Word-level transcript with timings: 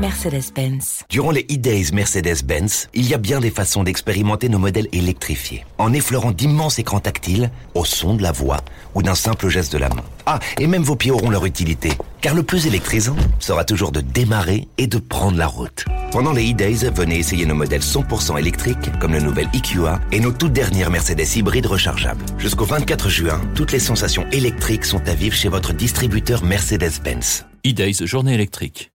Mercedes-Benz. 0.00 1.04
Durant 1.10 1.30
les 1.30 1.42
e-days 1.50 1.92
Mercedes-Benz, 1.92 2.88
il 2.94 3.06
y 3.06 3.12
a 3.12 3.18
bien 3.18 3.38
des 3.38 3.50
façons 3.50 3.84
d'expérimenter 3.84 4.48
nos 4.48 4.58
modèles 4.58 4.88
électrifiés, 4.92 5.66
en 5.76 5.92
effleurant 5.92 6.32
d'immenses 6.32 6.78
écrans 6.78 7.00
tactiles, 7.00 7.50
au 7.74 7.84
son 7.84 8.14
de 8.14 8.22
la 8.22 8.32
voix 8.32 8.62
ou 8.94 9.02
d'un 9.02 9.14
simple 9.14 9.50
geste 9.50 9.72
de 9.72 9.78
la 9.78 9.90
main. 9.90 10.02
Ah, 10.24 10.38
et 10.58 10.66
même 10.66 10.82
vos 10.82 10.96
pieds 10.96 11.10
auront 11.10 11.28
leur 11.28 11.44
utilité, 11.44 11.90
car 12.22 12.34
le 12.34 12.42
plus 12.42 12.66
électrisant 12.66 13.16
sera 13.40 13.64
toujours 13.64 13.92
de 13.92 14.00
démarrer 14.00 14.68
et 14.78 14.86
de 14.86 14.98
prendre 14.98 15.36
la 15.36 15.46
route. 15.46 15.84
Pendant 16.12 16.32
les 16.32 16.50
e-days, 16.50 16.90
venez 16.94 17.18
essayer 17.18 17.44
nos 17.44 17.54
modèles 17.54 17.82
100% 17.82 18.38
électriques, 18.38 18.98
comme 19.00 19.12
le 19.12 19.20
nouvel 19.20 19.48
EQA 19.52 20.00
et 20.12 20.20
nos 20.20 20.32
toutes 20.32 20.54
dernières 20.54 20.90
Mercedes 20.90 21.36
hybrides 21.36 21.66
rechargeables. 21.66 22.24
Jusqu'au 22.38 22.64
24 22.64 23.10
juin, 23.10 23.40
toutes 23.54 23.72
les 23.72 23.78
sensations 23.78 24.26
électriques 24.32 24.86
sont 24.86 25.06
à 25.06 25.14
vivre 25.14 25.36
chez 25.36 25.48
votre 25.48 25.74
distributeur 25.74 26.42
Mercedes-Benz. 26.42 27.44
E-Days, 27.66 28.06
journée 28.06 28.32
électrique. 28.32 28.90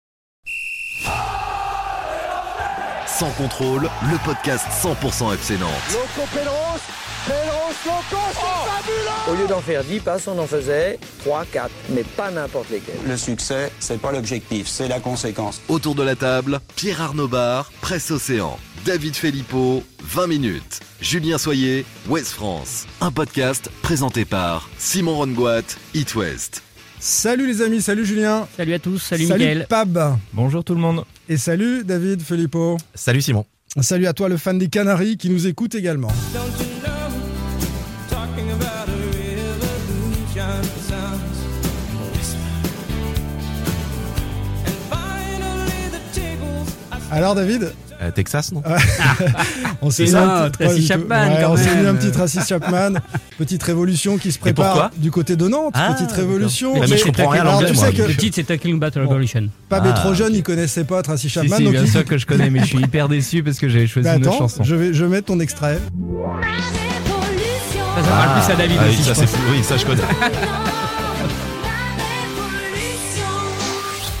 Sans 3.07 3.31
contrôle, 3.31 3.89
le 4.11 4.17
podcast 4.25 4.65
100% 4.83 5.33
FC 5.35 5.57
Nantes. 5.57 5.71
Loco 5.93 6.27
Pedros, 6.33 6.79
Pedros, 7.25 7.73
Loco, 7.85 8.21
c'est 8.33 8.69
fabuleux 8.69 9.31
Au 9.31 9.41
lieu 9.41 9.47
d'en 9.47 9.61
faire 9.61 9.83
10 9.85 9.99
passes, 10.01 10.27
on 10.27 10.37
en 10.37 10.47
faisait 10.47 10.99
3, 11.23 11.45
4, 11.45 11.69
mais 11.91 12.03
pas 12.03 12.29
n'importe 12.29 12.69
lesquels. 12.71 12.95
Le 13.07 13.15
succès, 13.15 13.71
c'est 13.79 14.01
pas 14.01 14.11
l'objectif, 14.11 14.67
c'est 14.67 14.89
la 14.89 14.99
conséquence. 14.99 15.61
Autour 15.69 15.95
de 15.95 16.03
la 16.03 16.15
table, 16.15 16.59
Pierre 16.75 17.01
Arnaud 17.01 17.29
Bar, 17.29 17.71
Presse 17.79 18.11
Océan, 18.11 18.59
David 18.85 19.15
Filippo, 19.15 19.81
20 20.03 20.27
minutes. 20.27 20.81
Julien 20.99 21.37
Soyer, 21.37 21.85
West 22.07 22.33
France. 22.33 22.85
Un 22.99 23.11
podcast 23.11 23.69
présenté 23.81 24.25
par 24.25 24.69
Simon 24.77 25.15
Rongoat, 25.15 25.61
It 25.93 26.15
West. 26.15 26.63
Salut 26.99 27.47
les 27.47 27.61
amis, 27.61 27.81
salut 27.81 28.05
Julien. 28.05 28.47
Salut 28.55 28.73
à 28.73 28.79
tous, 28.79 28.99
salut, 28.99 29.25
salut 29.25 29.43
Mickaël. 29.43 29.67
Pab. 29.69 30.17
Bonjour 30.33 30.63
tout 30.63 30.73
le 30.73 30.81
monde. 30.81 31.03
Et 31.29 31.37
salut 31.37 31.83
David 31.83 32.21
Filippo. 32.21 32.77
Salut 32.93 33.21
Simon. 33.21 33.45
Salut 33.81 34.07
à 34.07 34.13
toi 34.13 34.29
le 34.29 34.37
fan 34.37 34.57
des 34.57 34.69
Canaries 34.69 35.17
qui 35.17 35.29
nous 35.29 35.47
écoute 35.47 35.75
également. 35.75 36.07
Alors 47.11 47.35
David 47.35 47.71
Euh, 48.01 48.11
Texas, 48.11 48.51
non 48.51 48.61
On 49.81 49.89
s'est 49.89 50.03
mis 50.03 50.15
un 50.15 50.49
petit- 50.49 50.63
Tracy 50.65 50.81
pas. 50.81 50.87
Chapman, 50.87 51.27
Ouais, 51.29 51.37
quand 51.41 51.51
on 51.51 51.57
s'est 51.57 51.65
même. 51.75 51.81
mis 51.81 51.87
un 51.87 51.95
petit 51.95 52.11
Tracy 52.11 52.39
Chapman. 52.47 52.93
Petite 53.37 53.63
révolution 53.63 54.17
qui 54.17 54.31
se 54.31 54.39
prépare 54.39 54.71
pourquoi 54.71 54.91
du 54.97 55.11
côté 55.11 55.35
de 55.35 55.47
Nantes. 55.47 55.73
Ah, 55.75 55.93
petite 55.93 56.11
révolution. 56.13 56.73
d'accord. 56.73 56.89
Mais 56.89 56.97
je 56.97 57.03
comprends 57.03 57.27
rien 57.27 57.43
l'anglais, 57.43 57.69
tu 57.69 57.75
sais 57.75 57.91
que 57.91 58.01
Le 58.03 58.15
titre 58.15 58.35
c'est 58.35 58.43
Tackling 58.45 58.79
Battle 58.79 59.01
Revolution. 59.01 59.49
Pab 59.67 59.85
est 59.85 59.89
Ah, 59.89 59.93
trop 59.93 60.13
jeune, 60.13 60.29
ok. 60.31 60.35
il 60.37 60.43
connaissait 60.43 60.85
pas 60.85 61.01
Tracy 61.01 61.23
Si, 61.27 61.33
Chapman. 61.33 61.57
si, 61.57 61.63
donc 61.63 61.73
bien 61.73 61.83
il- 61.83 61.89
sûr 61.91 62.05
que 62.05 62.17
je 62.17 62.25
connais, 62.25 62.49
mais 62.49 62.59
je 62.61 62.65
suis 62.65 62.77
hyper 62.81 63.09
déçu 63.09 63.43
parce 63.43 63.59
que 63.59 63.67
j'avais 63.67 63.87
choisi 63.87 64.07
Bah, 64.07 64.15
une 64.15 64.25
autre 64.27 64.37
chanson. 64.37 64.63
je 64.63 64.75
vais, 64.75 64.93
je 64.93 65.03
vais 65.03 65.09
mettre 65.11 65.27
ton 65.27 65.39
extrait. 65.41 65.79
Ça, 67.95 68.03
ça 68.03 68.09
parle 68.09 68.41
plus 68.41 68.53
à 68.53 68.55
David 68.55 68.77
Ah 68.81 68.89
aussi. 68.89 69.03
ça. 69.03 69.13
Oui, 69.51 69.63
ça 69.63 69.77
je 69.77 69.85
connais. 69.85 70.01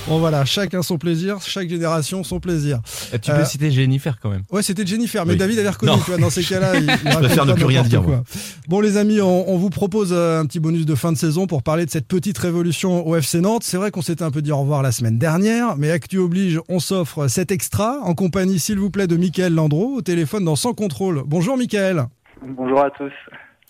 Bon 0.07 0.19
voilà, 0.19 0.45
chacun 0.45 0.83
son 0.83 0.99
plaisir, 0.99 1.37
chaque 1.41 1.67
génération 1.67 2.23
son 2.23 2.39
plaisir. 2.39 2.79
Et 3.11 3.17
tu 3.17 3.31
Euh, 3.31 3.39
peux 3.39 3.45
citer 3.45 3.71
Jennifer 3.71 4.19
quand 4.21 4.29
même. 4.29 4.43
Ouais, 4.51 4.61
c'était 4.61 4.85
Jennifer, 4.85 5.25
mais 5.25 5.31
Oui. 5.33 5.37
David 5.39 5.57
avait 5.57 5.69
reconnu, 5.69 5.93
Non. 5.93 5.97
tu 5.97 6.11
vois, 6.11 6.19
dans 6.19 6.29
ces 6.29 6.43
cas-là. 6.43 6.75
il- 6.77 6.83
il 6.83 7.09
préfère 7.39 7.45
ne 7.47 7.51
pas 7.53 7.55
plus 7.57 7.65
rien 7.65 7.81
dire, 7.81 8.03
quoi. 8.03 8.23
Bon, 8.67 8.81
les 8.81 8.97
amis, 8.97 9.19
on, 9.19 9.49
on 9.49 9.57
vous 9.57 9.71
propose 9.71 10.09
euh, 10.13 10.39
un 10.41 10.45
petit 10.45 10.59
bonus 10.59 10.85
de 10.85 10.93
fin 10.93 11.11
de 11.11 11.17
saison 11.17 11.47
pour 11.47 11.63
parler 11.63 11.87
de 11.87 11.89
cette 11.89 12.07
petite 12.07 12.37
révolution 12.37 13.07
au 13.07 13.15
FC 13.15 13.41
Nantes. 13.41 13.63
C'est 13.63 13.77
vrai 13.77 13.89
qu'on 13.89 14.03
s'était 14.03 14.23
un 14.23 14.29
peu 14.29 14.43
dit 14.43 14.51
au 14.51 14.57
revoir 14.59 14.83
la 14.83 14.91
semaine 14.91 15.17
dernière, 15.17 15.75
mais 15.75 15.89
Actu 15.89 16.19
oblige, 16.19 16.59
on 16.69 16.79
s'offre 16.79 17.27
cet 17.27 17.51
extra 17.51 17.99
en 18.03 18.13
compagnie, 18.13 18.59
s'il 18.59 18.77
vous 18.77 18.91
plaît, 18.91 19.07
de 19.07 19.17
Michael 19.17 19.55
Landreau 19.55 19.95
au 19.97 20.01
téléphone 20.03 20.45
dans 20.45 20.55
Sans 20.55 20.73
Contrôle. 20.75 21.23
Bonjour, 21.25 21.57
Michael. 21.57 22.05
Bonjour 22.45 22.79
à 22.79 22.91
tous. 22.91 23.11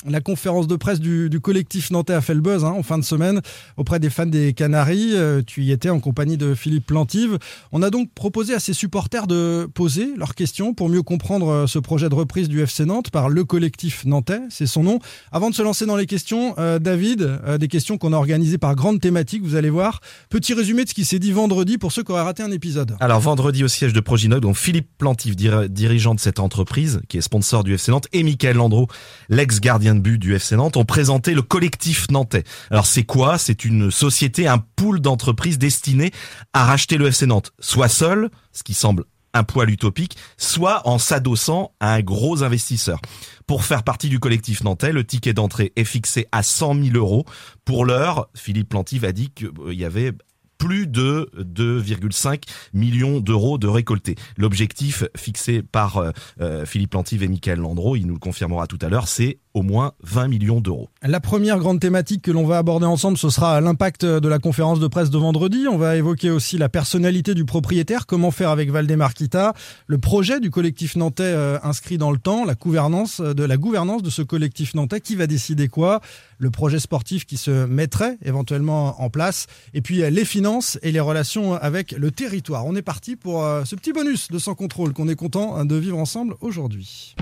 La 0.08 0.22
conférence 0.22 0.68
de 0.68 0.76
presse 0.76 1.00
du, 1.00 1.30
collectif 1.42 1.90
nantais 1.90 2.14
a 2.14 2.22
fait 2.22 2.36
le 2.36 2.42
buzz 2.42 2.64
hein, 2.64 2.74
en 2.78 2.84
fin 2.84 2.98
de 3.00 3.04
semaine 3.04 3.42
auprès 3.76 4.00
des 4.00 4.10
fans 4.12 4.28
des 4.28 4.54
Canaries. 4.54 5.14
Euh, 5.14 5.42
tu 5.46 5.64
y 5.64 5.72
étais 5.72 5.90
en 5.90 6.00
compagnie 6.00 6.38
de 6.38 6.54
Philippe 6.54 6.86
Plantive. 6.86 7.40
On 7.72 7.82
a 7.82 7.90
donc 7.90 8.12
proposé 8.14 8.54
à 8.54 8.60
ses 8.60 8.74
supporters 8.74 9.26
de 9.26 9.68
poser 9.74 10.10
leurs 10.16 10.36
questions 10.36 10.76
pour 10.76 10.90
mieux 10.90 11.02
comprendre 11.02 11.50
euh, 11.50 11.68
ce 11.68 11.80
projet 11.80 12.08
de 12.08 12.14
reprise 12.16 12.50
du 12.50 12.62
FC 12.62 12.86
Nantes 12.86 13.10
par 13.10 13.30
le 13.30 13.44
collectif 13.46 14.06
nantais, 14.06 14.42
c'est 14.50 14.68
son 14.68 14.84
nom. 14.84 15.00
Avant 15.32 15.50
de 15.50 15.56
se 15.56 15.64
lancer 15.64 15.86
dans 15.88 15.96
les 15.96 16.06
questions, 16.06 16.54
euh, 16.60 16.78
David, 16.78 17.40
des 17.60 17.68
questions 17.68 17.98
qu'on 17.98 18.14
a 18.14 18.18
organisées 18.18 18.60
par 18.60 18.76
grande 18.76 19.02
thématique, 19.02 19.42
vous 19.44 19.56
allez 19.56 19.72
voir. 19.72 20.02
Petit 20.30 20.54
résumé 20.54 20.84
de 20.84 20.90
ce 20.90 20.94
qui 20.94 21.06
s'est 21.06 21.20
dit 21.20 21.32
vendredi 21.32 21.78
pour 21.80 21.92
ceux 21.92 22.04
qui 22.04 22.12
auraient 22.12 22.22
raté 22.22 22.44
un 22.44 22.52
épisode. 22.52 22.96
Alors 23.00 23.20
vendredi 23.22 23.64
au 23.64 23.68
siège 23.68 23.94
de 23.94 24.00
Proginoc, 24.02 24.40
donc 24.40 24.56
Philippe 24.56 24.90
Plantif, 25.00 25.36
dir- 25.36 25.68
dirigeant 25.68 26.14
de 26.14 26.20
cette 26.20 26.40
entreprise, 26.40 27.02
qui 27.10 27.18
est 27.18 27.22
sponsor 27.22 27.64
du 27.64 27.74
FC 27.74 27.92
Nantes, 27.92 28.08
et 28.14 28.22
Michael 28.22 28.58
Landreau, 28.58 28.88
l'ex-gardien 29.30 29.95
but 30.00 30.18
du 30.18 30.36
FC 30.36 30.56
Nantes, 30.56 30.78
ont 30.78 30.86
présenté 30.86 31.34
le 31.34 31.42
collectif 31.42 32.10
nantais. 32.10 32.44
Alors 32.72 32.86
c'est 32.86 33.04
quoi? 33.04 33.38
C'est 33.38 33.66
une 33.66 33.92
société, 33.92 34.48
un 34.48 34.58
pool 34.58 35.00
d'entreprises 35.00 35.58
destinées 35.58 36.12
à 36.54 36.66
racheter 36.66 36.98
le 36.98 37.08
FC 37.08 37.26
Nantes, 37.26 37.52
soit 37.60 37.90
seul, 37.90 38.30
ce 38.52 38.64
qui 38.64 38.74
semble 38.74 39.06
un 39.36 39.44
poil 39.44 39.70
utopique, 39.70 40.18
soit 40.38 40.88
en 40.88 40.98
s'adossant 40.98 41.74
à 41.80 41.94
un 41.94 42.02
gros 42.02 42.42
investisseur. 42.42 43.00
Pour 43.48 43.66
faire 43.66 43.84
partie 43.84 44.10
du 44.10 44.20
collectif 44.20 44.64
nantais, 44.64 44.94
le 44.94 45.04
ticket 45.04 45.34
d'entrée 45.34 45.74
est 45.76 45.84
fixé 45.84 46.28
à 46.32 46.42
100 46.42 46.76
000 46.84 46.96
euros. 46.96 47.26
Pour 47.66 47.86
l'heure, 47.86 48.30
Philippe 48.34 48.70
Plantive 48.70 49.04
a 49.04 49.12
dit 49.12 49.32
qu'il 49.32 49.52
y 49.74 49.84
avait 49.84 50.14
plus 50.58 50.88
de 50.88 51.30
2,5 51.38 52.44
millions 52.74 53.20
d'euros 53.20 53.58
de 53.58 53.68
récoltés. 53.68 54.16
L'objectif 54.38 55.04
fixé 55.16 55.62
par 55.62 55.98
euh, 55.98 56.12
euh, 56.40 56.66
Philippe 56.66 56.92
Plantive 56.92 57.24
et 57.24 57.28
Michael 57.28 57.60
Landreau, 57.60 57.98
il 57.98 58.08
nous 58.08 58.14
le 58.14 58.20
confirmera 58.20 58.66
tout 58.66 58.80
à 58.82 58.88
l'heure, 58.88 59.10
c'est 59.10 59.40
au 59.56 59.64
moins 59.64 59.94
20 60.04 60.28
millions 60.28 60.62
d'euros. 60.62 60.90
La 61.02 61.22
première 61.22 61.58
grande 61.58 61.80
thématique 61.80 62.22
que 62.22 62.32
l'on 62.32 62.46
va 62.46 62.58
aborder 62.58 62.86
ensemble, 62.86 63.18
ce 63.18 63.30
sera 63.30 63.62
l'impact 63.62 64.06
de 64.06 64.28
la 64.28 64.38
conférence 64.38 64.82
de 64.82 64.88
presse 64.88 65.10
de 65.10 65.18
vendredi. 65.18 65.66
On 65.72 65.78
va 65.78 65.96
évoquer 65.96 66.30
aussi 66.30 66.58
la 66.58 66.68
personnalité 66.68 67.34
du 67.34 67.46
propriétaire, 67.46 68.06
comment 68.06 68.32
faire 68.32 68.50
avec 68.50 68.70
Valdemar 68.70 69.14
Kita, 69.14 69.54
le 69.88 69.98
projet 69.98 70.42
du 70.42 70.52
collectif 70.52 70.98
nantais 70.98 71.24
euh, 71.24 71.58
inscrit 71.64 71.98
dans 71.98 72.12
le 72.12 72.18
temps, 72.18 72.44
la 72.44 72.56
gouvernance 72.56 73.22
de 73.22 73.44
la 73.44 73.56
gouvernance 73.56 74.04
de 74.04 74.10
ce 74.10 74.22
collectif 74.22 74.76
nantais, 74.76 75.00
qui 75.00 75.16
va 75.16 75.26
décider 75.26 75.70
quoi, 75.70 76.02
le 76.38 76.52
projet 76.52 76.80
sportif 76.80 77.26
qui 77.26 77.38
se 77.38 77.66
mettrait 77.66 78.18
éventuellement 78.26 79.02
en 79.02 79.10
place, 79.10 79.48
et 79.74 79.82
puis 79.82 80.04
euh, 80.04 80.10
les 80.10 80.26
finances 80.26 80.78
et 80.82 80.92
les 80.92 81.00
relations 81.00 81.54
avec 81.54 81.92
le 81.94 82.12
territoire. 82.12 82.66
On 82.66 82.76
est 82.76 82.82
parti 82.82 83.16
pour 83.16 83.46
euh, 83.46 83.64
ce 83.64 83.78
petit 83.78 83.94
bonus 83.94 84.30
de 84.30 84.38
sans 84.38 84.54
contrôle 84.54 84.92
qu'on 84.92 85.08
est 85.08 85.16
content 85.16 85.64
de 85.64 85.76
vivre 85.76 85.98
ensemble 85.98 86.36
aujourd'hui. 86.42 87.16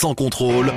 Sans 0.00 0.14
contrôle, 0.14 0.72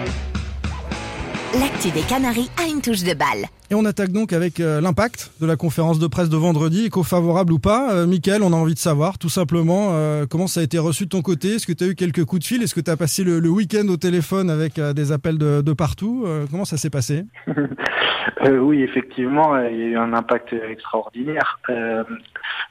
L'actu 1.58 1.92
des 1.92 2.02
Canaries 2.02 2.50
a 2.62 2.68
une 2.68 2.82
touche 2.82 3.04
de 3.04 3.18
balle. 3.18 3.48
Et 3.72 3.76
on 3.76 3.86
attaque 3.86 4.12
donc 4.12 4.34
avec 4.34 4.60
euh, 4.60 4.82
l'impact 4.82 5.32
de 5.40 5.46
la 5.48 5.56
conférence 5.56 5.98
de 5.98 6.08
presse 6.08 6.28
de 6.28 6.36
vendredi, 6.36 6.88
éco-favorable 6.88 7.54
ou 7.54 7.60
pas. 7.60 7.94
Euh, 7.94 8.06
Mickaël, 8.06 8.44
on 8.44 8.52
a 8.52 8.56
envie 8.58 8.74
de 8.74 8.80
savoir 8.80 9.18
tout 9.18 9.30
simplement 9.30 9.92
euh, 9.94 10.26
comment 10.30 10.48
ça 10.48 10.60
a 10.60 10.64
été 10.64 10.78
reçu 10.78 11.06
de 11.06 11.10
ton 11.10 11.22
côté? 11.22 11.56
Est-ce 11.56 11.66
que 11.66 11.72
tu 11.72 11.86
as 11.86 11.88
eu 11.88 11.96
quelques 11.96 12.26
coups 12.26 12.42
de 12.42 12.46
fil? 12.48 12.64
Est-ce 12.64 12.76
que 12.76 12.82
tu 12.82 12.92
as 12.92 12.98
passé 12.98 13.24
le, 13.24 13.40
le 13.40 13.48
week-end 13.48 13.88
au 13.88 13.96
téléphone 13.96 14.50
avec 14.50 14.78
euh, 14.78 14.92
des 14.92 15.14
appels 15.14 15.38
de, 15.38 15.62
de 15.62 15.72
partout? 15.72 16.26
Euh, 16.28 16.46
Comment 16.52 16.66
ça 16.66 16.76
s'est 16.76 16.90
passé? 16.90 17.24
Euh, 18.46 18.58
oui, 18.58 18.82
effectivement, 18.84 19.58
il 19.58 19.78
y 19.78 19.84
a 19.84 19.86
eu 19.86 19.98
un 19.98 20.14
impact 20.14 20.54
extraordinaire. 20.54 21.60
Euh, 21.70 22.04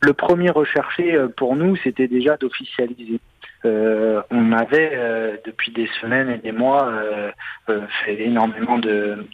le 0.00 0.12
premier 0.12 0.50
recherché 0.50 1.18
pour 1.36 1.56
nous, 1.56 1.76
c'était 1.76 2.08
déjà 2.08 2.36
d'officialiser. 2.36 3.20
Euh, 3.64 4.22
on 4.30 4.52
avait 4.52 4.92
euh, 4.94 5.36
depuis 5.44 5.70
des 5.72 5.88
semaines 6.00 6.30
et 6.30 6.38
des 6.38 6.52
mois 6.52 6.88
euh, 6.88 7.30
euh, 7.68 7.86
fait 8.04 8.20
énormément 8.20 8.78
de, 8.78 9.26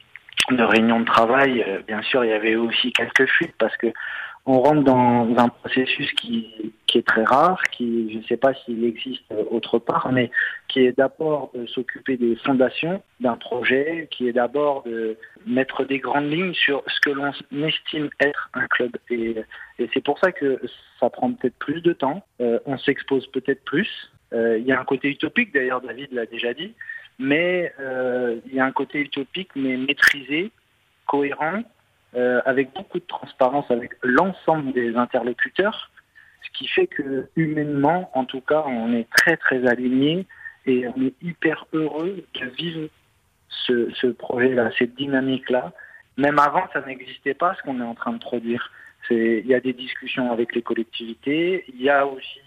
de 0.50 0.62
réunions 0.62 1.00
de 1.00 1.06
travail. 1.06 1.64
Euh, 1.66 1.80
bien 1.86 2.02
sûr, 2.02 2.24
il 2.24 2.30
y 2.30 2.34
avait 2.34 2.56
aussi 2.56 2.92
quelques 2.92 3.26
fuites 3.26 3.54
parce 3.58 3.76
que 3.76 3.88
on 4.50 4.62
rentre 4.62 4.82
dans 4.82 5.28
un 5.36 5.48
processus 5.50 6.10
qui, 6.12 6.72
qui 6.86 6.96
est 6.96 7.06
très 7.06 7.24
rare, 7.24 7.60
qui 7.70 8.10
je 8.10 8.18
ne 8.18 8.22
sais 8.22 8.38
pas 8.38 8.54
s'il 8.54 8.82
existe 8.82 9.22
autre 9.50 9.78
part, 9.78 10.10
mais 10.10 10.30
qui 10.68 10.80
est 10.86 10.96
d'abord 10.96 11.50
de 11.54 11.66
s'occuper 11.66 12.16
des 12.16 12.34
fondations 12.36 13.02
d'un 13.20 13.36
projet, 13.36 14.08
qui 14.10 14.26
est 14.26 14.32
d'abord 14.32 14.84
de 14.84 15.18
mettre 15.46 15.84
des 15.84 15.98
grandes 15.98 16.30
lignes 16.30 16.54
sur 16.54 16.82
ce 16.86 16.98
que 17.00 17.10
l'on 17.10 17.30
estime 17.62 18.08
être 18.20 18.48
un 18.54 18.66
club. 18.68 18.92
Et, 19.10 19.36
et 19.78 19.90
c'est 19.92 20.02
pour 20.02 20.18
ça 20.18 20.32
que 20.32 20.58
ça 20.98 21.10
prend 21.10 21.30
peut-être 21.30 21.58
plus 21.58 21.82
de 21.82 21.92
temps, 21.92 22.24
euh, 22.40 22.58
on 22.64 22.78
s'expose 22.78 23.26
peut-être 23.26 23.62
plus. 23.64 24.10
Euh, 24.32 24.58
Il 24.58 24.66
y 24.66 24.72
a 24.72 24.80
un 24.80 24.84
côté 24.84 25.08
utopique, 25.08 25.52
d'ailleurs 25.52 25.80
David 25.80 26.12
l'a 26.12 26.26
déjà 26.26 26.52
dit, 26.54 26.74
mais 27.18 27.72
euh, 27.80 28.38
il 28.46 28.54
y 28.54 28.60
a 28.60 28.64
un 28.64 28.72
côté 28.72 29.00
utopique, 29.00 29.50
mais 29.56 29.76
maîtrisé, 29.76 30.50
cohérent, 31.06 31.62
euh, 32.14 32.40
avec 32.44 32.72
beaucoup 32.74 32.98
de 32.98 33.06
transparence 33.06 33.70
avec 33.70 33.92
l'ensemble 34.02 34.72
des 34.72 34.96
interlocuteurs, 34.96 35.90
ce 36.42 36.58
qui 36.58 36.68
fait 36.68 36.86
que 36.86 37.28
humainement, 37.36 38.10
en 38.14 38.24
tout 38.24 38.40
cas, 38.40 38.64
on 38.66 38.94
est 38.94 39.08
très 39.10 39.36
très 39.36 39.66
alignés 39.66 40.26
et 40.66 40.86
on 40.88 41.02
est 41.02 41.14
hyper 41.22 41.66
heureux 41.72 42.24
de 42.34 42.46
vivre 42.46 42.88
ce, 43.48 44.06
projet-là, 44.06 44.70
cette 44.78 44.94
dynamique-là. 44.94 45.72
Même 46.16 46.38
avant, 46.38 46.66
ça 46.72 46.80
n'existait 46.80 47.34
pas 47.34 47.54
ce 47.54 47.62
qu'on 47.62 47.80
est 47.80 47.84
en 47.84 47.94
train 47.94 48.12
de 48.12 48.18
produire. 48.18 48.70
Il 49.10 49.46
y 49.46 49.54
a 49.54 49.60
des 49.60 49.72
discussions 49.72 50.32
avec 50.32 50.54
les 50.54 50.62
collectivités. 50.62 51.64
Il 51.68 51.82
y 51.82 51.90
a 51.90 52.06
aussi 52.06 52.40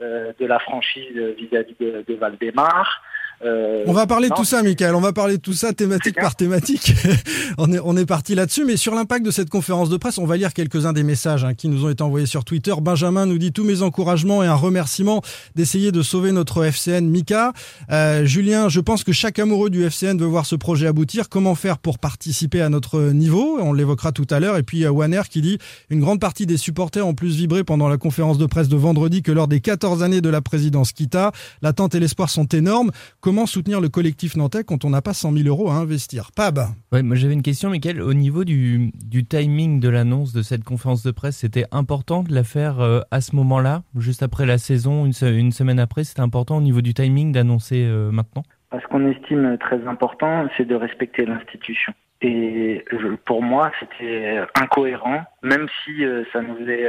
de 0.00 0.46
la 0.46 0.58
franchise 0.58 1.16
vis-à-vis 1.38 1.76
de, 1.80 2.04
de 2.06 2.14
Valdemar. 2.14 3.02
Euh, 3.44 3.84
on 3.86 3.92
va 3.92 4.06
parler 4.06 4.28
de 4.28 4.34
tout 4.34 4.44
ça, 4.44 4.62
Michael. 4.62 4.94
On 4.94 5.00
va 5.00 5.12
parler 5.12 5.36
de 5.36 5.42
tout 5.42 5.52
ça 5.52 5.72
thématique 5.72 6.16
par 6.16 6.36
thématique. 6.36 6.94
on 7.58 7.72
est, 7.72 7.80
on 7.82 7.96
est 7.96 8.06
parti 8.06 8.34
là-dessus. 8.34 8.64
Mais 8.64 8.76
sur 8.76 8.94
l'impact 8.94 9.24
de 9.24 9.30
cette 9.30 9.50
conférence 9.50 9.88
de 9.88 9.96
presse, 9.96 10.18
on 10.18 10.26
va 10.26 10.36
lire 10.36 10.52
quelques-uns 10.52 10.92
des 10.92 11.02
messages 11.02 11.44
hein, 11.44 11.54
qui 11.54 11.68
nous 11.68 11.84
ont 11.84 11.90
été 11.90 12.02
envoyés 12.02 12.26
sur 12.26 12.44
Twitter. 12.44 12.72
Benjamin 12.80 13.26
nous 13.26 13.38
dit 13.38 13.52
tous 13.52 13.64
mes 13.64 13.82
encouragements 13.82 14.42
et 14.42 14.46
un 14.46 14.54
remerciement 14.54 15.22
d'essayer 15.54 15.92
de 15.92 16.02
sauver 16.02 16.32
notre 16.32 16.64
FCN 16.64 17.06
Mika. 17.08 17.52
Euh, 17.90 18.24
Julien, 18.24 18.68
je 18.68 18.80
pense 18.80 19.04
que 19.04 19.12
chaque 19.12 19.38
amoureux 19.38 19.70
du 19.70 19.84
FCN 19.84 20.18
veut 20.18 20.26
voir 20.26 20.46
ce 20.46 20.56
projet 20.56 20.86
aboutir. 20.86 21.28
Comment 21.28 21.54
faire 21.54 21.78
pour 21.78 21.98
participer 21.98 22.62
à 22.62 22.68
notre 22.68 23.00
niveau? 23.00 23.58
On 23.60 23.72
l'évoquera 23.72 24.12
tout 24.12 24.26
à 24.30 24.40
l'heure. 24.40 24.56
Et 24.56 24.62
puis, 24.62 24.86
Waner 24.86 25.22
qui 25.28 25.42
dit 25.42 25.58
une 25.90 26.00
grande 26.00 26.20
partie 26.20 26.46
des 26.46 26.56
supporters 26.56 27.06
ont 27.06 27.14
plus 27.14 27.36
vibré 27.36 27.64
pendant 27.64 27.88
la 27.88 27.96
conférence 27.96 28.38
de 28.38 28.46
presse 28.46 28.68
de 28.68 28.76
vendredi 28.76 29.22
que 29.22 29.32
lors 29.32 29.48
des 29.48 29.60
14 29.60 30.02
années 30.02 30.20
de 30.20 30.28
la 30.28 30.40
présidence 30.40 30.92
Kita. 30.92 31.32
L'attente 31.62 31.94
et 31.94 32.00
l'espoir 32.00 32.30
sont 32.30 32.46
énormes. 32.46 32.90
Comment 33.20 33.33
soutenir 33.46 33.80
le 33.80 33.88
collectif 33.88 34.36
nantais 34.36 34.64
quand 34.64 34.84
on 34.84 34.90
n'a 34.90 35.02
pas 35.02 35.12
100 35.12 35.32
000 35.32 35.48
euros 35.48 35.70
à 35.70 35.74
investir? 35.74 36.30
Pab 36.34 36.60
Ouais, 36.92 37.02
moi 37.02 37.16
j'avais 37.16 37.34
une 37.34 37.42
question, 37.42 37.68
Michael. 37.68 38.00
Au 38.00 38.14
niveau 38.14 38.44
du, 38.44 38.92
du 39.04 39.24
timing 39.24 39.80
de 39.80 39.88
l'annonce 39.88 40.32
de 40.32 40.42
cette 40.42 40.64
conférence 40.64 41.02
de 41.02 41.10
presse, 41.10 41.38
c'était 41.38 41.66
important 41.72 42.22
de 42.22 42.32
la 42.32 42.44
faire 42.44 42.80
euh, 42.80 43.00
à 43.10 43.20
ce 43.20 43.34
moment-là, 43.36 43.82
juste 43.96 44.22
après 44.22 44.46
la 44.46 44.58
saison, 44.58 45.04
une, 45.04 45.12
une 45.26 45.52
semaine 45.52 45.78
après 45.78 46.04
C'était 46.04 46.22
important 46.22 46.58
au 46.58 46.60
niveau 46.60 46.80
du 46.80 46.94
timing 46.94 47.32
d'annoncer 47.32 47.84
euh, 47.84 48.10
maintenant? 48.10 48.44
Ce 48.72 48.86
qu'on 48.88 49.06
estime 49.10 49.58
très 49.58 49.86
important, 49.86 50.48
c'est 50.56 50.66
de 50.66 50.74
respecter 50.74 51.26
l'institution. 51.26 51.92
Et 52.22 52.84
pour 53.26 53.42
moi, 53.42 53.70
c'était 53.80 54.40
incohérent, 54.54 55.24
même 55.42 55.66
si 55.84 56.04
euh, 56.04 56.24
ça 56.32 56.40
nous 56.40 56.56
faisait 56.56 56.88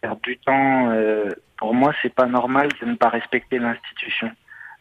perdre 0.00 0.20
du 0.22 0.38
temps. 0.38 0.92
pour 1.58 1.74
moi, 1.74 1.92
c'est 2.00 2.14
pas 2.14 2.26
normal 2.26 2.68
de 2.80 2.86
ne 2.86 2.94
pas 2.94 3.08
respecter 3.08 3.58
l'institution. 3.58 4.30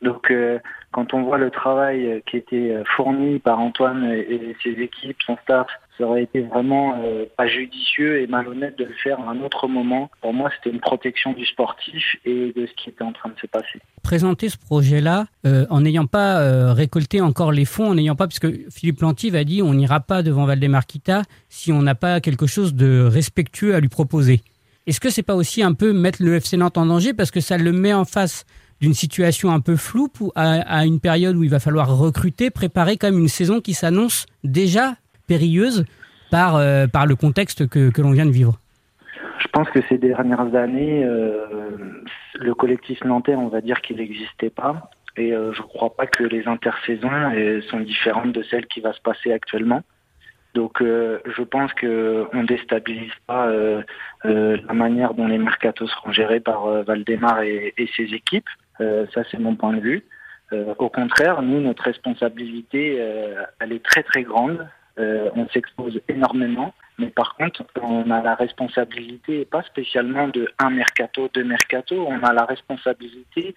Donc, 0.02 0.32
euh, 0.32 0.60
quand 0.91 1.13
on 1.13 1.24
voit 1.24 1.38
le 1.38 1.51
travail 1.51 2.06
euh, 2.06 2.19
qui 2.25 2.38
était 2.38 2.71
euh, 2.71 2.83
fourni 2.95 3.39
par 3.39 3.59
Antoine 3.59 4.03
et, 4.06 4.56
ses 4.63 4.71
équipes, 4.71 5.18
son 5.25 5.38
staff, 5.44 5.68
ça 5.97 6.06
aurait 6.06 6.24
été 6.24 6.41
vraiment 6.41 6.95
pas 7.36 7.45
judicieux 7.47 8.21
et 8.21 8.27
malhonnête 8.27 8.77
de 8.77 8.86
le 8.86 8.94
faire 9.03 9.19
à 9.19 9.31
un 9.31 9.41
autre 9.41 9.68
moment. 9.68 10.09
Pour 10.21 10.33
moi, 10.33 10.50
c'était 10.56 10.74
une 10.74 10.80
protection 10.80 11.33
du 11.33 11.45
sportif 11.45 12.15
et 12.24 12.53
de 12.56 12.65
ce 12.68 12.71
qui 12.81 12.89
était 12.89 13.03
en 13.03 13.12
train 13.12 13.27
de 13.27 13.38
se 13.38 13.47
passer. 13.47 13.81
Présenter 14.01 14.47
ce 14.47 14.57
projet-là 14.57 15.25
en 15.44 15.81
n'ayant 15.81 16.06
pas 16.06 16.74
récolté 16.74 17.19
encore 17.19 17.51
les 17.51 17.65
fonds, 17.65 17.89
en 17.89 17.95
n'ayant 17.95 18.15
pas, 18.15 18.27
parce 18.27 18.39
que 18.39 18.47
Philippe 18.71 19.01
Lantive 19.01 19.36
a 19.36 19.44
dit 19.44 19.62
on 19.62 19.74
n'ira 19.74 20.00
pas 20.00 20.24
devant 20.24 20.45
Valdemarquita 20.45 21.24
si 21.50 21.74
on 21.74 21.81
n'a 21.81 21.95
pas 21.95 22.21
quelque 22.21 22.47
chose 22.47 22.75
de 22.75 23.03
respectueux 23.03 23.75
à 23.75 23.81
lui 23.81 23.89
proposer. 23.89 24.39
Est-ce 24.88 25.00
que 25.00 25.09
c'est 25.09 25.21
pas 25.21 25.36
aussi 25.36 25.62
un 25.62 25.74
peu 25.74 25.91
mettre 25.91 26.24
le 26.24 26.36
FC 26.36 26.57
Nantes 26.57 26.77
en 26.77 26.86
danger 26.86 27.13
parce 27.13 27.30
que 27.30 27.41
ça 27.41 27.57
le 27.57 27.71
met 27.74 27.94
en 27.94 28.06
face 28.06 28.45
d'une 28.81 28.94
situation 28.94 29.52
un 29.52 29.60
peu 29.60 29.76
floue 29.76 30.10
à, 30.36 30.86
une 30.86 31.00
période 31.00 31.36
où 31.36 31.44
il 31.44 31.50
va 31.50 31.60
falloir 31.60 31.98
recruter, 31.98 32.50
préparer 32.50 32.98
quand 32.98 33.08
même 33.08 33.20
une 33.20 33.28
saison 33.28 33.60
qui 33.60 33.74
s'annonce 33.74 34.26
déjà 34.44 34.94
périlleuse 35.28 35.86
par, 36.31 36.56
euh, 36.56 36.86
le 37.08 37.16
contexte 37.16 37.68
que, 37.68 38.02
l'on 38.02 38.12
vient 38.12 38.26
de 38.26 38.31
vivre 38.31 38.58
Je 39.40 39.48
pense 39.50 39.70
que 39.70 39.80
ces 39.90 39.98
dernières 39.98 40.56
années, 40.56 41.04
euh, 41.04 42.04
le 42.36 42.54
collectif 42.54 43.04
nantais, 43.04 43.36
on 43.36 43.50
va 43.50 43.62
dire 43.62 43.81
qu'il 43.81 43.98
n'existait 43.98 44.50
pas. 44.50 44.90
Et 45.18 45.34
euh, 45.34 45.52
je 45.54 45.62
ne 45.62 45.68
crois 45.68 45.94
pas 45.96 46.08
que 46.08 46.24
les 46.24 46.48
intersaisons 46.48 47.10
sont 47.70 47.80
différentes 47.82 48.32
de 48.32 48.44
celles 48.44 48.68
qui 48.68 48.80
vont 48.80 48.94
se 48.94 49.02
passer 49.02 49.34
actuellement. 49.34 49.84
Donc 50.56 50.80
je 50.82 51.44
pense 51.44 51.72
qu'on 51.74 51.88
ne 51.88 52.46
déstabilise 52.48 53.12
pas 53.28 53.48
la 54.24 54.74
manière 54.74 55.14
dont 55.14 55.28
les 55.28 55.38
mercatos 55.38 55.92
seront 55.92 56.12
gérés 56.12 56.40
par 56.40 56.84
Valdemar 56.84 57.44
et 57.44 57.90
ses 57.96 58.16
équipes. 58.16 58.50
Euh, 58.81 59.06
ça, 59.14 59.24
c'est 59.30 59.40
mon 59.40 59.56
point 59.56 59.74
de 59.74 59.81
vue. 59.81 60.04
Euh, 60.52 60.74
au 60.78 60.90
contraire, 60.90 61.42
nous, 61.42 61.62
notre 61.62 61.84
responsabilité, 61.84 62.98
euh, 63.00 63.44
elle 63.60 63.74
est 63.74 63.84
très 63.84 64.04
très 64.04 64.24
grande. 64.24 64.68
on 65.36 65.48
s'expose 65.54 66.02
énormément, 66.10 66.74
mais 66.98 67.08
par 67.08 67.36
contre, 67.36 67.64
on 67.81 68.12
a 68.12 68.22
la 68.22 68.36
responsabilité, 68.36 69.46
pas 69.46 69.64
spécialement 69.64 70.28
de 70.28 70.50
un 70.60 70.72
mercato, 70.72 71.30
deux 71.34 71.46
mercato, 71.46 72.06
on 72.06 72.22
a 72.22 72.34
la 72.34 72.44
responsabilité 72.44 73.56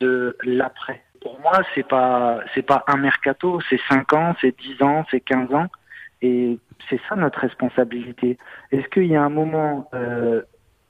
de 0.00 0.34
l'après. 0.44 1.02
Pour 1.20 1.38
moi, 1.40 1.60
c'est 1.74 1.86
pas 1.86 2.40
c'est 2.54 2.62
pas 2.62 2.84
un 2.86 2.96
mercato, 2.96 3.60
c'est 3.68 3.80
5 3.90 4.12
ans, 4.14 4.34
c'est 4.40 4.56
10 4.58 4.82
ans, 4.82 5.04
c'est 5.10 5.20
15 5.20 5.52
ans, 5.52 5.66
et 6.22 6.58
c'est 6.88 7.00
ça 7.06 7.16
notre 7.16 7.40
responsabilité. 7.40 8.38
Est-ce 8.72 8.88
qu'il 8.88 9.08
y 9.08 9.16
a 9.16 9.22
un 9.22 9.34
moment 9.42 9.90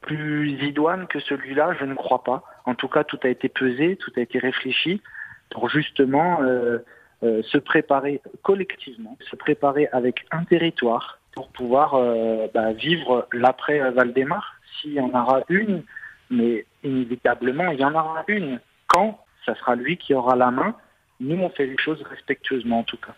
plus 0.09 0.51
idoine 0.63 1.07
que 1.07 1.21
celui-là, 1.21 1.75
je 1.79 1.85
ne 1.85 1.95
crois 1.95 2.25
pas. 2.25 2.43
En 2.65 2.75
tout 2.75 2.89
cas, 2.89 3.05
tout 3.05 3.19
a 3.23 3.29
été 3.29 3.49
pesé, 3.49 3.97
tout 3.97 4.11
a 4.17 4.21
été 4.21 4.39
réfléchi 4.39 5.03
pour 5.51 5.69
justement 5.69 6.41
euh, 6.41 6.79
euh, 7.23 7.43
se 7.43 7.59
préparer 7.59 8.23
collectivement, 8.43 9.19
se 9.31 9.37
préparer 9.37 9.87
avec 9.93 10.25
un 10.31 10.45
territoire 10.45 11.19
pour 11.35 11.49
pouvoir 11.49 11.95
euh, 11.95 12.49
bah, 12.55 12.73
vivre 12.73 13.29
l'après 13.33 13.79
Valdemar. 13.91 14.57
S'il 14.81 14.95
y 14.95 15.01
en 15.01 15.11
aura 15.11 15.43
une, 15.51 15.83
mais 16.31 16.65
inévitablement, 16.83 17.71
il 17.71 17.81
y 17.81 17.85
en 17.85 17.95
aura 17.95 18.25
une. 18.29 18.61
Quand? 18.87 19.23
Ça 19.45 19.55
sera 19.57 19.77
lui 19.77 19.99
qui 19.99 20.15
aura 20.15 20.37
la 20.37 20.51
main. 20.51 20.75
Nous, 21.21 21.39
on 21.39 21.51
fait 21.51 21.67
les 21.67 21.79
choses 21.79 22.03
respectueusement 22.03 22.81
en 22.81 22.85
tout 22.85 22.97
cas. 22.97 23.15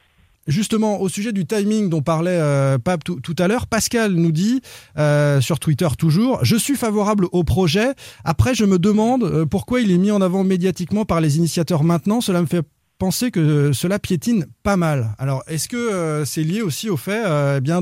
Justement, 0.46 1.00
au 1.00 1.08
sujet 1.08 1.32
du 1.32 1.44
timing 1.44 1.90
dont 1.90 2.00
parlait 2.00 2.38
euh, 2.40 2.78
Pape 2.78 3.04
tout, 3.04 3.36
à 3.38 3.46
l'heure, 3.46 3.66
Pascal 3.66 4.12
nous 4.12 4.32
dit 4.32 4.62
euh, 4.96 5.40
sur 5.40 5.60
Twitter 5.60 5.88
toujours 5.98 6.42
Je 6.44 6.56
suis 6.56 6.76
favorable 6.76 7.26
au 7.32 7.44
projet. 7.44 7.88
Après, 8.24 8.54
je 8.54 8.64
me 8.64 8.78
demande 8.78 9.22
euh, 9.22 9.44
pourquoi 9.44 9.80
il 9.80 9.92
est 9.92 9.98
mis 9.98 10.10
en 10.10 10.22
avant 10.22 10.42
médiatiquement 10.42 11.04
par 11.04 11.20
les 11.20 11.36
initiateurs 11.36 11.84
maintenant. 11.84 12.22
Cela 12.22 12.40
me 12.40 12.46
fait 12.46 12.62
penser 12.98 13.30
que 13.30 13.72
cela 13.72 13.98
piétine 13.98 14.46
pas 14.62 14.76
mal. 14.76 15.08
Alors, 15.18 15.42
est-ce 15.46 15.68
que 15.68 16.22
c'est 16.26 16.42
lié 16.42 16.62
aussi 16.62 16.90
au 16.90 16.98
fait 16.98 17.22
eh 17.56 17.60
bien 17.62 17.80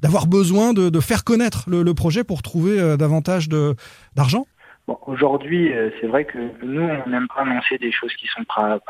d'avoir 0.00 0.26
besoin 0.26 0.72
de, 0.72 1.00
faire 1.00 1.24
connaître 1.24 1.68
le, 1.68 1.92
projet 1.92 2.24
pour 2.24 2.40
trouver 2.40 2.96
davantage 2.96 3.50
d'argent? 4.14 4.46
Aujourd'hui, 5.06 5.72
c'est 6.00 6.06
vrai 6.06 6.24
que 6.24 6.38
nous, 6.64 6.80
on 6.80 7.10
n'aime 7.10 7.28
pas 7.28 7.42
annoncer 7.42 7.76
des 7.76 7.92
choses 7.92 8.14
qui 8.14 8.26
sont 8.28 8.44
pas 8.44 8.80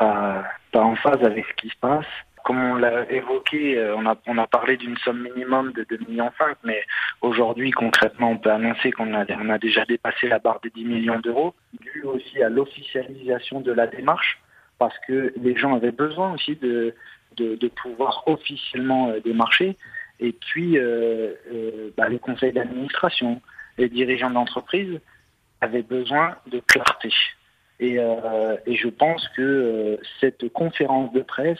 en 0.73 0.95
phase 0.95 1.21
avec 1.21 1.43
ce 1.45 1.61
qui 1.61 1.67
se 1.67 1.79
passe 1.81 2.05
comme 2.47 2.63
on 2.63 2.75
l'a 2.75 3.11
évoqué, 3.11 3.77
euh, 3.77 3.93
on 3.97 4.37
a, 4.37 4.47
parlé 4.47 4.77
d'une 4.77 4.95
somme 4.99 5.21
minimum 5.21 5.73
de 5.73 5.83
2,5 5.83 6.07
millions, 6.07 6.31
mais 6.63 6.81
aujourd'hui, 7.19 7.71
concrètement, 7.71 8.31
on 8.31 8.37
peut 8.37 8.51
annoncer 8.51 8.93
qu'on 8.93 9.13
a, 9.13 9.57
déjà 9.57 9.83
dépassé 9.83 10.29
la 10.29 10.39
barre 10.39 10.61
des 10.63 10.69
10 10.69 10.85
millions 10.85 11.19
d'euros, 11.19 11.53
dû 11.81 12.03
aussi 12.03 12.41
à 12.41 12.47
l'officialisation 12.47 13.59
de 13.59 13.73
la 13.73 13.85
démarche, 13.85 14.39
parce 14.79 14.97
que 14.99 15.33
les 15.35 15.57
gens 15.57 15.75
avaient 15.75 15.91
besoin 15.91 16.35
aussi 16.35 16.55
de, 16.55 16.95
pouvoir 17.83 18.23
officiellement 18.27 19.09
euh, 19.09 19.19
démarcher. 19.19 19.75
Et 20.21 20.31
puis, 20.31 20.77
euh, 20.77 21.33
bah, 21.97 22.07
les 22.07 22.19
conseils 22.19 22.53
d'administration, 22.53 23.41
les 23.77 23.89
dirigeants 23.89 24.29
d'entreprise 24.31 25.01
avaient 25.59 25.83
besoin 25.83 26.37
de 26.49 26.61
clarté. 26.61 27.09
Et 27.81 27.97
je 27.97 28.87
pense 28.87 29.27
que 29.35 29.99
cette 30.21 30.47
conférence 30.53 31.11
de 31.11 31.21
presse 31.21 31.59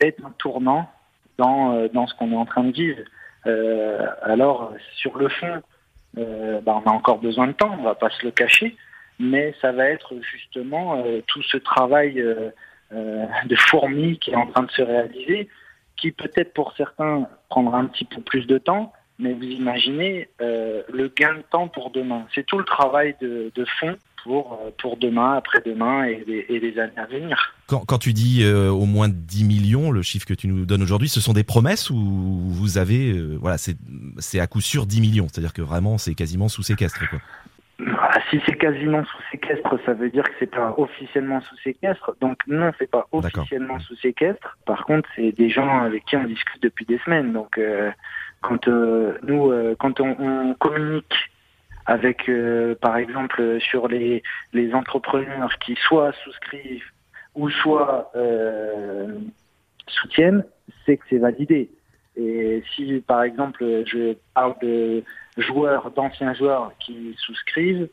est 0.00 0.16
un 0.24 0.30
tournant 0.38 0.90
dans, 1.38 1.74
euh, 1.74 1.88
dans 1.88 2.06
ce 2.06 2.14
qu'on 2.14 2.32
est 2.32 2.36
en 2.36 2.46
train 2.46 2.64
de 2.64 2.72
vivre. 2.72 3.00
Euh, 3.46 4.06
alors, 4.22 4.72
sur 4.96 5.16
le 5.18 5.28
fond, 5.28 5.62
euh, 6.18 6.60
bah, 6.60 6.80
on 6.84 6.88
a 6.88 6.92
encore 6.92 7.18
besoin 7.18 7.48
de 7.48 7.52
temps, 7.52 7.76
on 7.78 7.82
va 7.82 7.94
pas 7.94 8.10
se 8.10 8.24
le 8.24 8.30
cacher, 8.30 8.76
mais 9.18 9.54
ça 9.60 9.72
va 9.72 9.88
être 9.88 10.14
justement 10.22 11.02
tout 11.28 11.42
ce 11.42 11.56
travail 11.56 12.14
de 12.90 13.56
fourmi 13.56 14.18
qui 14.18 14.32
est 14.32 14.36
en 14.36 14.46
train 14.46 14.64
de 14.64 14.70
se 14.70 14.82
réaliser, 14.82 15.48
qui 15.96 16.10
peut-être 16.10 16.52
pour 16.52 16.74
certains 16.76 17.28
prendra 17.48 17.78
un 17.78 17.86
petit 17.86 18.04
peu 18.04 18.20
plus 18.20 18.46
de 18.46 18.58
temps, 18.58 18.92
mais 19.20 19.32
vous 19.32 19.44
imaginez 19.44 20.28
le 20.40 21.08
gain 21.16 21.34
de 21.34 21.42
temps 21.42 21.68
pour 21.68 21.90
demain. 21.90 22.26
C'est 22.34 22.44
tout 22.44 22.58
le 22.58 22.64
travail 22.64 23.14
de, 23.20 23.52
de 23.54 23.64
fond 23.64 23.96
pour, 24.24 24.54
euh, 24.54 24.70
pour 24.78 24.96
demain, 24.96 25.34
après-demain 25.34 26.06
et, 26.06 26.24
les 26.48 26.78
années 26.78 26.92
à 26.96 27.06
venir. 27.06 27.54
Quand, 27.68 27.84
quand 27.84 27.98
tu 27.98 28.12
dis 28.12 28.42
euh, 28.42 28.70
au 28.70 28.86
moins 28.86 29.08
10 29.08 29.44
millions, 29.44 29.90
le 29.92 30.02
chiffre 30.02 30.26
que 30.26 30.34
tu 30.34 30.48
nous 30.48 30.64
donnes 30.64 30.82
aujourd'hui, 30.82 31.08
ce 31.08 31.20
sont 31.20 31.34
des 31.34 31.44
promesses 31.44 31.90
ou 31.90 31.96
vous 31.96 32.78
avez, 32.78 33.12
euh, 33.12 33.36
voilà, 33.40 33.58
c'est 33.58 34.40
à 34.40 34.46
coup 34.46 34.60
sûr 34.60 34.86
10 34.86 35.00
millions, 35.00 35.26
c'est-à-dire 35.30 35.52
que 35.52 35.62
vraiment 35.62 35.98
c'est 35.98 36.14
quasiment 36.14 36.48
sous 36.48 36.62
séquestre 36.62 37.08
quoi. 37.08 37.20
Ah, 37.98 38.20
si 38.30 38.40
c'est 38.46 38.56
quasiment 38.56 39.04
sous 39.04 39.22
séquestre, 39.32 39.76
ça 39.84 39.92
veut 39.94 40.08
dire 40.08 40.22
que 40.22 40.30
c'est 40.38 40.50
pas 40.50 40.74
officiellement 40.78 41.40
sous 41.42 41.56
séquestre. 41.58 42.14
Donc 42.20 42.38
non, 42.46 42.70
c'est 42.78 42.90
pas 42.90 43.06
officiellement 43.10 43.80
sous 43.80 43.96
séquestre. 43.96 44.56
Par 44.64 44.84
contre, 44.84 45.08
c'est 45.16 45.32
des 45.32 45.50
gens 45.50 45.80
avec 45.80 46.04
qui 46.04 46.16
on 46.16 46.24
discute 46.24 46.62
depuis 46.62 46.86
des 46.86 46.98
semaines. 47.04 47.32
Donc 47.32 47.60
quand 48.42 48.68
nous, 48.68 49.52
quand 49.80 49.98
on, 49.98 50.16
on 50.20 50.54
communique 50.54 51.14
avec, 51.86 52.28
euh, 52.28 52.74
par 52.80 52.96
exemple, 52.96 53.58
sur 53.60 53.88
les, 53.88 54.22
les 54.52 54.74
entrepreneurs 54.74 55.58
qui 55.58 55.76
soit 55.86 56.12
souscrivent 56.24 56.84
ou 57.34 57.50
soit 57.50 58.10
euh, 58.16 59.18
soutiennent, 59.86 60.44
c'est 60.86 60.96
que 60.96 61.04
c'est 61.10 61.18
validé. 61.18 61.70
Et 62.16 62.62
si, 62.74 63.02
par 63.06 63.22
exemple, 63.22 63.64
je 63.86 64.14
parle 64.34 64.54
de, 64.62 65.02
joueurs, 65.36 65.90
d'anciens 65.90 66.32
joueurs 66.34 66.72
qui 66.78 67.14
souscrivent, 67.18 67.88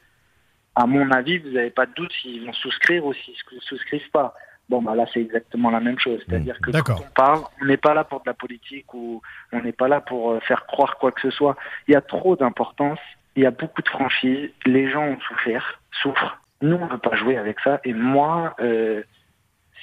à 0.75 0.85
mon 0.85 1.09
avis, 1.11 1.39
vous 1.39 1.49
n'avez 1.49 1.71
pas 1.71 1.85
de 1.85 1.93
doute 1.93 2.11
s'ils 2.21 2.45
vont 2.45 2.53
souscrire 2.53 3.05
ou 3.05 3.13
s'ils 3.13 3.35
ne 3.51 3.59
souscrivent 3.59 4.11
pas. 4.11 4.33
Bon, 4.69 4.81
bah 4.81 4.95
là, 4.95 5.05
c'est 5.13 5.19
exactement 5.19 5.69
la 5.69 5.81
même 5.81 5.99
chose. 5.99 6.21
C'est-à-dire 6.25 6.57
que 6.61 6.71
quand 6.71 7.01
on 7.01 7.13
parle, 7.13 7.41
on 7.61 7.65
n'est 7.65 7.77
pas 7.77 7.93
là 7.93 8.05
pour 8.05 8.21
de 8.21 8.25
la 8.27 8.33
politique 8.33 8.93
ou 8.93 9.21
on 9.51 9.61
n'est 9.61 9.73
pas 9.73 9.89
là 9.89 9.99
pour 9.99 10.31
euh, 10.31 10.39
faire 10.39 10.65
croire 10.65 10.97
quoi 10.97 11.11
que 11.11 11.19
ce 11.19 11.29
soit. 11.29 11.57
Il 11.87 11.93
y 11.93 11.97
a 11.97 12.01
trop 12.01 12.37
d'importance, 12.37 12.99
il 13.35 13.43
y 13.43 13.45
a 13.45 13.51
beaucoup 13.51 13.81
de 13.81 13.89
franchise, 13.89 14.49
les 14.65 14.91
gens 14.91 15.03
ont 15.03 15.19
souffert, 15.21 15.81
souffrent. 16.01 16.37
Nous, 16.61 16.75
on 16.75 16.85
ne 16.85 16.91
veut 16.91 16.97
pas 16.97 17.15
jouer 17.15 17.37
avec 17.37 17.59
ça. 17.63 17.79
Et 17.83 17.93
moi, 17.93 18.55
euh, 18.59 19.01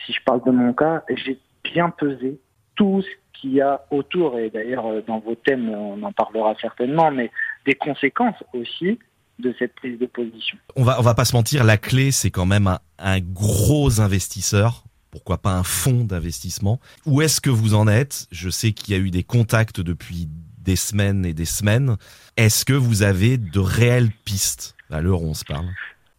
si 0.05 0.12
je 0.12 0.23
parle 0.25 0.45
de 0.45 0.50
mon 0.50 0.73
cas, 0.73 1.02
j'ai 1.09 1.38
bien 1.64 1.90
pesé 1.90 2.38
tout 2.76 3.02
ce 3.02 3.40
qu'il 3.40 3.55
y 3.55 3.61
a 3.61 3.85
autour. 3.90 4.38
Et 4.38 4.50
d'ailleurs, 4.50 4.87
euh, 4.87 5.02
dans 5.07 5.19
vos 5.19 5.35
thèmes, 5.35 5.69
on 5.71 6.02
en 6.02 6.12
parlera 6.12 6.55
certainement, 6.61 7.11
mais 7.11 7.31
des 7.67 7.75
conséquences 7.75 8.43
aussi 8.52 8.99
de 9.38 9.55
cette 9.59 9.75
prise 9.76 9.99
de 9.99 10.07
position. 10.07 10.59
On 10.76 10.83
va, 10.83 10.99
on 10.99 11.02
va 11.02 11.14
pas 11.14 11.25
se 11.25 11.35
mentir, 11.35 11.64
la 11.64 11.78
clé, 11.78 12.11
c'est 12.11 12.31
quand 12.31 12.47
même 12.47 12.67
un, 12.67 12.78
un, 12.99 13.21
gros 13.21 14.00
investisseur. 14.00 14.85
Pourquoi 15.11 15.38
pas 15.38 15.52
un 15.52 15.62
fonds 15.62 16.05
d'investissement 16.05 16.81
Où 17.07 17.23
est-ce 17.23 17.40
que 17.40 17.50
vous 17.50 17.75
en 17.75 17.88
êtes? 17.88 18.26
Je 18.31 18.50
sais 18.50 18.73
qu'il 18.73 18.95
y 18.95 18.97
a 18.97 19.00
eu 19.00 19.11
des 19.11 19.23
contacts 19.23 19.81
depuis 19.81 20.28
des 20.68 20.76
semaines 20.76 21.25
et 21.25 21.32
des 21.32 21.46
semaines. 21.46 21.96
Est-ce 22.37 22.66
que 22.66 22.75
vous 22.75 23.02
avez 23.02 23.38
de 23.38 23.58
réelles 23.58 24.10
pistes? 24.26 24.76
L'heure 24.90 25.22
où 25.22 25.30
on 25.30 25.34
se 25.34 25.46
parle 25.46 25.64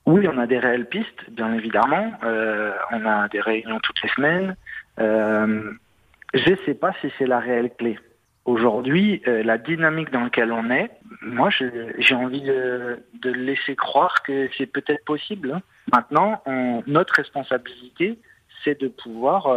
Oui, 0.08 0.28
on 0.28 0.40
a 0.40 0.48
des 0.48 0.58
réelles 0.58 0.88
pistes, 0.88 1.22
bien 1.30 1.54
évidemment. 1.54 2.14
Euh, 2.24 2.72
on 2.92 3.06
a 3.06 3.28
des 3.28 3.42
réunions 3.42 3.80
toutes 3.84 4.02
les 4.02 4.10
semaines. 4.10 4.56
Euh, 5.00 5.72
je 6.34 6.50
ne 6.50 6.56
sais 6.66 6.74
pas 6.74 6.94
si 7.00 7.12
c'est 7.20 7.28
la 7.28 7.40
réelle 7.40 7.70
clé. 7.78 8.00
Aujourd'hui, 8.46 9.22
euh, 9.28 9.44
la 9.44 9.60
dynamique 9.60 10.12
dans 10.12 10.24
laquelle 10.24 10.52
on 10.52 10.72
est, 10.72 10.90
moi, 11.22 11.50
j'ai 11.52 12.16
envie 12.16 12.42
de, 12.42 12.98
laisser 13.24 13.76
croire 13.76 14.24
que 14.24 14.50
c'est 14.58 14.66
peut-être 14.66 15.06
possible. 15.06 15.52
Hein. 15.52 15.62
Maintenant, 15.94 16.42
notre 16.88 17.14
responsabilité, 17.14 18.18
c'est 18.64 18.82
de 18.82 18.88
pouvoir 18.88 19.48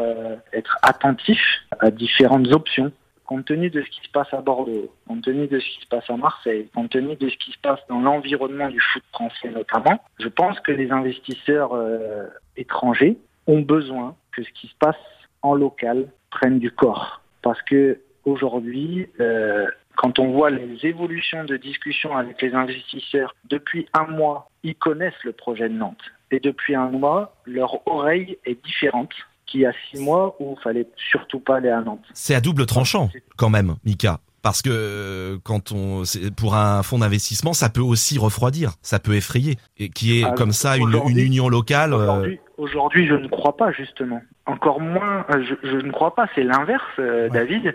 être 0.53 0.79
attentif 0.83 1.41
à 1.81 1.91
différentes 1.91 2.53
options. 2.53 2.93
Compte 3.33 3.47
tenu 3.47 3.71
de 3.71 3.81
ce 3.81 3.89
qui 3.89 4.03
se 4.03 4.11
passe 4.11 4.29
à 4.35 4.43
Bordeaux, 4.43 4.93
compte 5.09 5.23
tenu 5.23 5.47
de 5.47 5.59
ce 5.59 5.65
qui 5.65 5.81
se 5.81 5.87
passe 5.87 6.05
à 6.11 6.19
Marseille, 6.19 6.69
compte 6.75 6.91
tenu 6.91 7.17
de 7.17 7.31
ce 7.31 7.37
qui 7.39 7.51
se 7.51 7.59
passe 7.63 7.81
dans 7.89 7.99
l'environnement 7.99 8.69
du 8.69 8.79
foot 8.79 9.03
français 9.11 9.49
notamment, 9.49 10.05
je 10.21 10.29
pense 10.29 10.61
que 10.61 10.71
les 10.71 10.91
investisseurs 10.91 11.73
euh, 11.73 12.27
étrangers 12.59 13.17
ont 13.47 13.63
besoin 13.63 14.17
que 14.33 14.43
ce 14.43 14.51
qui 14.51 14.67
se 14.67 14.75
passe 14.79 15.01
en 15.41 15.55
local 15.55 16.09
prenne 16.31 16.59
du 16.59 16.71
corps. 16.71 17.23
Parce 17.41 17.63
que 17.63 18.01
aujourd'hui, 18.27 19.09
euh, 19.19 19.67
quand 19.97 20.19
on 20.19 20.33
voit 20.33 20.51
les 20.51 20.85
évolutions 20.85 21.45
de 21.45 21.57
discussion 21.57 22.15
avec 22.15 22.43
les 22.43 22.55
investisseurs, 22.55 23.35
depuis 23.49 23.87
un 23.95 24.09
mois, 24.09 24.51
ils 24.63 24.75
connaissent 24.75 25.25
le 25.25 25.33
projet 25.33 25.71
de 25.71 25.75
Nantes. 25.75 26.05
Et 26.33 26.39
depuis 26.39 26.75
un 26.75 26.91
mois, 26.91 27.35
leur 27.47 27.87
oreille 27.89 28.37
est 28.45 28.63
différente 28.63 29.15
qu'il 29.47 29.61
y 29.61 29.67
a 29.67 29.73
six 29.91 30.01
mois 30.01 30.37
où 30.41 30.57
il 30.59 30.63
fallait 30.63 30.87
surtout 30.97 31.41
pas 31.41 31.57
aller 31.57 31.71
à 31.71 31.81
Nantes. 31.81 32.05
C'est 32.15 32.35
à 32.35 32.41
double 32.41 32.67
tranchant, 32.67 33.11
quand 33.37 33.51
même, 33.51 33.77
Mika. 33.85 34.19
Parce 34.43 34.61
que 34.61 34.71
euh, 34.73 35.39
quand 35.45 35.71
on, 35.71 36.03
pour 36.37 36.57
un 36.57 36.83
fonds 36.83 36.99
d'investissement, 36.99 37.53
ça 37.53 37.69
peut 37.69 37.81
aussi 37.81 38.19
refroidir, 38.19 38.73
ça 38.83 38.99
peut 38.99 39.15
effrayer, 39.15 39.57
et 39.79 39.89
qui 39.89 40.21
est 40.21 40.35
comme 40.35 40.51
ça 40.51 40.77
une, 40.77 41.01
une, 41.09 41.19
union 41.19 41.49
locale. 41.49 41.93
Euh, 41.95 42.35
aujourd'hui, 42.59 43.07
je 43.07 43.15
ne 43.15 43.29
crois 43.29 43.57
pas 43.57 43.71
justement. 43.71 44.21
Encore 44.47 44.81
moins, 44.81 45.25
euh, 45.31 45.45
je, 45.45 45.55
je 45.69 45.77
ne 45.77 45.93
crois 45.93 46.17
pas. 46.17 46.27
C'est 46.35 46.43
l'inverse, 46.43 46.83
David, 46.99 47.73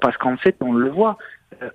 parce 0.00 0.16
qu'en 0.16 0.38
fait, 0.38 0.56
on 0.60 0.72
le 0.72 0.88
voit. 0.88 1.18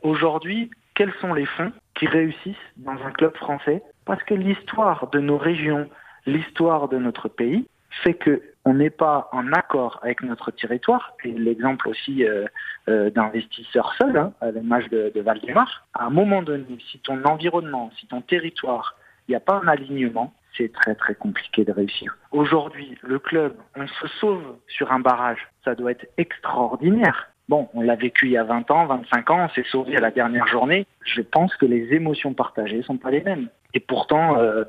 aujourd'hui, 0.02 0.72
quels 0.96 1.14
sont 1.22 1.36
les 1.36 1.46
fonds 1.46 1.72
qui 1.94 2.08
réussissent 2.08 2.56
dans 2.78 2.98
un 3.06 3.12
club 3.12 3.36
français? 3.38 3.84
Parce 4.06 4.24
que 4.24 4.34
l'histoire 4.34 5.10
de 5.12 5.20
nos 5.20 5.38
régions, 5.38 5.88
l'histoire 6.26 6.88
de 6.90 6.98
notre 6.98 7.28
pays, 7.28 7.68
fait 8.04 8.14
que 8.14 8.42
on 8.66 8.74
n'est 8.74 8.90
pas 8.90 9.30
en 9.32 9.54
accord 9.54 10.00
avec 10.04 10.22
notre 10.24 10.52
territoire, 10.52 11.14
et 11.24 11.32
l'exemple 11.32 11.88
aussi 11.88 12.26
euh, 12.26 12.46
euh, 12.90 13.10
d'investisseurs 13.10 13.94
seuls, 13.98 14.18
hein, 14.18 14.34
à 14.42 14.52
l'image 14.52 14.90
de, 14.90 15.10
de 15.16 15.22
Valdemar, 15.22 15.88
à 15.94 16.06
un 16.06 16.10
moment 16.10 16.42
donné, 16.42 16.66
si 16.92 17.00
ton 17.00 17.24
environnement, 17.24 17.92
si 17.98 18.08
ton 18.08 18.20
territoire, 18.20 18.98
il 19.28 19.32
n'y 19.32 19.36
a 19.36 19.40
pas 19.40 19.62
un 19.64 19.70
alignement, 19.70 20.34
c'est 20.58 20.74
très 20.74 20.96
très 20.96 21.16
compliqué 21.16 21.64
de 21.64 21.72
réussir. 21.72 22.18
Aujourd'hui, 22.32 22.98
le 23.04 23.20
club, 23.20 23.56
on 23.76 23.88
se 23.88 24.08
sauve 24.20 24.58
sur 24.68 24.92
un 24.92 25.00
barrage, 25.00 25.48
ça 25.64 25.76
doit 25.76 25.92
être 25.92 26.08
extraordinaire. 26.18 27.30
Bon, 27.48 27.70
on 27.74 27.82
l'a 27.82 27.96
vécu 27.96 28.26
il 28.26 28.32
y 28.34 28.38
a 28.38 28.44
20 28.44 28.70
ans, 28.72 28.86
25 28.88 29.30
ans, 29.30 29.46
on 29.46 29.50
s'est 29.50 29.66
sauvé 29.72 29.96
à 29.96 30.02
la 30.02 30.12
dernière 30.12 30.48
journée. 30.48 30.86
Je 31.06 31.22
pense 31.22 31.56
que 31.56 31.66
les 31.66 31.94
émotions 31.94 32.34
partagées 32.34 32.82
sont 32.84 32.98
pas 32.98 33.12
les 33.12 33.22
mêmes. 33.22 33.48
Et 33.74 33.80
pourtant, 33.80 34.38
euh, 34.38 34.66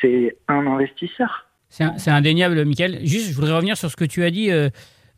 c'est 0.00 0.36
un 0.46 0.66
investisseur. 0.68 1.46
C'est 1.70 2.10
indéniable, 2.10 2.64
Michael. 2.64 3.00
Juste, 3.04 3.28
je 3.28 3.34
voudrais 3.34 3.54
revenir 3.54 3.76
sur 3.76 3.90
ce 3.90 3.96
que 3.96 4.04
tu 4.04 4.24
as 4.24 4.30
dit. 4.30 4.50
Euh, 4.50 4.68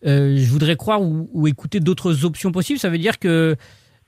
euh, 0.05 0.37
je 0.37 0.51
voudrais 0.51 0.77
croire 0.77 1.01
ou, 1.03 1.47
écouter 1.47 1.81
d'autres 1.81 2.25
options 2.25 2.53
possibles. 2.53 2.79
Ça 2.79 2.91
veut 2.91 2.99
dire 2.99 3.19
que 3.19 3.57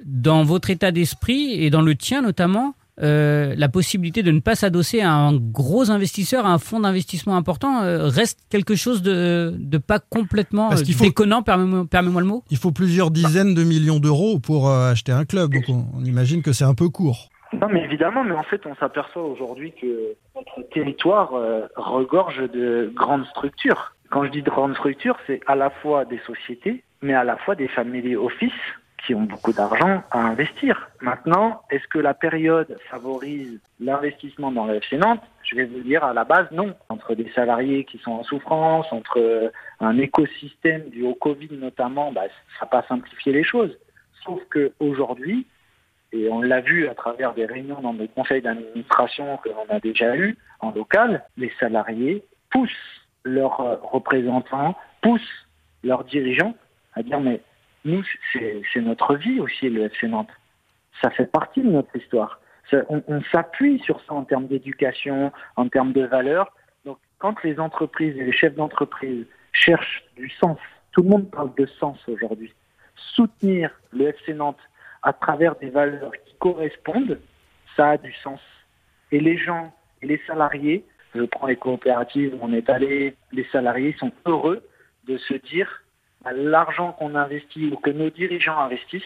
dans 0.04 0.44
votre 0.44 0.70
état 0.70 0.92
d'esprit 0.92 1.52
et 1.52 1.70
dans 1.70 1.80
le 1.80 1.94
tien 1.94 2.20
notamment, 2.20 2.74
euh, 3.00 3.54
la 3.56 3.68
possibilité 3.68 4.22
de 4.22 4.30
ne 4.30 4.40
pas 4.40 4.54
s'adosser 4.56 5.00
à 5.00 5.12
un 5.12 5.34
gros 5.34 5.90
investisseur, 5.90 6.46
à 6.46 6.52
un 6.52 6.58
fonds 6.58 6.80
d'investissement 6.80 7.36
important, 7.36 7.80
reste 8.08 8.40
quelque 8.50 8.74
chose 8.74 9.02
de, 9.02 9.54
de 9.56 9.78
pas 9.78 10.00
complètement 10.00 10.70
déconnant, 10.74 11.42
permets-moi 11.42 12.20
le 12.20 12.26
mot? 12.26 12.44
Il 12.50 12.56
faut 12.56 12.72
plusieurs 12.72 13.10
dizaines 13.10 13.54
de 13.54 13.64
millions 13.64 14.00
d'euros 14.00 14.38
pour 14.38 14.70
acheter 14.70 15.12
un 15.12 15.24
club, 15.24 15.54
donc 15.54 15.64
on 15.68 16.04
imagine 16.04 16.42
que 16.42 16.52
c'est 16.52 16.64
un 16.64 16.74
peu 16.74 16.88
court. 16.88 17.30
Non, 17.60 17.68
mais 17.70 17.84
évidemment, 17.84 18.24
mais 18.24 18.34
en 18.34 18.42
fait, 18.42 18.66
on 18.66 18.74
s'aperçoit 18.74 19.22
aujourd'hui 19.22 19.72
que 19.72 20.14
notre 20.34 20.62
territoire 20.70 21.34
euh, 21.34 21.66
regorge 21.76 22.38
de 22.50 22.90
grandes 22.94 23.26
structures. 23.26 23.94
Quand 24.10 24.24
je 24.24 24.30
dis 24.30 24.42
de 24.42 24.50
grandes 24.50 24.74
structures, 24.74 25.18
c'est 25.26 25.40
à 25.46 25.54
la 25.54 25.70
fois 25.70 26.04
des 26.04 26.18
sociétés, 26.26 26.84
mais 27.02 27.14
à 27.14 27.24
la 27.24 27.36
fois 27.36 27.54
des 27.54 27.68
family 27.68 28.16
office 28.16 28.52
qui 29.04 29.14
ont 29.14 29.22
beaucoup 29.22 29.52
d'argent 29.52 30.02
à 30.10 30.20
investir. 30.20 30.88
Maintenant, 31.00 31.62
est-ce 31.70 31.86
que 31.88 31.98
la 31.98 32.14
période 32.14 32.78
favorise 32.90 33.60
l'investissement 33.80 34.50
dans 34.50 34.66
le 34.66 34.76
FC 34.76 34.96
Nantes? 34.96 35.22
Je 35.42 35.56
vais 35.56 35.64
vous 35.64 35.80
dire 35.80 36.04
à 36.04 36.14
la 36.14 36.24
base 36.24 36.46
non. 36.52 36.74
Entre 36.88 37.14
des 37.14 37.30
salariés 37.34 37.84
qui 37.84 37.98
sont 37.98 38.12
en 38.12 38.24
souffrance, 38.24 38.86
entre 38.92 39.52
un 39.80 39.98
écosystème 39.98 40.88
du 40.88 41.04
haut 41.04 41.14
Covid 41.14 41.50
notamment, 41.52 42.12
bah, 42.12 42.22
ça 42.58 42.64
n'a 42.64 42.70
pas 42.70 42.86
simplifié 42.88 43.32
les 43.32 43.44
choses. 43.44 43.76
Sauf 44.24 44.40
que 44.48 44.72
aujourd'hui, 44.80 45.46
et 46.14 46.30
on 46.30 46.40
l'a 46.40 46.60
vu 46.60 46.88
à 46.88 46.94
travers 46.94 47.34
des 47.34 47.44
réunions 47.44 47.80
dans 47.80 47.92
des 47.92 48.06
conseils 48.06 48.40
d'administration 48.40 49.36
que 49.38 49.48
l'on 49.48 49.66
a 49.68 49.80
déjà 49.80 50.16
eu 50.16 50.36
en 50.60 50.70
local, 50.70 51.24
les 51.36 51.52
salariés 51.58 52.24
poussent 52.50 52.70
leurs 53.24 53.60
euh, 53.60 53.76
représentants, 53.82 54.76
poussent 55.02 55.48
leurs 55.82 56.04
dirigeants 56.04 56.54
à 56.94 57.02
dire 57.02 57.20
mais 57.20 57.40
nous, 57.84 58.02
c'est 58.32 58.80
notre 58.80 59.16
vie 59.16 59.40
aussi, 59.40 59.68
le 59.68 59.82
FC 59.82 60.06
Nantes. 60.06 60.30
Ça 61.02 61.10
fait 61.10 61.26
partie 61.26 61.60
de 61.60 61.68
notre 61.68 61.94
histoire. 61.96 62.40
on, 62.72 63.02
on 63.08 63.20
s'appuie 63.24 63.78
sur 63.80 64.00
ça 64.02 64.14
en 64.14 64.24
termes 64.24 64.46
d'éducation, 64.46 65.32
en 65.56 65.68
termes 65.68 65.92
de 65.92 66.02
valeurs. 66.02 66.54
Donc, 66.86 66.98
quand 67.18 67.42
les 67.42 67.58
entreprises 67.58 68.16
et 68.16 68.24
les 68.24 68.32
chefs 68.32 68.54
d'entreprise 68.54 69.26
cherchent 69.52 70.04
du 70.16 70.30
sens, 70.30 70.56
tout 70.92 71.02
le 71.02 71.10
monde 71.10 71.30
parle 71.30 71.52
de 71.56 71.66
sens 71.66 71.98
aujourd'hui. 72.08 72.54
Soutenir 72.94 73.70
le 73.92 74.08
FC 74.08 74.32
Nantes 74.32 74.60
à 75.04 75.12
travers 75.12 75.54
des 75.56 75.70
valeurs 75.70 76.12
qui 76.26 76.34
correspondent, 76.40 77.20
ça 77.76 77.90
a 77.90 77.96
du 77.98 78.12
sens. 78.14 78.40
Et 79.12 79.20
les 79.20 79.36
gens 79.36 79.72
et 80.02 80.06
les 80.06 80.20
salariés, 80.26 80.84
je 81.14 81.22
prends 81.22 81.46
les 81.46 81.56
coopératives 81.56 82.36
on 82.40 82.52
est 82.52 82.68
allé, 82.68 83.14
les 83.30 83.44
salariés 83.52 83.94
sont 83.98 84.12
heureux 84.26 84.66
de 85.06 85.16
se 85.18 85.34
dire 85.34 85.82
l'argent 86.32 86.92
qu'on 86.92 87.14
investit 87.14 87.66
ou 87.66 87.76
que 87.76 87.90
nos 87.90 88.10
dirigeants 88.10 88.58
investissent 88.58 89.02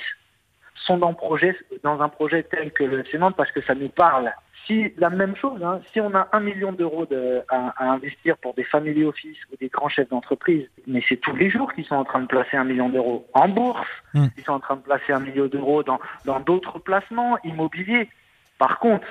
sont 0.84 0.98
dans, 0.98 1.14
projet, 1.14 1.56
dans 1.82 2.00
un 2.00 2.08
projet 2.08 2.42
tel 2.42 2.72
que 2.72 2.84
le 2.84 3.04
Sénat 3.04 3.32
parce 3.36 3.50
que 3.52 3.62
ça 3.62 3.74
nous 3.74 3.88
parle. 3.88 4.32
Si 4.66 4.92
la 4.98 5.08
même 5.08 5.34
chose, 5.36 5.62
hein, 5.62 5.80
si 5.92 6.00
on 6.00 6.14
a 6.14 6.28
un 6.32 6.40
million 6.40 6.72
d'euros 6.72 7.06
à, 7.48 7.72
à, 7.76 7.90
investir 7.92 8.36
pour 8.38 8.54
des 8.54 8.64
family 8.64 9.04
office 9.04 9.38
ou 9.50 9.56
des 9.56 9.68
grands 9.68 9.88
chefs 9.88 10.08
d'entreprise, 10.10 10.68
mais 10.86 11.02
c'est 11.08 11.16
tous 11.16 11.34
les 11.36 11.48
jours 11.48 11.72
qu'ils 11.72 11.86
sont 11.86 11.94
en 11.94 12.04
train 12.04 12.20
de 12.20 12.26
placer 12.26 12.56
un 12.56 12.64
million 12.64 12.88
d'euros 12.88 13.26
en 13.32 13.48
bourse, 13.48 13.86
mmh. 14.14 14.26
ils 14.36 14.44
sont 14.44 14.52
en 14.52 14.60
train 14.60 14.76
de 14.76 14.82
placer 14.82 15.12
un 15.12 15.20
million 15.20 15.46
d'euros 15.46 15.82
dans 15.82 15.98
dans 16.26 16.40
d'autres 16.40 16.78
placements 16.78 17.38
immobiliers. 17.44 18.10
Par 18.58 18.78
contre, 18.78 19.06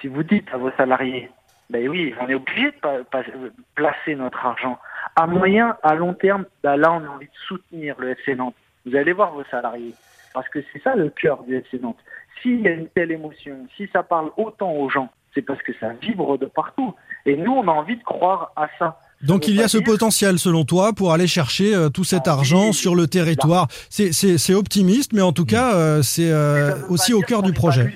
si 0.00 0.08
vous 0.08 0.22
dites 0.22 0.48
à 0.52 0.58
vos 0.58 0.70
salariés, 0.72 1.30
ben 1.70 1.88
oui, 1.88 2.14
on 2.20 2.28
est 2.28 2.34
obligé 2.34 2.72
de 2.72 3.50
placer 3.74 4.14
notre 4.16 4.44
argent 4.44 4.78
à 5.16 5.26
moyen, 5.26 5.76
à 5.82 5.94
long 5.94 6.14
terme. 6.14 6.44
Ben 6.62 6.76
là, 6.76 6.92
on 6.92 7.04
a 7.04 7.08
envie 7.08 7.26
de 7.26 7.38
soutenir 7.46 7.94
le 7.98 8.10
FC 8.10 8.34
Nantes. 8.34 8.56
Vous 8.84 8.96
allez 8.96 9.12
voir 9.12 9.32
vos 9.32 9.44
salariés. 9.44 9.94
Parce 10.34 10.48
que 10.48 10.58
c'est 10.72 10.82
ça 10.82 10.94
le 10.94 11.10
cœur 11.10 11.42
du 11.44 11.56
FC 11.56 11.78
Nantes. 11.80 11.98
S'il 12.42 12.60
y 12.60 12.68
a 12.68 12.72
une 12.72 12.88
telle 12.88 13.10
émotion, 13.12 13.66
si 13.76 13.88
ça 13.92 14.02
parle 14.02 14.30
autant 14.36 14.72
aux 14.72 14.88
gens, 14.88 15.10
c'est 15.34 15.42
parce 15.42 15.62
que 15.62 15.72
ça 15.78 15.90
vibre 16.00 16.38
de 16.38 16.46
partout. 16.46 16.94
Et 17.26 17.36
nous, 17.36 17.52
on 17.52 17.68
a 17.68 17.72
envie 17.72 17.96
de 17.96 18.02
croire 18.02 18.52
à 18.56 18.68
ça. 18.78 18.98
Donc 19.22 19.46
il 19.48 19.54
y 19.54 19.62
a 19.62 19.68
ce 19.68 19.76
potentiel 19.76 20.38
selon 20.38 20.64
toi 20.64 20.94
pour 20.94 21.12
aller 21.12 21.26
chercher 21.26 21.74
euh, 21.74 21.90
tout 21.90 22.04
cet 22.04 22.26
argent 22.26 22.72
sur 22.72 22.94
le 22.94 23.06
territoire. 23.06 23.66
C'est- 23.90 24.54
optimiste, 24.54 25.12
mais 25.12 25.20
en 25.20 25.32
tout 25.32 25.44
cas 25.44 25.74
euh, 25.74 26.00
c'est 26.02 26.30
euh, 26.32 26.74
aussi 26.88 27.12
au 27.12 27.20
cœur 27.20 27.42
du 27.42 27.52
projet. 27.52 27.92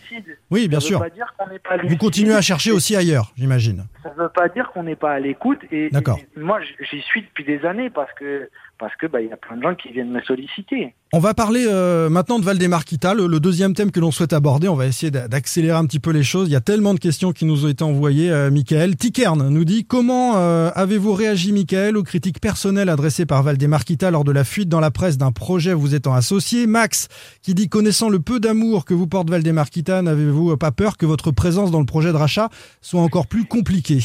Oui, 0.51 0.69
bien 0.69 0.81
Ça 0.81 0.85
veut 0.85 0.89
sûr. 0.91 1.01
pas 1.01 1.09
dire 1.09 1.35
qu'on 1.39 1.49
n'est 1.49 1.59
pas 1.59 1.77
Vous 1.83 1.97
continuez 1.97 2.35
à 2.35 2.43
chercher 2.43 2.73
aussi 2.73 2.95
ailleurs, 2.95 3.33
j'imagine. 3.39 3.87
Ça 4.03 4.11
ne 4.11 4.23
veut 4.23 4.29
pas 4.29 4.49
dire 4.51 4.71
qu'on 4.75 4.83
n'est 4.83 4.97
pas 4.97 5.13
à 5.13 5.19
l'écoute. 5.19 5.61
Et, 5.73 5.89
D'accord. 5.91 6.19
et 6.19 6.39
moi, 6.41 6.61
j'y 6.79 7.01
suis 7.01 7.23
depuis 7.23 7.45
des 7.45 7.65
années 7.65 7.89
parce 7.89 8.13
que 8.13 8.51
parce 8.79 8.95
que 8.97 9.07
bah, 9.07 9.21
y 9.23 9.31
a 9.33 9.37
plein 9.37 9.57
de 9.57 9.63
gens 9.63 9.75
qui 9.75 9.91
viennent 9.93 10.11
me 10.11 10.21
solliciter. 10.23 10.95
On 11.13 11.21
va 11.21 11.33
parler 11.33 11.65
euh, 11.69 12.09
maintenant 12.11 12.41
de 12.41 12.45
Valdemarquita, 12.45 13.15
le, 13.15 13.27
le 13.29 13.39
deuxième 13.39 13.73
thème 13.75 13.93
que 13.93 14.01
l'on 14.01 14.11
souhaite 14.11 14.33
aborder. 14.33 14.67
On 14.69 14.75
va 14.75 14.87
essayer 14.87 15.11
d'a- 15.13 15.29
d'accélérer 15.29 15.77
un 15.77 15.87
petit 15.87 16.01
peu 16.01 16.11
les 16.11 16.25
choses. 16.25 16.49
Il 16.49 16.53
y 16.53 16.57
a 16.57 16.61
tellement 16.61 16.93
de 16.93 16.99
questions 16.99 17.33
qui 17.33 17.45
nous 17.45 17.65
ont 17.67 17.69
été 17.69 17.85
envoyées. 17.85 18.31
Euh, 18.33 18.51
Michael 18.51 18.97
Tikern 18.97 19.49
nous 19.49 19.65
dit 19.65 19.85
comment 19.85 20.37
euh, 20.37 20.71
avez-vous 20.75 21.13
réagi, 21.13 21.53
Michael, 21.53 21.97
aux 21.97 22.03
critiques 22.03 22.41
personnelles 22.41 22.89
adressées 22.89 23.27
par 23.27 23.43
Valdemarquita 23.45 24.11
lors 24.11 24.25
de 24.25 24.33
la 24.33 24.43
fuite 24.45 24.69
dans 24.69 24.81
la 24.81 24.91
presse 24.91 25.17
d'un 25.19 25.31
projet 25.33 25.73
vous 25.73 25.95
étant 25.95 26.15
associé? 26.15 26.67
Max 26.67 27.09
qui 27.43 27.55
dit 27.55 27.69
connaissant 27.69 28.09
le 28.09 28.19
peu 28.19 28.41
d'amour 28.41 28.85
que 28.85 28.95
vous 28.95 29.07
porte 29.07 29.31
Valdemarquita, 29.31 30.03
n'avez-vous 30.03 30.57
pas 30.57 30.73
peur 30.73 30.97
que 30.97 31.07
votre 31.07 31.31
présence 31.31 31.71
dans 31.71 31.81
le 31.81 31.87
projet 31.87 32.11
de 32.11 32.17
rachat 32.17 32.49
soit 32.81 33.01
encore 33.03 33.29
plus 33.29 33.45
compliquée? 33.45 34.01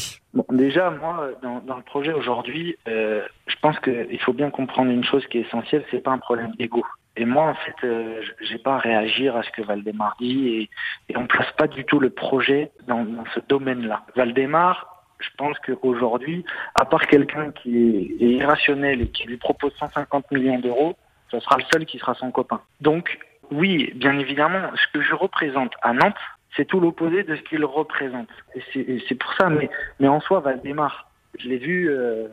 Déjà, 0.50 0.90
moi, 0.90 1.30
dans, 1.42 1.76
le 1.76 1.82
projet 1.82 2.12
aujourd'hui, 2.12 2.76
euh, 2.88 3.26
je 3.46 3.56
pense 3.60 3.78
qu'il 3.80 4.20
faut 4.20 4.32
bien 4.32 4.50
comprendre 4.50 4.90
une 4.90 5.04
chose 5.04 5.26
qui 5.26 5.38
est 5.38 5.42
essentielle, 5.42 5.84
c'est 5.90 6.02
pas 6.02 6.12
un 6.12 6.18
problème 6.18 6.52
d'ego. 6.58 6.84
Et 7.16 7.24
moi, 7.24 7.46
en 7.46 7.54
fait, 7.54 7.74
euh, 7.84 8.22
j'ai 8.40 8.58
pas 8.58 8.76
à 8.76 8.78
réagir 8.78 9.36
à 9.36 9.42
ce 9.42 9.50
que 9.50 9.62
Valdemar 9.62 10.16
dit 10.20 10.48
et, 10.48 10.70
et 11.08 11.16
on 11.16 11.26
place 11.26 11.50
pas 11.58 11.66
du 11.66 11.84
tout 11.84 11.98
le 11.98 12.10
projet 12.10 12.70
dans, 12.86 13.04
dans 13.04 13.24
ce 13.34 13.40
domaine-là. 13.48 14.04
Valdemar, 14.14 15.00
je 15.20 15.28
pense 15.36 15.56
qu'aujourd'hui, 15.58 16.44
à 16.74 16.84
part 16.84 17.06
quelqu'un 17.06 17.52
qui 17.52 18.16
est, 18.20 18.26
irrationnel 18.26 19.02
et 19.02 19.08
qui 19.08 19.24
lui 19.24 19.36
propose 19.36 19.72
150 19.78 20.30
millions 20.30 20.58
d'euros, 20.58 20.96
ça 21.30 21.40
sera 21.40 21.58
le 21.58 21.64
seul 21.72 21.86
qui 21.86 21.98
sera 21.98 22.14
son 22.14 22.30
copain. 22.30 22.60
Donc, 22.80 23.18
oui, 23.50 23.92
bien 23.94 24.18
évidemment, 24.18 24.70
ce 24.74 24.92
que 24.92 25.02
je 25.02 25.14
représente 25.14 25.72
à 25.82 25.92
Nantes, 25.92 26.14
c'est 26.56 26.64
tout 26.66 26.80
l'opposé 26.80 27.22
de 27.22 27.36
ce 27.36 27.42
qu'il 27.42 27.64
représente. 27.64 28.28
Et 28.54 29.00
c'est- 29.08 29.14
pour 29.14 29.32
ça, 29.34 29.48
mais, 29.48 29.70
mais 29.98 30.08
en 30.08 30.20
soi, 30.20 30.40
Valdemar, 30.40 31.08
je 31.38 31.48
l'ai 31.48 31.58
vu 31.58 31.88
euh, 31.90 32.28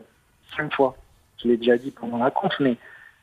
cinq 0.56 0.74
fois. 0.74 0.96
Je 1.42 1.48
l'ai 1.50 1.58
déjà 1.58 1.78
dit 1.78 1.92
pendant 1.92 2.18
la 2.18 2.32
conf, 2.32 2.54
mais, 2.60 2.78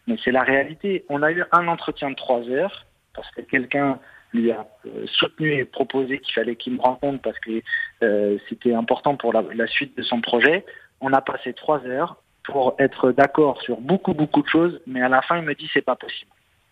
mais 0.06 0.16
c'est 0.22 0.30
la 0.30 0.42
réalité. 0.42 1.04
On 1.08 1.22
a 1.22 1.32
eu 1.32 1.42
un 1.52 1.66
entretien 1.68 2.10
de 2.10 2.14
trois 2.14 2.48
heures, 2.48 2.86
parce 3.14 3.30
que 3.32 3.40
quelqu'un 3.40 3.98
lui 4.32 4.50
a 4.52 4.66
euh, 4.86 5.06
soutenu 5.06 5.52
et 5.54 5.64
proposé 5.64 6.18
qu'il 6.18 6.34
fallait 6.34 6.56
qu'il 6.56 6.74
me 6.74 6.80
rencontre 6.80 7.22
parce 7.22 7.38
que 7.38 7.62
euh, 8.02 8.36
c'était 8.48 8.74
important 8.74 9.16
pour 9.16 9.32
la, 9.32 9.42
la 9.54 9.66
suite 9.68 9.96
de 9.96 10.02
son 10.02 10.20
projet. 10.20 10.64
On 11.00 11.12
a 11.12 11.20
passé 11.20 11.52
trois 11.52 11.84
heures 11.86 12.16
pour 12.44 12.74
être 12.78 13.12
d'accord 13.12 13.62
sur 13.62 13.80
beaucoup, 13.80 14.12
beaucoup 14.12 14.42
de 14.42 14.48
choses, 14.48 14.80
mais 14.86 15.00
à 15.02 15.08
la 15.08 15.22
fin, 15.22 15.38
il 15.38 15.44
me 15.44 15.54
dit 15.54 15.70
c'est 15.72 15.82
pas 15.82 15.96
possible. 15.96 16.30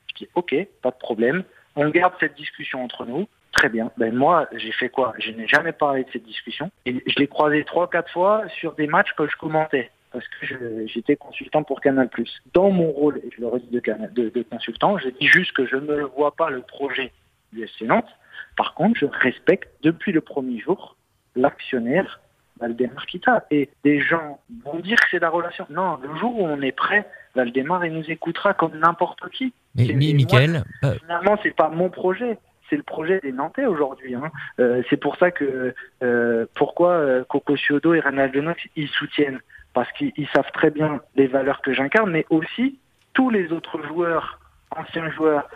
Je 0.08 0.24
dis 0.24 0.28
ok, 0.34 0.54
pas 0.82 0.90
de 0.90 0.96
problème. 0.98 1.44
On 1.76 1.88
garde 1.88 2.14
cette 2.20 2.34
discussion 2.34 2.82
entre 2.84 3.06
nous. 3.06 3.26
Très 3.52 3.68
bien. 3.68 3.90
Ben 3.98 4.14
moi, 4.14 4.48
j'ai 4.56 4.72
fait 4.72 4.88
quoi? 4.88 5.14
Je 5.18 5.30
n'ai 5.30 5.46
jamais 5.46 5.72
parlé 5.72 6.04
de 6.04 6.10
cette 6.12 6.24
discussion. 6.24 6.70
Et 6.86 7.02
je 7.06 7.14
l'ai 7.18 7.26
croisé 7.28 7.64
trois, 7.64 7.88
quatre 7.88 8.10
fois 8.10 8.44
sur 8.58 8.72
des 8.74 8.86
matchs 8.86 9.12
que 9.16 9.26
je 9.28 9.36
commentais. 9.36 9.90
Parce 10.10 10.26
que 10.28 10.86
j'étais 10.86 11.16
consultant 11.16 11.62
pour 11.62 11.80
Canal+. 11.80 12.08
Dans 12.52 12.70
mon 12.70 12.90
rôle, 12.90 13.18
et 13.18 13.30
je 13.34 13.40
le 13.40 13.48
redis 13.48 13.68
de, 13.70 13.80
Canal- 13.80 14.12
de, 14.12 14.28
de 14.28 14.42
consultant, 14.42 14.98
je 14.98 15.08
dis 15.08 15.26
juste 15.26 15.52
que 15.52 15.66
je 15.66 15.76
ne 15.76 16.02
vois 16.02 16.34
pas 16.34 16.50
le 16.50 16.60
projet 16.62 17.12
du 17.52 17.62
FC 17.64 17.86
Nantes. 17.86 18.08
Par 18.56 18.74
contre, 18.74 18.98
je 18.98 19.06
respecte 19.06 19.70
depuis 19.82 20.12
le 20.12 20.20
premier 20.20 20.58
jour 20.58 20.96
l'actionnaire 21.36 22.20
Valdemar 22.60 23.06
Kita. 23.06 23.46
Et 23.50 23.70
des 23.84 24.00
gens 24.00 24.38
vont 24.64 24.78
dire 24.80 24.96
que 24.96 25.06
c'est 25.10 25.18
la 25.18 25.30
relation. 25.30 25.66
Non, 25.70 25.98
le 26.02 26.14
jour 26.16 26.38
où 26.38 26.44
on 26.46 26.60
est 26.60 26.72
prêt, 26.72 27.06
Valdemar, 27.34 27.84
il 27.86 27.92
nous 27.92 28.10
écoutera 28.10 28.54
comme 28.54 28.78
n'importe 28.78 29.28
qui. 29.30 29.52
Mais, 29.74 29.86
moi, 29.86 29.94
Michael, 30.14 30.64
finalement, 31.00 31.38
c'est 31.42 31.56
pas 31.56 31.68
mon 31.70 31.88
projet, 31.88 32.38
c'est 32.72 32.78
le 32.78 32.82
projet 32.82 33.20
des 33.20 33.32
Nantais 33.32 33.66
aujourd'hui. 33.66 34.14
Hein. 34.14 34.32
Euh, 34.58 34.82
c'est 34.88 34.96
pour 34.96 35.16
ça 35.16 35.30
que 35.30 35.74
euh, 36.02 36.46
pourquoi 36.54 36.92
euh, 36.92 37.22
Coco 37.22 37.54
Ciodo 37.54 37.92
et 37.92 38.00
Ronald 38.00 38.34
Lenox 38.34 38.62
ils 38.76 38.88
soutiennent 38.88 39.40
parce 39.74 39.92
qu'ils 39.92 40.12
ils 40.16 40.26
savent 40.28 40.50
très 40.54 40.70
bien 40.70 41.02
les 41.14 41.26
valeurs 41.26 41.60
que 41.60 41.74
j'incarne, 41.74 42.10
mais 42.10 42.24
aussi 42.30 42.78
tous 43.12 43.28
les 43.28 43.52
autres 43.52 43.82
joueurs, 43.86 44.40
anciens 44.74 45.10
joueurs 45.10 45.50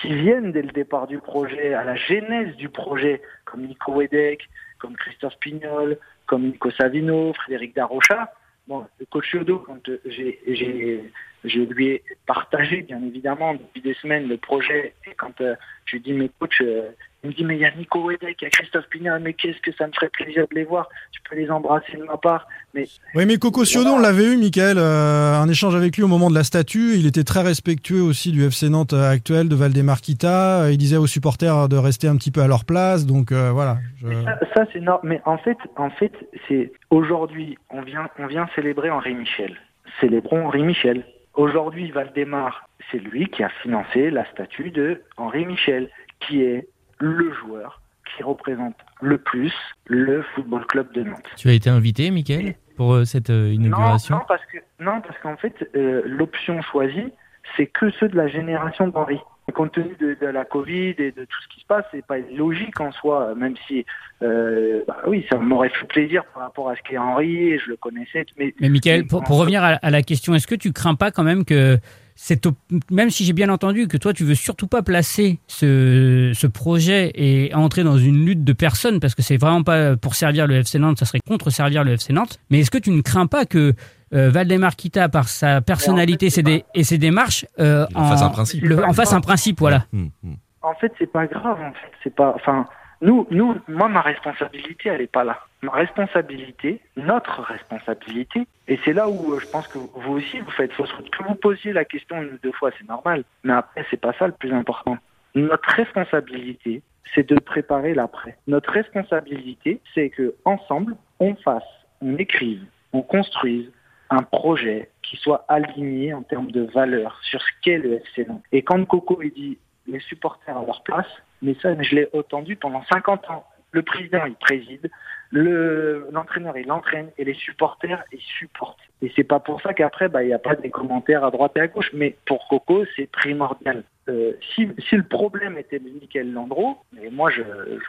qui 0.00 0.14
viennent 0.14 0.50
dès 0.50 0.62
le 0.62 0.72
départ 0.72 1.06
du 1.06 1.18
projet, 1.18 1.74
à 1.74 1.84
la 1.84 1.96
genèse 1.96 2.56
du 2.56 2.70
projet, 2.70 3.20
comme 3.44 3.66
Nico 3.66 3.92
Wedek, 3.92 4.48
comme 4.78 4.96
Christophe 4.96 5.38
Pignol, 5.40 5.98
comme 6.24 6.44
Nico 6.44 6.70
Savino, 6.70 7.34
Frédéric 7.34 7.76
Darocha. 7.76 8.32
Bon, 8.66 8.86
le 8.98 9.06
quand 9.10 9.90
j'ai, 10.06 11.12
je 11.44 11.60
lui 11.60 11.88
ai 11.88 12.02
partagé, 12.26 12.82
bien 12.82 13.00
évidemment, 13.04 13.54
depuis 13.54 13.80
des 13.80 13.94
semaines 13.94 14.28
le 14.28 14.36
projet, 14.36 14.94
et 15.06 15.14
quand 15.16 15.40
euh, 15.40 15.54
je 15.86 15.96
lui 15.96 16.02
dis, 16.02 16.12
mais 16.12 16.30
coach, 16.38 16.60
euh, 16.60 16.90
il 17.22 17.30
me 17.30 17.34
dit, 17.34 17.44
mais 17.44 17.56
il 17.56 17.60
y 17.60 17.64
a 17.66 17.74
Nico 17.74 18.02
Wedek, 18.02 18.36
il 18.40 18.44
y 18.44 18.46
a 18.46 18.50
Christophe 18.50 18.86
Pignol, 18.90 19.20
mais 19.20 19.34
qu'est-ce 19.34 19.60
que 19.60 19.72
ça 19.76 19.86
me 19.86 19.92
ferait 19.92 20.08
plaisir 20.08 20.46
de 20.50 20.54
les 20.54 20.64
voir, 20.64 20.88
tu 21.12 21.20
peux 21.28 21.36
les 21.36 21.50
embrasser 21.50 21.96
de 21.96 22.04
ma 22.04 22.16
part. 22.16 22.46
Mais 22.74 22.86
Oui, 23.14 23.26
mais 23.26 23.36
Coco 23.38 23.64
Ciodo, 23.64 23.90
on 23.90 23.98
l'avait 23.98 24.32
eu, 24.32 24.36
Michael, 24.36 24.78
euh, 24.78 25.34
un 25.34 25.48
échange 25.48 25.74
avec 25.74 25.96
lui 25.96 26.02
au 26.02 26.08
moment 26.08 26.30
de 26.30 26.34
la 26.34 26.44
statue. 26.44 26.94
Il 26.96 27.06
était 27.06 27.24
très 27.24 27.42
respectueux 27.42 28.00
aussi 28.02 28.32
du 28.32 28.44
FC 28.44 28.68
Nantes 28.70 28.92
actuel, 28.94 29.48
de 29.48 29.54
Valdemarquita. 29.54 30.70
Il 30.70 30.78
disait 30.78 30.96
aux 30.96 31.06
supporters 31.06 31.68
de 31.68 31.76
rester 31.76 32.06
un 32.08 32.16
petit 32.16 32.30
peu 32.30 32.40
à 32.42 32.46
leur 32.48 32.64
place. 32.64 33.06
Donc 33.06 33.32
voilà. 33.32 33.78
je- 34.00 34.08
Ça, 34.24 34.38
ça, 34.54 34.64
c'est 34.72 34.80
normal. 34.80 35.00
Mais 35.04 35.20
en 35.26 35.36
fait, 35.38 35.58
en 35.76 35.90
fait, 35.90 36.12
c'est 36.48 36.72
aujourd'hui, 36.90 37.56
on 37.70 37.82
vient, 37.82 38.08
on 38.18 38.26
vient 38.26 38.46
célébrer 38.54 38.90
Henri 38.90 39.14
Michel. 39.14 39.56
Célébrons 40.00 40.46
Henri 40.46 40.62
Michel. 40.62 41.04
Aujourd'hui, 41.34 41.90
Valdemar, 41.90 42.68
c'est 42.90 42.98
lui 42.98 43.26
qui 43.28 43.42
a 43.42 43.48
financé 43.62 44.10
la 44.10 44.24
statue 44.30 44.70
de 44.70 45.02
Henri 45.16 45.46
Michel, 45.46 45.90
qui 46.20 46.42
est 46.42 46.68
le 46.98 47.32
joueur 47.32 47.80
qui 48.16 48.22
représente 48.22 48.74
le 49.00 49.18
plus 49.18 49.52
le 49.86 50.22
football 50.34 50.66
club 50.66 50.92
de 50.92 51.02
Nantes. 51.04 51.28
tu 51.36 51.48
as 51.48 51.52
été 51.52 51.70
invité, 51.70 52.10
Michael, 52.10 52.54
pour 52.76 52.94
euh, 52.94 53.04
cette 53.04 53.30
euh, 53.30 53.48
Non, 53.48 53.52
inauguration 53.52 54.16
non, 54.16 54.22
parce 54.26 54.44
que 54.46 54.58
non, 54.80 55.00
parce 55.00 55.18
qu'en 55.20 55.36
fait, 55.36 55.68
euh, 55.74 56.02
l'option 56.04 56.60
choisie, 56.62 57.12
c'est 57.56 57.66
que 57.66 57.90
ceux 57.92 58.08
de 58.08 58.16
la 58.16 58.28
génération 58.28 58.88
d'Henri. 58.88 59.20
Compte 59.50 59.72
tenu 59.72 59.96
de, 60.00 60.16
de 60.20 60.26
la 60.26 60.44
Covid 60.44 60.94
et 60.98 61.12
de 61.12 61.24
tout 61.24 61.42
ce 61.42 61.54
qui 61.54 61.60
se 61.60 61.66
passe, 61.66 61.84
c'est 61.92 62.04
pas 62.04 62.18
logique 62.18 62.80
en 62.80 62.92
soi, 62.92 63.34
même 63.34 63.54
si, 63.66 63.84
euh, 64.22 64.82
bah 64.86 64.98
oui, 65.06 65.26
ça 65.30 65.38
m'aurait 65.38 65.70
fait 65.70 65.86
plaisir 65.86 66.24
par 66.34 66.44
rapport 66.44 66.68
à 66.68 66.76
ce 66.76 66.80
qu'est 66.82 66.98
Henri, 66.98 67.50
et 67.50 67.58
je 67.58 67.68
le 67.70 67.76
connaissais. 67.76 68.24
Mais, 68.38 68.54
Mais 68.60 68.68
Michael, 68.68 69.06
pour, 69.06 69.22
pour 69.22 69.38
revenir 69.38 69.62
à, 69.62 69.68
à 69.68 69.90
la 69.90 70.02
question, 70.02 70.34
est-ce 70.34 70.46
que 70.46 70.54
tu 70.54 70.72
crains 70.72 70.94
pas 70.94 71.10
quand 71.10 71.24
même 71.24 71.44
que 71.44 71.78
cette 72.22 72.46
même 72.90 73.08
si 73.08 73.24
j'ai 73.24 73.32
bien 73.32 73.48
entendu 73.48 73.88
que 73.88 73.96
toi 73.96 74.12
tu 74.12 74.24
veux 74.24 74.34
surtout 74.34 74.66
pas 74.66 74.82
placer 74.82 75.38
ce, 75.46 76.32
ce 76.34 76.46
projet 76.46 77.10
et 77.14 77.54
entrer 77.54 77.82
dans 77.82 77.96
une 77.96 78.26
lutte 78.26 78.44
de 78.44 78.52
personnes 78.52 79.00
parce 79.00 79.14
que 79.14 79.22
c'est 79.22 79.38
vraiment 79.38 79.62
pas 79.62 79.96
pour 79.96 80.14
servir 80.14 80.46
le 80.46 80.56
FC 80.56 80.78
Nantes, 80.78 80.98
ça 80.98 81.06
serait 81.06 81.20
contre 81.26 81.48
servir 81.48 81.82
le 81.82 81.92
FC 81.92 82.12
Nantes. 82.12 82.38
Mais 82.50 82.60
est-ce 82.60 82.70
que 82.70 82.76
tu 82.76 82.90
ne 82.90 83.00
crains 83.00 83.26
pas 83.26 83.46
que 83.46 83.72
euh, 84.12 84.30
Valdemar 84.30 84.76
Kita, 84.76 85.08
par 85.08 85.28
sa 85.28 85.60
personnalité 85.60 86.28
et 86.74 86.84
ses 86.84 86.98
démarches, 86.98 87.46
euh, 87.58 87.86
en 87.94 88.04
fasse 88.08 88.22
un 88.22 88.30
principe. 88.30 88.64
le- 88.64 88.84
en 88.84 88.92
fasse 88.92 89.12
un 89.12 89.20
principe, 89.20 89.58
voilà. 89.60 89.84
Hum, 89.92 90.10
hum. 90.24 90.36
En 90.62 90.74
fait, 90.74 90.92
c'est 90.98 91.10
pas 91.10 91.26
grave. 91.26 91.58
En 91.60 91.72
fait, 91.72 91.90
c'est 92.04 92.14
pas. 92.14 92.32
Enfin, 92.34 92.66
nous, 93.00 93.26
nous, 93.30 93.56
moi, 93.68 93.88
ma 93.88 94.02
responsabilité, 94.02 94.90
elle 94.90 95.00
est 95.00 95.06
pas 95.12 95.24
là. 95.24 95.38
Ma 95.62 95.72
responsabilité, 95.72 96.80
notre 96.96 97.42
responsabilité, 97.42 98.46
et 98.68 98.78
c'est 98.84 98.92
là 98.92 99.08
où 99.08 99.32
euh, 99.32 99.38
je 99.40 99.46
pense 99.46 99.68
que 99.68 99.78
vous 99.78 100.12
aussi, 100.12 100.38
vous 100.40 100.50
faites 100.50 100.72
fausse 100.72 100.92
route. 100.92 101.08
Que 101.10 101.22
vous 101.24 101.34
posiez 101.34 101.72
la 101.72 101.84
question 101.84 102.20
une 102.22 102.34
ou 102.34 102.38
deux 102.42 102.52
fois, 102.52 102.70
c'est 102.78 102.88
normal. 102.88 103.24
Mais 103.44 103.52
après, 103.54 103.84
c'est 103.90 104.00
pas 104.00 104.12
ça 104.18 104.26
le 104.26 104.32
plus 104.32 104.52
important. 104.52 104.96
Notre 105.34 105.68
responsabilité, 105.70 106.82
c'est 107.14 107.28
de 107.28 107.38
préparer 107.38 107.94
l'après. 107.94 108.36
Notre 108.46 108.70
responsabilité, 108.72 109.80
c'est 109.94 110.10
que 110.10 110.34
ensemble, 110.44 110.96
on 111.20 111.34
fasse, 111.36 111.62
on 112.00 112.16
écrive, 112.16 112.62
on 112.92 113.02
construise 113.02 113.70
un 114.10 114.22
projet 114.22 114.90
qui 115.02 115.16
soit 115.16 115.44
aligné 115.48 116.12
en 116.12 116.22
termes 116.22 116.50
de 116.50 116.62
valeur 116.62 117.18
sur 117.22 117.40
ce 117.40 117.48
qu'est 117.62 117.78
le 117.78 117.94
FC 117.94 118.26
Nantes. 118.26 118.42
Et 118.52 118.62
quand 118.62 118.84
Coco 118.84 119.20
il 119.22 119.32
dit 119.32 119.58
les 119.86 120.00
supporters 120.00 120.56
à 120.56 120.64
leur 120.64 120.82
place, 120.82 121.06
mais 121.42 121.54
ça 121.62 121.80
je 121.80 121.94
l'ai 121.94 122.08
entendu 122.12 122.56
pendant 122.56 122.82
50 122.92 123.30
ans. 123.30 123.44
Le 123.72 123.82
président 123.82 124.24
il 124.26 124.34
préside, 124.34 124.90
le 125.30 126.08
l'entraîneur 126.10 126.56
il 126.58 126.70
entraîne 126.72 127.10
et 127.18 127.24
les 127.24 127.34
supporters 127.34 128.02
ils 128.12 128.20
supportent. 128.20 128.80
Et 129.00 129.12
c'est 129.14 129.24
pas 129.24 129.38
pour 129.38 129.62
ça 129.62 129.74
qu'après 129.74 130.08
bah 130.08 130.24
il 130.24 130.26
n'y 130.26 130.32
a 130.32 130.40
pas 130.40 130.56
des 130.56 130.70
commentaires 130.70 131.24
à 131.24 131.30
droite 131.30 131.52
et 131.56 131.60
à 131.60 131.68
gauche, 131.68 131.90
mais 131.92 132.16
pour 132.26 132.48
Coco 132.48 132.84
c'est 132.96 133.08
primordial. 133.10 133.84
Euh, 134.08 134.32
si, 134.54 134.68
si 134.88 134.96
le 134.96 135.04
problème 135.04 135.56
était 135.56 135.78
de 135.78 135.88
Michael 135.88 136.32
Landreau, 136.32 136.78
et 137.00 137.10
moi 137.10 137.30
je, 137.30 137.42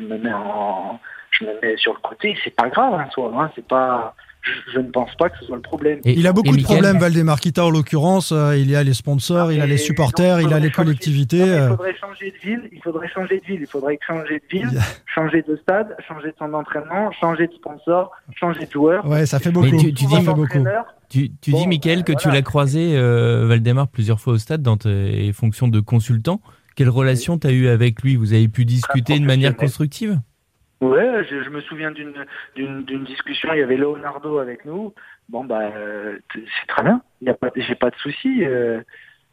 me 0.04 0.18
mets 0.18 0.34
en 0.34 1.00
je 1.32 1.46
me 1.46 1.60
mets 1.62 1.78
sur 1.78 1.94
le 1.94 2.00
côté, 2.00 2.38
c'est 2.44 2.56
pas 2.56 2.70
grave 2.70 2.94
en 2.94 3.10
soi, 3.10 3.32
hein, 3.36 3.52
c'est 3.56 3.68
pas 3.68 4.14
je, 4.42 4.52
je 4.74 4.80
ne 4.80 4.90
pense 4.90 5.14
pas 5.16 5.30
que 5.30 5.38
ce 5.40 5.46
soit 5.46 5.56
le 5.56 5.62
problème. 5.62 6.00
il 6.04 6.26
a 6.28 6.34
beaucoup 6.34 6.50
de 6.52 6.56
Mickaël 6.56 6.80
problèmes, 6.82 7.00
Valdemarquita 7.02 7.66
en 7.66 7.70
l'occurrence. 7.70 8.32
Euh, 8.32 8.58
il 8.58 8.70
y 8.70 8.76
a 8.76 8.84
les 8.84 8.94
sponsors, 8.94 9.52
il 9.52 9.62
a 9.62 9.66
Et 9.66 9.68
les 9.68 9.78
supporters, 9.78 10.38
donc, 10.40 10.48
il 10.50 10.54
a 10.54 10.60
les 10.60 10.70
changer- 10.70 10.72
collectivités. 10.72 11.40
Non, 11.40 11.46
euh. 11.46 11.66
Il 11.66 11.70
faudrait 11.70 11.96
changer 11.98 12.32
de 12.32 12.38
ville, 12.48 12.70
il 12.72 12.82
faudrait 12.82 13.10
changer 13.10 13.40
de 13.40 13.46
ville, 13.46 13.62
il 13.62 13.68
faudrait 13.68 14.00
changer 14.08 14.36
de 14.40 14.44
ville, 14.58 14.68
Il 14.72 14.76
y 14.76 14.80
a- 14.80 14.84
changer 15.14 15.42
de 15.48 15.56
stade, 15.58 15.96
changer 16.08 16.28
de 16.30 16.36
centre 16.40 16.52
d'entraînement, 16.52 17.12
changer 17.20 17.48
de 17.48 17.54
sponsor, 17.54 18.12
changer 18.36 18.66
de 18.66 18.72
joueur. 18.72 19.06
Ouais, 19.08 19.26
ça 19.26 19.40
fait 19.40 19.50
Mais 19.50 19.54
beaucoup. 19.54 19.78
tu- 19.78 19.94
tu 19.94 20.06
dis- 20.06 20.26
beaucoup. 20.26 20.66
Tu, 21.10 21.30
tu 21.42 21.52
Bon, 21.52 21.60
dis, 21.62 21.68
Michael, 21.68 22.04
que 22.06 22.14
bah, 22.14 22.20
tu 22.22 22.32
l'as 22.32 22.42
croisé, 22.42 22.96
euh, 22.98 23.46
Valdemar, 23.46 23.90
plusieurs 23.90 24.20
fois 24.22 24.34
au 24.34 24.38
stade 24.38 24.62
dans 24.62 24.78
tes 24.78 25.32
fonctions 25.34 25.68
de 25.68 25.80
consultant. 25.82 26.42
Quelle 26.78 26.88
relation 26.90 27.38
tu 27.38 27.48
as 27.48 27.52
eu 27.52 27.68
avec 27.68 28.02
lui? 28.02 28.16
Vous 28.16 28.32
avez 28.32 28.48
pu 28.48 28.64
discuter 28.64 29.20
de 29.20 29.26
manière 29.26 29.56
constructive? 29.58 30.20
Ouais, 30.82 31.24
je, 31.30 31.44
je 31.44 31.50
me 31.52 31.62
souviens 31.62 31.92
d'une 31.92 32.26
d'une 32.56 32.84
d'une 32.86 33.04
discussion. 33.04 33.54
Il 33.54 33.60
y 33.60 33.64
avait 33.64 33.78
Leonardo 33.78 34.40
avec 34.40 34.66
nous. 34.66 34.94
Bon 35.30 35.44
bah 35.44 35.72
euh, 35.76 36.18
c'est 36.34 36.68
très 36.68 36.82
bien. 36.84 37.02
Il 37.22 37.28
y 37.28 37.30
a 37.30 37.36
pas, 37.36 37.52
j'ai 37.56 37.76
pas 37.76 37.92
de 37.92 37.96
souci. 37.98 38.44
euh, 38.44 38.82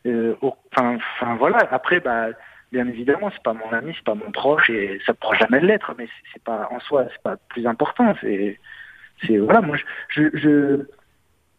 euh, 0.06 0.34
Enfin, 0.42 1.36
voilà. 1.38 1.58
Après 1.70 2.00
bah 2.00 2.28
bien 2.70 2.86
évidemment 2.86 3.30
c'est 3.32 3.42
pas 3.42 3.54
mon 3.54 3.70
ami, 3.72 3.94
c'est 3.96 4.04
pas 4.04 4.14
mon 4.14 4.30
proche 4.30 4.68
et 4.68 5.00
ça 5.06 5.14
pourra 5.14 5.36
jamais 5.36 5.60
l'être. 5.60 5.94
Mais 5.96 6.06
c'est- 6.34 6.44
pas 6.44 6.68
en 6.70 6.80
soi 6.80 7.06
c'est 7.12 7.22
pas 7.22 7.36
plus 7.48 7.66
important. 7.66 8.14
C'est 8.20 8.58
c'est 9.26 9.38
voilà. 9.38 9.62
Moi 9.62 9.76
je, 10.10 10.22
je, 10.34 10.38
je 10.38 10.86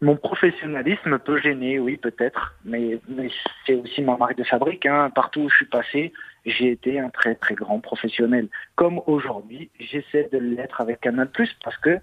mon 0.00 0.16
professionnalisme 0.16 1.18
peut 1.18 1.38
gêner, 1.38 1.78
oui 1.78 1.96
peut-être, 1.96 2.54
mais, 2.64 2.98
mais 3.08 3.28
c'est 3.66 3.74
aussi 3.74 4.02
ma 4.02 4.16
marque 4.16 4.36
de 4.36 4.44
fabrique. 4.44 4.86
Hein. 4.86 5.10
Partout 5.14 5.42
où 5.42 5.50
je 5.50 5.56
suis 5.56 5.66
passé, 5.66 6.12
j'ai 6.46 6.70
été 6.70 6.98
un 6.98 7.10
très 7.10 7.34
très 7.34 7.54
grand 7.54 7.80
professionnel. 7.80 8.48
Comme 8.76 9.00
aujourd'hui, 9.06 9.70
j'essaie 9.78 10.28
de 10.32 10.38
l'être 10.38 10.80
avec 10.80 11.00
Canal+, 11.00 11.28
parce 11.62 11.76
que 11.78 11.98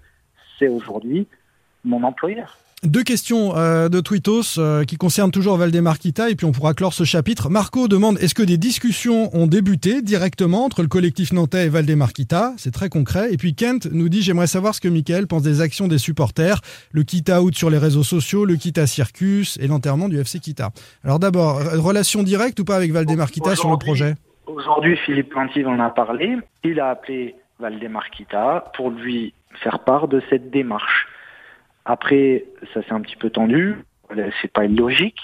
c'est 0.58 0.68
aujourd'hui 0.68 1.26
mon 1.84 2.04
employeur. 2.04 2.56
Deux 2.84 3.02
questions 3.02 3.56
euh, 3.56 3.88
de 3.88 3.98
Twitos 3.98 4.56
euh, 4.56 4.84
qui 4.84 4.96
concernent 4.96 5.32
toujours 5.32 5.56
Valdemarquita 5.56 6.30
et 6.30 6.36
puis 6.36 6.46
on 6.46 6.52
pourra 6.52 6.74
clore 6.74 6.92
ce 6.92 7.02
chapitre. 7.02 7.50
Marco 7.50 7.88
demande 7.88 8.18
est-ce 8.20 8.36
que 8.36 8.42
des 8.44 8.56
discussions 8.56 9.34
ont 9.36 9.48
débuté 9.48 10.00
directement 10.00 10.64
entre 10.64 10.82
le 10.82 10.88
collectif 10.88 11.32
nantais 11.32 11.66
et 11.66 11.68
Valdemarquita 11.70 12.52
C'est 12.56 12.70
très 12.70 12.88
concret. 12.88 13.32
Et 13.32 13.36
puis 13.36 13.56
Kent 13.56 13.88
nous 13.90 14.08
dit 14.08 14.22
j'aimerais 14.22 14.46
savoir 14.46 14.76
ce 14.76 14.80
que 14.80 14.86
Michael 14.86 15.26
pense 15.26 15.42
des 15.42 15.60
actions 15.60 15.88
des 15.88 15.98
supporters, 15.98 16.60
le 16.92 17.02
Kita 17.02 17.42
out 17.42 17.56
sur 17.56 17.68
les 17.68 17.78
réseaux 17.78 18.04
sociaux, 18.04 18.44
le 18.44 18.54
Kita 18.54 18.86
circus 18.86 19.58
et 19.60 19.66
l'enterrement 19.66 20.08
du 20.08 20.20
FC 20.20 20.38
Kita. 20.38 20.70
Alors 21.02 21.18
d'abord, 21.18 21.56
relation 21.56 22.22
directe 22.22 22.60
ou 22.60 22.64
pas 22.64 22.76
avec 22.76 22.92
Valdemarquita 22.92 23.56
sur 23.56 23.72
le 23.72 23.76
projet? 23.76 24.14
Aujourd'hui, 24.46 24.96
Philippe 25.04 25.30
Plantive 25.30 25.66
en 25.66 25.80
a 25.80 25.90
parlé. 25.90 26.36
Il 26.62 26.78
a 26.78 26.90
appelé 26.90 27.34
Valdemarquita 27.58 28.70
pour 28.76 28.90
lui 28.90 29.34
faire 29.64 29.80
part 29.80 30.06
de 30.06 30.22
cette 30.30 30.52
démarche. 30.52 31.08
Après, 31.88 32.44
ça 32.72 32.80
c'est 32.86 32.92
un 32.92 33.00
petit 33.00 33.16
peu 33.16 33.30
tendu, 33.30 33.76
c'est 34.40 34.52
pas 34.52 34.66
illogique. 34.66 35.18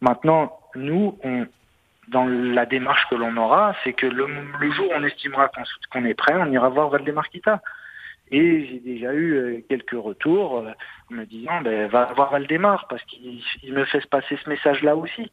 Maintenant, 0.00 0.58
nous, 0.74 1.18
on, 1.22 1.46
dans 2.08 2.26
la 2.26 2.64
démarche 2.64 3.04
que 3.10 3.16
l'on 3.16 3.36
aura, 3.36 3.74
c'est 3.84 3.92
que 3.92 4.06
le, 4.06 4.26
le 4.58 4.72
jour 4.72 4.86
où 4.88 4.94
on 4.96 5.04
estimera 5.04 5.50
qu'on 5.92 6.04
est 6.06 6.14
prêt, 6.14 6.34
on 6.36 6.50
ira 6.50 6.70
voir 6.70 6.88
Valdemarquita. 6.88 7.60
Et 8.30 8.66
j'ai 8.66 8.80
déjà 8.80 9.12
eu 9.12 9.34
euh, 9.34 9.60
quelques 9.68 9.92
retours 9.92 10.58
euh, 10.58 10.72
me 11.10 11.24
disant 11.26 11.60
ben, 11.60 11.86
va 11.88 12.12
voir 12.16 12.32
Valdemar 12.32 12.86
parce 12.88 13.02
qu'il 13.04 13.40
il 13.62 13.72
me 13.72 13.84
fait 13.84 14.04
passer 14.08 14.36
ce 14.42 14.48
message-là 14.48 14.96
aussi 14.96 15.30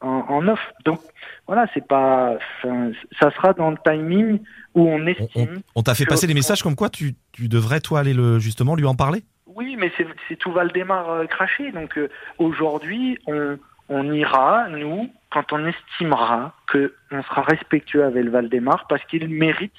en, 0.00 0.24
en 0.28 0.46
off. 0.48 0.60
Donc 0.84 1.00
voilà, 1.46 1.66
c'est 1.72 1.86
pas, 1.86 2.36
ça 2.62 3.30
sera 3.30 3.54
dans 3.54 3.70
le 3.70 3.78
timing 3.82 4.40
où 4.74 4.88
on 4.88 5.06
estime. 5.06 5.62
On 5.74 5.82
t'a 5.82 5.94
fait 5.94 6.04
passer 6.04 6.26
des 6.26 6.34
messages 6.34 6.62
comme 6.62 6.76
quoi 6.76 6.90
tu, 6.90 7.14
tu 7.32 7.48
devrais, 7.48 7.80
toi, 7.80 8.00
aller 8.00 8.12
le, 8.12 8.38
justement 8.40 8.74
lui 8.76 8.84
en 8.84 8.94
parler? 8.94 9.22
Oui, 9.54 9.76
mais 9.78 9.92
c'est 10.28 10.36
tout 10.36 10.52
Valdemar 10.52 11.10
euh, 11.10 11.26
craché. 11.26 11.70
Donc 11.72 11.96
euh, 11.98 12.08
aujourd'hui, 12.38 13.18
on, 13.26 13.56
on 13.88 14.12
ira, 14.12 14.68
nous, 14.68 15.10
quand 15.30 15.52
on 15.52 15.64
estimera 15.66 16.52
que 16.68 16.94
on 17.10 17.22
sera 17.22 17.42
respectueux 17.42 18.04
avec 18.04 18.24
le 18.24 18.30
Valdemar 18.30 18.86
parce 18.88 19.04
qu'il 19.04 19.28
mérite 19.28 19.74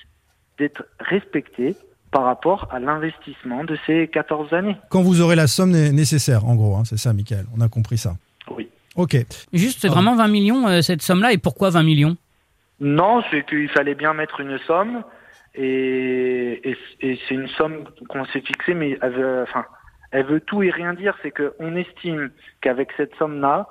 d'être 0.57 0.85
respecté 0.99 1.75
par 2.11 2.23
rapport 2.23 2.69
à 2.71 2.79
l'investissement 2.79 3.65
de 3.65 3.77
ces 3.85 4.07
14 4.07 4.53
années. 4.53 4.77
Quand 4.89 5.01
vous 5.01 5.19
aurez 5.21 5.35
la 5.35 5.47
somme 5.47 5.71
né- 5.71 5.91
nécessaire, 5.91 6.45
en 6.45 6.55
gros, 6.55 6.75
hein, 6.77 6.83
c'est 6.85 6.97
ça, 6.97 7.11
Michael. 7.11 7.45
On 7.57 7.59
a 7.61 7.67
compris 7.67 7.97
ça. 7.97 8.13
Oui. 8.51 8.69
Ok. 8.95 9.17
Juste, 9.51 9.81
c'est 9.81 9.89
vraiment 9.89 10.15
20 10.15 10.27
millions 10.29 10.67
euh, 10.67 10.81
cette 10.81 11.01
somme-là 11.01 11.33
et 11.33 11.37
pourquoi 11.37 11.71
20 11.71 11.83
millions? 11.83 12.15
Non, 12.79 13.21
c'est 13.31 13.45
qu'il 13.45 13.67
fallait 13.69 13.95
bien 13.95 14.13
mettre 14.13 14.39
une 14.39 14.57
somme 14.59 15.03
et, 15.57 16.69
et, 16.69 16.77
et 17.01 17.19
c'est 17.27 17.35
une 17.35 17.47
somme 17.49 17.85
qu'on 18.09 18.25
s'est 18.25 18.41
fixée, 18.41 18.73
mais 18.73 18.97
elle 19.01 19.13
veut, 19.13 19.41
enfin, 19.43 19.65
elle 20.11 20.25
veut 20.25 20.39
tout 20.41 20.63
et 20.63 20.69
rien 20.71 20.93
dire. 20.93 21.15
C'est 21.21 21.31
qu'on 21.31 21.75
estime 21.75 22.31
qu'avec 22.61 22.89
cette 22.97 23.15
somme-là, 23.15 23.67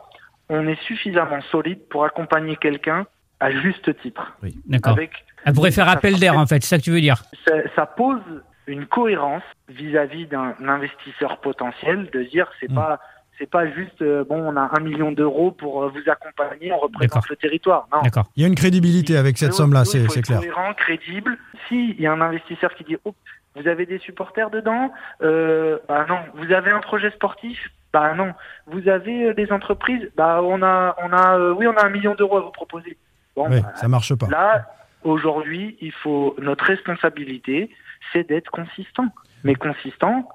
on 0.49 0.67
est 0.67 0.81
suffisamment 0.83 1.41
solide 1.51 1.81
pour 1.89 2.05
accompagner 2.05 2.57
quelqu'un 2.57 3.07
à 3.41 3.51
juste 3.51 3.99
titre. 4.01 4.37
D'accord. 4.67 4.93
Avec, 4.93 5.11
Elle 5.45 5.55
pourrait 5.55 5.73
faire 5.73 5.89
appel 5.89 6.19
d'air, 6.19 6.39
en 6.39 6.47
fait, 6.47 6.63
c'est 6.63 6.69
ça 6.69 6.79
que 6.79 6.83
tu 6.83 6.91
veux 6.91 7.01
dire 7.01 7.23
ça, 7.47 7.55
ça 7.75 7.87
pose 7.87 8.21
une 8.67 8.87
cohérence 8.87 9.43
vis-à-vis 9.69 10.27
d'un 10.27 10.55
investisseur 10.67 11.39
potentiel 11.41 12.09
de 12.13 12.23
dire 12.23 12.51
c'est 12.61 12.71
Hmm. 12.71 12.75
pas 12.75 13.01
c'est 13.39 13.51
pas 13.51 13.67
juste 13.71 14.03
euh, 14.03 14.25
bon 14.25 14.37
on 14.37 14.57
a 14.57 14.71
un 14.77 14.81
million 14.81 15.13
d'euros 15.13 15.51
pour 15.51 15.83
euh, 15.83 15.89
vous 15.89 16.11
accompagner, 16.11 16.73
on 16.73 16.79
représente 16.79 17.15
D'accord. 17.15 17.25
le 17.31 17.37
territoire. 17.37 17.89
Non. 17.93 18.03
Il 18.37 18.43
y 18.43 18.45
a 18.45 18.49
une 18.49 18.55
crédibilité 18.55 19.17
avec 19.17 19.39
cette 19.39 19.55
somme-là, 19.55 19.85
c'est 19.85 20.09
c'est 20.09 20.21
être 20.21 20.27
clair. 20.27 20.39
cohérent, 20.41 20.75
crédible. 20.75 21.37
S'il 21.69 22.01
y 22.01 22.07
a 22.07 22.13
un 22.13 22.21
investisseur 22.21 22.75
qui 22.75 22.85
dit 22.85 22.97
oh, 23.05 23.15
vous 23.57 23.69
avez 23.69 23.87
des 23.87 23.99
supporters 23.99 24.51
dedans, 24.51 24.93
euh, 25.23 25.79
bah 25.89 26.07
non. 26.09 26.19
Vous 26.35 26.53
avez 26.53 26.71
un 26.71 26.81
projet 26.81 27.11
sportif, 27.13 27.71
bah 27.93 28.15
non. 28.15 28.33
Vous 28.67 28.89
avez 28.89 29.27
euh, 29.27 29.35
des 29.35 29.53
entreprises, 29.53 30.11
bah 30.17 30.41
on 30.43 30.63
a, 30.63 30.97
on 31.03 31.13
a, 31.13 31.39
euh, 31.39 31.55
oui, 31.55 31.67
on 31.67 31.77
a 31.77 31.85
un 31.85 31.91
million 31.91 32.15
d'euros 32.15 32.39
à 32.39 32.41
vous 32.41 32.51
proposer. 32.51 32.97
Bon, 33.37 33.49
Oui, 33.49 33.61
bah, 33.61 33.73
ça 33.77 33.87
marche 33.87 34.15
pas. 34.15 34.27
Là, 34.27 34.67
aujourd'hui, 35.05 35.77
il 35.81 35.93
faut 35.93 36.35
notre 36.39 36.65
responsabilité, 36.65 37.71
c'est 38.13 38.27
d'être 38.29 38.51
consistant, 38.51 39.07
mais 39.45 39.55
consistant 39.55 40.29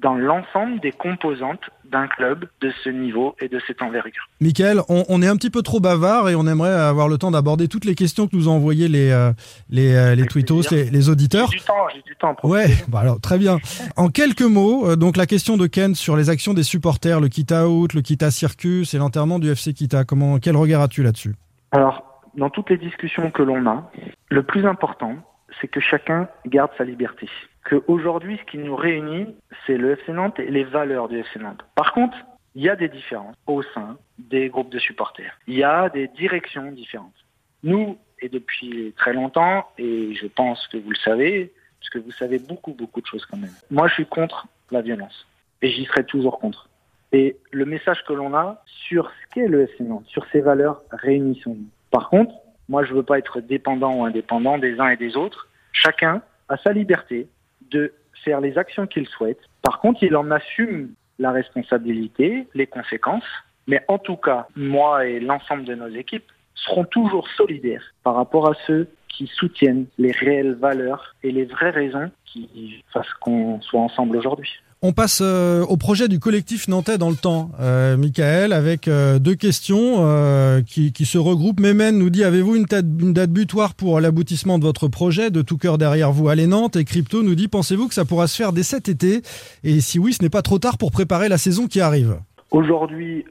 dans 0.00 0.14
l'ensemble 0.14 0.80
des 0.80 0.92
composantes 0.92 1.60
d'un 1.90 2.06
club 2.06 2.46
de 2.60 2.72
ce 2.84 2.88
niveau 2.88 3.34
et 3.40 3.48
de 3.48 3.60
cette 3.66 3.82
envergure. 3.82 4.28
Michael, 4.40 4.80
on, 4.88 5.04
on 5.08 5.22
est 5.22 5.26
un 5.26 5.36
petit 5.36 5.50
peu 5.50 5.62
trop 5.62 5.80
bavard 5.80 6.28
et 6.28 6.34
on 6.34 6.46
aimerait 6.46 6.72
avoir 6.72 7.08
le 7.08 7.18
temps 7.18 7.30
d'aborder 7.30 7.68
toutes 7.68 7.84
les 7.84 7.94
questions 7.94 8.26
que 8.26 8.36
nous 8.36 8.48
ont 8.48 8.52
envoyées 8.52 8.88
les, 8.88 9.10
euh, 9.10 9.32
les, 9.68 9.94
euh, 9.94 10.14
les 10.14 10.26
tweetos, 10.26 10.70
les, 10.70 10.84
les 10.84 11.08
auditeurs. 11.08 11.50
J'ai 11.50 11.58
du 11.58 11.64
temps, 11.64 11.88
j'ai 11.94 12.02
du 12.02 12.16
temps. 12.16 12.36
Ouais, 12.44 12.66
bah 12.88 13.00
alors 13.00 13.20
très 13.20 13.38
bien. 13.38 13.58
En 13.96 14.08
quelques 14.08 14.42
mots, 14.42 14.88
euh, 14.88 14.96
donc 14.96 15.16
la 15.16 15.26
question 15.26 15.56
de 15.56 15.66
Ken 15.66 15.94
sur 15.94 16.16
les 16.16 16.30
actions 16.30 16.54
des 16.54 16.62
supporters, 16.62 17.20
le 17.20 17.28
Kita 17.28 17.68
Out, 17.68 17.94
le 17.94 18.02
Kita 18.02 18.30
Circus 18.30 18.94
et 18.94 18.98
l'enterrement 18.98 19.38
du 19.38 19.50
FC 19.50 19.74
Kita. 19.74 20.04
Comment, 20.04 20.38
quel 20.38 20.56
regard 20.56 20.82
as-tu 20.82 21.02
là-dessus? 21.02 21.34
Alors, 21.72 22.22
dans 22.36 22.50
toutes 22.50 22.70
les 22.70 22.78
discussions 22.78 23.30
que 23.30 23.42
l'on 23.42 23.66
a, 23.66 23.90
le 24.28 24.42
plus 24.44 24.64
important, 24.64 25.14
c'est 25.60 25.68
que 25.68 25.80
chacun 25.80 26.28
garde 26.46 26.70
sa 26.76 26.84
liberté. 26.84 27.28
Que 27.64 27.82
aujourd'hui, 27.88 28.38
ce 28.38 28.50
qui 28.50 28.58
nous 28.58 28.76
réunit, 28.76 29.34
c'est 29.66 29.76
le 29.76 29.92
FC 29.92 30.12
Nantes 30.12 30.38
et 30.38 30.50
les 30.50 30.64
valeurs 30.64 31.08
du 31.08 31.18
FC 31.18 31.38
Nantes. 31.38 31.64
Par 31.74 31.92
contre, 31.92 32.16
il 32.54 32.62
y 32.62 32.68
a 32.68 32.76
des 32.76 32.88
différences 32.88 33.36
au 33.46 33.62
sein 33.62 33.96
des 34.18 34.48
groupes 34.48 34.70
de 34.70 34.78
supporters. 34.78 35.38
Il 35.46 35.54
y 35.54 35.64
a 35.64 35.88
des 35.88 36.08
directions 36.08 36.72
différentes. 36.72 37.14
Nous, 37.62 37.98
et 38.20 38.28
depuis 38.28 38.92
très 38.96 39.12
longtemps, 39.12 39.68
et 39.78 40.14
je 40.14 40.26
pense 40.26 40.66
que 40.68 40.76
vous 40.76 40.90
le 40.90 40.96
savez, 40.96 41.52
parce 41.78 41.90
que 41.90 41.98
vous 41.98 42.12
savez 42.12 42.38
beaucoup, 42.38 42.72
beaucoup 42.72 43.00
de 43.00 43.06
choses 43.06 43.24
quand 43.26 43.36
même. 43.36 43.52
Moi, 43.70 43.88
je 43.88 43.94
suis 43.94 44.06
contre 44.06 44.46
la 44.70 44.82
violence. 44.82 45.26
Et 45.62 45.70
j'y 45.70 45.84
serai 45.84 46.04
toujours 46.04 46.38
contre. 46.38 46.68
Et 47.12 47.36
le 47.50 47.64
message 47.64 48.04
que 48.06 48.12
l'on 48.12 48.34
a 48.34 48.62
sur 48.66 49.10
ce 49.10 49.34
qu'est 49.34 49.48
le 49.48 49.62
FC 49.62 49.82
Nantes, 49.82 50.06
sur 50.06 50.26
ses 50.26 50.40
valeurs, 50.40 50.82
réunissons-nous. 50.90 51.68
Par 51.90 52.08
contre, 52.08 52.32
moi, 52.70 52.84
je 52.84 52.94
veux 52.94 53.02
pas 53.02 53.18
être 53.18 53.40
dépendant 53.40 53.96
ou 53.96 54.04
indépendant 54.04 54.56
des 54.56 54.78
uns 54.78 54.90
et 54.90 54.96
des 54.96 55.16
autres. 55.16 55.48
Chacun 55.72 56.22
a 56.48 56.56
sa 56.56 56.72
liberté 56.72 57.26
de 57.72 57.92
faire 58.24 58.40
les 58.40 58.56
actions 58.56 58.86
qu'il 58.86 59.08
souhaite. 59.08 59.40
Par 59.60 59.80
contre, 59.80 60.04
il 60.04 60.14
en 60.16 60.30
assume 60.30 60.94
la 61.18 61.32
responsabilité, 61.32 62.46
les 62.54 62.68
conséquences. 62.68 63.28
Mais 63.66 63.84
en 63.88 63.98
tout 63.98 64.16
cas, 64.16 64.46
moi 64.54 65.04
et 65.04 65.18
l'ensemble 65.18 65.64
de 65.64 65.74
nos 65.74 65.88
équipes 65.88 66.30
seront 66.54 66.84
toujours 66.84 67.28
solidaires 67.30 67.92
par 68.04 68.14
rapport 68.14 68.48
à 68.48 68.54
ceux 68.66 68.88
qui 69.08 69.26
soutiennent 69.26 69.86
les 69.98 70.12
réelles 70.12 70.54
valeurs 70.54 71.16
et 71.24 71.32
les 71.32 71.46
vraies 71.46 71.70
raisons 71.70 72.12
qui 72.24 72.84
fassent 72.92 73.12
qu'on 73.14 73.60
soit 73.62 73.80
ensemble 73.80 74.16
aujourd'hui. 74.16 74.60
On 74.82 74.92
passe 74.92 75.20
euh, 75.22 75.60
au 75.66 75.76
projet 75.76 76.08
du 76.08 76.18
collectif 76.18 76.66
nantais 76.66 76.96
dans 76.96 77.10
le 77.10 77.16
temps, 77.16 77.50
euh, 77.60 77.98
Michael, 77.98 78.54
avec 78.54 78.88
euh, 78.88 79.18
deux 79.18 79.34
questions 79.34 79.96
euh, 79.98 80.62
qui, 80.62 80.94
qui 80.94 81.04
se 81.04 81.18
regroupent. 81.18 81.60
Mémène 81.60 81.98
nous 81.98 82.08
dit 82.08 82.24
avez-vous 82.24 82.56
une, 82.56 82.64
date- 82.64 82.86
une 82.98 83.12
date 83.12 83.28
butoir 83.30 83.74
pour 83.74 84.00
l'aboutissement 84.00 84.58
de 84.58 84.64
votre 84.64 84.88
projet 84.88 85.30
De 85.30 85.42
tout 85.42 85.58
cœur 85.58 85.76
derrière 85.76 86.12
vous, 86.12 86.30
allez 86.30 86.46
Nantes. 86.46 86.76
Et 86.76 86.84
Crypto 86.86 87.22
nous 87.22 87.34
dit 87.34 87.46
pensez-vous 87.46 87.88
que 87.88 87.94
ça 87.94 88.06
pourra 88.06 88.26
se 88.26 88.36
faire 88.38 88.54
dès 88.54 88.62
cet 88.62 88.88
été? 88.88 89.20
Et 89.64 89.80
si 89.80 89.98
oui, 89.98 90.14
ce 90.14 90.22
n'est 90.22 90.30
pas 90.30 90.40
trop 90.40 90.58
tard 90.58 90.78
pour 90.78 90.92
préparer 90.92 91.28
la 91.28 91.36
saison 91.36 91.66
qui 91.66 91.82
arrive. 91.82 92.16
Aujourd'hui, 92.50 93.26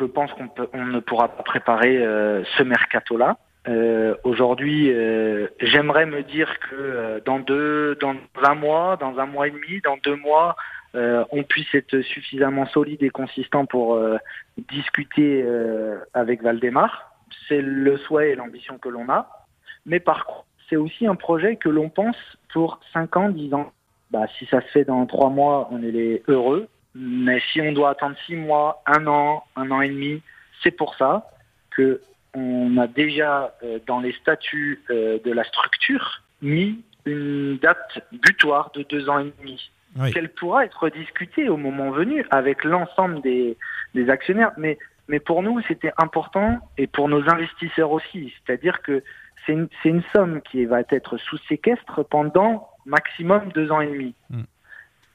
je 0.00 0.04
pense 0.06 0.30
qu'on 0.32 0.82
ne 0.82 1.00
pourra 1.00 1.28
pas 1.28 1.42
préparer 1.42 1.98
euh, 1.98 2.42
ce 2.56 2.62
mercato-là 2.62 3.36
Euh, 3.68 4.14
Aujourd'hui, 4.24 4.90
euh, 4.92 5.48
j'aimerais 5.60 6.06
me 6.06 6.22
dire 6.22 6.48
que 6.70 6.74
euh, 6.76 7.20
dans 7.26 7.40
deux, 7.40 7.96
dans 8.00 8.14
un 8.50 8.54
mois, 8.54 8.96
dans 8.96 9.18
un 9.18 9.26
mois 9.26 9.48
et 9.48 9.50
demi, 9.50 9.80
dans 9.84 9.98
deux 10.04 10.16
mois, 10.16 10.54
euh, 10.96 11.24
on 11.30 11.42
puisse 11.42 11.74
être 11.74 12.00
suffisamment 12.00 12.66
solide 12.66 13.02
et 13.02 13.10
consistant 13.10 13.66
pour 13.66 13.94
euh, 13.94 14.16
discuter 14.56 15.42
euh, 15.44 15.98
avec 16.14 16.42
Valdemar. 16.42 17.12
C'est 17.48 17.60
le 17.60 17.98
souhait 17.98 18.30
et 18.30 18.34
l'ambition 18.34 18.78
que 18.78 18.88
l'on 18.88 19.08
a. 19.10 19.46
Mais 19.84 20.00
par 20.00 20.24
contre, 20.24 20.46
c'est 20.68 20.76
aussi 20.76 21.06
un 21.06 21.14
projet 21.14 21.56
que 21.56 21.68
l'on 21.68 21.90
pense 21.90 22.16
pour 22.52 22.80
5 22.94 23.16
ans, 23.16 23.28
10 23.28 23.54
ans. 23.54 23.72
Bah, 24.10 24.26
si 24.38 24.46
ça 24.46 24.62
se 24.62 24.66
fait 24.68 24.84
dans 24.84 25.04
3 25.04 25.28
mois, 25.28 25.68
on 25.70 25.82
est 25.82 26.22
heureux. 26.28 26.68
Mais 26.94 27.40
si 27.52 27.60
on 27.60 27.72
doit 27.72 27.90
attendre 27.90 28.16
6 28.26 28.36
mois, 28.36 28.82
1 28.86 29.06
an, 29.06 29.44
1 29.56 29.70
an 29.70 29.80
et 29.82 29.88
demi, 29.88 30.22
c'est 30.62 30.70
pour 30.70 30.94
ça 30.94 31.28
que 31.70 32.00
on 32.32 32.76
a 32.76 32.86
déjà 32.86 33.54
dans 33.86 34.00
les 34.00 34.12
statuts 34.12 34.82
de 34.90 35.32
la 35.32 35.42
structure 35.44 36.22
mis 36.42 36.82
une 37.06 37.56
date 37.56 38.00
butoir 38.12 38.70
de 38.72 38.82
2 38.82 39.08
ans 39.08 39.20
et 39.20 39.32
demi 39.38 39.70
Oui. 39.98 40.10
qu'elle 40.12 40.28
pourra 40.28 40.64
être 40.64 40.88
discutée 40.90 41.48
au 41.48 41.56
moment 41.56 41.90
venu 41.90 42.24
avec 42.30 42.64
l'ensemble 42.64 43.20
des, 43.22 43.56
des 43.94 44.10
actionnaires. 44.10 44.52
Mais, 44.58 44.78
mais 45.08 45.20
pour 45.20 45.42
nous, 45.42 45.60
c'était 45.68 45.92
important 45.98 46.58
et 46.76 46.86
pour 46.86 47.08
nos 47.08 47.28
investisseurs 47.30 47.90
aussi. 47.90 48.32
C'est-à-dire 48.44 48.82
que 48.82 49.02
c'est 49.44 49.52
une, 49.52 49.68
c'est 49.82 49.88
une 49.90 50.02
somme 50.14 50.42
qui 50.42 50.64
va 50.66 50.80
être 50.90 51.16
sous 51.18 51.38
séquestre 51.48 52.04
pendant 52.04 52.68
maximum 52.84 53.48
deux 53.54 53.70
ans 53.72 53.80
et 53.80 53.86
demi. 53.86 54.14
Mm. 54.30 54.42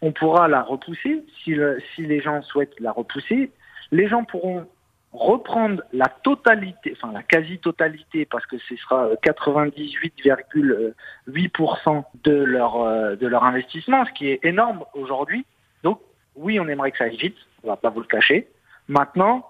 On 0.01 0.11
pourra 0.13 0.47
la 0.47 0.61
repousser 0.63 1.23
si, 1.43 1.53
le- 1.53 1.79
si 1.93 2.01
les 2.05 2.21
gens 2.21 2.41
souhaitent 2.41 2.79
la 2.79 2.91
repousser. 2.91 3.51
Les 3.91 4.07
gens 4.07 4.23
pourront 4.23 4.67
reprendre 5.13 5.81
la 5.91 6.07
totalité, 6.07 6.95
enfin 6.95 7.11
la 7.11 7.23
quasi-totalité, 7.23 8.25
parce 8.25 8.45
que 8.45 8.57
ce 8.57 8.75
sera 8.77 9.07
euh, 9.07 9.15
98,8% 9.23 12.03
de 12.23 12.33
leur 12.33 12.81
euh, 12.81 13.15
de 13.15 13.27
leur 13.27 13.43
investissement, 13.43 14.05
ce 14.05 14.11
qui 14.13 14.29
est 14.29 14.39
énorme 14.43 14.85
aujourd'hui. 14.93 15.45
Donc 15.83 15.99
oui, 16.35 16.59
on 16.59 16.67
aimerait 16.67 16.91
que 16.91 16.97
ça 16.97 17.05
aille 17.05 17.17
vite, 17.17 17.37
on 17.63 17.67
va 17.67 17.75
pas 17.75 17.89
vous 17.89 17.99
le 17.99 18.07
cacher. 18.07 18.47
Maintenant, 18.87 19.47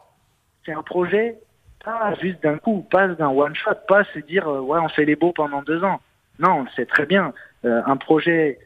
c'est 0.66 0.74
un 0.74 0.84
projet 0.84 1.38
pas 1.84 2.14
juste 2.22 2.42
d'un 2.44 2.58
coup, 2.58 2.86
pas 2.90 3.08
d'un 3.08 3.30
one 3.30 3.56
shot, 3.56 3.76
pas 3.88 4.04
se 4.06 4.20
dire 4.20 4.48
euh, 4.48 4.62
ouais 4.62 4.80
on 4.80 4.90
fait 4.90 5.06
les 5.06 5.16
beaux 5.16 5.32
pendant 5.32 5.62
deux 5.62 5.84
ans. 5.84 6.02
Non, 6.40 6.54
on 6.54 6.64
le 6.64 6.70
sait 6.76 6.86
très 6.86 7.06
bien. 7.06 7.34
Euh, 7.66 7.82
un 7.86 7.98
projet 7.98 8.60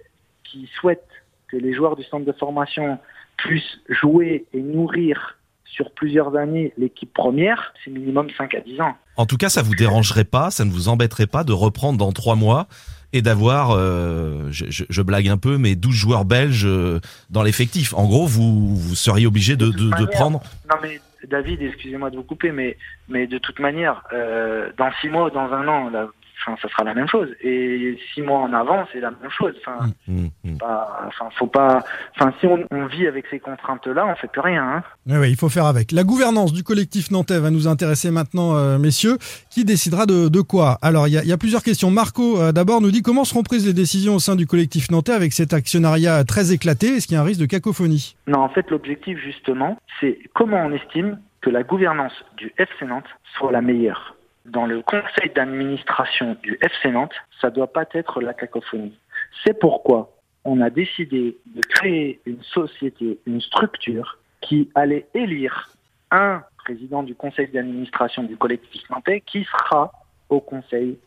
qui 0.43 0.69
souhaite 0.79 1.07
que 1.49 1.57
les 1.57 1.73
joueurs 1.73 1.95
du 1.95 2.03
centre 2.03 2.25
de 2.25 2.31
formation 2.31 2.99
puissent 3.37 3.79
jouer 3.89 4.45
et 4.53 4.61
nourrir 4.61 5.37
sur 5.75 5.91
plusieurs 5.91 6.35
années 6.35 6.73
l'équipe 6.77 7.13
première, 7.13 7.73
c'est 7.83 7.91
minimum 7.91 8.27
5 8.37 8.55
à 8.55 8.61
10 8.61 8.81
ans. 8.81 8.95
En 9.17 9.25
tout 9.25 9.37
cas, 9.37 9.49
ça 9.49 9.61
vous 9.61 9.75
dérangerait 9.75 10.23
pas, 10.25 10.51
ça 10.51 10.65
ne 10.65 10.71
vous 10.71 10.87
embêterait 10.89 11.27
pas 11.27 11.43
de 11.43 11.53
reprendre 11.53 11.97
dans 11.97 12.11
trois 12.11 12.35
mois 12.35 12.67
et 13.13 13.21
d'avoir, 13.21 13.71
euh, 13.71 14.47
je, 14.51 14.65
je- 14.69 14.83
je 14.89 15.01
blague 15.01 15.27
un 15.29 15.37
peu, 15.37 15.57
mais 15.57 15.75
12 15.75 15.93
joueurs 15.95 16.25
belges 16.25 16.65
euh, 16.65 16.99
dans 17.29 17.43
l'effectif. 17.43 17.93
En 17.93 18.05
gros, 18.07 18.25
vous, 18.25 18.75
vous 18.75 18.95
seriez 18.95 19.27
obligé 19.27 19.55
de, 19.55 19.67
de, 19.67 19.71
de 19.71 19.89
manière, 19.89 20.09
prendre. 20.09 20.41
Non 20.69 20.77
mais 20.81 20.99
David, 21.29 21.61
excusez-moi 21.61 22.09
de 22.09 22.17
vous 22.17 22.23
couper, 22.23 22.51
mais 22.51 22.77
mais 23.09 23.25
de 23.27 23.37
toute 23.37 23.59
manière, 23.59 24.03
euh, 24.13 24.69
dans 24.77 24.89
six 25.01 25.09
mois, 25.09 25.29
dans 25.29 25.51
un 25.53 25.67
an, 25.67 25.89
là, 25.89 26.07
enfin, 26.41 26.57
ça 26.61 26.69
sera 26.69 26.83
la 26.83 26.93
même 26.93 27.07
chose. 27.07 27.29
Et 27.41 27.97
six 28.13 28.21
mois 28.21 28.39
en 28.39 28.53
avant, 28.53 28.85
c'est 28.91 28.99
la 28.99 29.11
même 29.11 29.31
chose. 29.31 29.53
Enfin, 29.61 29.89
hum. 30.07 30.29
pas, 30.59 31.01
enfin, 31.07 31.29
faut 31.37 31.47
pas. 31.47 31.83
Enfin, 32.15 32.33
si 32.39 32.47
on, 32.47 32.65
on 32.71 32.85
vit 32.87 33.07
avec 33.07 33.25
ces 33.29 33.39
contraintes-là, 33.39 34.05
on 34.05 34.15
fait 34.15 34.31
plus 34.31 34.41
rien. 34.41 34.63
Hein. 34.63 34.83
Oui, 35.07 35.17
oui, 35.17 35.29
il 35.31 35.35
faut 35.35 35.49
faire 35.49 35.65
avec. 35.65 35.91
La 35.91 36.03
gouvernance 36.03 36.53
du 36.53 36.63
collectif 36.63 37.11
nantais 37.11 37.39
va 37.39 37.49
nous 37.49 37.67
intéresser 37.67 38.11
maintenant, 38.11 38.55
euh, 38.55 38.77
messieurs. 38.77 39.17
Qui 39.49 39.65
décidera 39.65 40.05
de, 40.05 40.27
de 40.29 40.41
quoi? 40.41 40.77
Alors, 40.81 41.07
il 41.07 41.11
y 41.11 41.17
a, 41.17 41.23
il 41.23 41.29
y 41.29 41.33
a 41.33 41.37
plusieurs 41.37 41.63
questions. 41.63 41.91
Marco, 41.91 42.39
euh, 42.41 42.51
d'abord, 42.51 42.81
nous 42.81 42.91
dit 42.91 43.01
comment 43.01 43.23
seront 43.23 43.43
prises 43.43 43.65
les 43.65 43.73
décisions 43.73 44.15
au 44.15 44.19
sein 44.19 44.35
du 44.35 44.47
collectif 44.47 44.91
nantais 44.91 45.13
avec 45.13 45.33
cet 45.33 45.53
actionnariat 45.53 46.23
très 46.23 46.51
éclaté? 46.51 46.87
Est-ce 46.95 47.07
qu'il 47.07 47.15
y 47.15 47.17
a 47.17 47.21
un 47.21 47.25
risque 47.25 47.41
de 47.41 47.45
cacophonie? 47.45 48.15
Non, 48.27 48.39
en 48.39 48.49
fait, 48.49 48.69
l'objectif 48.69 49.17
justement, 49.19 49.77
c'est 49.99 50.19
comment 50.33 50.63
on 50.65 50.71
estime 50.71 51.19
que 51.41 51.49
la 51.49 51.63
gouvernance 51.63 52.13
du 52.37 52.51
FC 52.57 52.85
Nantes 52.85 53.05
soit 53.37 53.51
la 53.51 53.61
meilleure. 53.61 54.15
Dans 54.45 54.65
le 54.65 54.81
conseil 54.81 55.31
d'administration 55.35 56.37
du 56.43 56.57
FC 56.61 56.91
Nantes, 56.91 57.15
ça 57.41 57.49
doit 57.49 57.71
pas 57.71 57.85
être 57.93 58.21
la 58.21 58.33
cacophonie. 58.33 58.97
C'est 59.43 59.59
pourquoi 59.59 60.11
on 60.43 60.61
a 60.61 60.69
décidé 60.69 61.37
de 61.47 61.61
créer 61.61 62.19
une 62.25 62.41
société, 62.43 63.19
une 63.25 63.41
structure 63.41 64.19
qui 64.41 64.69
allait 64.75 65.07
élire 65.15 65.69
un 66.11 66.43
président 66.57 67.01
du 67.01 67.15
conseil 67.15 67.47
d'administration 67.47 68.23
du 68.23 68.37
collectif 68.37 68.87
nantais 68.89 69.21
qui 69.21 69.43
sera 69.45 69.91
au 70.29 70.39
conseil 70.39 70.99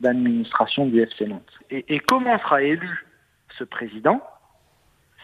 d'administration 0.00 0.86
du 0.86 1.02
FC 1.02 1.26
Nantes. 1.26 1.52
Et, 1.70 1.84
et 1.94 1.98
comment 1.98 2.38
sera 2.38 2.62
élu 2.62 3.06
ce 3.58 3.64
président? 3.64 4.22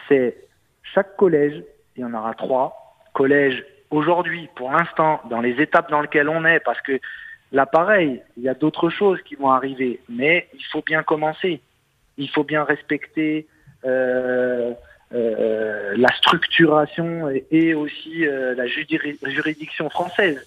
C'est 0.08 0.36
chaque 0.82 1.16
collège, 1.16 1.62
il 1.96 2.02
y 2.02 2.04
en 2.04 2.12
aura 2.12 2.34
trois 2.34 2.98
collèges 3.14 3.64
aujourd'hui, 3.90 4.48
pour 4.56 4.72
l'instant, 4.72 5.20
dans 5.30 5.40
les 5.40 5.60
étapes 5.60 5.90
dans 5.90 6.02
lesquelles 6.02 6.28
on 6.28 6.44
est, 6.44 6.60
parce 6.60 6.80
que 6.82 7.00
là, 7.52 7.66
pareil, 7.66 8.22
il 8.36 8.42
y 8.42 8.48
a 8.48 8.54
d'autres 8.54 8.90
choses 8.90 9.20
qui 9.22 9.34
vont 9.34 9.50
arriver, 9.50 10.00
mais 10.08 10.48
il 10.54 10.64
faut 10.72 10.82
bien 10.82 11.02
commencer. 11.02 11.60
Il 12.16 12.30
faut 12.30 12.44
bien 12.44 12.64
respecter 12.64 13.46
euh, 13.84 14.72
euh, 15.12 15.94
la 15.96 16.08
structuration 16.16 17.28
et, 17.30 17.46
et 17.50 17.74
aussi 17.74 18.26
euh, 18.26 18.54
la 18.54 18.66
juridiction 18.66 19.90
française. 19.90 20.44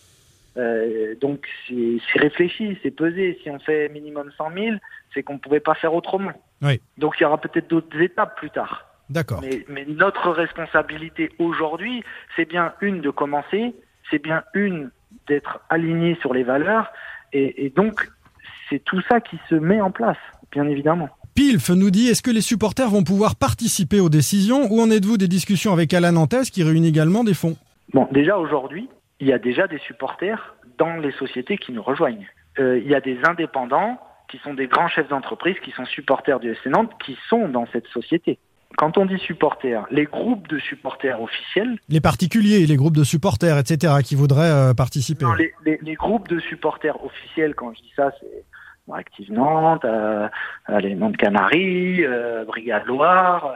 Euh, 0.58 1.14
donc 1.22 1.48
c'est 1.68 1.98
c'est 2.12 2.20
réfléchi, 2.20 2.78
c'est 2.82 2.92
pesé. 2.92 3.40
Si 3.44 3.50
on 3.50 3.60
fait 3.60 3.90
minimum 3.90 4.32
100 4.38 4.52
000, 4.54 4.76
c'est 5.14 5.24
qu'on 5.24 5.36
ne 5.36 5.40
pouvait 5.40 5.60
pas 5.60 5.76
faire 5.76 5.94
autrement. 5.94 6.34
Oui. 6.62 6.82
Donc 6.98 7.16
il 7.20 7.24
y 7.24 7.26
aura 7.26 7.40
peut-être 7.40 7.70
d'autres 7.70 8.00
étapes 8.02 8.38
plus 8.38 8.50
tard. 8.50 8.86
D'accord. 9.10 9.42
Mais, 9.42 9.64
mais 9.70 9.86
notre 9.86 10.32
responsabilité 10.32 11.32
aujourd'hui, 11.40 12.04
c'est 12.36 12.46
bien 12.46 12.74
une 12.82 13.02
de 13.02 13.10
commencer, 13.10 13.74
c'est 14.10 14.22
bien 14.22 14.44
une 14.54 14.90
d'être 15.28 15.60
aligné 15.70 16.18
sur 16.22 16.34
les 16.34 16.44
valeurs, 16.44 16.92
et, 17.34 17.66
et 17.66 17.70
donc 17.70 18.08
c'est 18.70 18.84
tout 18.84 19.02
ça 19.10 19.22
qui 19.22 19.38
se 19.50 19.56
met 19.56 19.82
en 19.82 19.92
place, 19.92 20.18
bien 20.52 20.68
évidemment. 20.68 21.10
Pilf 21.36 21.70
nous 21.70 21.92
dit 21.92 22.08
est-ce 22.08 22.24
que 22.24 22.32
les 22.32 22.42
supporters 22.42 22.90
vont 22.90 23.04
pouvoir 23.04 23.36
participer 23.36 24.00
aux 24.00 24.10
décisions 24.10 24.68
Où 24.72 24.82
en 24.82 24.90
êtes-vous 24.90 25.18
des 25.18 25.28
discussions 25.28 25.72
avec 25.72 25.94
Alain 25.94 26.14
Nantes 26.14 26.50
qui 26.52 26.64
réunit 26.64 26.88
également 26.88 27.24
des 27.24 27.36
fonds? 27.36 27.56
Bon, 27.94 28.08
déjà 28.12 28.38
aujourd'hui, 28.38 28.90
il 29.20 29.28
y 29.28 29.34
a 29.34 29.38
déjà 29.38 29.68
des 29.68 29.78
supporters 29.80 30.56
dans 30.78 30.98
les 30.98 31.12
sociétés 31.12 31.58
qui 31.58 31.72
nous 31.72 31.84
rejoignent. 31.84 32.28
Euh, 32.60 32.80
il 32.80 32.90
y 32.90 32.96
a 32.96 33.02
des 33.02 33.20
indépendants 33.24 34.00
qui 34.30 34.40
sont 34.40 34.54
des 34.54 34.68
grands 34.68 34.88
chefs 34.88 35.08
d'entreprise, 35.10 35.56
qui 35.64 35.72
sont 35.72 35.86
supporters 35.86 36.40
du 36.40 36.52
FC 36.52 36.70
Nantes, 36.70 36.92
qui 37.06 37.18
sont 37.30 37.48
dans 37.48 37.68
cette 37.72 37.88
société. 37.88 38.40
Quand 38.76 38.98
on 38.98 39.06
dit 39.06 39.18
supporters, 39.20 39.86
les 39.92 40.06
groupes 40.06 40.48
de 40.48 40.60
supporters 40.60 41.22
officiels, 41.22 41.78
Les 41.90 42.02
particuliers, 42.02 42.66
les 42.68 42.76
groupes 42.76 42.96
de 42.98 43.04
supporters, 43.04 43.58
etc., 43.58 43.94
qui 44.04 44.16
voudraient 44.16 44.52
euh, 44.52 44.74
participer. 44.74 45.26
non, 45.26 45.34
les, 45.34 45.54
les- 45.66 45.80
les 45.82 45.96
groupes 45.96 46.28
de 46.28 46.40
supporters 46.40 47.04
officiels, 47.04 47.56
quand 47.56 47.74
je 47.74 47.82
dis 47.82 47.92
ça, 47.96 48.12
c'est 48.20 48.44
bon, 48.88 48.94
Active 48.94 49.32
Nantes, 49.32 49.86
euh, 49.86 50.28
euh, 50.70 50.80
les 50.80 50.96
Nantes 50.96 51.18
Canaries, 51.18 52.04
euh, 52.06 52.44
Brigade 52.46 52.86
Loire, 52.86 53.56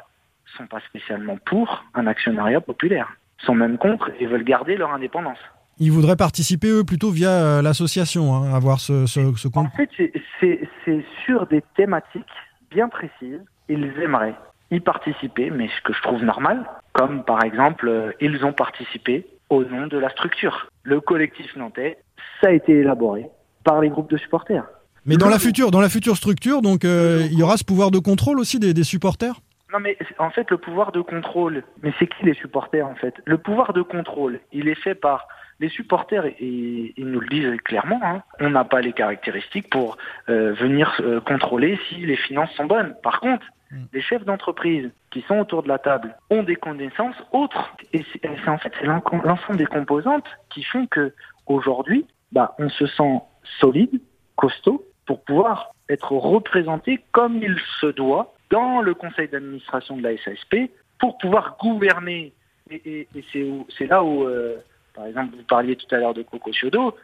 sont 0.58 0.65
pas 0.67 0.80
spécialement 0.89 1.38
pour 1.45 1.84
un 1.93 2.08
actionnariat 2.08 2.62
populaire. 2.62 3.08
Ils 3.41 3.45
sont 3.45 3.56
même 3.56 3.78
contre 3.78 4.12
et 4.19 4.26
veulent 4.26 4.43
garder 4.43 4.76
leur 4.76 4.91
indépendance. 4.91 5.38
Ils 5.80 5.91
voudraient 5.91 6.15
participer, 6.15 6.67
eux, 6.69 6.84
plutôt 6.84 7.10
via 7.12 7.62
l'association, 7.62 8.34
hein, 8.36 8.54
avoir 8.54 8.80
ce, 8.80 9.06
ce, 9.08 9.34
ce 9.36 9.47
En 9.47 9.52
compte. 9.52 9.67
fait, 9.76 9.89
c'est- 9.97 10.13
c'est 10.39 10.62
c'est 10.86 11.04
sur 11.26 11.47
des 11.47 11.63
thématiques 11.76 12.24
bien 12.69 12.88
précises. 12.89 13.41
Ils 13.69 13.91
aimeraient 14.02 14.36
y 14.72 14.80
participer, 14.80 15.52
mais 15.52 15.68
ce 15.68 15.82
que 15.84 15.94
je 15.94 16.02
trouve 16.02 16.24
normal, 16.24 16.66
comme 16.94 17.24
par 17.24 17.44
exemple, 17.44 17.88
euh, 17.88 18.12
ils 18.22 18.44
ont 18.44 18.54
participé 18.54 19.28
au 19.50 19.64
nom 19.64 19.88
de 19.88 19.98
la 19.98 20.10
structure. 20.10 20.70
Le 20.84 21.02
collectif 21.02 21.56
nantais, 21.56 21.98
ça 22.42 22.48
a 22.48 22.52
été 22.52 22.72
élaboré 22.80 23.28
par 23.64 23.82
les 23.82 23.90
groupes 23.90 24.10
de 24.10 24.18
supporters. 24.18 24.66
Mais 25.06 25.18
dans 25.18 25.30
la 25.30 25.40
future, 25.40 25.72
dans 25.72 25.82
la 25.82 25.90
future 25.90 26.16
structure, 26.16 26.62
donc, 26.62 26.86
euh, 26.86 27.28
il 27.32 27.38
y 27.38 27.44
aura 27.44 27.58
ce 27.58 27.64
pouvoir 27.64 27.92
de 27.92 28.00
contrôle 28.00 28.40
aussi 28.40 28.60
des, 28.60 28.74
des 28.74 28.84
supporters? 28.84 29.36
Non, 29.74 29.80
mais 29.80 29.98
en 30.20 30.30
fait, 30.30 30.50
le 30.52 30.58
pouvoir 30.58 30.92
de 30.92 31.02
contrôle, 31.02 31.64
mais 31.82 31.94
c'est 31.98 32.08
qui 32.08 32.26
les 32.26 32.34
supporters 32.34 32.86
en 32.86 32.96
fait? 32.96 33.16
Le 33.26 33.38
pouvoir 33.38 33.74
de 33.74 33.82
contrôle, 33.82 34.40
il 34.52 34.68
est 34.68 34.76
fait 34.76 34.96
par 34.96 35.28
les 35.60 35.70
supporters 35.70 36.26
et 36.26 36.94
ils 36.98 37.06
nous 37.06 37.20
le 37.20 37.28
disent 37.28 37.58
clairement. 37.64 38.00
hein. 38.04 38.22
on 38.40 38.50
n'a 38.50 38.64
pas 38.64 38.82
les 38.82 38.94
caractéristiques 38.94 39.70
pour 39.70 39.98
euh, 40.28 40.54
venir 40.54 40.94
euh, 41.00 41.22
contrôler 41.22 41.80
si 41.88 42.06
les 42.06 42.18
finances 42.18 42.52
sont 42.52 42.66
bonnes. 42.66 42.96
Par 43.02 43.20
contre, 43.22 43.46
les 43.94 44.02
chefs 44.02 44.26
d'entreprise 44.26 44.90
qui 45.12 45.22
sont 45.22 45.40
autour 45.40 45.64
de 45.64 45.68
la 45.68 45.80
table 45.80 46.16
ont 46.30 46.44
des 46.44 46.56
connaissances 46.56 47.16
autres. 47.32 47.74
Et 47.94 48.04
c'est 48.14 48.48
en 48.48 48.58
fait 48.58 48.74
l'ensemble 48.84 49.58
des 49.58 49.66
composantes 49.66 50.28
qui 50.50 50.64
font 50.64 50.88
que 50.88 51.14
aujourd'hui, 51.48 52.06
bah, 52.32 52.56
on 52.60 52.70
se 52.70 52.86
sent 52.88 53.22
solide, 53.60 54.02
costaud, 54.36 54.86
pour 55.06 55.24
pouvoir 55.24 55.74
être 55.90 56.12
représenté 56.14 57.04
comme 57.12 57.38
il 57.38 57.58
se 57.80 57.88
doit 57.88 58.34
dans 58.50 58.82
le 58.82 58.94
conseil 58.94 59.28
d'administration 59.28 59.98
de 59.98 60.04
la 60.04 60.18
SASP 60.18 60.72
pour 61.00 61.18
pouvoir 61.18 61.58
gouverner. 61.60 62.34
Et, 62.70 63.08
c'est 63.34 63.88
là 63.88 64.04
où, 64.04 64.24
euh, 64.24 64.58
par 64.94 65.06
exemple, 65.06 65.36
vous 65.36 65.44
parliez 65.44 65.76
tout 65.76 65.94
à 65.94 65.98
l'heure 65.98 66.14
de 66.14 66.24
Coco 66.24 66.52
Ciodo, 66.54 66.96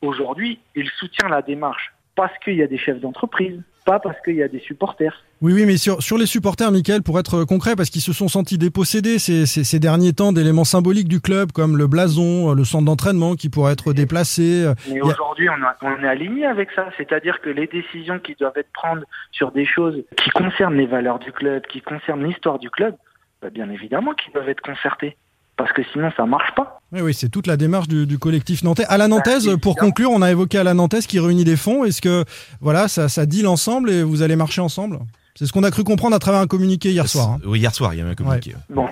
aujourd'hui, 0.00 0.60
il 0.74 0.88
soutient 0.88 1.28
la 1.28 1.42
démarche 1.42 1.92
parce 2.14 2.36
qu'il 2.38 2.54
y 2.54 2.62
a 2.62 2.66
des 2.66 2.78
chefs 2.78 3.00
d'entreprise, 3.00 3.60
pas 3.84 3.98
parce 4.00 4.16
qu'il 4.24 4.36
y 4.36 4.42
a 4.42 4.48
des 4.48 4.60
supporters. 4.60 5.24
Oui, 5.40 5.52
oui, 5.52 5.64
mais 5.66 5.76
sur, 5.76 6.02
sur 6.02 6.16
les 6.18 6.26
supporters, 6.26 6.70
Michael, 6.70 7.02
pour 7.02 7.18
être 7.18 7.44
concret, 7.44 7.74
parce 7.76 7.90
qu'ils 7.90 8.00
se 8.00 8.12
sont 8.12 8.28
sentis 8.28 8.58
dépossédés 8.58 9.18
ces, 9.18 9.44
ces, 9.46 9.64
ces 9.64 9.78
derniers 9.80 10.12
temps 10.12 10.32
d'éléments 10.32 10.64
symboliques 10.64 11.08
du 11.08 11.20
club, 11.20 11.52
comme 11.52 11.76
le 11.76 11.86
blason, 11.88 12.52
le 12.54 12.64
centre 12.64 12.84
d'entraînement 12.84 13.34
qui 13.34 13.48
pourrait 13.48 13.72
être 13.72 13.92
déplacé. 13.92 14.70
Mais 14.88 15.00
aujourd'hui, 15.00 15.48
on, 15.48 15.62
a- 15.64 15.76
on 15.82 16.02
est 16.04 16.08
aligné 16.08 16.46
avec 16.46 16.70
ça. 16.76 16.88
C'est-à-dire 16.96 17.40
que 17.40 17.50
les 17.50 17.66
décisions 17.66 18.18
qui 18.20 18.34
doivent 18.38 18.56
être 18.56 18.70
prises 18.72 19.02
sur 19.32 19.50
des 19.52 19.66
choses 19.66 20.02
qui 20.16 20.30
concernent 20.30 20.76
les 20.76 20.86
valeurs 20.86 21.18
du 21.18 21.32
club, 21.32 21.62
qui 21.66 21.80
concernent 21.80 22.24
l'histoire 22.24 22.58
du 22.58 22.70
club, 22.70 22.94
bah, 23.40 23.50
bien 23.50 23.68
évidemment 23.70 24.14
qu'ils 24.14 24.32
doivent 24.32 24.48
être 24.48 24.60
concertés. 24.62 25.16
Parce 25.62 25.72
que 25.74 25.82
sinon, 25.92 26.10
ça 26.16 26.26
marche 26.26 26.52
pas. 26.56 26.80
Oui, 26.90 27.02
oui, 27.02 27.14
c'est 27.14 27.28
toute 27.28 27.46
la 27.46 27.56
démarche 27.56 27.86
du, 27.86 28.04
du 28.04 28.18
collectif 28.18 28.64
nantais. 28.64 28.84
À 28.88 28.98
la 28.98 29.06
nantaise, 29.06 29.46
Bah, 29.46 29.52
pour 29.62 29.72
évidemment. 29.72 29.90
conclure, 29.90 30.10
on 30.10 30.20
a 30.22 30.30
évoqué 30.32 30.58
à 30.58 30.64
la 30.64 30.74
nantaise 30.74 31.06
qui 31.06 31.20
réunit 31.20 31.44
des 31.44 31.56
fonds. 31.56 31.84
Est-ce 31.84 32.02
que 32.02 32.24
voilà, 32.60 32.88
ça, 32.88 33.08
ça 33.08 33.26
dit 33.26 33.42
l'ensemble 33.42 33.88
et 33.90 34.02
vous 34.02 34.22
allez 34.22 34.34
marcher 34.34 34.60
ensemble? 34.60 34.98
C'est 35.36 35.46
ce 35.46 35.52
qu'on 35.52 35.62
a 35.62 35.70
cru 35.70 35.84
comprendre 35.84 36.16
à 36.16 36.18
travers 36.18 36.40
un 36.40 36.48
communiqué 36.48 36.90
hier 36.90 37.06
soir. 37.06 37.30
hein. 37.36 37.38
Oui, 37.46 37.60
hier 37.60 37.72
soir, 37.72 37.94
il 37.94 38.00
y 38.00 38.02
a 38.02 38.04
eu 38.06 38.10
un 38.10 38.14
communiqué. 38.16 38.54
Bon, 38.70 38.88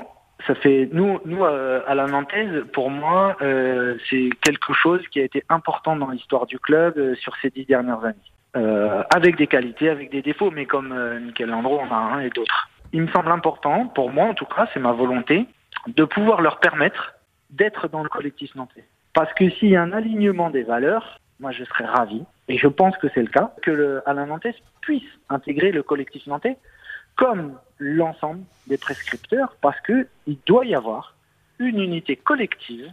ça 0.46 0.54
fait 0.54 0.88
nous, 0.92 1.18
nous 1.24 1.42
euh, 1.44 1.80
à 1.88 1.96
la 1.96 2.06
Nantaise, 2.06 2.62
pour 2.72 2.88
moi, 2.88 3.36
euh, 3.42 3.96
c'est 4.08 4.30
quelque 4.40 4.72
chose 4.72 5.00
qui 5.10 5.18
a 5.20 5.24
été 5.24 5.42
important 5.48 5.96
dans 5.96 6.10
l'histoire 6.10 6.46
du 6.46 6.60
club 6.60 6.94
euh, 6.98 7.16
sur 7.16 7.32
ces 7.42 7.50
dix 7.50 7.64
dernières 7.66 8.04
années. 8.04 8.14
Euh, 8.56 9.02
avec 9.14 9.36
des 9.36 9.46
qualités, 9.48 9.88
avec 9.90 10.10
des 10.12 10.22
défauts, 10.22 10.50
mais 10.52 10.66
comme 10.66 10.92
euh, 10.92 11.18
Michael 11.20 11.50
Landreau 11.50 11.80
en 11.80 11.90
a 11.92 11.96
un 12.16 12.20
et 12.20 12.30
d'autres. 12.30 12.68
Il 12.92 13.02
me 13.02 13.08
semble 13.08 13.30
important, 13.30 13.86
pour 13.94 14.10
moi 14.10 14.24
en 14.26 14.34
tout 14.34 14.46
cas, 14.46 14.66
c'est 14.74 14.80
ma 14.80 14.92
volonté, 14.92 15.46
de 15.86 16.04
pouvoir 16.04 16.40
leur 16.40 16.60
permettre 16.60 17.14
d'être 17.50 17.88
dans 17.88 18.02
le 18.02 18.08
collectif 18.08 18.54
nantais. 18.54 18.84
Parce 19.12 19.32
que 19.34 19.50
s'il 19.50 19.70
y 19.70 19.76
a 19.76 19.82
un 19.82 19.92
alignement 19.92 20.50
des 20.50 20.62
valeurs, 20.62 21.18
moi 21.40 21.52
je 21.52 21.64
serais 21.64 21.84
ravi, 21.86 22.22
et 22.48 22.58
je 22.58 22.68
pense 22.68 22.96
que 22.98 23.08
c'est 23.14 23.22
le 23.22 23.28
cas, 23.28 23.52
que 23.62 23.70
le 23.70 24.08
Alain 24.08 24.26
Nantes 24.26 24.46
puisse 24.80 25.08
intégrer 25.28 25.72
le 25.72 25.82
collectif 25.82 26.26
nantais 26.26 26.56
comme 27.16 27.58
l'ensemble 27.78 28.44
des 28.66 28.78
prescripteurs, 28.78 29.56
parce 29.60 29.80
que 29.80 30.06
il 30.26 30.38
doit 30.46 30.64
y 30.64 30.74
avoir 30.74 31.14
une 31.58 31.80
unité 31.80 32.16
collective 32.16 32.92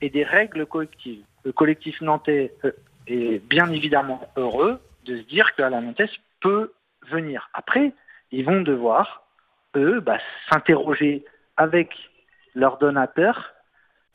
et 0.00 0.08
des 0.08 0.24
règles 0.24 0.66
collectives. 0.66 1.22
Le 1.44 1.52
collectif 1.52 2.00
nantais 2.00 2.54
euh, 2.64 2.72
est 3.06 3.38
bien 3.48 3.70
évidemment 3.70 4.20
heureux 4.36 4.80
de 5.04 5.16
se 5.16 5.22
dire 5.22 5.54
que 5.54 5.62
Alain 5.62 5.82
Nantes 5.82 6.10
peut 6.40 6.72
venir. 7.10 7.50
Après, 7.52 7.92
ils 8.30 8.44
vont 8.44 8.62
devoir, 8.62 9.26
eux, 9.76 10.00
bah, 10.00 10.18
s'interroger 10.48 11.24
avec 11.56 11.92
leurs 12.54 12.78
donateurs 12.78 13.50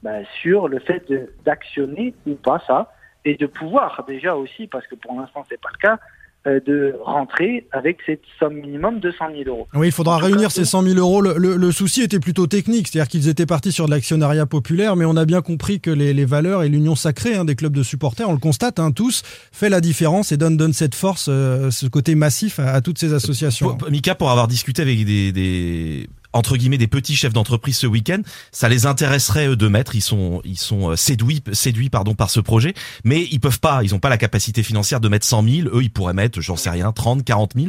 bah, 0.04 0.20
sur 0.42 0.68
le 0.68 0.80
fait 0.80 1.04
d'actionner 1.46 2.14
ou 2.28 2.36
pas 2.36 2.62
ça, 2.68 2.92
et 3.24 3.36
de 3.36 3.48
pouvoir 3.48 4.06
déjà 4.08 4.36
aussi, 4.36 4.68
parce 4.68 4.86
que 4.88 4.96
pour 4.96 5.20
l'instant 5.20 5.44
c'est 5.50 5.60
pas 5.60 5.70
le 5.74 5.78
cas, 5.80 6.00
euh, 6.48 6.60
de 6.60 6.94
rentrer 7.02 7.66
avec 7.72 7.98
cette 8.06 8.22
somme 8.38 8.54
minimum 8.54 9.00
de 9.00 9.10
100 9.10 9.32
000 9.32 9.44
euros. 9.48 9.68
Oui, 9.74 9.88
il 9.88 9.92
faudra 9.92 10.18
réunir 10.20 10.44
cas, 10.50 10.50
ces 10.52 10.64
100 10.66 10.84
000 10.84 11.00
euros. 11.00 11.20
Le, 11.22 11.34
le- 11.40 11.56
le 11.58 11.72
souci 11.72 12.04
était 12.04 12.20
plutôt 12.20 12.46
technique, 12.46 12.88
c'est-à-dire 12.88 13.08
qu'ils 13.10 13.30
étaient 13.30 13.48
partis 13.48 13.72
sur 13.72 13.88
de 13.88 13.92
l'actionnariat 13.92 14.46
populaire, 14.46 14.96
mais 14.96 15.06
on 15.06 15.16
a 15.18 15.26
bien 15.26 15.42
compris 15.42 15.80
que 15.80 15.90
les, 15.90 16.14
les 16.14 16.26
valeurs 16.26 16.62
et 16.62 16.70
l'union 16.70 16.94
sacrée 16.94 17.34
hein, 17.36 17.46
des 17.46 17.56
clubs 17.56 17.74
de 17.76 17.82
supporters, 17.82 18.30
on 18.30 18.34
le 18.34 18.38
constate 18.38 18.80
hein, 18.80 18.92
tous, 18.92 19.24
fait 19.52 19.70
la 19.70 19.82
différence 19.82 20.32
et 20.32 20.38
donne, 20.38 20.56
donne 20.56 20.74
cette 20.74 20.94
force, 20.94 21.30
euh, 21.32 21.72
ce 21.72 21.88
côté 21.88 22.14
massif 22.14 22.60
à, 22.60 22.74
à 22.74 22.82
toutes 22.82 23.00
ces 23.00 23.14
associations. 23.16 23.76
Pour- 23.76 23.90
Mika, 23.90 24.14
pour 24.14 24.30
avoir 24.30 24.48
discuté 24.48 24.84
avec 24.84 25.04
des, 25.04 25.32
des 25.32 26.08
entre 26.36 26.58
guillemets 26.58 26.78
des 26.78 26.88
petits 26.88 27.16
chefs 27.16 27.34
d'entreprise 27.34 27.78
ce 27.78 27.88
week-end, 27.88 28.22
ça 28.52 28.70
les 28.70 28.86
intéresserait 28.86 29.48
eux 29.48 29.56
de 29.56 29.68
mettre. 29.68 29.96
Ils 29.96 30.02
sont 30.02 30.42
ils 30.44 30.58
sont 30.58 30.92
euh, 30.92 30.96
séduits 30.96 31.42
séduits 31.54 31.90
pardon 31.90 32.14
par 32.14 32.30
ce 32.30 32.40
projet, 32.40 32.74
mais 33.04 33.24
ils 33.32 33.40
peuvent 33.40 33.60
pas. 33.60 33.82
Ils 33.84 33.96
ont 33.96 34.00
pas 34.00 34.10
la 34.10 34.18
capacité 34.18 34.62
financière 34.62 35.00
de 35.00 35.10
mettre 35.10 35.26
100 35.26 35.44
000. 35.44 35.70
Eux, 35.76 35.82
ils 35.82 35.92
pourraient 35.92 36.14
mettre, 36.14 36.42
j'en 36.42 36.56
sais 36.56 36.70
rien, 36.70 36.92
30, 36.92 37.24
40 37.24 37.54
000. 37.56 37.68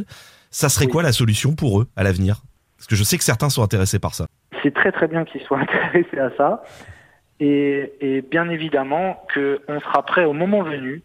Ça 0.51 0.69
serait 0.69 0.85
Oui. 0.85 0.91
quoi 0.91 1.03
la 1.03 1.11
solution 1.11 1.55
pour 1.55 1.81
eux 1.81 1.87
à 1.95 2.03
l'avenir? 2.03 2.41
Parce 2.77 2.87
que 2.87 2.95
je 2.95 3.03
sais 3.03 3.17
que 3.17 3.23
certains 3.23 3.49
sont 3.49 3.63
intéressés 3.63 3.99
par 3.99 4.13
ça. 4.13 4.27
c'est 4.61 4.73
très 4.73 4.91
très 4.91 5.07
bien 5.07 5.25
qu'ils 5.25 5.41
soient 5.41 5.59
intéressés 5.61 6.19
à 6.19 6.29
ça. 6.37 6.63
Et, 7.39 7.93
et 8.01 8.21
bien 8.21 8.49
évidemment 8.49 9.21
qu'on 9.33 9.79
sera 9.79 10.05
prêt 10.05 10.25
au 10.25 10.33
moment 10.33 10.63
venu 10.63 11.03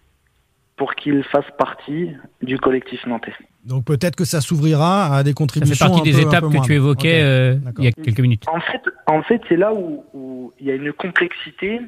pour 0.76 0.94
qu'ils 0.94 1.22
fassent 1.24 1.44
partie 1.58 2.10
du 2.42 2.58
collectif 2.58 3.04
nantais. 3.06 3.34
Donc 3.64 3.84
peut-être 3.84 4.16
que 4.16 4.24
ça 4.24 4.40
s'ouvrira 4.40 5.14
à 5.16 5.22
des 5.22 5.30
Ça 5.30 5.34
contributions. 5.34 5.86
fait 5.86 5.92
partie 5.92 6.00
un 6.00 6.12
des 6.12 6.22
peu- 6.22 6.28
étapes 6.28 6.44
que 6.52 6.66
tu 6.66 6.74
évoquais 6.74 7.22
euh, 7.22 7.56
il 7.78 7.84
y 7.84 7.88
a 7.88 7.92
quelques 7.92 8.20
minutes. 8.20 8.44
En 8.48 8.60
fait, 8.60 8.82
en 9.06 9.22
fait 9.22 9.40
c'est 9.48 9.56
là 9.56 9.72
où, 9.72 10.04
où 10.14 10.52
il 10.58 10.66
y 10.66 10.70
a 10.70 10.74
une 10.74 10.92
complexité, 10.92 11.80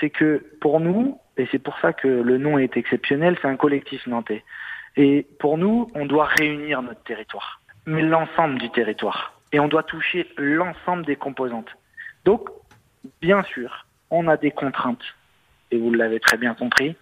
c'est 0.00 0.10
que 0.10 0.44
pour 0.60 0.80
nous, 0.80 1.18
et 1.36 1.48
c'est 1.50 1.58
pour 1.58 1.76
ça 1.80 1.92
que 1.92 2.06
le 2.08 2.38
nom 2.38 2.58
est 2.58 2.76
exceptionnel, 2.76 3.36
c'est 3.42 3.48
un 3.48 3.56
collectif 3.56 4.06
nantais. 4.06 4.44
Et 4.96 5.26
pour 5.40 5.58
nous, 5.58 5.90
on 5.94 6.06
doit 6.06 6.26
réunir 6.26 6.82
notre 6.82 7.02
territoire, 7.02 7.60
mais 7.86 8.02
l'ensemble 8.02 8.58
du 8.58 8.70
territoire. 8.70 9.40
Et 9.52 9.58
on 9.60 9.68
doit 9.68 9.82
toucher 9.82 10.28
l'ensemble 10.36 11.04
des 11.06 11.16
composantes. 11.16 11.70
Donc, 12.24 12.48
bien 13.20 13.42
sûr, 13.44 13.86
on 14.10 14.28
a 14.28 14.36
des 14.36 14.50
contraintes, 14.50 15.02
et 15.70 15.78
vous 15.78 15.92
l'avez 15.92 16.20
très 16.20 16.36
bien 16.36 16.54
compris, 16.54 16.94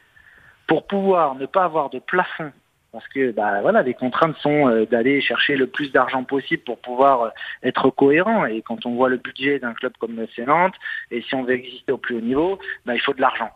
pour 0.67 0.87
pouvoir 0.87 1.35
ne 1.35 1.47
pas 1.47 1.65
avoir 1.65 1.91
de 1.91 1.99
plafond. 1.99 2.53
Parce 2.93 3.07
que 3.09 3.31
bah 3.31 3.61
voilà, 3.61 3.83
les 3.83 3.95
contraintes 3.95 4.37
sont 4.39 4.69
euh, 4.69 4.85
d'aller 4.85 5.21
chercher 5.21 5.57
le 5.57 5.69
plus 5.69 5.93
d'argent 5.93 6.25
possible 6.25 6.65
pour 6.65 6.79
pouvoir 6.79 7.23
euh, 7.23 7.31
être 7.63 7.91
cohérent. 7.91 8.47
Et 8.47 8.63
quand 8.63 8.85
on 8.85 8.95
voit 8.95 9.09
le 9.09 9.17
budget 9.17 9.61
d'un 9.61 9.75
club 9.75 9.93
comme 9.99 10.17
le 10.17 10.29
et 11.11 11.23
si 11.23 11.35
on 11.35 11.45
veut 11.45 11.55
exister 11.55 11.93
au 11.93 11.99
plus 11.99 12.17
haut 12.17 12.21
niveau, 12.21 12.59
bah, 12.87 12.95
il 12.95 13.01
faut 13.01 13.15
de 13.15 13.21
l'argent. 13.21 13.51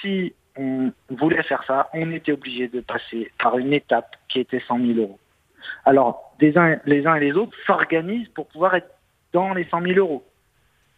Si 0.00 0.34
on 0.56 0.92
voulait 1.10 1.42
faire 1.44 1.62
ça, 1.64 1.90
on 1.94 2.10
était 2.10 2.32
obligé 2.32 2.68
de 2.68 2.80
passer 2.80 3.30
par 3.38 3.58
une 3.58 3.72
étape 3.72 4.16
qui 4.28 4.40
était 4.40 4.60
100 4.66 4.78
000 4.78 4.98
euros. 4.98 5.18
Alors, 5.84 6.34
des 6.38 6.58
uns, 6.58 6.78
les 6.84 7.06
uns 7.06 7.14
et 7.14 7.20
les 7.20 7.32
autres 7.32 7.56
s'organisent 7.66 8.28
pour 8.28 8.48
pouvoir 8.48 8.74
être 8.74 8.90
dans 9.32 9.54
les 9.54 9.64
100 9.64 9.82
000 9.82 9.98
euros. 9.98 10.24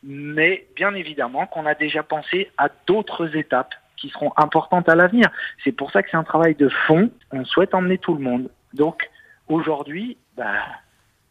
Mais 0.02 0.66
bien 0.74 0.94
évidemment 0.94 1.46
qu'on 1.46 1.66
a 1.66 1.74
déjà 1.74 2.02
pensé 2.02 2.50
à 2.58 2.68
d'autres 2.86 3.36
étapes 3.36 3.74
qui 4.04 4.10
seront 4.10 4.32
importantes 4.36 4.88
à 4.90 4.94
l'avenir. 4.94 5.28
C'est 5.64 5.72
pour 5.72 5.90
ça 5.90 6.02
que 6.02 6.10
c'est 6.10 6.16
un 6.18 6.24
travail 6.24 6.54
de 6.54 6.68
fond. 6.86 7.10
On 7.32 7.44
souhaite 7.46 7.74
emmener 7.74 7.96
tout 7.96 8.14
le 8.14 8.22
monde. 8.22 8.50
Donc, 8.74 9.08
aujourd'hui, 9.48 10.18
bah, 10.36 10.52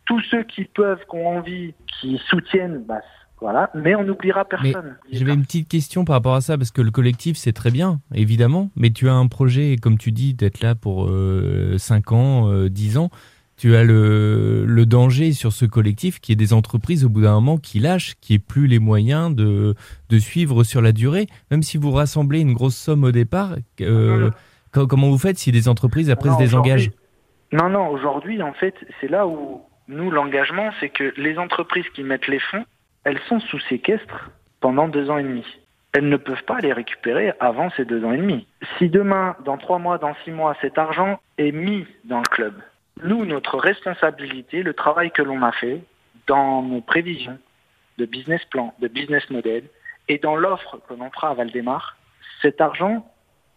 tous 0.05 0.19
ceux 0.31 0.41
qui 0.43 0.65
peuvent, 0.65 0.99
qui 1.07 1.15
ont 1.15 1.37
envie, 1.37 1.75
qui 1.99 2.19
soutiennent, 2.29 2.83
bah, 2.83 3.01
voilà, 3.39 3.69
mais 3.75 3.93
on 3.93 4.03
n'oubliera 4.03 4.45
personne. 4.45 4.95
j'avais 5.11 5.33
une 5.33 5.43
petite 5.43 5.67
question 5.67 6.03
par 6.05 6.15
rapport 6.15 6.33
à 6.33 6.41
ça, 6.41 6.57
parce 6.57 6.71
que 6.71 6.81
le 6.81 6.91
collectif, 6.91 7.37
c'est 7.37 7.53
très 7.53 7.71
bien, 7.71 7.99
évidemment, 8.15 8.71
mais 8.75 8.89
tu 8.89 9.07
as 9.07 9.13
un 9.13 9.27
projet, 9.27 9.75
comme 9.79 9.97
tu 9.97 10.11
dis, 10.11 10.33
d'être 10.33 10.61
là 10.61 10.73
pour 10.73 11.07
euh, 11.09 11.77
5 11.77 12.11
ans, 12.11 12.49
euh, 12.49 12.69
10 12.69 12.97
ans. 12.97 13.09
Tu 13.55 13.75
as 13.75 13.83
le, 13.83 14.65
le 14.65 14.85
danger 14.85 15.31
sur 15.31 15.53
ce 15.53 15.65
collectif 15.65 16.19
qui 16.19 16.31
est 16.31 16.35
des 16.35 16.53
entreprises 16.53 17.05
au 17.05 17.09
bout 17.09 17.21
d'un 17.21 17.33
moment 17.35 17.57
qui 17.57 17.79
lâchent, 17.79 18.15
qui 18.19 18.33
n'aient 18.33 18.39
plus 18.39 18.67
les 18.67 18.79
moyens 18.79 19.33
de, 19.35 19.75
de 20.09 20.19
suivre 20.19 20.63
sur 20.63 20.81
la 20.81 20.91
durée. 20.91 21.27
Même 21.51 21.61
si 21.63 21.77
vous 21.77 21.91
rassemblez 21.91 22.41
une 22.41 22.53
grosse 22.53 22.75
somme 22.75 23.03
au 23.03 23.11
départ, 23.11 23.55
euh, 23.81 24.31
co- 24.71 24.87
comment 24.87 25.09
vous 25.09 25.17
faites 25.19 25.37
si 25.37 25.51
des 25.51 25.69
entreprises 25.69 26.09
après 26.09 26.29
Non, 26.29 26.35
se 26.35 26.41
désengagent? 26.41 26.91
Non, 27.51 27.69
non, 27.69 27.87
aujourd'hui, 27.89 28.41
en 28.41 28.53
fait, 28.53 28.73
c'est 28.99 29.07
là 29.07 29.27
où 29.27 29.61
nous, 29.87 30.09
l'engagement, 30.09 30.71
c'est 30.79 30.89
que 30.89 31.13
les 31.17 31.37
entreprises 31.37 31.85
qui 31.93 32.01
mettent 32.03 32.27
les 32.27 32.39
fonds, 32.39 32.65
elles 33.03 33.19
sont 33.29 33.39
sous 33.39 33.59
séquestre 33.69 34.31
pendant 34.61 34.87
deux 34.87 35.09
ans 35.11 35.19
et 35.19 35.23
demi. 35.23 35.43
Elles 35.93 36.09
ne 36.09 36.17
peuvent 36.17 36.43
pas 36.47 36.59
les 36.59 36.73
récupérer 36.73 37.33
avant 37.39 37.69
ces 37.77 37.85
deux 37.85 38.03
ans 38.03 38.13
et 38.13 38.17
demi. 38.17 38.47
Si 38.79 38.89
demain, 38.89 39.35
dans 39.45 39.57
trois 39.57 39.77
mois, 39.77 39.99
dans 39.99 40.15
six 40.25 40.31
mois, 40.31 40.55
cet 40.59 40.79
argent 40.79 41.19
est 41.37 41.51
mis 41.51 41.85
dans 42.05 42.17
le 42.17 42.29
club, 42.31 42.55
nous, 43.01 43.25
notre 43.25 43.57
responsabilité, 43.57 44.61
le 44.63 44.73
travail 44.73 45.11
que 45.11 45.21
l'on 45.21 45.41
a 45.41 45.51
fait 45.51 45.81
dans 46.27 46.61
nos 46.61 46.81
prévisions 46.81 47.39
de 47.97 48.05
business 48.05 48.43
plan, 48.45 48.73
de 48.79 48.87
business 48.87 49.29
model, 49.29 49.63
et 50.07 50.17
dans 50.17 50.35
l'offre 50.35 50.79
que 50.87 50.93
l'on 50.93 51.09
fera 51.11 51.29
à 51.29 51.33
Valdemar, 51.33 51.97
cet 52.41 52.61
argent 52.61 53.09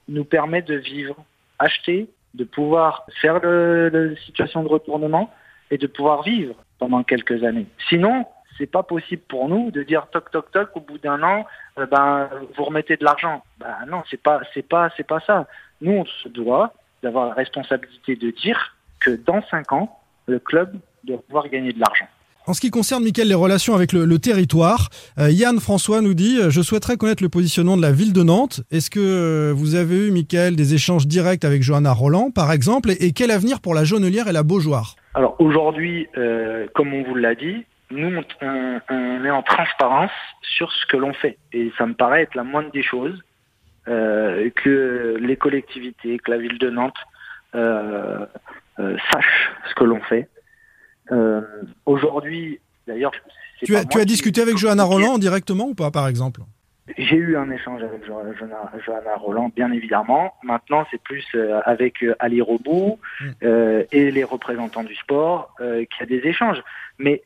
nous 0.09 0.25
permet 0.25 0.63
de 0.63 0.77
vivre, 0.77 1.17
acheter, 1.59 2.09
de 2.35 2.45
pouvoir 2.45 3.07
faire 3.21 3.41
le, 3.41 3.89
le 3.89 4.17
situation 4.17 4.63
de 4.63 4.69
retournement 4.69 5.33
et 5.71 5.79
de 5.79 5.87
pouvoir 5.87 6.23
vivre 6.23 6.55
pendant 6.79 7.03
quelques 7.03 7.43
années. 7.43 7.67
Sinon, 7.89 8.27
c'est 8.59 8.71
pas 8.71 8.83
possible 8.83 9.23
pour 9.29 9.49
nous 9.49 9.71
de 9.71 9.83
dire 9.83 10.07
toc 10.09 10.31
toc 10.31 10.51
toc 10.51 10.71
au 10.75 10.81
bout 10.81 10.99
d'un 10.99 11.23
an, 11.23 11.47
euh, 11.79 11.87
ben 11.87 12.29
vous 12.57 12.65
remettez 12.65 12.97
de 12.97 13.05
l'argent. 13.05 13.43
Ben 13.59 13.75
non, 13.89 14.03
c'est 14.11 14.23
pas 14.23 14.41
c'est 14.55 14.67
pas 14.67 14.91
pas 15.09 15.21
ça. 15.21 15.47
Nous, 15.81 15.93
on 15.93 16.05
se 16.05 16.29
doit 16.29 16.73
d'avoir 17.03 17.29
la 17.29 17.35
responsabilité 17.35 18.17
de 18.17 18.31
dire 18.31 18.76
que 19.01 19.11
dans 19.11 19.43
cinq 19.51 19.73
ans, 19.73 19.99
le 20.27 20.39
club 20.39 20.77
doit 21.05 21.23
pouvoir 21.23 21.49
gagner 21.49 21.73
de 21.73 21.81
l'argent. 21.81 22.07
En 22.49 22.53
ce 22.53 22.61
qui 22.61 22.71
concerne, 22.71 23.03
Mickaël, 23.03 23.27
les 23.27 23.35
relations 23.35 23.75
avec 23.75 23.93
le, 23.93 24.05
le 24.05 24.19
territoire, 24.21 24.89
euh, 25.19 25.31
Yann 25.31 25.59
François 25.59 26.01
nous 26.01 26.15
dit 26.15 26.39
euh, 26.41 26.49
Je 26.49 26.63
souhaiterais 26.63 26.97
connaître 26.97 27.21
le 27.21 27.29
positionnement 27.29 27.77
de 27.77 27.83
la 27.83 27.91
ville 27.91 28.13
de 28.13 28.23
Nantes. 28.23 28.61
Est-ce 28.71 28.89
que 28.89 29.01
euh, 29.01 29.53
vous 29.53 29.75
avez 29.75 30.07
eu, 30.07 30.11
Mickaël, 30.13 30.55
des 30.55 30.73
échanges 30.73 31.09
directs 31.09 31.45
avec 31.45 31.65
Johanna 31.65 31.93
Roland, 31.93 32.31
par 32.31 32.53
exemple 32.53 32.93
Et, 32.93 33.07
et 33.07 33.13
quel 33.13 33.33
avenir 33.33 33.61
pour 33.61 33.75
la 33.75 33.83
Jaunelière 33.83 34.29
et 34.29 34.33
la 34.33 34.45
Beaujoire? 34.45 34.95
Alors 35.15 35.35
aujourd'hui, 35.41 36.07
comme 36.75 36.93
on 36.93 37.03
vous 37.03 37.15
l'a 37.15 37.35
dit, 37.35 37.65
nous, 37.91 38.21
on, 38.43 38.81
on 38.91 39.25
est 39.25 39.31
en 39.31 39.43
transparence 39.43 40.11
sur 40.43 40.71
ce 40.71 40.87
que 40.87 40.97
l'on 40.99 41.15
fait. 41.15 41.39
Et 41.53 41.73
ça 41.79 41.87
me 41.87 41.95
paraît 41.95 42.23
être 42.23 42.35
la 42.37 42.45
moindre 42.45 42.71
des 42.71 42.83
choses. 42.83 43.19
que 43.87 45.17
les 45.19 45.37
collectivités, 45.37 46.19
que 46.19 46.31
la 46.31 46.39
ville 46.39 46.59
de 46.59 46.71
Nantes 46.71 46.95
sachent 48.79 49.51
ce 49.69 49.75
que 49.75 49.85
l'on 49.85 50.01
fait. 50.01 50.29
Euh, 51.13 51.41
Aujourd'hui, 51.87 52.61
d'ailleurs, 52.87 53.13
Tu 53.65 53.75
as, 53.77 53.85
tu 53.85 53.99
as 54.01 54.05
discuté 54.05 54.41
avec 54.43 54.57
Johanna 54.57 54.85
Roland 54.85 55.19
directement 55.19 55.65
ou 55.69 55.75
pas, 55.75 55.91
par 55.91 56.09
exemple? 56.09 56.41
J'ai 56.99 57.17
eu 57.17 57.37
un 57.37 57.51
échange 57.51 57.83
avec 57.83 58.05
Jo- 58.07 58.23
Johanna, 58.39 59.17
Roland, 59.17 59.51
bien 59.55 59.73
évidemment. 59.73 60.35
Maintenant, 60.45 60.87
c'est 60.91 61.03
plus 61.03 61.25
euh, 61.35 61.61
avec 61.65 62.03
euh, 62.05 62.15
Ali 62.21 62.41
Robou 62.41 62.99
Mm. 63.21 63.25
euh, 63.43 63.83
et 63.93 64.11
les 64.13 64.23
représentants 64.25 64.85
du 64.85 64.95
sport 64.95 65.53
euh, 65.61 65.85
qu'il 65.87 66.01
y 66.01 66.03
a 66.17 66.21
des 66.21 66.29
échanges. 66.29 66.63
Mais, 66.99 67.23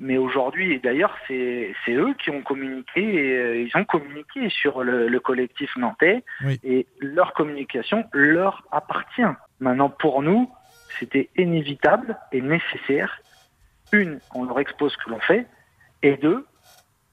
mais 0.00 0.16
aujourd'hui, 0.18 0.72
et 0.72 0.78
d'ailleurs, 0.80 1.16
c'est 1.28 1.72
c'est 1.84 1.92
eux 1.94 2.14
qui 2.22 2.30
ont 2.30 2.42
communiqué, 2.42 3.00
et, 3.02 3.36
euh, 3.38 3.62
ils 3.62 3.76
ont 3.78 3.84
communiqué 3.84 4.48
sur 4.50 4.82
le, 4.82 5.06
le 5.08 5.20
collectif 5.20 5.70
nantais, 5.76 6.24
Oui. 6.44 6.58
et 6.64 6.86
leur 7.00 7.32
communication 7.32 8.04
leur 8.12 8.64
appartient. 8.72 9.22
Maintenant, 9.60 9.88
pour 9.88 10.20
nous, 10.22 10.50
c'était 10.98 11.28
inévitable 11.36 12.16
et 12.32 12.40
nécessaire. 12.40 13.20
Une, 13.92 14.18
on 14.34 14.44
leur 14.44 14.58
expose 14.60 14.92
ce 14.92 15.04
que 15.04 15.10
l'on 15.10 15.20
fait, 15.20 15.46
et 16.02 16.16
deux, 16.16 16.44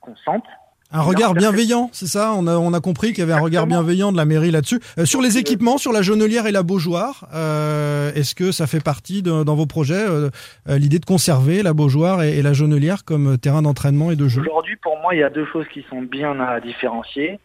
qu'on 0.01 0.15
sente 0.15 0.43
Un 0.91 1.01
regard 1.01 1.33
bienveillant, 1.33 1.89
c'est 1.93 2.07
ça 2.07 2.33
on 2.35 2.45
a, 2.47 2.55
on 2.57 2.73
a 2.73 2.79
compris 2.81 3.09
qu'il 3.09 3.19
y 3.19 3.21
avait 3.21 3.33
un 3.33 3.39
regard 3.41 3.67
bienveillant 3.67 4.11
de 4.11 4.17
la 4.17 4.25
mairie 4.25 4.51
là-dessus. 4.51 4.79
Euh, 4.97 5.05
sur 5.05 5.21
les 5.21 5.37
équipements, 5.37 5.77
sur 5.77 5.91
la 5.93 6.01
Jonelière 6.01 6.45
et 6.47 6.51
la 6.51 6.63
Beaujoire, 6.63 7.27
euh, 7.33 8.11
est-ce 8.13 8.33
que 8.35 8.51
ça 8.51 8.67
fait 8.67 8.83
partie 8.83 9.21
de- 9.21 9.43
dans 9.43 9.55
vos 9.55 9.65
projets 9.65 10.05
euh, 10.07 10.29
l'idée 10.67 10.99
de 10.99 11.05
conserver 11.05 11.63
la 11.63 11.73
Beaujoire 11.73 12.21
et, 12.23 12.37
et 12.37 12.41
la 12.41 12.53
Jonelière 12.53 13.05
comme 13.05 13.37
terrain 13.37 13.61
d'entraînement 13.61 14.11
et 14.11 14.15
de 14.15 14.27
jeu? 14.27 14.41
Aujourd'hui, 14.41 14.75
pour 14.77 14.97
moi, 14.99 15.13
il 15.15 15.19
y 15.19 15.23
a 15.23 15.29
deux 15.29 15.45
choses 15.45 15.67
qui 15.73 15.85
sont 15.89 16.01
bien 16.01 16.39
à 16.39 16.59
différencier. 16.59 17.39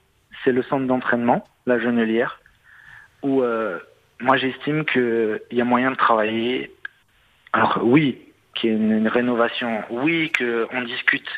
C'est 0.45 0.53
le 0.53 0.63
centre 0.63 0.87
d'entraînement, 0.87 1.45
la 1.67 1.79
Genelière, 1.79 2.41
où 3.23 3.43
moi 4.21 4.37
j'estime 4.37 4.85
qu'il 4.85 5.41
y 5.51 5.61
a 5.61 5.65
moyen 5.65 5.91
de 5.91 5.97
travailler. 5.97 6.73
Alors 7.53 7.81
oui, 7.83 8.19
qu'il 8.55 8.71
y 8.71 8.73
ait 8.73 8.77
une, 8.77 9.09
rénovation, 9.09 9.83
oui, 9.91 10.31
qu'on 10.37 10.83
discute 10.83 11.29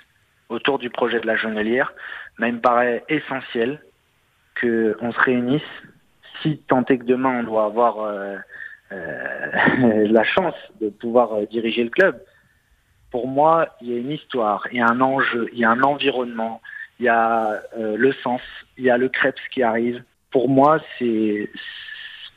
autour 0.49 0.79
du 0.79 0.91
projet 0.91 1.21
de 1.21 1.27
la 1.27 1.37
Genelière, 1.37 1.93
mais 2.39 2.49
il 2.49 2.57
me 2.57 2.61
paraît 2.61 3.05
essentiel 3.09 3.81
qu'on 4.61 5.13
se 5.13 5.21
réunisse, 5.21 5.63
si 6.43 6.59
tant 6.69 6.85
est 6.87 6.99
que 6.99 7.05
demain 7.05 7.41
on 7.41 7.45
doit 7.45 7.65
avoir 7.65 8.01
euh, 8.01 8.37
euh, 8.93 10.09
la 10.11 10.25
chance 10.25 10.57
de 10.81 10.89
pouvoir 10.89 11.33
euh, 11.35 11.47
diriger 11.47 11.85
le 11.85 11.91
club, 11.91 12.21
pour 13.11 13.27
moi, 13.27 13.77
il 13.81 13.91
y 13.91 13.95
a 13.95 13.99
une 13.99 14.13
histoire, 14.13 14.67
il 14.71 14.79
y 14.79 14.81
a 14.81 14.87
un 14.87 15.01
enjeu, 15.01 15.49
il 15.53 15.59
y 15.59 15.65
a 15.65 15.71
un 15.71 15.83
environnement, 15.83 16.61
il 16.99 17.07
y 17.07 17.09
a 17.09 17.61
euh, 17.77 17.97
le 17.97 18.13
sens, 18.13 18.41
il 18.77 18.85
y 18.85 18.91
a 18.91 18.99
le 18.99 19.09
Krebs 19.09 19.41
qui 19.51 19.63
arrive. 19.63 20.03
Pour 20.31 20.49
moi, 20.49 20.81
c'est 20.99 21.51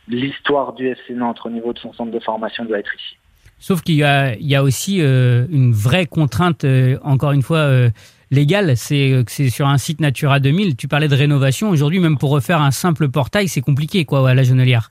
l'histoire 0.08 0.74
du 0.74 0.88
FC 0.88 1.14
Nantes 1.14 1.40
au 1.46 1.50
niveau 1.50 1.74
de 1.74 1.80
son 1.80 1.94
centre 1.94 2.12
de 2.12 2.20
formation 2.20 2.66
doit 2.66 2.80
être 2.80 2.94
ici. 2.96 3.18
Sauf 3.60 3.82
qu'il 3.82 3.96
y 3.96 4.00
y 4.00 4.56
a 4.56 4.64
aussi 4.64 5.02
euh, 5.02 5.46
une 5.50 5.72
vraie 5.72 6.06
contrainte, 6.06 6.66
euh, 6.66 6.98
encore 7.04 7.32
une 7.32 7.42
fois, 7.42 7.60
euh, 7.60 7.90
légale, 8.34 8.76
c'est 8.76 9.12
euh, 9.12 9.24
que 9.24 9.32
c'est 9.32 9.50
sur 9.50 9.68
un 9.68 9.78
site 9.78 10.02
Natura 10.02 10.40
2000. 10.40 10.76
Tu 10.76 10.88
parlais 10.88 11.08
de 11.08 11.16
rénovation. 11.16 11.70
Aujourd'hui, 11.70 12.00
même 12.00 12.18
pour 12.18 12.32
refaire 12.32 12.62
un 12.62 12.72
simple 12.72 13.10
portail, 13.10 13.48
c'est 13.48 13.62
compliqué, 13.62 14.04
quoi, 14.04 14.30
à 14.30 14.34
la 14.34 14.44
Genelière. 14.44 14.90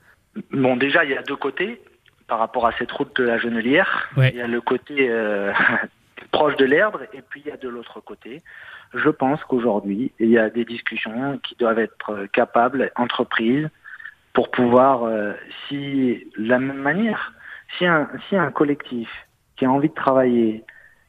Bon, 0.52 0.76
déjà, 0.76 1.04
il 1.04 1.10
y 1.10 1.16
a 1.16 1.22
deux 1.22 1.36
côtés 1.36 1.80
par 2.28 2.38
rapport 2.38 2.66
à 2.66 2.72
cette 2.78 2.90
route 2.92 3.14
de 3.16 3.24
la 3.24 3.38
Genelière. 3.38 4.08
Ouais. 4.16 4.30
Il 4.32 4.38
y 4.38 4.42
a 4.42 4.46
le 4.46 4.60
côté 4.60 5.10
euh, 5.10 5.52
proche 6.30 6.56
de 6.56 6.64
l'Erdre 6.64 7.02
et 7.12 7.20
puis 7.28 7.42
il 7.44 7.50
y 7.50 7.52
a 7.52 7.56
de 7.56 7.68
l'autre 7.68 8.00
côté. 8.00 8.40
Je 8.94 9.08
pense 9.08 9.42
qu'aujourd'hui, 9.44 10.12
il 10.18 10.28
y 10.28 10.38
a 10.38 10.48
des 10.48 10.64
discussions 10.64 11.38
qui 11.42 11.56
doivent 11.56 11.78
être 11.78 12.10
euh, 12.10 12.26
capables, 12.32 12.90
entreprises, 12.96 13.68
pour 14.32 14.50
pouvoir, 14.50 15.04
euh, 15.04 15.34
si 15.68 16.26
de 16.36 16.48
la 16.48 16.58
même 16.58 16.78
manière, 16.78 17.34
si 17.76 17.86
un, 17.86 18.08
si 18.28 18.36
un 18.36 18.50
collectif 18.50 19.08
qui 19.56 19.64
a 19.64 19.70
envie 19.70 19.88
de 19.88 19.94
travailler, 19.94 20.64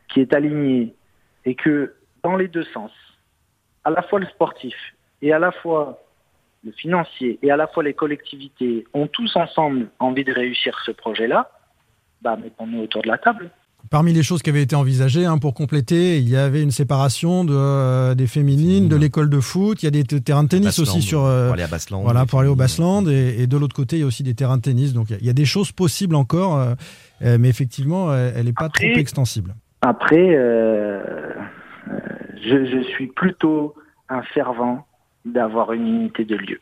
qui 0.10 0.22
est 0.22 0.34
aligné, 0.34 0.96
et 1.46 1.56
que 1.56 1.96
dans 2.24 2.36
les 2.36 2.48
deux 2.48 2.64
sens, 2.66 2.92
à 3.84 3.90
la 3.90 4.02
fois 4.02 4.20
le 4.20 4.26
sportif 4.28 4.76
et 5.22 5.34
à 5.34 5.40
la 5.40 5.52
fois 5.52 6.00
le 6.64 6.72
financier 6.72 7.40
et 7.42 7.52
à 7.52 7.58
la 7.58 7.68
fois 7.68 7.84
les 7.84 7.94
collectivités 7.94 8.86
ont 8.94 9.08
tous 9.08 9.36
ensemble 9.36 9.90
envie 10.00 10.24
de 10.24 10.32
réussir 10.32 10.80
ce 10.86 10.92
projet-là, 10.92 11.52
bah 12.22 12.38
mettons-nous 12.38 12.84
autour 12.84 13.02
de 13.02 13.10
la 13.10 13.18
table. 13.18 13.52
Parmi 13.90 14.12
les 14.14 14.24
choses 14.24 14.42
qui 14.42 14.50
avaient 14.50 14.64
été 14.64 14.76
envisagées 14.76 15.26
hein, 15.26 15.38
pour 15.38 15.54
compléter, 15.54 16.18
il 16.18 16.28
y 16.28 16.36
avait 16.36 16.64
une 16.64 16.72
séparation 16.72 17.44
de, 17.44 17.54
euh, 17.54 18.16
des 18.16 18.26
féminines, 18.28 18.88
de 18.90 18.96
l'école 18.96 19.30
de 19.30 19.40
foot. 19.40 19.84
Il 19.84 19.86
y 19.86 19.88
a 19.88 19.92
des 19.92 20.04
terrains 20.04 20.44
de 20.46 20.50
tennis 20.50 20.80
aussi 20.80 21.02
sur. 21.02 21.24
euh, 21.26 21.48
pour 21.48 21.54
aller 21.54 21.64
à 21.64 21.68
Bassland, 21.68 22.02
Voilà, 22.02 22.26
pour 22.26 22.40
aller 22.40 22.50
au. 22.50 22.56
Bassland. 22.56 23.08
Et, 23.08 23.36
et 23.44 23.46
de 23.48 23.56
l'autre 23.58 23.76
côté, 23.76 23.98
il 23.98 24.00
y 24.00 24.04
a 24.04 24.06
aussi 24.08 24.24
des 24.24 24.34
terrains 24.34 24.58
de 24.58 24.64
tennis. 24.64 24.94
Donc 24.94 25.10
il 25.10 25.14
y 25.14 25.16
a- 25.16 25.20
il 25.22 25.28
y, 25.28 25.30
a 25.30 25.34
des 25.34 25.46
choses 25.46 25.72
possibles 25.72 26.16
encore, 26.16 26.58
euh, 26.58 27.38
mais 27.40 27.50
effectivement, 27.50 28.12
elle 28.16 28.46
n'est 28.46 28.54
pas 28.54 28.66
Après- 28.66 28.90
trop 28.92 29.00
extensible. 29.00 29.54
Après, 29.82 30.38
je, 32.44 32.66
je 32.66 32.84
suis 32.96 33.08
plutôt 33.08 33.76
un 34.10 34.22
fervent 34.34 34.88
d'avoir 35.26 35.72
une 35.74 35.86
unité 35.88 36.26
de 36.26 36.36
lieu. 36.36 36.60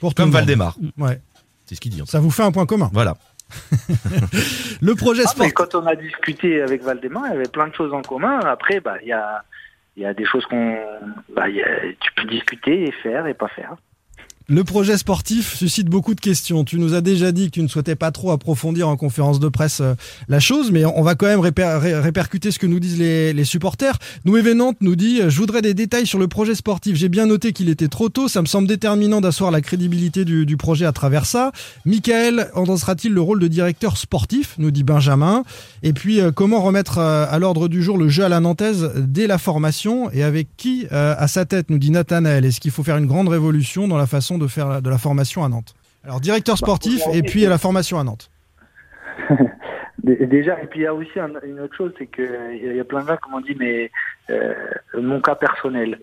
Pour 0.00 0.14
Comme. 0.14 0.30
Valdemar. 0.30 0.76
Ouais. 0.98 1.20
C'est 1.66 1.74
ce 1.76 1.80
qu'il 1.80 1.92
dit. 1.92 2.02
Ça 2.06 2.20
vous 2.20 2.30
fait 2.30 2.42
un 2.42 2.50
point 2.52 2.66
commun. 2.66 2.90
Voilà. 2.92 3.16
Le 4.80 4.94
projet 4.94 5.22
Ah, 5.26 5.28
sportif. 5.28 5.54
quand 5.54 5.74
on 5.74 5.86
a 5.86 5.94
discuté 5.94 6.62
avec 6.62 6.82
Valdemar, 6.82 7.24
il 7.28 7.32
y 7.32 7.36
avait 7.36 7.48
plein 7.48 7.68
de 7.68 7.74
choses 7.74 7.92
en 7.92 8.02
commun. 8.02 8.40
Après, 8.40 8.80
bah, 8.80 8.96
il 9.02 9.08
y 9.08 9.12
a, 9.12 9.44
il 9.96 10.02
y 10.02 10.06
a 10.06 10.14
des 10.14 10.24
choses 10.24 10.44
qu'on, 10.46 10.76
bah, 11.34 11.46
tu 12.00 12.12
peux 12.16 12.24
discuter 12.28 12.88
et 12.88 12.92
faire 12.92 13.26
et 13.26 13.34
pas 13.34 13.48
faire. 13.48 13.76
Le 14.48 14.64
projet 14.64 14.98
sportif 14.98 15.54
suscite 15.54 15.88
beaucoup 15.88 16.14
de 16.14 16.20
questions. 16.20 16.64
Tu 16.64 16.78
nous 16.78 16.94
as 16.94 17.00
déjà 17.00 17.30
dit 17.30 17.46
que 17.46 17.52
tu 17.52 17.62
ne 17.62 17.68
souhaitais 17.68 17.94
pas 17.94 18.10
trop 18.10 18.32
approfondir 18.32 18.88
en 18.88 18.96
conférence 18.96 19.38
de 19.38 19.48
presse 19.48 19.80
euh, 19.80 19.94
la 20.28 20.40
chose, 20.40 20.72
mais 20.72 20.84
on 20.84 21.02
va 21.02 21.14
quand 21.14 21.26
même 21.26 21.40
réper- 21.40 21.78
ré- 21.78 21.98
répercuter 22.00 22.50
ce 22.50 22.58
que 22.58 22.66
nous 22.66 22.80
disent 22.80 22.98
les, 22.98 23.44
supporters. 23.44 23.98
Nous 24.24 24.40
Nantes 24.54 24.78
nous 24.80 24.96
dit 24.96 25.20
euh, 25.20 25.30
Je 25.30 25.38
voudrais 25.38 25.62
des 25.62 25.74
détails 25.74 26.06
sur 26.06 26.18
le 26.18 26.26
projet 26.26 26.56
sportif. 26.56 26.96
J'ai 26.96 27.08
bien 27.08 27.26
noté 27.26 27.52
qu'il 27.52 27.68
était 27.68 27.86
trop 27.86 28.08
tôt. 28.08 28.26
Ça 28.26 28.42
me 28.42 28.46
semble 28.46 28.66
déterminant 28.66 29.20
d'asseoir 29.20 29.52
la 29.52 29.60
crédibilité 29.60 30.24
du, 30.24 30.56
projet 30.56 30.86
à 30.86 30.92
travers 30.92 31.24
ça. 31.24 31.52
Michael 31.86 32.50
endossera-t-il 32.54 33.12
le 33.12 33.20
rôle 33.20 33.38
de 33.38 33.48
directeur 33.48 33.96
sportif 33.96 34.54
nous 34.58 34.70
dit 34.70 34.82
Benjamin. 34.82 35.44
Et 35.84 35.92
puis, 35.92 36.20
euh, 36.20 36.32
comment 36.32 36.62
remettre 36.62 36.98
à 36.98 37.38
l'ordre 37.38 37.68
du 37.68 37.82
jour 37.82 37.96
le 37.96 38.08
jeu 38.08 38.24
à 38.24 38.28
la 38.28 38.40
nantaise 38.40 38.90
dès 38.96 39.26
la 39.26 39.38
formation 39.38 40.10
et 40.10 40.22
avec 40.22 40.48
qui 40.56 40.86
à 40.90 41.28
sa 41.28 41.44
tête 41.44 41.70
nous 41.70 41.78
dit 41.78 41.90
Nathanaël. 41.90 42.44
Est-ce 42.44 42.60
qu'il 42.60 42.70
faut 42.70 42.82
faire 42.82 42.96
une 42.96 43.06
grande 43.06 43.28
révolution 43.28 43.88
dans 43.88 43.96
la 43.96 44.06
façon 44.06 44.31
de 44.38 44.46
faire 44.46 44.82
de 44.82 44.90
la 44.90 44.98
formation 44.98 45.44
à 45.44 45.48
Nantes 45.48 45.74
Alors, 46.04 46.20
directeur 46.20 46.56
sportif 46.58 47.00
aujourd'hui, 47.00 47.18
et 47.20 47.22
puis 47.22 47.46
à 47.46 47.48
la 47.48 47.58
formation 47.58 47.98
à 47.98 48.04
Nantes. 48.04 48.30
Dé- 50.02 50.26
Déjà, 50.26 50.60
et 50.62 50.66
puis 50.66 50.80
il 50.80 50.82
y 50.82 50.86
a 50.86 50.94
aussi 50.94 51.18
un- 51.20 51.30
une 51.46 51.60
autre 51.60 51.76
chose, 51.76 51.92
c'est 51.98 52.06
que 52.06 52.54
il 52.54 52.76
y 52.76 52.80
a 52.80 52.84
plein 52.84 53.02
de 53.02 53.08
gens 53.08 53.16
qui 53.16 53.30
m'ont 53.30 53.40
dit, 53.40 53.54
mais 53.58 53.90
euh, 54.30 54.54
mon 55.00 55.20
cas 55.20 55.34
personnel. 55.36 55.98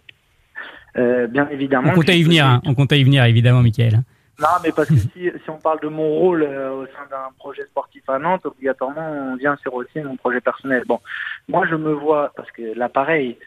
Euh, 0.97 1.27
bien 1.27 1.47
évidemment. 1.49 1.89
On 1.91 1.95
compte 1.95 2.09
à 2.09 2.13
y 2.13 2.23
venir, 2.23 2.45
hein. 2.45 2.61
on 2.65 2.73
compte 2.73 2.91
à 2.91 2.95
y 2.95 3.03
venir, 3.03 3.23
évidemment, 3.25 3.61
Michael. 3.61 4.01
Non, 4.39 4.47
mais 4.63 4.71
parce 4.71 4.87
que 4.89 4.95
si, 5.13 5.29
si 5.43 5.49
on 5.49 5.57
parle 5.57 5.79
de 5.81 5.87
mon 5.87 6.07
rôle 6.07 6.43
euh, 6.43 6.71
au 6.71 6.85
sein 6.87 7.05
d'un 7.09 7.29
projet 7.37 7.63
sportif 7.65 8.01
à 8.09 8.17
Nantes, 8.19 8.45
obligatoirement, 8.45 9.07
on 9.31 9.35
vient 9.35 9.55
sur 9.57 9.73
aussi 9.73 9.99
mon 10.01 10.15
projet 10.15 10.39
personnel. 10.41 10.83
Bon, 10.87 10.99
moi, 11.47 11.65
je 11.69 11.75
me 11.75 11.91
vois, 11.91 12.31
parce 12.35 12.49
que 12.51 12.73
là, 12.77 12.89
pareil, 12.89 13.37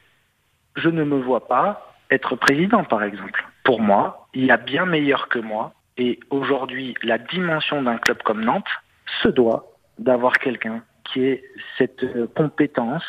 je 0.77 0.89
ne 0.89 1.03
me 1.05 1.17
vois 1.21 1.47
pas 1.49 1.92
être 2.13 2.37
président, 2.37 2.85
par 2.85 3.03
exemple. 3.03 3.45
Pour 3.65 3.81
moi, 3.81 4.29
il 4.35 4.45
y 4.47 4.51
a 4.51 4.57
bien 4.57 4.87
meilleur 4.87 5.29
que 5.29 5.39
moi. 5.39 5.75
Et 5.97 6.21
aujourd'hui, 6.31 6.95
la 7.03 7.19
dimension 7.19 7.83
d'un 7.83 7.99
club 7.99 8.23
comme 8.23 8.45
Nantes 8.45 8.75
se 9.23 9.29
doit 9.29 9.67
d'avoir 9.99 10.39
quelqu'un 10.39 10.83
qui 11.05 11.25
ait 11.25 11.45
cette 11.77 12.03
euh, 12.05 12.27
compétence, 12.35 13.05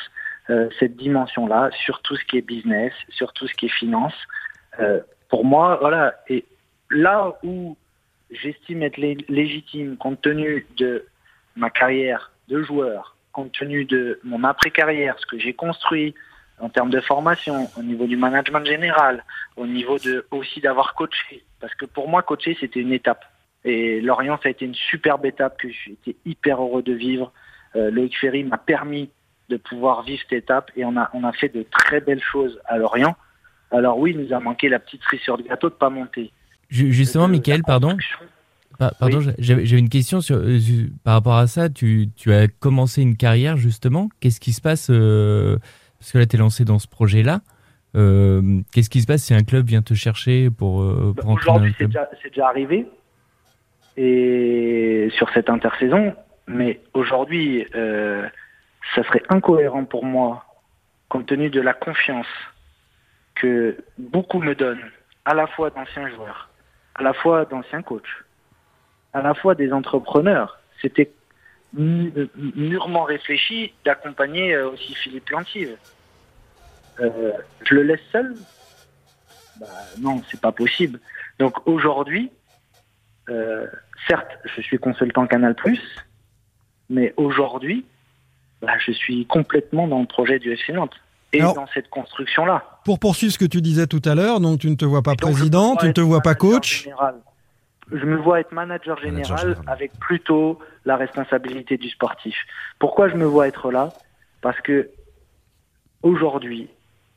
euh, 0.50 0.70
cette 0.80 0.96
dimension-là, 0.98 1.70
sur 1.72 2.02
tout 2.02 2.16
ce 2.16 2.26
qui 2.26 2.38
est 2.38 2.42
business, 2.42 2.94
sur 3.10 3.32
tout 3.34 3.48
ce 3.48 3.54
qui 3.54 3.68
est 3.68 3.78
finance. 3.84 4.16
Euh, 4.80 5.00
pour 5.30 5.46
moi, 5.46 5.78
voilà. 5.80 6.14
Et 6.28 6.44
là 6.90 7.34
où 7.44 7.78
j'estime 8.32 8.84
être 8.84 8.98
lé- 8.98 9.26
légitime, 9.30 9.96
compte 9.98 10.22
tenu 10.22 10.66
de 10.78 11.06
ma 11.56 11.70
carrière 11.70 12.32
de 12.50 12.62
joueur, 12.62 13.16
compte 13.32 13.54
tenu 13.54 13.86
de 13.86 14.20
mon 14.24 14.44
après-carrière, 14.44 15.16
ce 15.20 15.26
que 15.26 15.40
j'ai 15.40 15.54
construit 15.54 16.14
en 16.64 16.70
termes 16.70 16.90
de 16.90 17.02
formation, 17.02 17.70
au 17.78 17.84
niveau 17.84 18.06
du 18.08 18.18
management 18.18 18.66
général, 18.66 19.24
au 19.58 19.68
niveau 19.68 19.98
de 20.00 20.26
aussi 20.32 20.60
d'avoir 20.62 20.94
coaché. 20.96 21.44
Parce 21.60 21.76
que 21.76 21.86
pour 21.86 22.08
moi, 22.10 22.22
coacher, 22.24 22.56
c'était 22.60 22.80
une 22.80 22.94
étape. 22.94 23.24
Et 23.66 24.02
Lorient, 24.02 24.38
ça 24.42 24.48
a 24.50 24.52
été 24.52 24.66
une 24.66 24.76
superbe 24.76 25.26
étape 25.26 25.58
que 25.58 25.68
été 25.68 26.16
hyper 26.26 26.62
heureux 26.62 26.82
de 26.82 26.94
vivre. 26.94 27.32
Euh, 27.76 27.92
Loïc 27.92 28.18
Ferry 28.20 28.44
m'a 28.44 28.58
permis 28.58 29.10
de 29.50 29.58
pouvoir 29.58 30.04
vivre 30.04 30.22
cette 30.24 30.44
étape 30.44 30.72
et 30.76 30.84
on 30.86 30.96
a, 30.98 31.10
on 31.14 31.24
a 31.24 31.32
fait 31.34 31.50
de 31.50 31.64
très 31.70 32.00
belles 32.02 32.22
choses 32.32 32.60
à 32.66 32.78
Lorient. 32.78 33.16
Alors 33.72 33.98
oui, 34.00 34.12
il 34.16 34.20
nous 34.26 34.34
a 34.34 34.40
manqué 34.40 34.70
la 34.70 34.80
petite 34.80 35.02
cerise 35.04 35.22
sur 35.22 35.36
le 35.38 35.44
gâteau 35.44 35.70
de 35.70 35.76
pas 35.76 35.90
monter. 35.90 36.32
Ju- 36.70 36.92
Justement, 36.94 37.26
Euh, 37.26 37.30
Michael, 37.36 37.62
pardon. 37.64 37.98
Pardon, 39.00 39.20
Oui. 39.20 39.34
j'avais 39.38 39.80
une 39.80 39.90
question 39.90 40.20
sur, 40.20 40.36
euh, 40.38 40.58
par 41.04 41.14
rapport 41.16 41.36
à 41.38 41.48
ça. 41.48 41.70
Tu, 41.70 42.10
tu 42.16 42.34
as 42.34 42.48
commencé 42.48 43.02
une 43.02 43.16
carrière 43.16 43.56
justement. 43.56 44.10
Qu'est-ce 44.20 44.40
qui 44.40 44.52
se 44.52 44.62
passe 44.62 44.88
euh, 44.90 45.58
Parce 46.04 46.12
que 46.12 46.18
là, 46.18 46.26
tu 46.26 46.36
es 46.36 46.40
lancé 46.40 46.66
dans 46.66 46.80
ce 46.80 46.88
projet-là. 46.90 47.40
Euh, 47.96 48.60
Qu'est-ce 48.74 48.90
qui 48.90 49.00
se 49.00 49.08
passe 49.08 49.24
si 49.24 49.34
un 49.34 49.44
club 49.44 49.66
vient 49.66 49.82
te 49.82 49.94
chercher 49.94 50.50
pour, 50.50 50.82
euh, 50.82 51.14
pour 51.16 51.30
entraîner 51.30 51.32
un 51.32 51.54
Aujourd'hui, 51.54 51.72
c'est 51.72 51.78
club 51.78 51.92
déjà, 51.92 52.10
c'est 52.22 52.28
déjà 52.28 52.48
arrivé 52.50 52.88
et 53.96 55.08
sur 55.16 55.30
cette 55.30 55.50
intersaison, 55.50 56.14
mais 56.46 56.82
aujourd'hui, 56.94 57.66
euh, 57.74 58.28
ça 58.96 59.04
serait 59.04 59.24
incohérent 59.30 59.86
pour 59.86 60.04
moi, 60.04 60.44
compte 61.08 61.28
tenu 61.28 61.50
de 61.50 61.62
la 61.62 61.74
confiance 61.74 62.28
que 63.36 63.78
beaucoup 63.98 64.42
me 64.42 64.56
donnent, 64.56 64.92
à 65.24 65.34
la 65.34 65.48
fois 65.48 65.70
d'anciens 65.70 66.10
joueurs, 66.10 66.50
à 66.96 67.04
la 67.04 67.14
fois 67.14 67.46
d'anciens 67.46 67.82
coachs, 67.82 68.04
à 69.14 69.22
la 69.22 69.34
fois 69.36 69.56
des 69.56 69.72
entrepreneurs. 69.72 70.60
C'était 70.82 71.14
mûrement 71.74 73.04
réfléchi 73.04 73.74
d'accompagner 73.86 74.54
euh, 74.54 74.70
aussi 74.70 74.94
Philippe 74.96 75.30
Lantive. 75.30 75.76
Euh, 77.00 77.32
je 77.64 77.76
le 77.76 77.84
laisse 77.84 78.02
seul 78.12 78.36
bah, 79.60 79.68
Non, 80.00 80.22
c'est 80.30 80.40
pas 80.40 80.52
possible. 80.52 81.00
Donc 81.40 81.68
aujourd'hui, 81.68 82.32
euh, 83.30 83.66
certes, 84.08 84.32
je 84.56 84.62
suis 84.62 84.78
consultant 84.78 85.26
Canal+, 85.28 85.56
mais 86.90 87.14
aujourd'hui, 87.18 87.86
bah, 88.62 88.74
je 88.86 88.92
suis 88.92 89.26
complètement 89.26 89.88
dans 89.88 90.00
le 90.02 90.06
projet 90.08 90.40
du 90.40 90.52
FC 90.54 90.74
Nantes 90.74 90.96
et 91.32 91.42
Alors- 91.42 91.56
dans 91.56 91.68
cette 91.74 91.90
construction-là. 91.90 92.64
Pour 92.86 93.00
poursuivre 93.00 93.34
ce 93.34 93.40
que 93.40 93.46
tu 93.46 93.62
disais 93.62 93.88
tout 93.88 94.02
à 94.06 94.14
l'heure, 94.14 94.40
donc 94.40 94.60
tu 94.60 94.70
ne 94.70 94.76
te 94.76 94.86
vois 94.86 95.02
pas 95.02 95.12
Donc, 95.12 95.22
président, 95.22 95.76
tu 95.78 95.88
ne 95.88 95.92
te 95.94 96.02
vois 96.02 96.22
pas 96.22 96.36
coach. 96.36 96.84
général. 96.84 97.16
Je 97.92 98.06
me 98.06 98.16
vois 98.18 98.40
être 98.40 98.52
manager 98.54 98.98
général, 99.00 99.38
général. 99.38 99.64
avec 99.68 99.92
plutôt 100.00 100.60
la 100.86 100.96
responsabilité 100.96 101.78
du 101.78 101.90
sportif. 101.90 102.36
Pourquoi 102.80 103.10
je 103.10 103.16
me 103.16 103.26
vois 103.26 103.48
être 103.48 103.72
là? 103.72 103.94
Parce 104.42 104.60
que 104.62 104.90
aujourd'hui, 106.02 106.70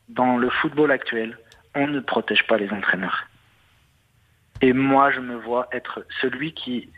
dans 0.08 0.36
le 0.36 0.50
football 0.50 0.90
actuel, 0.90 1.38
on 1.74 1.86
ne 1.86 2.00
protège 2.00 2.46
pas 2.46 2.56
les 2.56 2.70
entraîneurs. 2.70 3.26
Et 4.62 4.72
moi, 4.72 5.10
je 5.10 5.20
me 5.20 5.36
vois 5.36 5.68
être 5.72 6.04
celui 6.20 6.52
qui 6.52 6.90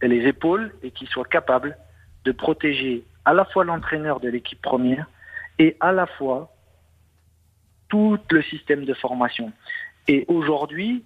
ait 0.00 0.08
les 0.08 0.26
épaules 0.26 0.72
et 0.82 0.90
qui 0.90 1.06
soit 1.06 1.28
capable 1.28 1.76
de 2.24 2.32
protéger 2.32 3.04
à 3.24 3.34
la 3.34 3.44
fois 3.44 3.64
l'entraîneur 3.64 4.20
de 4.20 4.28
l'équipe 4.28 4.60
première 4.62 5.06
et 5.58 5.76
à 5.80 5.92
la 5.92 6.06
fois 6.06 6.50
tout 7.88 8.18
le 8.30 8.42
système 8.42 8.84
de 8.84 8.94
formation. 8.94 9.52
Et 10.08 10.24
aujourd'hui, 10.28 11.04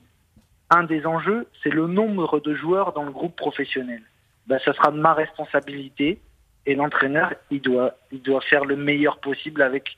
un 0.70 0.84
des 0.84 1.04
enjeux, 1.06 1.48
c'est 1.62 1.70
le 1.70 1.86
nombre 1.86 2.40
de 2.40 2.54
joueurs 2.54 2.92
dans 2.92 3.02
le 3.02 3.10
groupe 3.10 3.36
professionnel. 3.36 4.02
Ben, 4.46 4.58
ça 4.64 4.72
sera 4.72 4.90
ma 4.92 5.12
responsabilité 5.12 6.20
et 6.64 6.74
l'entraîneur, 6.74 7.34
il 7.50 7.60
doit, 7.60 7.96
il 8.12 8.22
doit 8.22 8.40
faire 8.40 8.64
le 8.64 8.76
meilleur 8.76 9.18
possible 9.18 9.62
avec 9.62 9.96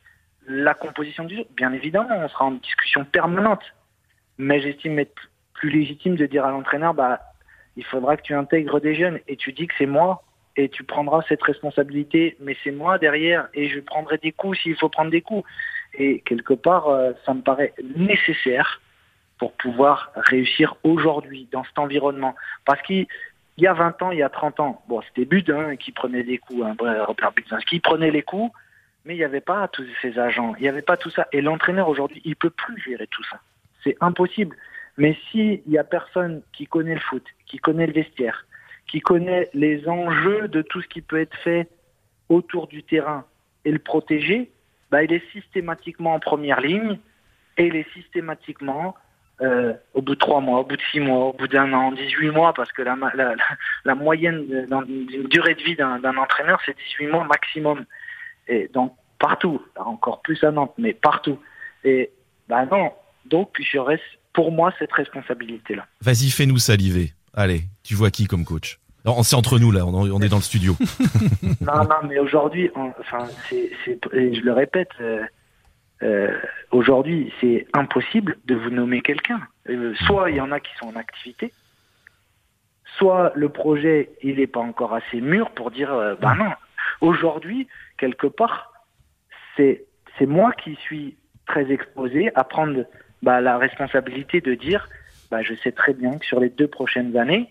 la 0.49 0.75
composition 0.75 1.25
du 1.25 1.37
jeu. 1.37 1.45
Bien 1.57 1.73
évidemment, 1.73 2.09
on 2.11 2.29
sera 2.29 2.47
en 2.47 2.53
discussion 2.53 3.05
permanente. 3.05 3.63
Mais 4.39 4.61
j'estime 4.61 4.99
être 4.99 5.31
plus 5.53 5.71
légitime 5.71 6.17
de 6.17 6.27
dire 6.27 6.45
à 6.45 6.51
l'entraîneur, 6.51 6.95
bah, 6.95 7.21
il 7.77 7.85
faudra 7.85 8.17
que 8.17 8.23
tu 8.23 8.35
intègres 8.35 8.81
des 8.81 8.95
jeunes 8.95 9.21
et 9.29 9.37
tu 9.37 9.53
dis 9.53 9.67
que 9.67 9.75
c'est 9.79 9.87
moi 9.87 10.23
et 10.57 10.69
tu 10.69 10.83
prendras 10.83 11.23
cette 11.29 11.43
responsabilité, 11.43 12.37
mais 12.41 12.57
c'est 12.65 12.73
moi 12.73 12.99
derrière 12.99 13.49
et 13.55 13.69
je 13.69 13.79
prendrai 13.79 14.19
des 14.19 14.33
coups 14.33 14.59
s'il 14.59 14.77
faut 14.77 14.89
prendre 14.89 15.11
des 15.11 15.21
coups. 15.21 15.49
Et 15.95 16.21
quelque 16.21 16.55
part, 16.55 16.89
euh, 16.89 17.13
ça 17.25 17.35
me 17.35 17.43
paraît 17.43 17.75
nécessaire 17.97 18.81
pour 19.39 19.53
pouvoir 19.53 20.11
réussir 20.17 20.77
aujourd'hui 20.83 21.49
dans 21.53 21.65
cet 21.65 21.79
environnement. 21.79 22.35
Parce 22.65 22.83
qu'il 22.83 23.07
il 23.57 23.65
y 23.65 23.67
a 23.67 23.73
20 23.73 24.03
ans, 24.03 24.11
il 24.13 24.19
y 24.19 24.23
a 24.23 24.29
30 24.29 24.61
ans, 24.61 24.83
bon, 24.89 25.03
c'était 25.03 25.25
Budin 25.25 25.75
qui 25.77 25.91
prenait 25.91 26.23
des 26.23 26.39
coups, 26.39 26.63
hein, 26.65 26.77
Robert 26.79 27.33
Budzinski 27.33 27.81
prenait 27.81 28.13
les 28.13 28.23
coups, 28.23 28.53
mais 29.09 29.15
il 29.15 29.19
n'y 29.19 29.25
avait 29.25 29.41
pas 29.41 29.67
tous 29.69 29.87
ces 30.03 30.19
agents, 30.19 30.55
il 30.59 30.63
n'y 30.63 30.69
avait 30.69 30.83
pas 30.83 30.99
tout 30.99 31.09
ça. 31.09 31.27
Et 31.33 31.41
l'entraîneur 31.41 31.89
aujourd'hui, 31.89 32.21
il 32.27 32.37
peut 32.37 32.51
plus 32.51 32.79
gérer 32.83 33.07
tout 33.07 33.25
ça. 33.25 33.41
C'est 33.83 33.97
impossible. 34.03 34.55
Mais 34.99 35.17
s'il 35.31 35.63
y 35.67 35.79
a 35.79 35.85
personne 35.85 36.43
qui 36.53 36.67
connaît 36.67 36.93
le 36.93 37.01
foot, 37.01 37.25
qui 37.47 37.57
connaît 37.57 37.87
le 37.87 37.95
vestiaire, 37.95 38.45
qui 38.87 39.01
connaît 39.01 39.49
les 39.55 39.89
enjeux 39.89 40.47
de 40.49 40.61
tout 40.61 40.83
ce 40.83 40.89
qui 40.89 41.01
peut 41.01 41.19
être 41.19 41.37
fait 41.39 41.69
autour 42.29 42.67
du 42.67 42.83
terrain 42.83 43.25
et 43.65 43.73
le 43.73 43.79
protéger, 43.79 44.51
bah, 44.91 45.03
il 45.03 45.13
est 45.15 45.27
systématiquement 45.33 46.13
en 46.13 46.21
première 46.21 46.61
ligne 46.61 46.99
et 47.57 47.69
il 47.69 47.77
est 47.77 47.91
systématiquement 47.95 48.95
euh, 49.41 49.73
au 49.95 50.03
bout 50.03 50.17
de 50.17 50.21
trois 50.21 50.43
mois, 50.43 50.61
au 50.61 50.65
bout 50.65 50.77
de 50.77 50.83
six 50.93 51.01
mois, 51.01 51.29
au 51.29 51.33
bout 51.33 51.49
d'un 51.49 51.73
an, 51.73 51.93
18 51.93 52.31
mois, 52.31 52.53
parce 52.53 52.73
que 52.73 52.83
la, 52.83 52.95
la, 53.15 53.37
la, 53.85 53.95
moyenne 53.95 54.67
dans- 54.67 54.83
d'une 54.83 55.29
durée 55.29 55.55
de 55.55 55.63
vie 55.63 55.77
d'un 55.77 56.17
entraîneur, 56.19 56.61
c'est 56.67 56.77
18 56.77 57.07
mois 57.07 57.25
maximum. 57.25 57.87
Et 58.49 58.69
donc, 58.69 58.95
partout, 59.19 59.61
encore 59.77 60.21
plus 60.23 60.43
à 60.45 60.51
Nantes, 60.51 60.75
mais 60.79 60.93
partout. 60.93 61.39
Et 61.85 62.11
bah 62.49 62.67
non, 62.67 62.93
donc 63.27 63.51
je 63.61 63.79
reste 63.79 64.03
pour 64.33 64.53
moi 64.53 64.73
cette 64.79 64.93
responsabilité-là. 64.93 65.87
Vas-y, 66.01 66.31
fais-nous 66.31 66.59
saliver. 66.59 67.13
Allez, 67.35 67.63
tu 67.83 67.95
vois 67.95 68.11
qui 68.11 68.27
comme 68.27 68.45
coach? 68.45 68.79
Alors, 69.05 69.25
C'est 69.25 69.37
entre 69.37 69.59
nous 69.59 69.71
là, 69.71 69.87
on 69.87 69.95
on 69.95 70.21
est 70.21 70.29
dans 70.29 70.37
le 70.37 70.43
studio. 70.43 70.77
non, 71.61 71.85
non, 71.85 72.09
mais 72.09 72.19
aujourd'hui, 72.19 72.71
enfin, 72.75 73.27
c'est, 73.49 73.71
je 73.87 74.41
le 74.41 74.53
répète, 74.53 74.91
euh, 75.01 75.23
euh, 76.03 76.37
aujourd'hui, 76.71 77.33
c'est 77.41 77.67
impossible 77.73 78.37
de 78.45 78.55
vous 78.55 78.71
nommer 78.71 79.01
quelqu'un. 79.01 79.41
Euh, 79.69 79.95
soit 80.07 80.31
il 80.31 80.37
y 80.37 80.41
en 80.41 80.53
a 80.53 80.61
qui 80.61 80.71
sont 80.81 80.89
en 80.89 80.97
activité, 80.97 81.53
soit 82.99 83.33
le 83.35 83.49
projet 83.49 84.11
il 84.23 84.37
n'est 84.37 84.47
pas 84.47 84.61
encore 84.61 84.95
assez 84.95 85.21
mûr 85.21 85.51
pour 85.51 85.71
dire, 85.71 85.93
euh, 85.93 86.15
bah 86.21 86.35
non. 86.37 86.51
Aujourd'hui, 87.01 87.69
quelque 87.99 88.27
part, 88.27 88.73
c'est 89.59 89.85
c'est 90.19 90.27
moi 90.27 90.53
qui 90.53 90.75
suis 90.77 91.17
très 91.47 91.71
exposé 91.71 92.31
à 92.35 92.45
prendre 92.45 92.85
bah, 93.23 93.41
la 93.41 93.59
responsabilité 93.59 94.41
de 94.41 94.55
dire, 94.55 94.89
bah, 95.31 95.43
je 95.43 95.55
sais 95.63 95.73
très 95.73 95.93
bien 95.93 96.19
que 96.19 96.25
sur 96.25 96.41
les 96.41 96.49
deux 96.49 96.69
prochaines 96.69 97.17
années, 97.17 97.49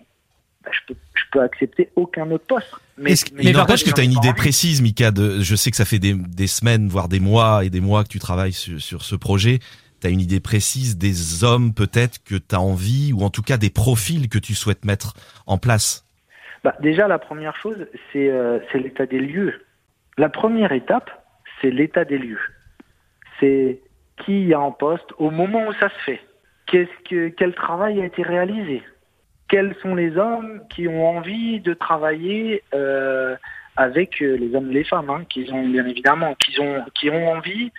bah, 0.64 0.72
je 0.72 0.80
peux 0.88 1.00
je 1.14 1.24
peux 1.32 1.42
accepter 1.42 1.90
aucun 1.96 2.30
autre 2.32 2.46
poste. 2.46 2.74
Mais, 2.98 3.14
il 3.40 3.52
n'empêche 3.52 3.84
que 3.84 3.92
tu 3.92 4.02
as 4.02 4.04
une 4.04 4.14
idée 4.14 4.34
précise, 4.34 4.82
Mika. 4.82 5.12
De, 5.12 5.42
je 5.42 5.56
sais 5.56 5.72
que 5.72 5.78
ça 5.78 5.86
fait 5.86 6.00
des, 6.00 6.14
des 6.14 6.48
semaines, 6.48 6.88
voire 6.88 7.10
des 7.10 7.20
mois 7.20 7.66
et 7.66 7.70
des 7.70 7.82
mois 7.82 8.04
que 8.04 8.10
tu 8.10 8.20
travailles 8.20 8.54
sur, 8.54 8.82
sur 8.82 9.04
ce 9.04 9.16
projet. 9.16 9.60
Tu 10.00 10.08
as 10.08 10.10
une 10.10 10.22
idée 10.22 10.40
précise 10.40 10.98
des 10.98 11.44
hommes 11.44 11.74
peut-être 11.74 12.24
que 12.24 12.36
tu 12.36 12.56
as 12.56 12.62
envie, 12.62 13.14
ou 13.14 13.24
en 13.24 13.30
tout 13.30 13.42
cas 13.42 13.58
des 13.58 13.70
profils 13.70 14.30
que 14.30 14.40
tu 14.40 14.54
souhaites 14.54 14.86
mettre 14.86 15.14
en 15.48 15.58
place? 15.58 16.06
Bah, 16.64 16.76
déjà, 16.82 17.08
la 17.08 17.20
première 17.20 17.56
chose, 17.58 17.88
c'est 18.12 18.30
euh, 18.30 18.60
c'est 18.72 18.80
l'état 18.80 19.06
des 19.06 19.20
lieux. 19.20 19.66
La 20.18 20.30
première 20.30 20.72
étape, 20.72 21.12
c'est 21.62 21.72
l'état 21.72 22.06
des 22.06 22.18
lieux. 22.18 22.40
C'est 23.40 23.80
qui 24.26 24.46
y 24.46 24.54
a 24.54 24.60
en 24.60 24.72
poste 24.72 25.12
au 25.18 25.30
moment 25.30 25.68
où 25.68 25.74
ça 25.74 25.90
se 25.90 26.00
fait. 26.06 26.22
Quel 26.66 27.56
travail 27.56 28.02
a 28.02 28.06
été 28.06 28.24
réalisé? 28.24 28.82
Quels 29.48 29.76
sont 29.82 29.96
les 29.96 30.18
hommes 30.18 30.62
qui 30.70 30.88
ont 30.88 31.08
envie 31.08 31.62
de 31.62 31.74
travailler 31.74 32.64
euh, 32.74 33.38
avec 33.78 34.22
euh, 34.22 34.36
les 34.36 34.54
hommes 34.54 34.72
et 34.72 34.74
les 34.74 34.84
femmes, 34.84 35.10
hein, 35.10 35.24
qui 35.30 35.48
ont 35.52 35.68
bien 35.70 35.86
évidemment, 35.86 36.36
qui 36.36 36.60
ont 36.60 36.84
qui 36.94 37.10
ont 37.10 37.30
envie 37.30 37.72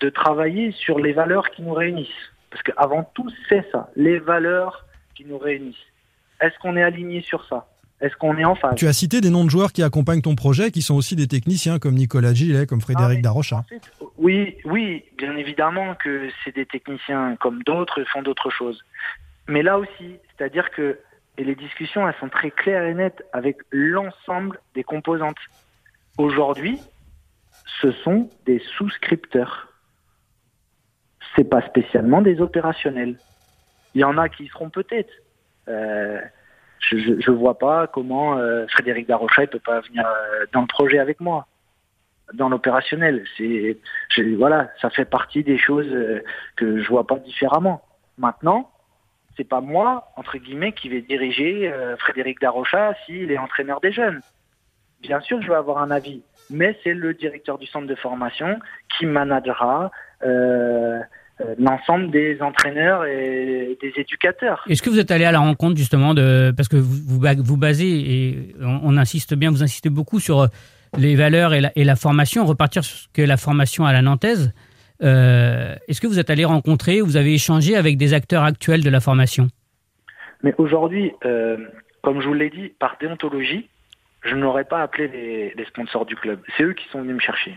de 0.00 0.08
travailler 0.08 0.72
sur 0.72 0.98
les 0.98 1.12
valeurs 1.12 1.50
qui 1.50 1.62
nous 1.62 1.74
réunissent. 1.74 2.32
Parce 2.50 2.62
qu'avant 2.62 3.04
tout, 3.14 3.28
c'est 3.48 3.68
ça, 3.70 3.90
les 3.96 4.18
valeurs 4.18 4.86
qui 5.14 5.24
nous 5.26 5.38
réunissent. 5.38 5.76
Est-ce 6.40 6.58
qu'on 6.58 6.76
est 6.76 6.82
aligné 6.82 7.20
sur 7.20 7.44
ça? 7.44 7.66
Est-ce 8.00 8.16
qu'on 8.16 8.36
est 8.38 8.44
en 8.44 8.54
phase 8.54 8.76
Tu 8.76 8.86
as 8.86 8.92
cité 8.92 9.20
des 9.20 9.30
noms 9.30 9.44
de 9.44 9.50
joueurs 9.50 9.72
qui 9.72 9.82
accompagnent 9.82 10.22
ton 10.22 10.34
projet, 10.34 10.70
qui 10.70 10.80
sont 10.80 10.94
aussi 10.94 11.16
des 11.16 11.26
techniciens 11.26 11.78
comme 11.78 11.94
Nicolas 11.94 12.32
Gillet, 12.32 12.66
comme 12.66 12.80
Frédéric 12.80 13.18
Ah, 13.20 13.22
Darocha. 13.22 13.64
Oui, 14.16 14.56
oui, 14.64 15.04
bien 15.18 15.36
évidemment 15.36 15.94
que 15.94 16.28
c'est 16.42 16.54
des 16.54 16.66
techniciens 16.66 17.36
comme 17.36 17.62
d'autres 17.62 18.02
font 18.04 18.22
d'autres 18.22 18.50
choses. 18.50 18.82
Mais 19.48 19.62
là 19.62 19.78
aussi, 19.78 20.16
c'est-à-dire 20.36 20.70
que 20.70 20.98
et 21.40 21.44
les 21.44 21.54
discussions, 21.54 22.06
elles 22.06 22.14
sont 22.20 22.28
très 22.28 22.50
claires 22.50 22.84
et 22.84 22.92
nettes 22.92 23.24
avec 23.32 23.56
l'ensemble 23.70 24.60
des 24.74 24.82
composantes. 24.82 25.38
Aujourd'hui, 26.18 26.78
ce 27.80 27.92
sont 27.92 28.28
des 28.44 28.60
souscripteurs. 28.76 29.72
C'est 31.34 31.48
pas 31.48 31.62
spécialement 31.62 32.20
des 32.20 32.42
opérationnels. 32.42 33.16
Il 33.94 34.02
y 34.02 34.04
en 34.04 34.18
a 34.18 34.28
qui 34.28 34.44
y 34.44 34.48
seront 34.48 34.68
peut-être. 34.68 35.12
Euh, 35.68 36.20
je, 36.80 36.98
je, 36.98 37.20
je 37.20 37.30
vois 37.30 37.58
pas 37.58 37.86
comment 37.86 38.36
euh, 38.36 38.66
Frédéric 38.68 39.06
Darocha 39.06 39.42
ne 39.42 39.46
peut 39.46 39.60
pas 39.60 39.80
venir 39.80 40.06
euh, 40.06 40.46
dans 40.52 40.62
le 40.62 40.66
projet 40.66 40.98
avec 40.98 41.20
moi 41.20 41.46
dans 42.34 42.48
l'opérationnel. 42.48 43.24
C'est, 43.36 43.76
voilà, 44.36 44.70
ça 44.80 44.90
fait 44.90 45.04
partie 45.04 45.42
des 45.42 45.58
choses 45.58 45.88
euh, 45.92 46.22
que 46.56 46.82
je 46.82 46.88
vois 46.88 47.06
pas 47.06 47.16
différemment. 47.16 47.82
Maintenant, 48.18 48.70
c'est 49.36 49.48
pas 49.48 49.60
moi, 49.60 50.12
entre 50.16 50.38
guillemets, 50.38 50.72
qui 50.72 50.88
vais 50.88 51.00
diriger 51.00 51.72
euh, 51.72 51.96
Frédéric 51.96 52.40
Darocha 52.40 52.94
s'il 53.04 53.30
est 53.30 53.38
entraîneur 53.38 53.80
des 53.80 53.92
jeunes. 53.92 54.20
Bien 55.00 55.20
sûr, 55.20 55.40
je 55.40 55.48
vais 55.48 55.54
avoir 55.54 55.78
un 55.78 55.90
avis, 55.90 56.22
mais 56.50 56.78
c'est 56.84 56.92
le 56.92 57.14
directeur 57.14 57.56
du 57.56 57.66
centre 57.66 57.86
de 57.86 57.94
formation 57.94 58.58
qui 58.98 59.06
managera 59.06 59.90
euh, 60.24 61.00
l'ensemble 61.58 62.10
des 62.10 62.40
entraîneurs 62.42 63.04
et 63.06 63.78
des 63.80 63.92
éducateurs. 63.96 64.64
Est-ce 64.68 64.82
que 64.82 64.90
vous 64.90 64.98
êtes 65.00 65.10
allé 65.10 65.24
à 65.24 65.32
la 65.32 65.38
rencontre 65.40 65.76
justement 65.76 66.14
de 66.14 66.52
parce 66.56 66.68
que 66.68 66.76
vous 66.76 66.98
vous, 67.06 67.20
ba- 67.20 67.34
vous 67.34 67.56
basez 67.56 67.88
et 67.88 68.54
on, 68.60 68.80
on 68.84 68.96
insiste 68.96 69.34
bien, 69.34 69.50
vous 69.50 69.62
insistez 69.62 69.90
beaucoup 69.90 70.20
sur 70.20 70.40
euh, 70.40 70.46
les 70.98 71.14
valeurs 71.16 71.54
et 71.54 71.60
la, 71.60 71.72
et 71.76 71.84
la 71.84 71.96
formation, 71.96 72.44
repartir 72.44 72.84
sur 72.84 72.96
ce 72.96 73.08
que 73.12 73.22
la 73.22 73.36
formation 73.36 73.84
à 73.86 73.92
la 73.92 74.02
nantaise. 74.02 74.52
Euh, 75.02 75.74
Est-ce 75.88 76.00
que 76.00 76.06
vous 76.06 76.18
êtes 76.18 76.28
allé 76.30 76.44
rencontrer, 76.44 77.00
vous 77.00 77.16
avez 77.16 77.32
échangé 77.32 77.74
avec 77.76 77.96
des 77.96 78.12
acteurs 78.12 78.44
actuels 78.44 78.82
de 78.84 78.90
la 78.90 79.00
formation? 79.00 79.48
Mais 80.42 80.54
aujourd'hui, 80.58 81.12
euh, 81.24 81.56
comme 82.02 82.20
je 82.20 82.26
vous 82.26 82.34
l'ai 82.34 82.50
dit, 82.50 82.72
par 82.78 82.96
déontologie, 83.00 83.68
je 84.24 84.34
n'aurais 84.34 84.64
pas 84.64 84.82
appelé 84.82 85.08
les, 85.08 85.54
les 85.56 85.64
sponsors 85.66 86.04
du 86.04 86.16
club. 86.16 86.40
C'est 86.56 86.64
eux 86.64 86.74
qui 86.74 86.86
sont 86.92 87.00
venus 87.00 87.14
me 87.14 87.20
chercher. 87.20 87.54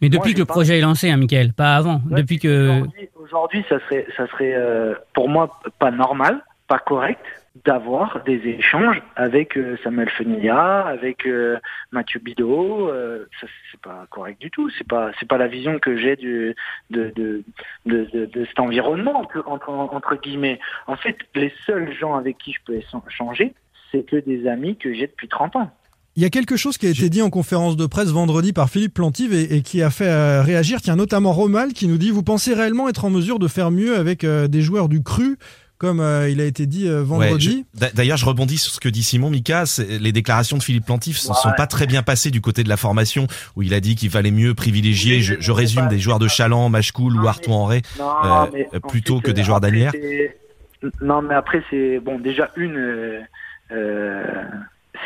Mais 0.00 0.08
depuis 0.08 0.30
Moi, 0.30 0.34
que 0.34 0.38
le 0.40 0.44
pas- 0.44 0.54
projet 0.54 0.78
est 0.78 0.82
lancé, 0.82 1.10
hein, 1.10 1.16
Michael, 1.16 1.52
pas 1.52 1.76
avant. 1.76 2.00
Ouais, 2.10 2.20
depuis 2.22 2.38
que. 2.38 2.82
Aujourd'hui- 3.16 3.64
ça 3.68 3.78
serait, 3.80 4.06
ça 4.16 4.26
serait 4.28 4.54
euh, 4.54 4.94
pour 5.14 5.28
moi 5.28 5.58
pas 5.78 5.90
normal, 5.90 6.42
pas 6.68 6.78
correct 6.78 7.24
d'avoir 7.64 8.22
des 8.24 8.36
échanges 8.48 9.00
avec 9.16 9.56
euh, 9.56 9.76
Samuel 9.82 10.10
Fenilla, 10.10 10.80
avec 10.86 11.26
euh, 11.26 11.56
Mathieu 11.92 12.20
Bidot. 12.20 12.88
euh, 12.90 13.26
ça, 13.40 13.46
c'est 13.70 13.80
pas 13.80 14.06
correct 14.10 14.40
du 14.40 14.50
tout. 14.50 14.68
C'est 14.76 14.86
pas, 14.86 15.10
c'est 15.18 15.28
pas 15.28 15.38
la 15.38 15.46
vision 15.46 15.78
que 15.78 15.96
j'ai 15.96 16.16
de 16.16 16.54
de, 16.90 17.12
de, 17.16 17.42
de, 17.86 18.26
de 18.26 18.44
cet 18.44 18.58
environnement 18.60 19.16
entre, 19.20 19.42
entre, 19.46 19.70
entre 19.70 20.16
guillemets. 20.16 20.58
En 20.86 20.96
fait, 20.96 21.16
les 21.34 21.52
seuls 21.66 21.92
gens 21.94 22.14
avec 22.14 22.38
qui 22.38 22.52
je 22.52 22.58
peux 22.66 22.74
échanger, 23.08 23.54
c'est 23.90 24.04
que 24.04 24.16
des 24.16 24.46
amis 24.48 24.76
que 24.76 24.92
j'ai 24.92 25.06
depuis 25.06 25.28
30 25.28 25.56
ans. 25.56 25.70
Il 26.16 26.22
y 26.22 26.26
a 26.26 26.30
quelque 26.30 26.56
chose 26.56 26.78
qui 26.78 26.86
a 26.86 26.90
été 26.90 27.08
dit 27.10 27.22
en 27.22 27.30
conférence 27.30 27.76
de 27.76 27.86
presse 27.86 28.08
vendredi 28.08 28.52
par 28.52 28.70
Philippe 28.70 28.94
Plantive 28.94 29.32
et, 29.32 29.56
et 29.56 29.62
qui 29.62 29.82
a 29.82 29.90
fait 29.90 30.06
euh, 30.06 30.42
réagir. 30.42 30.80
Tiens, 30.80 30.96
notamment 30.96 31.32
Romal 31.32 31.72
qui 31.72 31.88
nous 31.88 31.98
dit 31.98 32.10
Vous 32.10 32.22
pensez 32.22 32.54
réellement 32.54 32.88
être 32.88 33.04
en 33.04 33.10
mesure 33.10 33.38
de 33.38 33.48
faire 33.48 33.70
mieux 33.70 33.96
avec 33.96 34.22
euh, 34.22 34.46
des 34.46 34.62
joueurs 34.62 34.88
du 34.88 35.02
cru 35.02 35.38
comme 35.78 36.00
euh, 36.00 36.30
il 36.30 36.40
a 36.40 36.44
été 36.44 36.66
dit 36.66 36.88
euh, 36.88 37.02
vendredi 37.02 37.66
D'ailleurs, 37.94 38.16
je 38.16 38.24
rebondis 38.24 38.58
sur 38.58 38.72
ce 38.72 38.80
que 38.80 38.88
dit 38.88 39.02
Simon 39.02 39.28
Mika. 39.28 39.64
Les 40.00 40.12
déclarations 40.12 40.56
de 40.56 40.62
Philippe 40.62 40.86
Plantif 40.86 41.16
ne 41.28 41.34
sont 41.34 41.52
pas 41.56 41.66
très 41.66 41.86
bien 41.86 42.02
passées 42.02 42.30
du 42.30 42.40
côté 42.40 42.62
de 42.62 42.68
la 42.68 42.76
formation, 42.76 43.26
où 43.56 43.62
il 43.62 43.74
a 43.74 43.80
dit 43.80 43.96
qu'il 43.96 44.10
fallait 44.10 44.30
mieux 44.30 44.54
privilégier, 44.54 45.20
je, 45.20 45.34
je 45.38 45.52
résume, 45.52 45.88
des 45.88 45.98
joueurs 45.98 46.18
de 46.18 46.28
Chaland, 46.28 46.68
Machecoul 46.68 47.16
ou 47.16 47.26
Artois 47.26 47.54
en 47.54 47.66
Ré, 47.66 47.82
Non, 47.98 48.14
euh, 48.54 48.80
plutôt 48.88 49.16
ensuite, 49.16 49.26
que 49.26 49.30
des 49.32 49.42
joueurs 49.42 49.60
d'Anières. 49.60 49.92
Non, 51.02 51.22
mais 51.22 51.34
après, 51.34 51.62
c'est 51.70 51.98
bon. 51.98 52.18
Déjà, 52.18 52.50
une, 52.56 52.76
euh, 52.76 53.20
euh, 53.72 54.22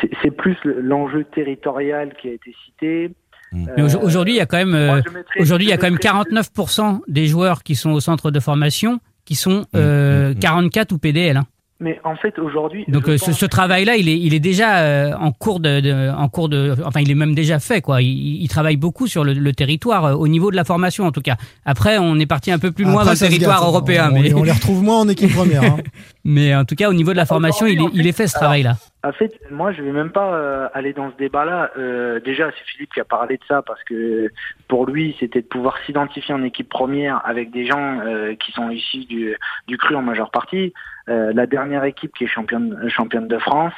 c'est 0.01 0.09
c'est 0.21 0.31
plus 0.31 0.57
le- 0.63 0.81
l'enjeu 0.81 1.23
territorial 1.35 2.13
qui 2.21 2.29
a 2.29 2.33
été 2.33 2.53
cité. 2.65 3.11
Mais 3.51 3.81
au- 3.81 4.03
aujourd'hui, 4.03 4.33
il 4.35 4.37
y 4.37 4.41
a 4.41 4.45
quand 4.45 4.57
même, 4.57 4.75
euh, 4.75 5.01
aujourd'hui, 5.39 5.65
il 5.67 5.69
y 5.69 5.73
a 5.73 5.77
quand 5.77 5.87
même 5.87 5.93
mettrais- 5.93 6.09
49% 6.09 7.01
des 7.07 7.25
joueurs 7.25 7.63
qui 7.63 7.75
sont 7.75 7.91
au 7.91 7.99
centre 7.99 8.29
de 8.31 8.39
formation 8.39 8.99
qui 9.25 9.35
sont 9.35 9.65
euh, 9.75 10.33
44 10.39 10.91
ou 10.91 10.97
PDL. 10.99 11.37
hein. 11.37 11.45
Mais 11.81 11.97
en 12.03 12.15
fait, 12.17 12.37
aujourd'hui. 12.39 12.83
Donc 12.89 13.07
euh, 13.07 13.17
ce, 13.17 13.31
ce 13.31 13.45
travail-là, 13.45 13.95
il 13.95 14.09
est, 14.09 14.19
il 14.19 14.33
est 14.33 14.41
déjà 14.41 14.79
euh, 14.79 15.13
en 15.17 15.31
cours 15.31 15.61
de, 15.61 15.79
de- 15.79 16.11
en 16.11 16.27
cours 16.27 16.49
de, 16.49 16.75
enfin, 16.85 16.99
il 16.99 17.09
est 17.09 17.15
même 17.15 17.33
déjà 17.33 17.57
fait, 17.59 17.79
quoi. 17.81 18.01
Il, 18.01 18.41
il 18.41 18.47
travaille 18.49 18.75
beaucoup 18.75 19.07
sur 19.07 19.23
le, 19.23 19.31
le 19.33 19.53
territoire, 19.53 20.03
euh, 20.05 20.13
au 20.13 20.27
niveau 20.27 20.51
de 20.51 20.57
la 20.57 20.65
formation, 20.65 21.05
en 21.05 21.11
tout 21.13 21.21
cas. 21.21 21.37
Après, 21.65 21.97
on 21.97 22.19
est 22.19 22.25
parti 22.25 22.51
un 22.51 22.59
peu 22.59 22.71
plus 22.73 22.83
loin 22.83 22.95
Après, 22.95 23.05
dans 23.05 23.11
le 23.11 23.17
territoire 23.17 23.59
gâte. 23.61 23.67
européen, 23.69 24.09
On, 24.11 24.19
mais, 24.19 24.33
on 24.33 24.43
les 24.43 24.51
retrouve 24.51 24.83
moins 24.83 24.99
en 24.99 25.07
équipe 25.07 25.33
première. 25.33 25.63
hein. 25.63 25.77
mais 26.25 26.53
en 26.53 26.65
tout 26.65 26.75
cas, 26.75 26.89
au 26.89 26.93
niveau 26.93 27.11
de 27.13 27.17
la 27.17 27.25
formation, 27.25 27.65
il 27.65 27.79
est, 27.81 27.85
il 27.93 28.05
est 28.07 28.11
fait 28.11 28.27
ce 28.27 28.33
travail-là. 28.33 28.75
En 29.01 29.13
fait, 29.13 29.39
moi, 29.49 29.71
je 29.71 29.81
vais 29.81 29.93
même 29.93 30.11
pas 30.11 30.33
euh, 30.33 30.67
aller 30.73 30.91
dans 30.91 31.09
ce 31.09 31.15
débat-là. 31.15 31.71
Euh, 31.77 32.19
déjà, 32.19 32.51
c'est 32.51 32.65
Philippe 32.65 32.93
qui 32.93 32.99
a 32.99 33.05
parlé 33.05 33.37
de 33.37 33.43
ça 33.47 33.61
parce 33.61 33.81
que 33.85 34.29
pour 34.67 34.85
lui, 34.87 35.15
c'était 35.19 35.41
de 35.41 35.47
pouvoir 35.47 35.77
s'identifier 35.85 36.33
en 36.35 36.43
équipe 36.43 36.67
première 36.67 37.25
avec 37.25 37.49
des 37.51 37.65
gens 37.65 38.01
euh, 38.01 38.35
qui 38.35 38.51
sont 38.51 38.69
issus 38.69 39.05
du, 39.05 39.37
du 39.67 39.77
cru 39.77 39.95
en 39.95 40.01
majeure 40.01 40.31
partie. 40.31 40.73
Euh, 41.07 41.31
la 41.33 41.45
dernière 41.45 41.85
équipe 41.85 42.13
qui 42.13 42.25
est 42.25 42.27
championne, 42.27 42.89
championne 42.89 43.29
de 43.29 43.37
France, 43.37 43.73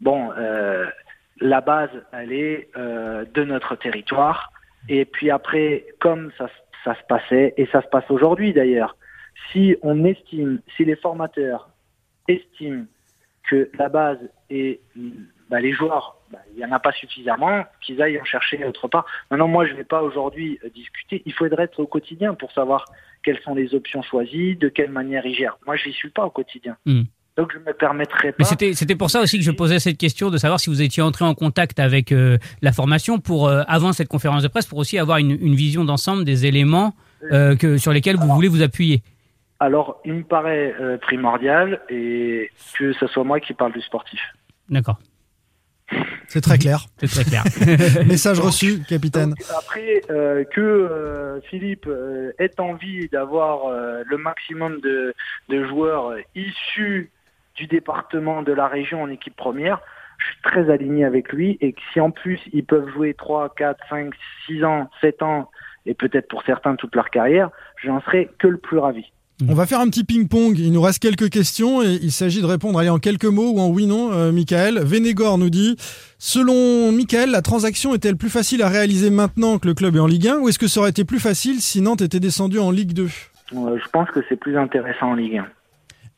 bon, 0.00 0.30
euh, 0.38 0.86
la 1.40 1.60
base, 1.60 1.90
elle 2.12 2.32
est 2.32 2.68
euh, 2.76 3.24
de 3.34 3.42
notre 3.42 3.74
territoire. 3.74 4.52
Et 4.88 5.04
puis 5.04 5.30
après, 5.30 5.86
comme 6.00 6.30
ça, 6.38 6.48
ça 6.84 6.94
se 6.94 7.02
passait, 7.08 7.54
et 7.56 7.66
ça 7.66 7.82
se 7.82 7.88
passe 7.88 8.08
aujourd'hui 8.10 8.52
d'ailleurs, 8.52 8.96
si 9.50 9.76
on 9.82 10.04
estime, 10.04 10.60
si 10.76 10.84
les 10.84 10.96
formateurs 10.96 11.68
estiment 12.28 12.84
que 13.48 13.70
la 13.78 13.88
base 13.88 14.18
et 14.54 14.80
bah, 15.50 15.60
les 15.60 15.72
joueurs, 15.72 16.16
bah, 16.30 16.38
il 16.52 16.58
n'y 16.58 16.64
en 16.64 16.72
a 16.72 16.78
pas 16.78 16.92
suffisamment, 16.92 17.64
qu'ils 17.80 18.02
aillent 18.02 18.20
en 18.20 18.24
chercher 18.24 18.64
autre 18.66 18.86
part. 18.86 19.06
Maintenant, 19.30 19.48
moi, 19.48 19.66
je 19.66 19.72
ne 19.72 19.78
vais 19.78 19.84
pas 19.84 20.02
aujourd'hui 20.02 20.58
euh, 20.64 20.68
discuter. 20.74 21.22
Il 21.24 21.32
faudrait 21.32 21.64
être 21.64 21.80
au 21.80 21.86
quotidien 21.86 22.34
pour 22.34 22.52
savoir 22.52 22.84
quelles 23.22 23.40
sont 23.40 23.54
les 23.54 23.74
options 23.74 24.02
choisies, 24.02 24.56
de 24.56 24.68
quelle 24.68 24.90
manière 24.90 25.24
ils 25.24 25.34
gèrent. 25.34 25.58
Moi, 25.66 25.76
je 25.76 25.88
n'y 25.88 25.94
suis 25.94 26.10
pas 26.10 26.24
au 26.24 26.30
quotidien. 26.30 26.76
Hmm. 26.84 27.02
Donc, 27.38 27.50
je 27.52 27.58
ne 27.58 27.64
me 27.64 27.72
permettrai 27.72 28.32
pas. 28.32 28.44
c'était 28.44 28.74
c'était 28.74 28.94
pour 28.94 29.08
ça 29.08 29.22
aussi 29.22 29.38
que 29.38 29.44
je 29.44 29.50
posais 29.50 29.78
cette 29.78 29.96
question 29.96 30.28
de 30.28 30.36
savoir 30.36 30.60
si 30.60 30.68
vous 30.68 30.82
étiez 30.82 31.02
entré 31.02 31.24
en 31.24 31.34
contact 31.34 31.80
avec 31.80 32.12
euh, 32.12 32.36
la 32.60 32.72
formation 32.72 33.20
pour 33.20 33.48
euh, 33.48 33.62
avant 33.68 33.94
cette 33.94 34.08
conférence 34.08 34.42
de 34.42 34.48
presse 34.48 34.66
pour 34.66 34.78
aussi 34.78 34.98
avoir 34.98 35.16
une, 35.16 35.30
une 35.30 35.54
vision 35.54 35.84
d'ensemble 35.84 36.24
des 36.24 36.44
éléments 36.44 36.94
euh, 37.30 37.56
que 37.56 37.78
sur 37.78 37.92
lesquels 37.92 38.16
vous 38.16 38.28
voulez 38.28 38.48
vous 38.48 38.62
appuyer. 38.62 39.02
Alors, 39.60 40.00
il 40.04 40.12
me 40.12 40.24
paraît 40.24 40.74
primordial 41.00 41.80
et 41.88 42.50
que 42.76 42.92
ce 42.92 43.06
soit 43.06 43.22
moi 43.22 43.38
qui 43.38 43.54
parle 43.54 43.72
du 43.72 43.80
sportif. 43.80 44.20
D'accord. 44.68 44.98
C'est 46.28 46.40
très 46.40 46.56
clair. 46.56 46.86
C'est 46.96 47.08
très 47.08 47.24
clair. 47.24 47.44
Message 48.06 48.40
reçu, 48.40 48.82
capitaine. 48.88 49.30
Donc, 49.30 49.38
après, 49.58 50.00
euh, 50.08 50.44
que 50.44 50.60
euh, 50.60 51.40
Philippe 51.42 51.86
euh, 51.86 52.32
ait 52.38 52.58
envie 52.58 53.08
d'avoir 53.08 53.66
euh, 53.66 54.02
le 54.06 54.16
maximum 54.16 54.80
de, 54.80 55.14
de 55.50 55.66
joueurs 55.66 56.12
euh, 56.12 56.20
issus 56.34 57.10
du 57.56 57.66
département 57.66 58.42
de 58.42 58.52
la 58.52 58.66
région 58.66 59.02
en 59.02 59.10
équipe 59.10 59.36
première, 59.36 59.82
je 60.16 60.32
suis 60.32 60.42
très 60.42 60.70
aligné 60.70 61.04
avec 61.04 61.32
lui 61.32 61.58
et 61.60 61.74
que 61.74 61.80
si 61.92 62.00
en 62.00 62.10
plus 62.10 62.40
ils 62.52 62.64
peuvent 62.64 62.88
jouer 62.94 63.12
3, 63.12 63.52
4, 63.54 63.84
5, 63.90 64.14
6 64.46 64.64
ans, 64.64 64.88
7 65.02 65.22
ans 65.22 65.50
et 65.84 65.94
peut-être 65.94 66.28
pour 66.28 66.42
certains 66.44 66.76
toute 66.76 66.94
leur 66.94 67.10
carrière, 67.10 67.50
j'en 67.82 68.00
serais 68.00 68.30
que 68.38 68.46
le 68.46 68.56
plus 68.56 68.78
ravi. 68.78 69.12
On 69.48 69.54
va 69.54 69.66
faire 69.66 69.80
un 69.80 69.88
petit 69.88 70.04
ping-pong. 70.04 70.56
Il 70.58 70.72
nous 70.72 70.80
reste 70.80 71.00
quelques 71.00 71.28
questions 71.28 71.82
et 71.82 71.98
il 72.02 72.12
s'agit 72.12 72.40
de 72.40 72.46
répondre 72.46 72.78
allez, 72.78 72.90
en 72.90 72.98
quelques 72.98 73.24
mots 73.24 73.50
ou 73.52 73.60
en 73.60 73.68
oui-non, 73.70 74.12
euh, 74.12 74.30
Michael. 74.30 74.80
Vénégor 74.84 75.36
nous 75.38 75.50
dit 75.50 75.76
Selon 76.18 76.92
Michael, 76.92 77.30
la 77.30 77.42
transaction 77.42 77.94
est-elle 77.94 78.16
plus 78.16 78.30
facile 78.30 78.62
à 78.62 78.68
réaliser 78.68 79.10
maintenant 79.10 79.58
que 79.58 79.66
le 79.66 79.74
club 79.74 79.96
est 79.96 80.00
en 80.00 80.06
Ligue 80.06 80.28
1 80.28 80.38
ou 80.38 80.48
est-ce 80.48 80.58
que 80.58 80.68
ça 80.68 80.80
aurait 80.80 80.90
été 80.90 81.04
plus 81.04 81.18
facile 81.18 81.60
si 81.60 81.80
Nantes 81.80 82.02
était 82.02 82.20
descendu 82.20 82.58
en 82.60 82.70
Ligue 82.70 82.92
2 82.92 83.08
Euh, 83.54 83.78
je 83.82 83.88
pense 83.90 84.08
que 84.10 84.20
c'est 84.28 84.36
plus 84.36 84.56
intéressant 84.56 85.10
en 85.10 85.14
Ligue 85.14 85.38
1. 85.38 85.46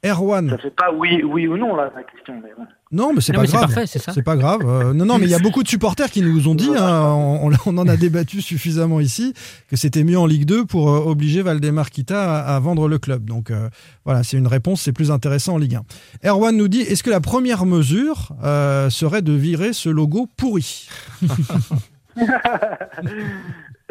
Erwan. 0.05 0.51
Ça 0.51 0.59
fait 0.59 0.71
pas 0.71 0.93
oui, 0.93 1.23
oui 1.23 1.47
ou 1.47 1.57
non 1.57 1.75
là 1.75 1.91
la 1.95 2.03
question, 2.03 2.35
mais 2.43 2.51
bon. 2.57 2.67
Non, 2.93 3.13
mais 3.13 3.21
c'est 3.21 3.33
pas 3.33 3.45
c'est 3.47 3.53
grave. 3.57 3.75
parfait, 3.75 3.87
c'est 3.87 4.23
pas 4.23 4.37
grave. 4.37 4.61
Euh, 4.65 4.93
non, 4.93 5.05
non, 5.05 5.19
mais 5.19 5.25
il 5.25 5.31
y 5.31 5.35
a 5.35 5.39
beaucoup 5.41 5.63
de 5.63 5.69
supporters 5.69 6.11
qui 6.11 6.23
nous 6.23 6.47
ont 6.47 6.55
dit, 6.55 6.71
hein, 6.77 7.11
on, 7.13 7.51
on 7.67 7.79
en 7.79 7.89
a 7.89 7.97
débattu 7.97 8.41
suffisamment 8.41 9.01
ici, 9.01 9.35
que 9.69 9.77
c'était 9.77 10.05
mieux 10.05 10.19
en 10.19 10.27
Ligue 10.27 10.45
2 10.45 10.65
pour 10.67 10.91
euh, 10.91 10.99
obliger 11.01 11.43
Valdemar 11.43 11.91
Kita 11.91 12.23
à, 12.45 12.55
à 12.55 12.61
vendre 12.61 12.87
le 12.87 12.99
club. 12.99 13.25
Donc 13.25 13.51
euh, 13.51 13.69
voilà, 14.05 14.23
c'est 14.23 14.37
une 14.37 14.47
réponse, 14.47 14.83
c'est 14.83 14.93
plus 14.93 15.11
intéressant 15.11 15.55
en 15.55 15.59
Ligue 15.59 15.77
1. 16.23 16.29
Erwan 16.29 16.57
nous 16.57 16.69
dit, 16.69 16.83
est-ce 16.83 17.03
que 17.03 17.11
la 17.11 17.21
première 17.21 17.67
mesure 17.67 18.29
euh, 18.45 18.91
serait 18.91 19.23
de 19.23 19.33
virer 19.33 19.73
ce 19.73 19.89
logo 19.89 20.29
pourri? 20.37 20.89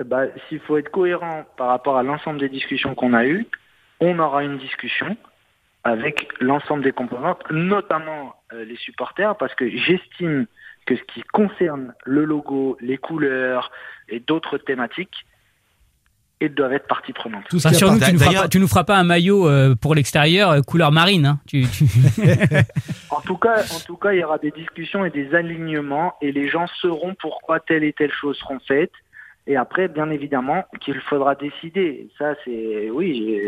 Ben, 0.05 0.30
S'il 0.49 0.59
faut 0.61 0.78
être 0.78 0.89
cohérent 0.89 1.43
par 1.57 1.68
rapport 1.68 1.97
à 1.97 2.03
l'ensemble 2.03 2.39
des 2.39 2.49
discussions 2.49 2.95
qu'on 2.95 3.14
a 3.14 3.26
eues, 3.26 3.45
on 3.99 4.18
aura 4.20 4.43
une 4.43 4.57
discussion 4.57 5.16
avec 5.84 6.27
l'ensemble 6.39 6.84
des 6.84 6.91
composantes, 6.93 7.41
notamment 7.51 8.36
euh, 8.53 8.63
les 8.65 8.77
supporters, 8.77 9.36
parce 9.38 9.53
que 9.55 9.69
j'estime 9.69 10.45
que 10.86 10.95
ce 10.95 11.01
qui 11.13 11.21
concerne 11.34 11.93
le 12.05 12.23
logo, 12.25 12.77
les 12.81 12.97
couleurs 12.97 13.71
et 14.09 14.19
d'autres 14.19 14.57
thématiques, 14.57 15.25
ils 16.41 16.53
doivent 16.53 16.73
être 16.73 16.88
partie 16.88 17.13
prenante. 17.13 17.43
Tout 17.49 17.57
ce 17.59 17.67
qui 17.69 17.73
Rassure-nous, 17.73 17.97
appart- 18.03 18.09
tu, 18.09 18.13
nous 18.13 18.19
feras 18.19 18.41
pas- 18.41 18.47
tu 18.49 18.59
nous 18.59 18.67
feras 18.67 18.84
pas 18.84 18.97
un 18.97 19.03
maillot 19.05 19.47
euh, 19.47 19.75
pour 19.75 19.95
l'extérieur 19.95 20.49
euh, 20.51 20.61
couleur 20.61 20.91
marine. 20.91 21.25
Hein. 21.25 21.39
Tu, 21.47 21.65
tu- 21.67 21.86
En 23.09 23.21
tout 23.21 23.38
cas, 23.38 23.61
en 23.73 23.79
tout 23.86 23.95
cas, 23.95 24.11
il 24.11 24.19
y 24.19 24.23
aura 24.23 24.38
des 24.39 24.51
discussions 24.51 25.05
et 25.05 25.09
des 25.09 25.34
alignements, 25.36 26.15
et 26.21 26.31
les 26.34 26.49
gens 26.49 26.65
sauront 26.81 27.15
pourquoi 27.19 27.59
telle 27.61 27.84
et 27.86 27.93
telle 27.93 28.11
chose 28.11 28.38
seront 28.38 28.59
faites. 28.67 28.91
Et 29.46 29.58
après, 29.58 29.88
bien 29.89 30.10
évidemment, 30.10 30.64
qu'il 30.80 31.00
faudra 31.10 31.36
décider. 31.36 32.08
Ça, 32.18 32.34
c'est 32.46 32.89
oui, 32.91 33.41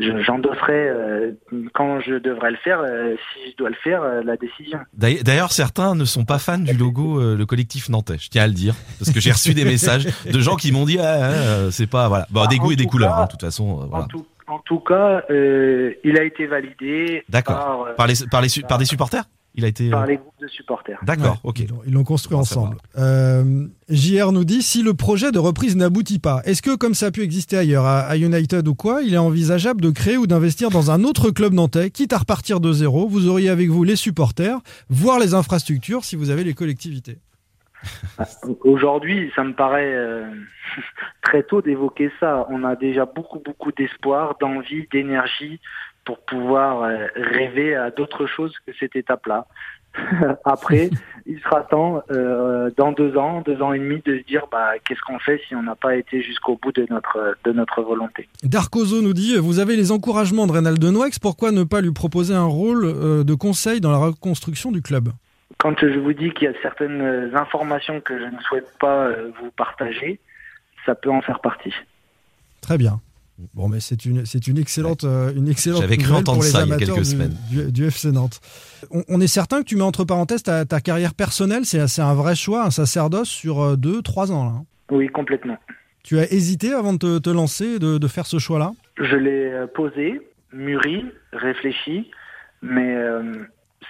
je- 0.00 0.22
j'endosserai 0.22 0.88
euh, 0.88 1.30
quand 1.72 2.00
je 2.00 2.14
devrais 2.14 2.50
le 2.50 2.56
faire, 2.56 2.80
euh, 2.80 3.14
si 3.32 3.52
je 3.52 3.56
dois 3.56 3.68
le 3.68 3.76
faire, 3.76 4.02
euh, 4.02 4.22
la 4.24 4.36
décision. 4.36 4.78
D'ailleurs- 4.92 5.52
certains 5.52 5.94
ne 5.94 6.04
sont 6.04 6.24
pas 6.24 6.38
fans 6.38 6.58
du 6.58 6.76
logo, 6.76 7.20
euh, 7.20 7.36
le 7.36 7.46
collectif 7.46 7.88
nantais. 7.88 8.16
Je 8.18 8.28
tiens 8.28 8.42
à 8.42 8.46
le 8.48 8.54
dire 8.54 8.74
parce 8.98 9.12
que 9.12 9.20
j'ai 9.20 9.30
reçu 9.30 9.54
des 9.54 9.64
messages 9.64 10.06
de 10.30 10.40
gens 10.40 10.56
qui 10.56 10.72
m'ont 10.72 10.84
dit, 10.84 10.98
ah, 10.98 11.04
ah, 11.06 11.22
euh, 11.30 11.70
c'est 11.70 11.86
pas 11.86 12.08
voilà, 12.08 12.26
bon, 12.30 12.40
Bah, 12.42 12.46
des 12.48 12.56
en 12.58 12.62
goûts 12.64 12.72
et 12.72 12.76
des 12.76 12.86
couleurs. 12.86 13.14
cas- 13.14 13.20
hein, 13.22 13.24
de 13.26 13.30
toute 13.30 13.42
façon, 13.42 13.86
voilà. 13.88 14.04
En 14.04 14.08
tout, 14.08 14.26
en 14.48 14.58
tout 14.60 14.80
cas, 14.80 15.22
il 15.30 16.18
a 16.18 16.24
été 16.24 16.46
validé 16.46 17.22
D'accord. 17.28 17.56
par, 17.56 17.94
Par 17.94 18.06
les 18.08 18.14
par 18.30 18.40
les 18.42 18.48
par 18.68 18.78
des 18.78 18.84
supporters? 18.84 19.24
Il 19.56 19.64
a 19.64 19.68
été. 19.68 19.88
euh, 19.88 19.90
par 19.90 20.06
les 20.06 20.16
groupes 20.18 20.34
de 20.40 20.46
supporters. 20.48 20.98
D'accord. 21.02 21.40
Ouais, 21.44 21.50
Ok. 21.50 21.64
Ils 21.86 21.92
l'ont- 21.92 22.04
construit 22.04 22.36
ensemble. 22.36 22.76
Euh, 22.98 23.66
JR 23.88 24.30
nous 24.32 24.44
dit 24.44 24.62
si 24.62 24.82
le 24.82 24.94
projet 24.94 25.32
de 25.32 25.38
reprise 25.38 25.76
n'aboutit 25.76 26.18
pas, 26.18 26.42
est-ce 26.44 26.60
que 26.62 26.76
comme 26.76 26.94
ça 26.94 27.06
a 27.06 27.10
pu 27.10 27.22
exister 27.22 27.56
ailleurs, 27.56 27.84
à, 27.84 28.00
à 28.00 28.16
United 28.16 28.68
ou 28.68 28.74
quoi, 28.74 29.02
il 29.02 29.14
est 29.14 29.18
envisageable 29.18 29.80
de 29.80 29.90
créer 29.90 30.16
ou 30.16 30.26
d'investir 30.26 30.70
dans 30.70 30.90
un 30.90 31.02
autre 31.04 31.30
club 31.30 31.52
nantais, 31.54 31.90
quitte 31.90 32.12
à 32.12 32.18
repartir 32.18 32.60
de 32.60 32.72
zéro? 32.72 33.08
Vous 33.08 33.28
auriez 33.28 33.48
avec 33.48 33.68
vous 33.70 33.82
les 33.82 33.96
supporters, 33.96 34.58
voire 34.90 35.18
les 35.18 35.34
infrastructures 35.34 36.04
si 36.04 36.16
vous 36.16 36.30
avez 36.30 36.44
les 36.44 36.54
collectivités. 36.54 37.18
Aujourd'hui, 38.64 39.30
ça 39.36 39.44
me 39.44 39.52
paraît 39.54 39.94
euh, 39.94 40.26
très 41.22 41.42
tôt 41.42 41.62
d'évoquer 41.62 42.10
ça. 42.20 42.46
On 42.50 42.64
a 42.64 42.74
déjà 42.76 43.04
beaucoup, 43.06 43.40
beaucoup 43.44 43.70
d'espoir, 43.72 44.36
d'envie, 44.40 44.86
d'énergie 44.92 45.60
pour 46.06 46.18
pouvoir 46.20 46.82
euh, 46.82 47.06
rêver 47.16 47.74
à 47.74 47.90
d'autres 47.90 48.26
choses 48.26 48.54
que 48.66 48.72
cette 48.78 48.96
étape-là. 48.96 49.46
Après, 50.44 50.88
il 51.26 51.38
sera 51.40 51.62
temps, 51.62 52.02
euh, 52.10 52.70
dans 52.76 52.92
deux 52.92 53.16
ans, 53.16 53.42
deux 53.44 53.60
ans 53.60 53.72
et 53.72 53.78
demi, 53.78 54.00
de 54.06 54.18
se 54.18 54.24
dire 54.24 54.46
bah, 54.50 54.72
qu'est-ce 54.84 55.00
qu'on 55.00 55.18
fait 55.18 55.40
si 55.46 55.54
on 55.54 55.62
n'a 55.62 55.74
pas 55.74 55.96
été 55.96 56.22
jusqu'au 56.22 56.56
bout 56.56 56.72
de 56.72 56.86
notre, 56.88 57.36
de 57.44 57.52
notre 57.52 57.82
volonté. 57.82 58.28
Darkozo 58.42 59.02
nous 59.02 59.12
dit 59.12 59.36
Vous 59.36 59.58
avez 59.58 59.76
les 59.76 59.90
encouragements 59.90 60.46
de 60.46 60.52
Reynald 60.52 60.82
Noix, 60.82 61.08
pourquoi 61.20 61.50
ne 61.50 61.64
pas 61.64 61.80
lui 61.80 61.92
proposer 61.92 62.34
un 62.34 62.44
rôle 62.44 62.84
euh, 62.84 63.24
de 63.24 63.34
conseil 63.34 63.80
dans 63.80 63.90
la 63.90 63.98
reconstruction 63.98 64.70
du 64.70 64.80
club? 64.80 65.08
Quand 65.58 65.78
je 65.80 65.98
vous 65.98 66.12
dis 66.12 66.30
qu'il 66.32 66.44
y 66.44 66.50
a 66.50 66.62
certaines 66.62 67.34
informations 67.34 68.00
que 68.00 68.18
je 68.18 68.24
ne 68.24 68.38
souhaite 68.40 68.78
pas 68.78 69.10
vous 69.40 69.50
partager, 69.56 70.20
ça 70.84 70.94
peut 70.94 71.10
en 71.10 71.22
faire 71.22 71.40
partie. 71.40 71.72
Très 72.60 72.76
bien. 72.76 73.00
Bon, 73.54 73.68
mais 73.68 73.80
c'est 73.80 74.06
une, 74.06 74.24
c'est 74.24 74.46
une 74.46 74.56
excellente, 74.58 75.04
euh, 75.04 75.32
une 75.34 75.48
excellente 75.48 75.82
J'avais 75.82 75.98
cru 75.98 76.14
entendre 76.14 76.42
ça 76.42 76.62
il 76.62 76.68
y 76.68 76.72
a 76.72 76.76
quelques 76.78 76.98
du, 76.98 77.04
semaines. 77.04 77.36
Du, 77.50 77.70
du, 77.70 77.86
FC 77.86 78.10
Nantes. 78.10 78.40
On, 78.90 79.02
on, 79.08 79.20
est 79.20 79.26
certain 79.26 79.58
que 79.58 79.64
tu 79.64 79.76
mets 79.76 79.82
entre 79.82 80.04
parenthèses 80.04 80.42
ta, 80.42 80.64
ta 80.64 80.80
carrière 80.80 81.12
personnelle. 81.12 81.66
C'est, 81.66 81.86
c'est 81.86 82.00
un 82.00 82.14
vrai 82.14 82.34
choix, 82.34 82.64
un 82.64 82.70
sacerdoce 82.70 83.28
sur 83.28 83.60
euh, 83.60 83.76
deux, 83.76 84.00
trois 84.00 84.32
ans. 84.32 84.44
Là. 84.44 84.50
hein. 84.52 84.64
Oui, 84.90 85.08
complètement. 85.08 85.58
Tu 86.06 86.18
as 86.18 86.32
hésité 86.32 86.72
avant 86.72 86.92
de 86.92 86.98
te, 86.98 87.18
te 87.18 87.30
lancer, 87.30 87.78
de, 87.80 87.98
de, 87.98 88.06
faire 88.06 88.26
ce 88.26 88.38
choix-là? 88.38 88.70
Je 88.96 89.16
l'ai 89.16 89.50
euh, 89.50 89.66
posé, 89.66 90.20
mûri, 90.52 91.04
réfléchi, 91.32 92.10
mais 92.62 92.94
euh, 92.94 93.34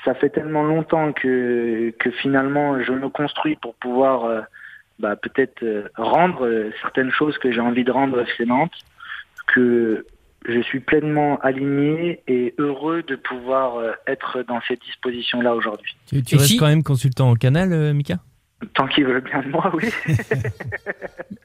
ça 0.04 0.14
fait 0.14 0.30
tellement 0.30 0.62
longtemps 0.62 1.12
que, 1.12 1.90
que 1.98 2.10
finalement 2.10 2.82
je 2.82 2.92
me 2.92 3.10
construis 3.10 3.56
pour 3.56 3.74
pouvoir 3.74 4.24
euh, 4.24 4.40
bah, 4.98 5.14
peut-être 5.14 5.62
rendre 5.96 6.70
certaines 6.80 7.10
choses 7.10 7.36
que 7.36 7.52
j'ai 7.52 7.60
envie 7.60 7.84
de 7.84 7.92
rendre 7.92 8.18
FC 8.22 8.46
Nantes 8.46 8.72
que 9.46 10.06
je 10.48 10.60
suis 10.60 10.80
pleinement 10.80 11.38
aligné 11.40 12.22
et 12.28 12.54
heureux 12.58 13.02
de 13.02 13.16
pouvoir 13.16 13.76
euh, 13.76 13.92
être 14.06 14.44
dans 14.46 14.60
cette 14.68 14.80
disposition-là 14.82 15.54
aujourd'hui. 15.54 15.96
Tu, 16.06 16.22
tu 16.22 16.36
restes 16.36 16.48
si... 16.48 16.56
quand 16.56 16.68
même 16.68 16.82
consultant 16.82 17.30
au 17.30 17.34
canal, 17.34 17.72
euh, 17.72 17.92
Mika? 17.92 18.18
Tant 18.72 18.86
qu'ils 18.86 19.04
veulent 19.04 19.22
bien 19.22 19.42
de 19.42 19.48
moi, 19.48 19.70
oui. 19.74 19.90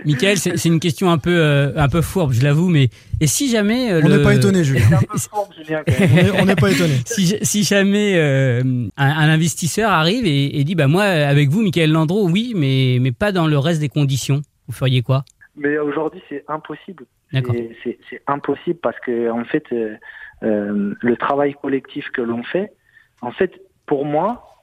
Michael, 0.06 0.38
c'est 0.38 0.66
une 0.66 0.80
question 0.80 1.12
un 1.12 1.18
peu, 1.18 1.36
euh, 1.36 1.74
un 1.76 1.90
peu 1.90 2.02
fourbe, 2.02 2.32
je 2.32 2.42
l'avoue, 2.42 2.70
mais 2.70 2.90
et 3.20 3.28
si 3.28 3.50
jamais... 3.50 3.92
Euh, 3.92 4.02
on 4.02 4.08
n'est 4.08 4.18
le... 4.18 4.24
pas 4.24 4.34
étonné, 4.34 4.64
Julien. 4.64 4.86
un 4.94 5.02
peu 5.02 5.18
fourbe, 5.18 5.50
Julien 5.58 5.84
quand 5.86 6.00
même. 6.00 6.32
on 6.40 6.46
n'est 6.46 6.56
pas 6.56 6.72
étonné. 6.72 6.94
Si, 7.06 7.38
si 7.42 7.64
jamais 7.64 8.16
euh, 8.16 8.62
un, 8.96 9.08
un, 9.10 9.30
investisseur 9.30 9.92
arrive 9.92 10.26
et, 10.26 10.58
et, 10.58 10.64
dit, 10.64 10.74
bah 10.74 10.88
moi, 10.88 11.04
avec 11.04 11.50
vous, 11.50 11.62
Michael 11.62 11.92
Landreau, 11.92 12.30
oui, 12.30 12.54
mais, 12.56 12.98
mais 13.02 13.12
pas 13.12 13.34
dans 13.34 13.46
le 13.46 13.58
reste 13.58 13.82
des 13.82 13.90
conditions, 13.90 14.42
vous 14.68 14.74
feriez 14.74 15.02
quoi? 15.02 15.26
Mais 15.58 15.78
aujourd'hui, 15.80 16.22
c'est 16.30 16.46
impossible. 16.48 17.04
C'est 17.32 18.22
impossible 18.28 18.80
parce 18.80 19.00
que 19.00 19.30
en 19.30 19.46
fait, 19.46 19.66
euh, 19.72 19.96
euh, 20.44 20.94
le 21.00 21.18
travail 21.18 21.54
collectif 21.54 22.10
que 22.12 22.22
l'on 22.22 22.44
fait, 22.44 22.74
en 23.22 23.32
fait, 23.32 23.62
pour 23.86 24.06
moi, 24.06 24.58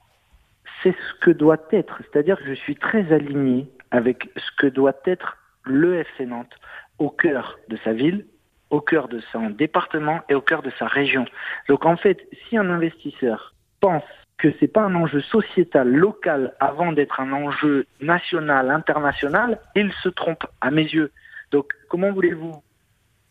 c'est 0.83 0.93
ce 0.93 1.19
que 1.21 1.31
doit 1.31 1.61
être. 1.71 2.01
C'est-à-dire 2.03 2.37
que 2.37 2.45
je 2.45 2.53
suis 2.53 2.75
très 2.75 3.11
aligné 3.11 3.67
avec 3.91 4.29
ce 4.35 4.51
que 4.57 4.67
doit 4.67 4.97
être 5.05 5.37
le 5.63 5.99
FC 5.99 6.25
Nantes 6.25 6.55
au 6.99 7.09
cœur 7.09 7.57
de 7.69 7.77
sa 7.83 7.93
ville, 7.93 8.25
au 8.69 8.81
cœur 8.81 9.07
de 9.07 9.19
son 9.31 9.49
département 9.49 10.21
et 10.29 10.35
au 10.35 10.41
cœur 10.41 10.61
de 10.61 10.71
sa 10.77 10.85
région. 10.85 11.25
Donc 11.67 11.85
en 11.85 11.97
fait, 11.97 12.27
si 12.47 12.57
un 12.57 12.69
investisseur 12.69 13.53
pense 13.79 14.03
que 14.37 14.53
c'est 14.59 14.67
pas 14.67 14.81
un 14.81 14.95
enjeu 14.95 15.21
sociétal 15.21 15.89
local 15.89 16.53
avant 16.59 16.93
d'être 16.93 17.19
un 17.19 17.31
enjeu 17.33 17.85
national, 17.99 18.71
international, 18.71 19.59
il 19.75 19.91
se 20.01 20.09
trompe 20.09 20.45
à 20.61 20.71
mes 20.71 20.83
yeux. 20.83 21.11
Donc, 21.51 21.73
comment 21.89 22.11
voulez-vous 22.11 22.53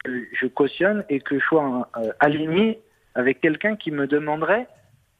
que 0.04 0.26
je 0.40 0.46
cautionne 0.46 1.04
et 1.08 1.20
que 1.20 1.38
je 1.38 1.44
sois 1.44 1.88
euh, 1.96 2.10
aligné 2.20 2.80
avec 3.14 3.40
quelqu'un 3.40 3.76
qui 3.76 3.90
me 3.90 4.06
demanderait 4.06 4.68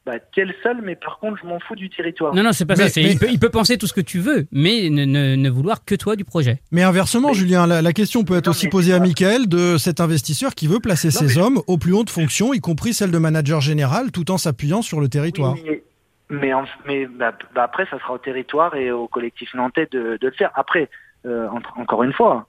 bah, 0.07 0.15
quel 0.33 0.55
seul, 0.63 0.79
mais 0.83 0.97
par 0.97 1.19
contre, 1.19 1.39
je 1.43 1.47
m'en 1.47 1.61
fous 1.61 1.75
du 1.75 1.91
territoire. 1.91 2.35
Non, 2.35 2.43
non, 2.43 2.53
c'est 2.53 2.65
pas 2.65 2.77
mais, 2.77 2.89
ça. 2.89 2.99
Mais... 2.99 3.13
Il, 3.13 3.19
peut, 3.19 3.27
il, 3.29 3.39
peut, 3.39 3.51
penser 3.51 3.77
tout 3.77 3.87
ce 3.87 3.93
que 3.93 4.01
tu 4.01 4.21
veux, 4.21 4.47
mais 4.53 4.89
ne, 4.89 5.05
ne, 5.05 5.37
ne, 5.37 5.51
vouloir 5.51 5.85
que 5.85 5.95
toi 5.95 6.17
du 6.17 6.25
projet. 6.25 6.63
Mais 6.73 6.83
inversement, 6.83 7.29
mais... 7.29 7.35
Julien, 7.35 7.67
la, 7.67 7.83
la, 7.83 7.93
question 7.93 8.25
peut 8.25 8.39
être 8.39 8.47
non, 8.47 8.53
aussi 8.53 8.69
posée 8.69 8.95
à 8.95 9.01
Michael 9.01 9.49
de 9.49 9.77
cet 9.77 10.01
investisseur 10.01 10.55
qui 10.55 10.67
veut 10.67 10.81
placer 10.81 11.09
non, 11.09 11.13
ses 11.13 11.37
hommes 11.37 11.61
aux 11.67 11.77
plus 11.77 11.93
hautes 11.93 12.09
fonctions, 12.09 12.55
y 12.55 12.61
compris 12.61 12.95
celle 12.95 13.11
de 13.11 13.19
manager 13.19 13.61
général, 13.61 14.11
tout 14.11 14.31
en 14.31 14.39
s'appuyant 14.39 14.81
sur 14.81 14.99
le 14.99 15.09
territoire. 15.09 15.57
Oui, 15.63 15.83
mais, 16.31 16.55
en, 16.55 16.65
mais 16.87 17.05
bah, 17.05 17.37
bah, 17.55 17.65
après, 17.65 17.85
ça 17.91 17.99
sera 17.99 18.15
au 18.15 18.19
territoire 18.19 18.75
et 18.77 18.91
au 18.91 19.09
collectif 19.09 19.53
nantais 19.53 19.89
de, 19.91 20.17
de 20.19 20.27
le 20.27 20.33
faire. 20.33 20.53
Après, 20.55 20.89
euh, 21.27 21.49
en, 21.49 21.61
encore 21.83 22.03
une 22.03 22.15
fois, 22.15 22.47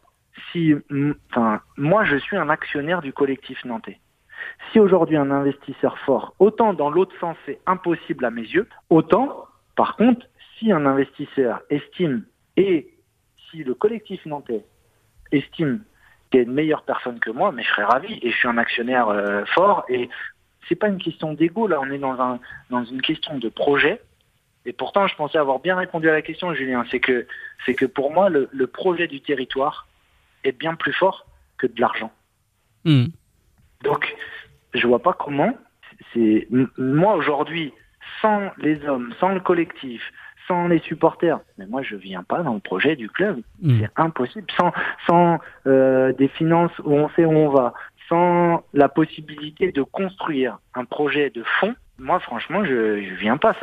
si, 0.52 0.74
enfin, 1.32 1.62
moi 1.78 2.06
je 2.06 2.18
suis 2.18 2.38
un 2.38 2.50
actionnaire 2.50 3.02
du 3.02 3.14
collectif 3.14 3.64
nantais. 3.66 4.00
Si 4.72 4.80
aujourd'hui 4.80 5.18
un 5.18 5.32
investisseur 5.32 5.98
fort, 6.00 6.34
autant 6.40 6.74
dans 6.74 6.90
l'autre 6.90 7.14
sens 7.20 7.36
c'est 7.46 7.60
impossible 7.66 8.26
à 8.26 8.32
mes 8.32 8.42
yeux, 8.42 8.68
autant, 8.90 9.46
par 9.76 9.96
contre, 9.96 10.26
si 10.58 10.72
un 10.72 10.86
investisseur 10.86 11.62
estime 11.70 12.24
et 12.58 12.94
si 13.50 13.64
le 13.64 13.74
collectif 13.74 14.26
nantais 14.26 14.66
estime 15.32 15.84
qu'il 16.30 16.40
y 16.40 16.44
a 16.44 16.46
une 16.46 16.54
meilleure 16.54 16.84
personne 16.84 17.20
que 17.20 17.32
moi, 17.32 17.52
mais 17.52 17.64
je 17.64 17.70
serais 17.70 17.86
ravi 17.86 18.20
et 18.22 18.32
je 18.32 18.38
suis 18.38 18.48
un 18.48 18.58
actionnaire 18.58 19.10
euh, 19.10 19.46
fort 19.46 19.86
et 19.90 20.10
c'est 20.68 20.76
pas 20.76 20.88
une 20.88 21.02
question 21.02 21.34
d'ego 21.34 21.68
là, 21.68 21.80
on 21.82 21.90
est 21.90 21.98
dans 21.98 22.20
un 22.20 22.40
dans 22.70 22.84
une 22.84 23.02
question 23.02 23.38
de 23.38 23.50
projet. 23.50 24.02
Et 24.66 24.74
pourtant, 24.74 25.08
je 25.08 25.16
pensais 25.16 25.38
avoir 25.38 25.60
bien 25.60 25.78
répondu 25.78 26.10
à 26.10 26.12
la 26.12 26.22
question, 26.22 26.54
Julien. 26.54 26.86
C'est 26.92 27.00
que 27.00 27.26
que 27.66 27.86
pour 27.86 28.12
moi, 28.12 28.30
le 28.30 28.68
projet 28.68 29.08
du 29.08 29.22
territoire, 29.22 29.89
est 30.44 30.52
bien 30.52 30.76
plus 30.76 30.94
fort 30.94 31.26
que 31.58 31.68
de 31.68 31.80
l'argent. 31.80 32.12
Mmh. 32.86 33.08
Donc, 33.84 34.16
je 34.74 34.88
vois 34.88 35.02
pas 35.02 35.14
comment. 35.14 35.58
C'est 36.14 36.48
moi 36.78 37.16
aujourd'hui, 37.16 37.74
sans 38.22 38.52
les 38.58 38.84
hommes, 38.86 39.14
sans 39.20 39.30
le 39.30 39.40
collectif, 39.40 40.02
sans 40.48 40.68
les 40.68 40.80
supporters, 40.80 41.40
mais 41.58 41.66
moi 41.68 41.84
je 41.84 41.96
viens 41.96 42.24
pas 42.24 42.42
dans 42.42 42.54
le 42.54 42.60
projet 42.60 42.96
du 42.96 43.10
club. 43.10 43.42
Mmh. 43.62 43.80
C'est 43.80 43.90
impossible. 43.96 44.48
Sans 44.58 44.72
sans 45.08 45.40
euh, 45.68 46.12
des 46.14 46.28
finances 46.28 46.78
où 46.80 46.94
on 46.94 47.10
sait 47.10 47.26
où 47.26 47.32
on 47.32 47.50
va, 47.50 47.74
sans 48.08 48.64
la 48.74 48.90
possibilité 48.90 49.72
de 49.72 49.84
construire 49.84 50.58
un 50.74 50.86
projet 50.86 51.30
de 51.30 51.44
fond, 51.60 51.76
moi 52.00 52.20
franchement 52.20 52.66
je 52.66 53.02
je 53.02 53.14
viens 53.16 53.38
pas. 53.38 53.56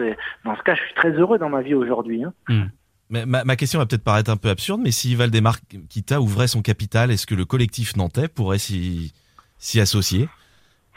Dans 0.45 0.57
ce 0.57 0.63
cas, 0.63 0.75
je 0.75 0.83
suis 0.83 0.95
très 0.95 1.11
heureux 1.11 1.39
dans 1.39 1.49
ma 1.49 1.63
vie 1.63 1.75
aujourd'hui. 1.75 2.23
Hein. 2.25 2.33
Mmh. 2.49 2.65
Ma, 3.09 3.45
ma, 3.45 3.57
question 3.57 3.79
va 3.79 3.87
peut-être 3.87 4.03
paraître 4.03 4.31
un 4.31 4.37
peu 4.37 4.49
absurde, 4.49 4.81
mais 4.83 4.91
si 4.91 5.15
Valdemar 5.15 5.61
Kita 5.89 6.21
ouvrait 6.21 6.49
son 6.49 6.61
capital, 6.61 7.13
est-ce 7.13 7.27
que 7.27 7.37
le 7.37 7.45
collectif 7.45 7.95
nantais 7.97 8.27
pourrait 8.27 8.59
s'y 8.59 9.13
associer? 9.77 10.29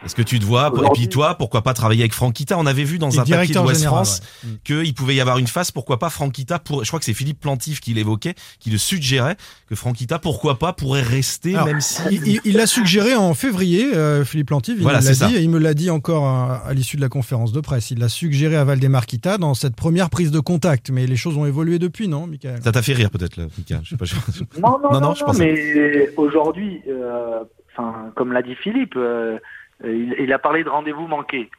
Est-ce 0.04 0.16
que 0.16 0.22
tu 0.22 0.40
te 0.40 0.46
vois 0.46 0.72
Et 0.86 0.90
puis 0.94 1.10
toi, 1.10 1.36
pourquoi 1.36 1.62
pas 1.62 1.74
travailler 1.74 2.02
avec 2.02 2.14
Franquita? 2.14 2.58
On 2.58 2.66
avait 2.66 2.84
vu 2.84 3.00
dans 3.00 3.20
un 3.20 3.26
papier 3.26 3.54
de 3.54 3.60
West 3.60 3.86
France 3.86 4.22
ouais. 4.44 4.52
qu'il 4.64 4.94
pouvait 4.94 5.16
y 5.16 5.22
avoir 5.22 5.38
une 5.38 5.48
phase, 5.48 5.72
pourquoi 5.72 6.00
pas 6.00 6.10
Franquita 6.10 6.60
pour, 6.60 6.84
Je 6.84 6.90
crois 6.90 7.00
que 7.00 7.06
c'est 7.06 7.14
Philippe 7.14 7.40
Plantif 7.40 7.82
qui 7.82 7.94
l'évoquait, 7.94 8.36
qui 8.60 8.70
le 8.70 8.78
suggérait, 8.78 9.36
que 9.68 9.76
Franquita, 9.76 10.20
pourquoi 10.20 10.58
pas, 10.58 10.74
pourrait 10.74 11.02
rester 11.02 11.54
Alors, 11.56 11.68
même 11.68 11.82
si... 11.82 12.02
Il 12.46 12.56
l'a 12.56 12.68
suggéré 12.68 13.16
en 13.16 13.34
février, 13.34 13.94
euh, 13.94 14.24
Philippe 14.24 14.48
Plantif, 14.48 14.76
il 14.78 14.84
voilà, 14.84 15.02
me 15.02 15.06
l'a 15.06 15.28
dit, 15.28 15.36
et 15.36 15.42
il 15.42 15.50
me 15.50 15.60
l'a 15.60 15.74
dit 15.74 15.90
encore 15.90 16.26
à, 16.26 16.58
à 16.66 16.74
l'issue 16.74 16.96
de 16.96 17.02
la 17.02 17.10
conférence 17.10 17.52
de 17.52 17.60
presse. 17.60 17.92
Il 17.92 18.00
l'a 18.00 18.10
suggéré 18.10 18.56
à 18.56 18.64
Valdemar 18.64 19.06
Kita 19.06 19.38
dans 19.38 19.54
cette 19.54 19.76
première 19.76 20.10
prise 20.10 20.32
de 20.32 20.40
contact, 20.40 20.90
mais 20.92 21.08
les 21.08 21.18
choses 21.18 21.38
ont 21.38 21.46
évolué 21.46 21.80
depuis, 21.80 22.08
non, 22.08 22.26
Michael? 22.26 22.62
Ça 22.64 22.72
t'a 22.72 22.82
fait 22.82 22.94
rire 22.94 23.12
peut-être, 23.12 23.38
là, 23.38 23.46
Michael 23.58 23.82
je 23.84 23.90
sais 23.90 23.98
pas, 23.98 24.06
je... 24.06 24.16
Non, 24.62 24.80
non, 24.82 24.94
non, 24.94 25.02
non, 25.02 25.14
je 25.14 25.24
pense 25.24 25.38
mais 25.38 26.10
aujourd'hui, 26.18 26.82
euh, 26.88 27.44
comme 28.16 28.34
l'a 28.34 28.42
dit 28.42 28.56
Philippe, 28.56 28.96
euh, 28.96 29.38
il, 29.84 30.16
il, 30.20 30.34
a 30.34 30.40
parlé 30.40 30.64
de 30.64 30.70
rendez-vous 30.70 31.08
manqués. 31.08 31.50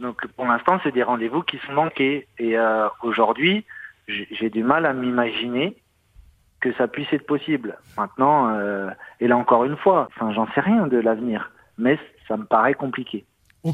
Donc 0.00 0.26
pour 0.36 0.46
l'instant, 0.46 0.78
c'est 0.82 0.92
des 0.92 1.02
rendez-vous 1.02 1.42
qui 1.42 1.58
sont 1.66 1.72
manqués. 1.72 2.26
Et 2.38 2.56
euh, 2.56 2.88
aujourd'hui, 3.02 3.64
j'ai 4.06 4.50
du 4.50 4.62
mal 4.62 4.86
à 4.86 4.92
m'imaginer 4.92 5.76
que 6.60 6.72
ça 6.74 6.88
puisse 6.88 7.12
être 7.12 7.26
possible. 7.26 7.78
Maintenant, 7.96 8.48
euh, 8.48 8.90
et 9.20 9.28
là 9.28 9.36
encore 9.36 9.64
une 9.64 9.76
fois, 9.76 10.08
enfin, 10.14 10.32
j'en 10.32 10.46
sais 10.54 10.60
rien 10.60 10.86
de 10.86 10.98
l'avenir, 10.98 11.50
mais 11.76 11.98
ça 12.26 12.36
me 12.36 12.44
paraît 12.44 12.74
compliqué. 12.74 13.24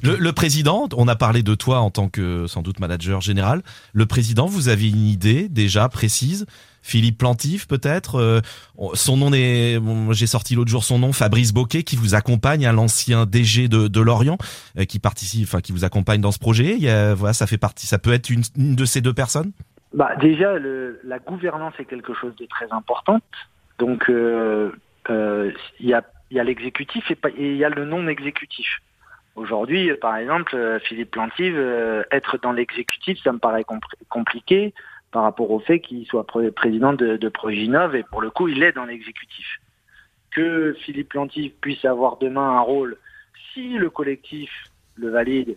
Le, 0.02 0.32
président, 0.32 0.88
on 0.96 1.06
a 1.08 1.14
parlé 1.14 1.42
de 1.42 1.54
toi 1.54 1.78
en 1.80 1.90
tant 1.90 2.08
que 2.08 2.46
sans 2.46 2.62
doute 2.62 2.80
manager 2.80 3.20
général. 3.20 3.62
Le 3.92 4.06
président, 4.06 4.46
vous 4.46 4.68
avez 4.68 4.88
une 4.88 5.06
idée 5.06 5.48
déjà 5.48 5.88
précise 5.88 6.46
Philippe 6.84 7.16
Plantif 7.18 7.66
peut-être. 7.66 8.20
Euh, 8.20 8.40
son 8.92 9.16
nom 9.16 9.32
est, 9.32 9.80
j'ai 10.10 10.26
sorti 10.26 10.54
l'autre 10.54 10.70
jour 10.70 10.84
son 10.84 10.98
nom, 10.98 11.12
Fabrice 11.12 11.52
Boquet, 11.52 11.82
qui 11.82 11.96
vous 11.96 12.14
accompagne, 12.14 12.66
à 12.66 12.72
l'ancien 12.72 13.24
DG 13.24 13.68
de, 13.68 14.00
Lorient, 14.00 14.36
euh, 14.78 14.84
qui 14.84 14.98
participe, 14.98 15.48
enfin 15.48 15.60
qui 15.60 15.72
vous 15.72 15.84
accompagne 15.84 16.20
dans 16.20 16.30
ce 16.30 16.38
projet. 16.38 16.76
Voilà, 17.14 17.32
ça 17.32 17.46
fait 17.46 17.58
partie, 17.58 17.86
ça 17.86 17.98
peut 17.98 18.12
être 18.12 18.28
une, 18.28 18.42
de 18.56 18.84
ces 18.84 19.00
deux 19.00 19.14
personnes? 19.14 19.52
Bah 19.94 20.14
déjà, 20.20 20.58
la 21.04 21.18
gouvernance 21.20 21.72
est 21.78 21.86
quelque 21.86 22.12
chose 22.12 22.36
de 22.36 22.44
très 22.46 22.70
important. 22.70 23.20
Donc 23.78 24.10
euh, 24.10 24.70
il 25.08 25.88
y 25.88 25.94
a, 25.94 26.04
y 26.30 26.38
a 26.38 26.44
l'exécutif 26.44 27.10
et 27.10 27.16
il 27.38 27.56
y 27.56 27.64
a 27.64 27.70
le 27.70 27.86
non 27.86 28.06
exécutif. 28.08 28.66
Aujourd'hui, 29.36 29.90
par 30.00 30.16
exemple, 30.16 30.54
Philippe 30.84 31.12
Plantive, 31.12 31.58
être 32.12 32.38
dans 32.42 32.52
l'exécutif, 32.52 33.18
ça 33.24 33.32
me 33.32 33.38
paraît 33.38 33.64
compliqué 34.08 34.74
par 35.14 35.22
rapport 35.22 35.52
au 35.52 35.60
fait 35.60 35.78
qu'il 35.78 36.04
soit 36.06 36.26
président 36.26 36.92
de, 36.92 37.16
de 37.16 37.96
et 37.96 38.02
pour 38.02 38.20
le 38.20 38.30
coup, 38.30 38.48
il 38.48 38.64
est 38.64 38.72
dans 38.72 38.84
l'exécutif. 38.84 39.46
Que 40.32 40.74
Philippe 40.80 41.12
Lantif 41.12 41.52
puisse 41.60 41.84
avoir 41.84 42.16
demain 42.16 42.58
un 42.58 42.60
rôle, 42.60 42.96
si 43.52 43.78
le 43.78 43.90
collectif 43.90 44.50
le 44.96 45.10
valide, 45.10 45.56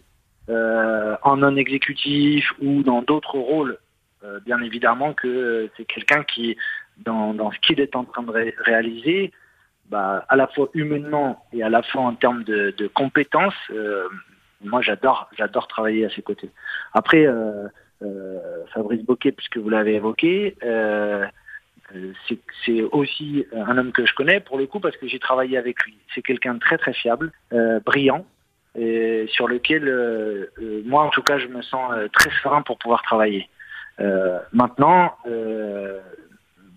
euh, 0.49 1.17
en 1.23 1.37
non 1.37 1.55
exécutif 1.55 2.53
ou 2.61 2.83
dans 2.83 3.01
d'autres 3.01 3.39
rôles, 3.39 3.79
euh, 4.23 4.39
bien 4.45 4.61
évidemment 4.61 5.13
que 5.13 5.71
c'est 5.75 5.85
quelqu'un 5.85 6.23
qui, 6.23 6.55
dans, 6.99 7.33
ce 7.51 7.57
qu'il 7.61 7.79
est 7.79 7.95
en 7.95 8.03
train 8.03 8.21
de 8.21 8.53
réaliser, 8.59 9.31
bah, 9.89 10.23
à 10.29 10.35
la 10.35 10.45
fois 10.45 10.69
humainement 10.75 11.43
et 11.51 11.63
à 11.63 11.69
la 11.69 11.81
fois 11.81 12.03
en 12.03 12.13
termes 12.13 12.43
de, 12.43 12.91
compétences, 12.93 13.55
euh, 13.71 14.07
moi 14.63 14.81
j'adore 14.83 15.31
j'adore 15.35 15.67
travailler 15.67 16.05
à 16.05 16.11
ses 16.11 16.21
côtés. 16.21 16.51
Après, 16.93 17.25
Fabrice 18.73 19.03
Boquet, 19.03 19.31
puisque 19.31 19.57
vous 19.57 19.69
l'avez 19.69 19.95
évoqué, 19.95 20.55
euh, 20.63 21.25
c'est 22.65 22.81
aussi 22.91 23.45
un 23.53 23.77
homme 23.77 23.91
que 23.91 24.05
je 24.05 24.13
connais 24.13 24.39
pour 24.39 24.57
le 24.57 24.67
coup 24.67 24.79
parce 24.79 24.97
que 24.97 25.07
j'ai 25.07 25.19
travaillé 25.19 25.57
avec 25.57 25.83
lui. 25.83 25.97
C'est 26.13 26.21
quelqu'un 26.21 26.55
de 26.55 26.59
très 26.59 26.77
très 26.77 26.93
fiable, 26.93 27.31
brillant, 27.85 28.25
et 28.75 29.25
sur 29.29 29.47
lequel 29.47 30.49
moi 30.85 31.03
en 31.03 31.09
tout 31.09 31.23
cas 31.23 31.37
je 31.37 31.47
me 31.47 31.61
sens 31.61 31.93
très 32.11 32.29
serein 32.43 32.61
pour 32.61 32.77
pouvoir 32.77 33.03
travailler. 33.03 33.49
maintenant, 34.51 35.15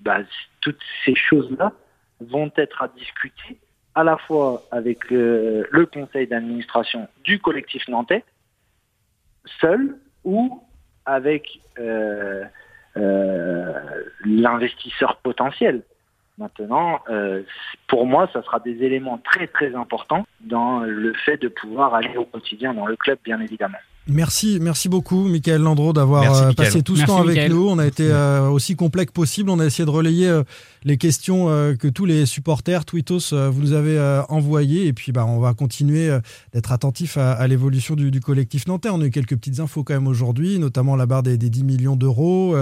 bah, 0.03 0.18
toutes 0.61 0.81
ces 1.05 1.16
choses-là 1.16 1.73
vont 2.21 2.53
être 2.57 2.83
à 2.83 2.89
discuter 2.89 3.59
à 3.95 4.05
la 4.05 4.16
fois 4.16 4.62
avec 4.71 5.12
euh, 5.12 5.64
le 5.71 5.87
conseil 5.87 6.27
d'administration 6.27 7.09
du 7.25 7.41
collectif 7.41 7.87
nantais, 7.89 8.25
seul 9.61 9.97
ou 10.25 10.62
avec 11.07 11.61
euh, 11.78 12.44
euh, 12.96 13.72
l'investisseur 14.24 15.16
potentiel. 15.16 15.82
Maintenant, 16.38 17.01
pour 17.86 18.07
moi, 18.07 18.26
ça 18.32 18.42
sera 18.42 18.61
des 18.61 18.82
éléments 18.82 19.18
très 19.18 19.46
très 19.46 19.74
importants 19.74 20.24
dans 20.40 20.80
le 20.80 21.12
fait 21.12 21.36
de 21.36 21.48
pouvoir 21.48 21.94
aller 21.94 22.16
au 22.16 22.24
quotidien 22.24 22.72
dans 22.72 22.86
le 22.86 22.96
club, 22.96 23.18
bien 23.22 23.38
évidemment. 23.42 23.76
Merci, 24.07 24.59
merci 24.61 24.88
beaucoup, 24.88 25.28
Michael 25.28 25.61
Landreau, 25.61 25.92
d'avoir 25.92 26.34
euh, 26.34 26.53
passé 26.53 26.82
tout 26.82 26.96
ce 26.96 27.05
temps 27.05 27.20
avec 27.20 27.51
nous. 27.51 27.68
On 27.68 27.78
a 27.78 27.86
été 27.86 28.05
euh, 28.11 28.48
aussi 28.48 28.74
complet 28.74 29.07
que 29.07 29.12
possible. 29.12 29.51
On 29.51 29.61
a 29.61 29.66
essayé 29.66 29.84
de 29.84 29.90
relayer 29.90 30.26
euh, 30.26 30.42
les 30.84 30.96
questions 30.96 31.46
que 31.78 31.88
tous 31.88 32.07
les 32.07 32.24
supporters, 32.26 32.84
Twitos, 32.84 33.32
vous 33.32 33.61
nous 33.61 33.72
avez 33.72 34.22
envoyées. 34.28 34.86
Et 34.86 34.92
puis, 34.92 35.12
bah, 35.12 35.26
on 35.26 35.38
va 35.38 35.53
continuer 35.53 36.11
d'être 36.55 36.72
attentif 36.72 37.18
à, 37.18 37.46
l'évolution 37.46 37.94
du, 37.94 38.20
collectif 38.20 38.66
nantais. 38.66 38.88
On 38.88 39.01
a 39.03 39.05
eu 39.05 39.11
quelques 39.11 39.36
petites 39.36 39.61
infos 39.61 39.84
quand 39.84 39.94
même 39.94 40.09
aujourd'hui, 40.09 40.59
notamment 40.59 40.96
la 40.96 41.05
barre 41.07 41.22
des, 41.22 41.36
10 41.36 41.64
millions 41.64 41.96
d'euros. 41.96 42.57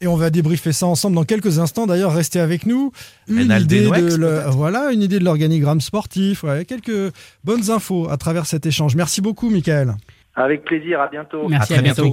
Et 0.00 0.06
on 0.06 0.16
va 0.16 0.30
débriefer 0.30 0.72
ça 0.72 0.86
ensemble 0.86 1.16
dans 1.16 1.24
quelques 1.24 1.58
instants. 1.58 1.86
D'ailleurs, 1.86 2.14
restez 2.14 2.38
avec 2.38 2.66
nous. 2.66 2.92
Une 3.26 3.50
idée 3.50 3.82
de 3.82 4.50
voilà, 4.50 4.92
une 4.92 5.02
idée 5.02 5.18
de 5.18 5.24
l'organigramme 5.24 5.80
sportif. 5.80 6.44
quelques 6.68 7.12
bonnes 7.42 7.70
infos 7.70 8.08
à 8.08 8.16
travers 8.16 8.46
cet 8.46 8.64
échange. 8.64 8.94
Merci 8.94 9.20
beaucoup, 9.20 9.50
Michael. 9.50 9.96
Avec 10.36 10.64
plaisir, 10.64 11.00
à 11.00 11.08
bientôt. 11.08 11.48
Merci, 11.48 11.74
à, 11.74 11.80
bientôt, 11.80 12.12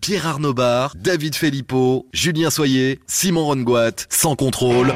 Pierre 0.00 0.26
Arnaud 0.26 0.52
Bar, 0.52 0.94
David 0.96 1.36
Filippo, 1.36 2.06
Julien 2.12 2.50
Soyer, 2.50 2.98
Simon 3.06 3.44
Rongoat, 3.44 4.06
sans 4.08 4.34
contrôle. 4.34 4.92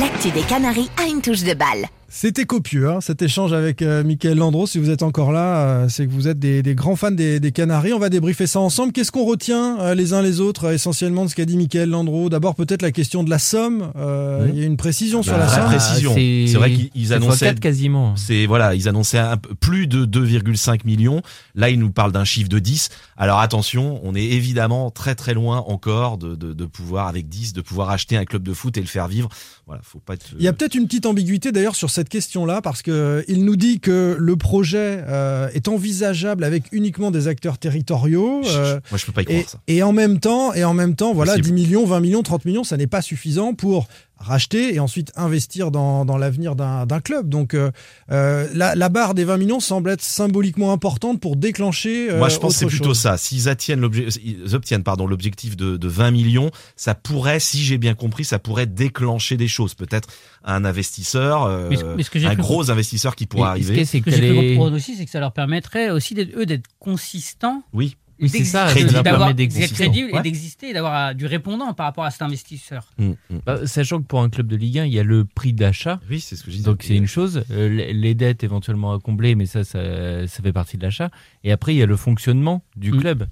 L'actu 0.00 0.30
des 0.30 0.40
Canaries 0.42 0.88
a 0.96 1.06
une 1.06 1.20
touche 1.20 1.44
de 1.44 1.52
balle. 1.52 1.86
C'était 2.16 2.44
copieux, 2.44 2.88
hein, 2.88 3.00
cet 3.00 3.22
échange 3.22 3.52
avec 3.52 3.82
euh, 3.82 4.04
Michael 4.04 4.38
Landreau. 4.38 4.68
Si 4.68 4.78
vous 4.78 4.88
êtes 4.88 5.02
encore 5.02 5.32
là, 5.32 5.56
euh, 5.56 5.88
c'est 5.88 6.06
que 6.06 6.12
vous 6.12 6.28
êtes 6.28 6.38
des, 6.38 6.62
grands 6.76 6.94
fans 6.94 7.10
des, 7.10 7.40
Canaries. 7.52 7.92
On 7.92 7.98
va 7.98 8.08
débriefer 8.08 8.46
ça 8.46 8.60
ensemble. 8.60 8.92
Qu'est-ce 8.92 9.10
qu'on 9.10 9.24
retient 9.24 9.80
euh, 9.80 9.96
les 9.96 10.12
uns 10.12 10.22
les 10.22 10.38
autres 10.38 10.72
essentiellement 10.72 11.24
de 11.24 11.30
ce 11.30 11.34
qu'a 11.34 11.44
dit 11.44 11.56
Michael 11.56 11.90
Landreau? 11.90 12.30
D'abord, 12.30 12.54
peut-être 12.54 12.82
la 12.82 12.92
question 12.92 13.24
de 13.24 13.30
la 13.30 13.40
somme. 13.40 13.90
Mmh. 13.96 14.48
Il 14.50 14.60
y 14.60 14.62
a 14.62 14.66
une 14.66 14.76
précision 14.76 15.24
sur 15.24 15.36
la 15.36 15.46
bah, 15.46 15.48
somme. 15.48 15.64
Précision. 15.64 16.14
C'est 16.14 16.54
vrai 16.54 16.72
qu'ils 16.72 17.12
annonçaient 17.12 17.52
quasiment. 17.56 18.14
C'est 18.14 18.46
voilà, 18.46 18.76
ils 18.76 18.88
annonçaient 18.88 19.18
un 19.18 19.36
plus 19.36 19.88
de 19.88 20.06
2,5 20.06 20.86
millions. 20.86 21.20
Là, 21.56 21.68
ils 21.70 21.80
nous 21.80 21.90
parlent 21.90 22.12
d'un 22.12 22.24
chiffre 22.24 22.48
de 22.48 22.60
10. 22.60 22.90
Alors 23.16 23.40
attention, 23.40 24.00
on 24.04 24.14
est 24.14 24.24
évidemment 24.24 24.92
très 24.92 25.16
très 25.16 25.34
loin 25.34 25.64
encore 25.66 26.18
de, 26.18 26.36
de, 26.36 26.64
pouvoir 26.64 27.08
avec 27.08 27.28
10 27.28 27.54
de 27.54 27.60
pouvoir 27.60 27.90
acheter 27.90 28.16
un 28.16 28.24
club 28.24 28.44
de 28.44 28.52
foot 28.52 28.76
et 28.76 28.80
le 28.80 28.86
faire 28.86 29.08
vivre. 29.08 29.28
Voilà, 29.66 29.82
faut 29.82 29.98
pas. 29.98 30.14
Il 30.38 30.44
y 30.44 30.48
a 30.48 30.52
peut-être 30.52 30.74
une 30.74 30.86
petite 30.86 31.06
ambiguïté 31.06 31.50
d'ailleurs 31.50 31.76
sur 31.76 31.90
cette 31.90 32.03
question-là 32.08 32.62
parce 32.62 32.82
que 32.82 32.90
euh, 32.90 33.22
il 33.28 33.44
nous 33.44 33.56
dit 33.56 33.80
que 33.80 34.16
le 34.18 34.36
projet 34.36 35.02
euh, 35.06 35.48
est 35.54 35.68
envisageable 35.68 36.44
avec 36.44 36.64
uniquement 36.72 37.10
des 37.10 37.28
acteurs 37.28 37.58
territoriaux. 37.58 38.42
Euh, 38.46 38.80
Moi, 38.90 38.98
je 38.98 39.06
peux 39.06 39.12
pas 39.12 39.22
y 39.22 39.24
croire 39.24 39.40
et, 39.40 39.44
ça. 39.44 39.58
Et 39.66 39.82
en 39.82 39.92
même 39.92 40.20
temps, 40.20 40.52
et 40.54 40.64
en 40.64 40.74
même 40.74 40.94
temps, 40.94 41.12
voilà, 41.12 41.36
10 41.36 41.52
millions, 41.52 41.84
20 41.84 42.00
millions, 42.00 42.22
30 42.22 42.44
millions, 42.44 42.64
ça 42.64 42.76
n'est 42.76 42.86
pas 42.86 43.02
suffisant 43.02 43.54
pour 43.54 43.88
racheter 44.18 44.74
et 44.74 44.80
ensuite 44.80 45.12
investir 45.16 45.70
dans, 45.70 46.04
dans 46.04 46.16
l'avenir 46.16 46.56
d'un 46.56 47.00
club. 47.00 47.28
Donc 47.28 47.54
euh, 47.54 47.70
euh, 48.10 48.48
la, 48.54 48.74
la, 48.74 48.88
barre 48.88 49.14
des 49.14 49.24
20 49.24 49.36
millions 49.36 49.60
semble 49.60 49.90
être 49.90 50.02
symboliquement 50.02 50.72
importante 50.72 51.20
pour 51.20 51.36
déclencher. 51.36 52.10
Euh, 52.10 52.18
Moi, 52.18 52.28
je 52.28 52.38
pense 52.38 52.54
que 52.54 52.58
c'est 52.60 52.66
plutôt 52.66 52.94
ça. 52.94 53.16
S'ils 53.16 53.48
obtiennent 53.48 53.80
l'objectif 53.80 55.56
de, 55.56 55.76
de 55.76 55.88
20 55.88 56.10
millions, 56.10 56.50
ça 56.76 56.94
pourrait, 56.94 57.40
si 57.40 57.64
j'ai 57.64 57.78
bien 57.78 57.94
compris, 57.94 58.24
ça 58.24 58.38
pourrait 58.38 58.66
déclencher 58.66 59.36
des 59.36 59.48
choses. 59.48 59.74
Peut-être 59.74 60.08
un 60.44 60.64
investisseur, 60.64 61.46
un 61.46 62.34
gros 62.34 62.70
investisseur 62.70 63.16
qui 63.16 63.26
pourrait 63.26 63.50
arriver. 63.50 63.84
Ce 63.84 63.98
que 63.98 64.10
j'ai 64.10 64.58
aussi, 64.58 64.96
c'est 64.96 65.04
que 65.04 65.10
ça 65.10 65.20
leur 65.20 65.32
permettrait 65.32 65.90
aussi 65.90 66.14
eux 66.36 66.46
d'être 66.46 66.66
consistants. 66.78 67.62
Oui 67.72 67.96
c'est 68.26 68.44
ça, 68.44 68.72
d'avoir 69.02 69.34
crédible 69.34 70.10
et 70.16 70.22
d'exister, 70.22 70.72
d'avoir 70.72 71.10
euh, 71.10 71.14
du 71.14 71.26
répondant 71.26 71.72
par 71.74 71.86
rapport 71.86 72.04
à 72.04 72.10
cet 72.10 72.22
investisseur. 72.22 72.92
Mm, 72.98 73.10
mm. 73.30 73.38
Bah, 73.44 73.66
sachant 73.66 74.00
que 74.00 74.06
pour 74.06 74.20
un 74.20 74.30
club 74.30 74.46
de 74.46 74.56
Ligue 74.56 74.78
1, 74.78 74.84
il 74.86 74.92
y 74.92 74.98
a 74.98 75.02
le 75.02 75.24
prix 75.24 75.52
d'achat. 75.52 76.00
Oui, 76.10 76.20
c'est 76.20 76.36
ce 76.36 76.44
que 76.44 76.50
je 76.50 76.56
disais. 76.56 76.70
Donc 76.70 76.82
c'est 76.82 76.96
une 76.96 77.06
chose. 77.06 77.44
Euh, 77.50 77.68
les 77.68 78.14
dettes 78.14 78.44
éventuellement 78.44 78.92
à 78.92 79.00
combler, 79.00 79.34
mais 79.34 79.46
ça, 79.46 79.64
ça, 79.64 79.80
fait 80.26 80.52
partie 80.52 80.76
de 80.76 80.82
l'achat. 80.82 81.10
Et 81.42 81.52
après, 81.52 81.74
il 81.74 81.78
y 81.78 81.82
a 81.82 81.86
le 81.86 81.96
fonctionnement 81.96 82.64
du 82.76 82.92
mm. 82.92 83.00
club. 83.00 83.26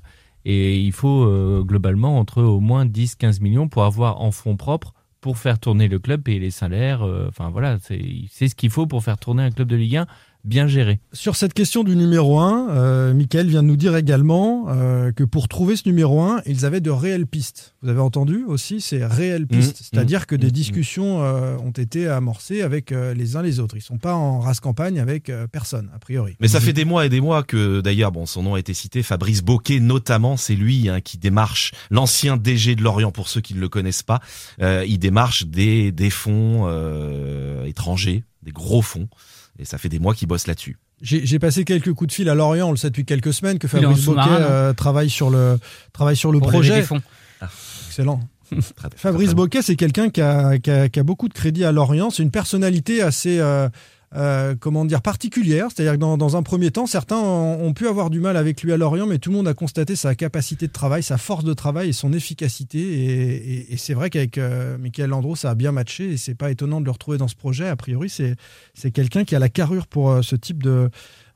Et 0.44 0.80
il 0.80 0.92
faut 0.92 1.24
euh, 1.24 1.62
globalement 1.64 2.18
entre 2.18 2.42
au 2.42 2.60
moins 2.60 2.84
10-15 2.84 3.40
millions 3.40 3.68
pour 3.68 3.84
avoir 3.84 4.20
en 4.20 4.32
fonds 4.32 4.56
propres 4.56 4.94
pour 5.20 5.38
faire 5.38 5.60
tourner 5.60 5.86
le 5.86 6.00
club, 6.00 6.22
payer 6.22 6.40
les 6.40 6.50
salaires. 6.50 7.02
Enfin 7.28 7.50
voilà, 7.50 7.78
c'est 7.80 8.48
ce 8.48 8.54
qu'il 8.56 8.70
faut 8.70 8.88
pour 8.88 9.04
faire 9.04 9.18
tourner 9.18 9.44
un 9.44 9.52
club 9.52 9.68
de 9.68 9.76
Ligue 9.76 9.98
1 9.98 10.06
bien 10.44 10.66
géré. 10.66 10.98
Sur 11.12 11.36
cette 11.36 11.54
question 11.54 11.84
du 11.84 11.94
numéro 11.94 12.40
1, 12.40 12.70
euh, 12.70 13.14
Michael 13.14 13.48
vient 13.48 13.62
de 13.62 13.68
nous 13.68 13.76
dire 13.76 13.96
également 13.96 14.66
euh, 14.68 15.12
que 15.12 15.24
pour 15.24 15.48
trouver 15.48 15.76
ce 15.76 15.88
numéro 15.88 16.20
1, 16.20 16.42
ils 16.46 16.64
avaient 16.64 16.80
de 16.80 16.90
réelles 16.90 17.26
pistes. 17.26 17.74
Vous 17.82 17.88
avez 17.88 18.00
entendu 18.00 18.44
aussi 18.44 18.80
ces 18.80 19.04
réelles 19.04 19.46
pistes. 19.46 19.80
Mmh, 19.80 19.84
C'est-à-dire 19.90 20.26
que 20.26 20.34
mmh, 20.34 20.38
des 20.38 20.46
mmh, 20.48 20.50
discussions 20.50 21.22
euh, 21.22 21.56
ont 21.58 21.70
été 21.70 22.08
amorcées 22.08 22.62
avec 22.62 22.90
les 22.90 23.36
uns 23.36 23.42
les 23.42 23.60
autres. 23.60 23.76
Ils 23.76 23.80
ne 23.80 23.84
sont 23.84 23.98
pas 23.98 24.14
en 24.14 24.40
race 24.40 24.60
campagne 24.60 24.98
avec 24.98 25.30
personne, 25.50 25.88
a 25.94 25.98
priori. 25.98 26.36
Mais 26.40 26.48
ça 26.48 26.60
fait 26.60 26.72
des 26.72 26.84
mois 26.84 27.06
et 27.06 27.08
des 27.08 27.20
mois 27.20 27.42
que, 27.42 27.80
d'ailleurs, 27.80 28.12
bon, 28.12 28.26
son 28.26 28.42
nom 28.42 28.54
a 28.54 28.58
été 28.58 28.74
cité, 28.74 29.02
Fabrice 29.02 29.42
Boquet 29.42 29.80
notamment, 29.80 30.36
c'est 30.36 30.54
lui 30.54 30.88
hein, 30.88 31.00
qui 31.00 31.18
démarche 31.18 31.72
l'ancien 31.90 32.36
DG 32.36 32.74
de 32.74 32.82
Lorient, 32.82 33.12
pour 33.12 33.28
ceux 33.28 33.40
qui 33.40 33.54
ne 33.54 33.60
le 33.60 33.68
connaissent 33.68 34.02
pas. 34.02 34.20
il 34.60 34.98
démarche 34.98 35.46
des, 35.46 35.92
des 35.92 36.10
fonds 36.10 36.68
étrangers, 37.64 38.24
des 38.42 38.52
gros 38.52 38.82
fonds. 38.82 39.08
Et 39.58 39.64
ça 39.64 39.78
fait 39.78 39.88
des 39.88 39.98
mois 39.98 40.14
qu'ils 40.14 40.28
bossent 40.28 40.46
là-dessus. 40.46 40.78
J'ai 41.02 41.38
passé 41.40 41.64
quelques 41.64 41.92
coups 41.92 42.08
de 42.08 42.12
fil 42.12 42.28
à 42.28 42.34
Lorient, 42.34 42.68
on 42.68 42.70
le 42.70 42.76
sait 42.76 42.88
depuis 42.88 43.04
quelques 43.04 43.32
semaines, 43.32 43.58
que 43.58 43.66
Fabrice 43.66 44.04
Boquet 44.04 44.20
euh, 44.28 44.72
travaille 44.72 45.10
sur 45.10 45.30
le, 45.30 45.58
travaille 45.92 46.16
sur 46.16 46.30
le 46.30 46.38
projet. 46.38 46.84
Ah, 47.40 47.48
excellent. 47.88 48.20
Fabrice 48.96 49.34
Boquet, 49.34 49.62
c'est 49.62 49.74
quelqu'un 49.74 50.10
qui 50.10 50.20
a, 50.20 50.58
qui, 50.58 50.70
a, 50.70 50.88
qui 50.88 51.00
a, 51.00 51.02
beaucoup 51.02 51.28
de 51.28 51.34
crédit 51.34 51.64
à 51.64 51.72
Lorient. 51.72 52.10
C'est 52.10 52.22
une 52.22 52.30
personnalité 52.30 53.02
assez, 53.02 53.40
euh, 53.40 53.68
euh, 54.14 54.54
comment 54.58 54.84
dire, 54.84 55.00
particulière. 55.00 55.68
C'est-à-dire 55.74 55.94
que 55.94 56.16
dans, 56.16 56.36
un 56.36 56.42
premier 56.42 56.70
temps, 56.70 56.86
certains 56.86 57.16
ont, 57.16 57.72
pu 57.72 57.88
avoir 57.88 58.10
du 58.10 58.20
mal 58.20 58.36
avec 58.36 58.62
lui 58.62 58.72
à 58.72 58.76
Lorient, 58.76 59.06
mais 59.06 59.18
tout 59.18 59.30
le 59.30 59.36
monde 59.36 59.48
a 59.48 59.54
constaté 59.54 59.96
sa 59.96 60.14
capacité 60.14 60.66
de 60.66 60.72
travail, 60.72 61.02
sa 61.02 61.16
force 61.16 61.44
de 61.44 61.54
travail 61.54 61.88
et 61.88 61.92
son 61.92 62.12
efficacité. 62.12 63.70
Et, 63.72 63.76
c'est 63.78 63.94
vrai 63.94 64.10
qu'avec 64.10 64.36
euh, 64.36 64.76
Michael 64.76 65.10
Landreau, 65.10 65.34
ça 65.34 65.50
a 65.50 65.54
bien 65.54 65.72
matché 65.72 66.12
et 66.12 66.16
c'est 66.18 66.34
pas 66.34 66.50
étonnant 66.50 66.80
de 66.80 66.84
le 66.84 66.90
retrouver 66.90 67.16
dans 67.16 67.28
ce 67.28 67.34
projet. 67.34 67.68
A 67.68 67.76
priori, 67.76 68.10
c'est 68.10 68.90
quelqu'un 68.90 69.24
qui 69.24 69.34
a 69.34 69.38
la 69.38 69.48
carrure 69.48 69.86
pour 69.86 70.10
euh, 70.10 70.20
ce 70.20 70.36
type 70.36 70.62
de, 70.62 70.90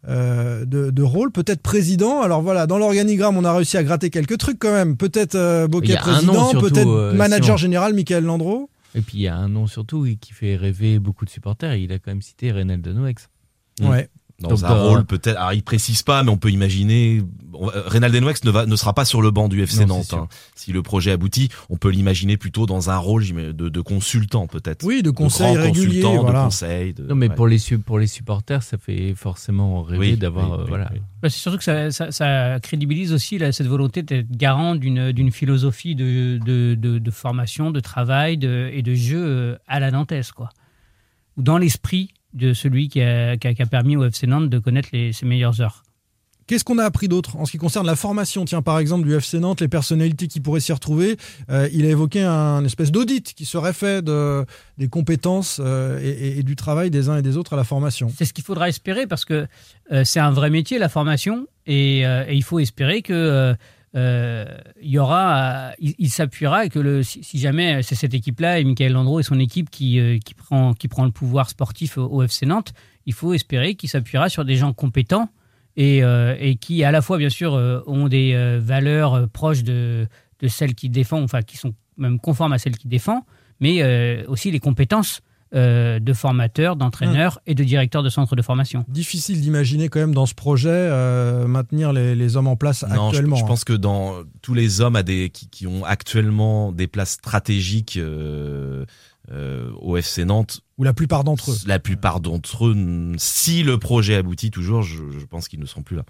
de, 0.06 1.02
rôle, 1.02 1.32
peut-être 1.32 1.62
président. 1.62 2.20
Alors 2.20 2.42
voilà, 2.42 2.66
dans 2.66 2.76
l'organigramme, 2.76 3.38
on 3.38 3.44
a 3.44 3.54
réussi 3.54 3.78
à 3.78 3.84
gratter 3.84 4.10
quelques 4.10 4.36
trucs 4.36 4.58
quand 4.58 4.72
même. 4.72 4.98
Peut-être 4.98 5.34
euh, 5.34 5.66
président, 5.66 6.52
peut-être 6.52 7.14
manager 7.14 7.56
général 7.56 7.94
Michael 7.94 8.24
Landreau. 8.24 8.68
Et 8.96 9.02
puis 9.02 9.18
il 9.18 9.20
y 9.20 9.28
a 9.28 9.36
un 9.36 9.48
nom 9.48 9.66
surtout 9.66 10.06
qui 10.18 10.32
fait 10.32 10.56
rêver 10.56 10.98
beaucoup 10.98 11.26
de 11.26 11.30
supporters. 11.30 11.74
Il 11.76 11.92
a 11.92 11.98
quand 11.98 12.10
même 12.10 12.22
cité 12.22 12.50
Renel 12.50 12.80
de 12.80 12.92
Noex. 12.92 13.28
Ouais. 13.80 14.08
Dans 14.40 14.50
Donc, 14.50 14.62
un 14.64 14.74
rôle 14.74 15.04
peut-être. 15.04 15.36
Alors 15.38 15.52
il 15.54 15.62
précise 15.62 16.02
pas, 16.02 16.22
mais 16.22 16.30
on 16.30 16.36
peut 16.36 16.50
imaginer. 16.50 17.22
Reynald 17.58 18.12
Denwex 18.12 18.44
ne 18.44 18.50
va 18.50 18.66
ne 18.66 18.76
sera 18.76 18.92
pas 18.92 19.06
sur 19.06 19.22
le 19.22 19.30
banc 19.30 19.48
du 19.48 19.62
FC 19.62 19.86
Non, 19.86 19.96
Nantes. 19.96 20.12
hein. 20.12 20.28
Si 20.54 20.72
le 20.72 20.82
projet 20.82 21.10
aboutit, 21.12 21.48
on 21.70 21.78
peut 21.78 21.88
l'imaginer 21.88 22.36
plutôt 22.36 22.66
dans 22.66 22.90
un 22.90 22.98
rôle 22.98 23.24
de, 23.24 23.52
de 23.52 23.80
consultant 23.80 24.46
peut-être. 24.46 24.84
Oui, 24.84 25.02
de 25.02 25.10
conseil 25.10 25.54
grand 25.54 25.62
régulier, 25.64 26.02
consultant, 26.02 26.22
voilà. 26.22 26.40
de 26.40 26.44
conseil. 26.44 26.92
de- 26.92 27.04
Non, 27.04 27.14
mais 27.14 27.30
ouais. 27.30 27.34
pour 27.34 27.46
les 27.48 27.58
pour 27.84 27.98
les 27.98 28.06
supporters, 28.06 28.62
ça 28.62 28.76
fait 28.76 29.14
forcément 29.14 29.82
rêver 29.82 29.98
Oui, 30.10 30.16
d'avoir 30.18 30.50
oui, 30.50 30.54
euh, 30.54 30.62
oui, 30.62 30.68
voilà. 30.68 30.90
oui. 30.92 31.00
Bah, 31.22 31.30
c'est 31.30 31.38
surtout 31.38 31.56
que 31.56 31.64
ça, 31.64 31.90
ça- 31.90 32.12
ça 32.12 32.60
crédibilise 32.60 33.14
aussi 33.14 33.38
là, 33.38 33.52
cette 33.52 33.68
volonté 33.68 34.02
d'être 34.02 34.30
garant 34.30 34.74
d'une 34.74 35.12
d'une 35.12 35.30
philosophie 35.32 35.94
de, 35.94 36.38
de, 36.44 36.74
de- 36.74 36.98
de 36.98 37.10
formation, 37.10 37.70
de 37.70 37.80
travail 37.80 38.36
de, 38.36 38.68
et 38.70 38.82
de 38.82 38.94
jeu 38.94 39.24
euh, 39.24 39.56
à 39.66 39.80
la 39.80 39.90
Nantes, 39.90 40.12
quoi. 40.34 40.50
Ou 41.38 41.42
dans 41.42 41.56
l'esprit 41.56 42.10
de 42.36 42.52
celui 42.52 42.88
qui 42.88 43.00
a, 43.02 43.36
qui 43.36 43.48
a- 43.48 43.54
qui 43.54 43.62
a 43.62 43.66
permis 43.66 43.96
au 43.96 44.04
FC 44.04 44.26
Nantes 44.26 44.48
de 44.50 44.58
connaître 44.58 44.90
les, 44.92 45.12
ses 45.12 45.26
meilleures 45.26 45.60
heures. 45.60 45.82
Qu'est-ce 46.46 46.62
qu'on 46.62 46.78
a 46.78 46.84
appris 46.84 47.08
d'autre 47.08 47.36
en 47.38 47.44
ce 47.44 47.50
qui 47.50 47.58
concerne 47.58 47.86
la 47.86 47.96
formation? 47.96 48.44
Tiens, 48.44 48.62
par 48.62 48.78
exemple, 48.78 49.04
du 49.04 49.12
FC 49.16 49.40
Nantes, 49.40 49.60
les 49.60 49.66
personnalités 49.66 50.28
qui 50.28 50.38
pourraient 50.38 50.60
s'y 50.60 50.72
retrouver. 50.72 51.16
Euh, 51.50 51.68
il 51.72 51.84
a 51.84 51.88
évoqué 51.88 52.22
un 52.22 52.64
espèce 52.64 52.92
d'audit 52.92 53.34
qui 53.34 53.44
serait 53.44 53.72
fait 53.72 54.00
de, 54.04 54.44
des 54.78 54.86
compétences 54.86 55.60
euh, 55.60 55.98
et, 56.00 56.44
du 56.44 56.54
travail 56.54 56.90
des 56.92 57.08
uns 57.08 57.16
et 57.18 57.22
des 57.22 57.36
autres 57.36 57.54
à 57.54 57.56
la 57.56 57.64
formation. 57.64 58.12
C'est 58.16 58.24
ce 58.26 58.32
qu'il 58.32 58.44
faudra 58.44 58.68
espérer 58.68 59.08
parce 59.08 59.24
que 59.24 59.48
euh, 59.90 60.04
c'est 60.04 60.20
un 60.20 60.30
vrai 60.30 60.50
métier, 60.50 60.78
la 60.78 60.88
formation, 60.88 61.48
et, 61.66 62.02
et 62.02 62.32
il 62.34 62.44
faut 62.44 62.60
espérer 62.60 63.02
que 63.02 63.56
euh, 63.96 64.44
il 64.82 64.90
y 64.90 64.98
aura, 64.98 65.72
il, 65.78 66.10
s'appuiera 66.10 66.68
que 66.68 67.02
si, 67.02 67.38
jamais 67.38 67.82
c'est 67.82 67.94
cette 67.94 68.12
équipe-là 68.12 68.58
et 68.58 68.64
Michael 68.64 68.92
Landreau 68.92 69.20
et 69.20 69.22
son 69.22 69.40
équipe 69.40 69.70
qui, 69.70 69.98
euh, 69.98 70.18
qui, 70.18 70.34
prend, 70.34 70.74
qui 70.74 70.86
prend 70.86 71.06
le 71.06 71.10
pouvoir 71.10 71.48
sportif 71.48 71.96
au, 71.96 72.22
FC 72.22 72.44
Nantes, 72.44 72.74
il 73.06 73.14
faut 73.14 73.32
espérer 73.32 73.74
qu'il 73.74 73.88
s'appuiera 73.88 74.28
sur 74.28 74.44
des 74.44 74.56
gens 74.56 74.74
compétents 74.74 75.30
et, 75.76 76.04
euh, 76.04 76.36
et 76.38 76.56
qui 76.56 76.84
à 76.84 76.90
la 76.90 77.00
fois 77.00 77.16
bien 77.16 77.30
sûr 77.30 77.52
ont 77.86 78.08
des 78.08 78.58
valeurs 78.60 79.28
proches 79.30 79.62
de, 79.62 80.06
de 80.40 80.48
celles 80.48 80.74
qu'il 80.74 80.90
défend, 80.90 81.22
enfin 81.22 81.40
qui 81.40 81.56
sont 81.56 81.72
même 81.96 82.20
conformes 82.20 82.52
à 82.52 82.58
celles 82.58 82.76
qu'il 82.76 82.90
défend, 82.90 83.24
mais 83.60 84.26
aussi 84.26 84.50
les 84.50 84.60
compétences 84.60 85.22
euh, 85.54 86.00
de 86.00 86.12
formateurs, 86.12 86.76
d'entraîneurs 86.76 87.40
et 87.46 87.54
de 87.54 87.62
directeurs 87.62 88.02
de 88.02 88.08
centres 88.08 88.34
de 88.34 88.42
formation. 88.42 88.84
Difficile 88.88 89.40
d'imaginer 89.40 89.88
quand 89.88 90.00
même 90.00 90.14
dans 90.14 90.26
ce 90.26 90.34
projet 90.34 90.68
euh, 90.70 91.46
maintenir 91.46 91.92
les, 91.92 92.14
les 92.16 92.36
hommes 92.36 92.48
en 92.48 92.56
place 92.56 92.82
Non, 92.82 92.88
je, 92.88 93.16
actuellement. 93.16 93.36
je 93.36 93.44
hein. 93.44 93.46
pense 93.46 93.64
que 93.64 93.72
dans 93.72 94.22
tous 94.42 94.54
les 94.54 94.80
hommes 94.80 94.96
à 94.96 95.02
des, 95.02 95.30
qui, 95.30 95.48
qui 95.48 95.66
ont 95.66 95.84
actuellement 95.84 96.72
des 96.72 96.88
places 96.88 97.12
stratégiques 97.12 97.96
euh, 97.96 98.84
euh, 99.30 99.70
au 99.80 99.96
FC 99.96 100.24
Nantes, 100.24 100.60
Ou 100.78 100.84
la 100.84 100.92
plupart 100.92 101.24
d'entre 101.24 101.50
eux. 101.52 101.56
la 101.66 101.78
plupart 101.78 102.20
d'entre 102.20 102.66
eux, 102.66 102.76
si 103.16 103.62
le 103.62 103.78
projet 103.78 104.16
aboutit 104.16 104.50
toujours, 104.50 104.82
je, 104.82 105.02
je 105.18 105.24
pense 105.26 105.48
qu'ils 105.48 105.60
ne 105.60 105.66
seront 105.66 105.82
plus 105.82 105.96
là. 105.96 106.04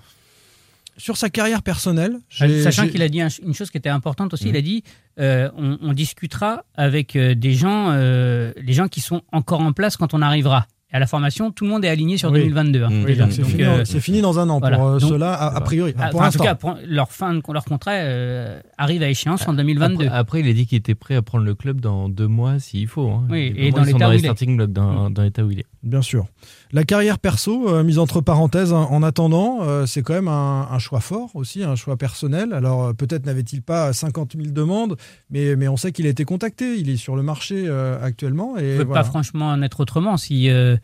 Sur 0.99 1.17
sa 1.17 1.29
carrière 1.31 1.63
personnelle, 1.63 2.19
j'ai- 2.31 2.63
Sachant 2.63 2.89
qu'il 2.89 3.03
a 3.03 3.09
dit 3.09 3.21
un- 3.21 3.29
une 3.45 3.53
chose 3.55 3.71
qui 3.71 3.77
était 3.77 3.89
importante 3.91 4.33
aussi, 4.35 4.45
Mhm. 4.47 4.51
il 4.51 4.57
a 4.57 4.61
dit 4.63 4.83
euh, 5.19 5.51
on, 5.57 5.79
on 5.83 5.93
discutera 5.93 6.65
avec 6.75 7.17
euh, 7.17 7.35
des 7.35 7.53
gens, 7.55 7.91
euh, 7.91 8.53
les 8.57 8.73
gens 8.73 8.89
qui 8.89 9.01
sont 9.01 9.23
encore 9.33 9.61
en 9.61 9.73
place 9.73 9.97
quand 9.97 10.15
on 10.15 10.23
arrivera. 10.23 10.67
Et 10.93 10.97
à 10.97 11.01
la 11.01 11.07
formation, 11.09 11.51
tout 11.51 11.65
le 11.65 11.71
monde 11.71 11.85
est 11.85 11.89
aligné 11.89 12.17
sur 12.17 12.31
Oui. 12.31 12.39
2022. 12.39 12.85
hein. 12.85 12.89
Oui, 13.05 13.19
c'est 13.31 13.43
fini, 13.45 13.65
euh, 13.65 13.85
c'est 13.85 13.99
fini 13.99 14.21
dans 14.21 14.39
un 14.39 14.49
an 14.49 14.61
voilà. 14.61 14.77
pour 14.79 14.87
euh, 14.87 14.99
ceux-là, 15.01 15.35
a, 15.35 15.57
a 15.57 15.61
priori. 15.61 15.93
ah, 15.99 16.11
pour 16.11 16.23
en 16.23 16.31
tout 16.31 16.39
cas, 16.39 16.55
pour- 16.55 16.77
leur 16.87 17.11
fin 17.11 17.35
de 17.35 17.43
leur 17.53 17.65
contrat 17.65 17.91
euh, 17.95 18.61
arrive 18.79 19.03
à 19.03 19.09
échéance 19.09 19.49
en 19.49 19.53
2022. 19.55 20.05
Après, 20.07 20.17
après, 20.17 20.41
il 20.41 20.49
a 20.49 20.53
dit 20.53 20.65
qu'il 20.65 20.79
était 20.79 20.95
prêt 20.95 21.17
à 21.17 21.23
prendre 21.23 21.45
le 21.45 21.57
club 21.57 21.81
dans 21.81 22.09
deux 22.09 22.29
mois 22.29 22.61
s'il 22.61 22.87
faut. 22.87 23.11
hein. 23.11 23.25
Oui, 23.29 23.53
et 23.57 23.73
dans 23.73 23.83
l'état 23.83 24.09
où 24.09 24.13
les 24.13 24.19
il 24.19 24.25
est. 24.25 24.29
starting 24.29 24.57
blocks, 24.57 24.73
dans, 24.73 25.11
dans 25.11 25.23
l'état 25.23 25.43
où 25.45 25.51
il 25.51 25.59
est. 25.59 25.67
Bien 25.83 26.03
sûr. 26.03 26.27
La 26.73 26.85
carrière 26.85 27.19
perso, 27.19 27.69
euh, 27.69 27.83
mise 27.85 27.99
entre 27.99 28.21
parenthèses, 28.21 28.73
hein, 28.73 28.87
en 28.91 29.03
attendant, 29.03 29.59
euh, 29.63 29.87
c'est 29.87 30.03
quand 30.03 30.15
même 30.15 30.29
un, 30.29 30.69
un 30.71 30.79
choix 30.79 31.01
fort 31.01 31.31
aussi, 31.35 31.63
un 31.65 31.75
choix 31.77 31.97
personnel. 31.97 32.53
Alors 32.53 32.85
euh, 32.87 32.93
peut-être 32.93 33.27
n'avait-il 33.27 33.63
pas 33.63 33.93
50 33.93 34.35
000 34.37 34.51
demandes, 34.53 34.97
mais, 35.31 35.57
mais 35.57 35.67
on 35.69 35.77
sait 35.77 35.91
qu'il 35.93 36.07
a 36.07 36.11
été 36.11 36.25
contacté. 36.25 36.77
Il 36.77 36.91
est 36.91 36.97
sur 36.97 37.17
le 37.17 37.23
marché 37.23 37.65
euh, 37.67 37.99
actuellement. 38.03 38.57
Et 38.57 38.63
ne 38.75 38.79
peut 38.79 38.85
voilà. 38.85 39.03
pas 39.03 39.09
franchement 39.09 39.49
en 39.49 39.63
être 39.63 39.81
autrement. 39.81 40.17
Si, 40.17 40.49
euh, 40.51 40.77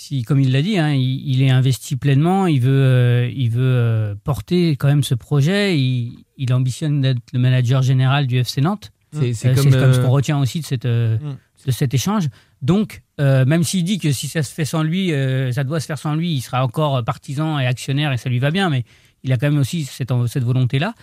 si 0.00 0.22
comme 0.22 0.40
il 0.40 0.50
l'a 0.50 0.62
dit, 0.62 0.78
hein, 0.78 0.94
il, 0.94 1.28
il 1.28 1.42
est 1.42 1.50
investi 1.50 1.94
pleinement, 1.94 2.46
il 2.46 2.60
veut, 2.60 2.70
euh, 2.70 3.30
il 3.36 3.50
veut 3.50 3.60
euh, 3.62 4.14
porter 4.24 4.70
quand 4.76 4.88
même 4.88 5.02
ce 5.02 5.14
projet, 5.14 5.78
il, 5.78 6.24
il 6.38 6.54
ambitionne 6.54 7.02
d'être 7.02 7.20
le 7.34 7.38
manager 7.38 7.82
général 7.82 8.26
du 8.26 8.38
FC 8.38 8.62
Nantes. 8.62 8.92
C'est 9.12 9.18
Euh, 9.18 9.32
c'est 9.34 9.54
comme, 9.54 9.70
comme 9.70 9.92
ce 9.92 10.00
qu'on 10.00 10.08
retient 10.08 10.40
aussi 10.40 10.60
de, 10.60 10.64
cette, 10.64 10.86
Mm. 10.86 11.36
de 11.66 11.70
cet 11.70 11.92
échange. 11.92 12.28
Donc, 12.62 13.02
même 13.18 13.62
s'il 13.62 13.84
dit 13.84 13.98
que 13.98 14.10
si 14.10 14.26
ça 14.26 14.42
se 14.42 14.54
fait 14.54 14.64
sans 14.64 14.82
lui, 14.82 15.12
ça 15.52 15.64
doit 15.64 15.80
se 15.80 15.86
faire 15.86 15.98
sans 15.98 16.14
lui, 16.14 16.32
il 16.32 16.40
sera 16.40 16.64
encore 16.64 17.04
partisan 17.04 17.58
et 17.58 17.66
actionnaire 17.66 18.10
et 18.12 18.16
ça 18.16 18.30
lui 18.30 18.38
va 18.38 18.50
bien, 18.50 18.70
mais 18.70 18.84
il 19.22 19.32
a 19.34 19.36
quand 19.36 19.50
même 19.50 19.60
aussi 19.60 19.84
cette, 19.84 20.12
cette 20.28 20.44
volonté-là. 20.44 20.94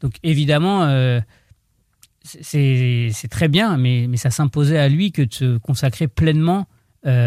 Donc, 0.00 0.14
évidemment, 0.22 0.86
c'est 2.22 3.10
très 3.30 3.48
bien, 3.48 3.76
mais, 3.76 4.06
mais 4.08 4.16
ça 4.16 4.30
s'imposait 4.30 4.78
à 4.78 4.88
lui 4.88 5.10
que 5.10 5.22
de 5.22 5.34
se 5.34 5.58
consacrer 5.58 6.06
pleinement 6.06 6.68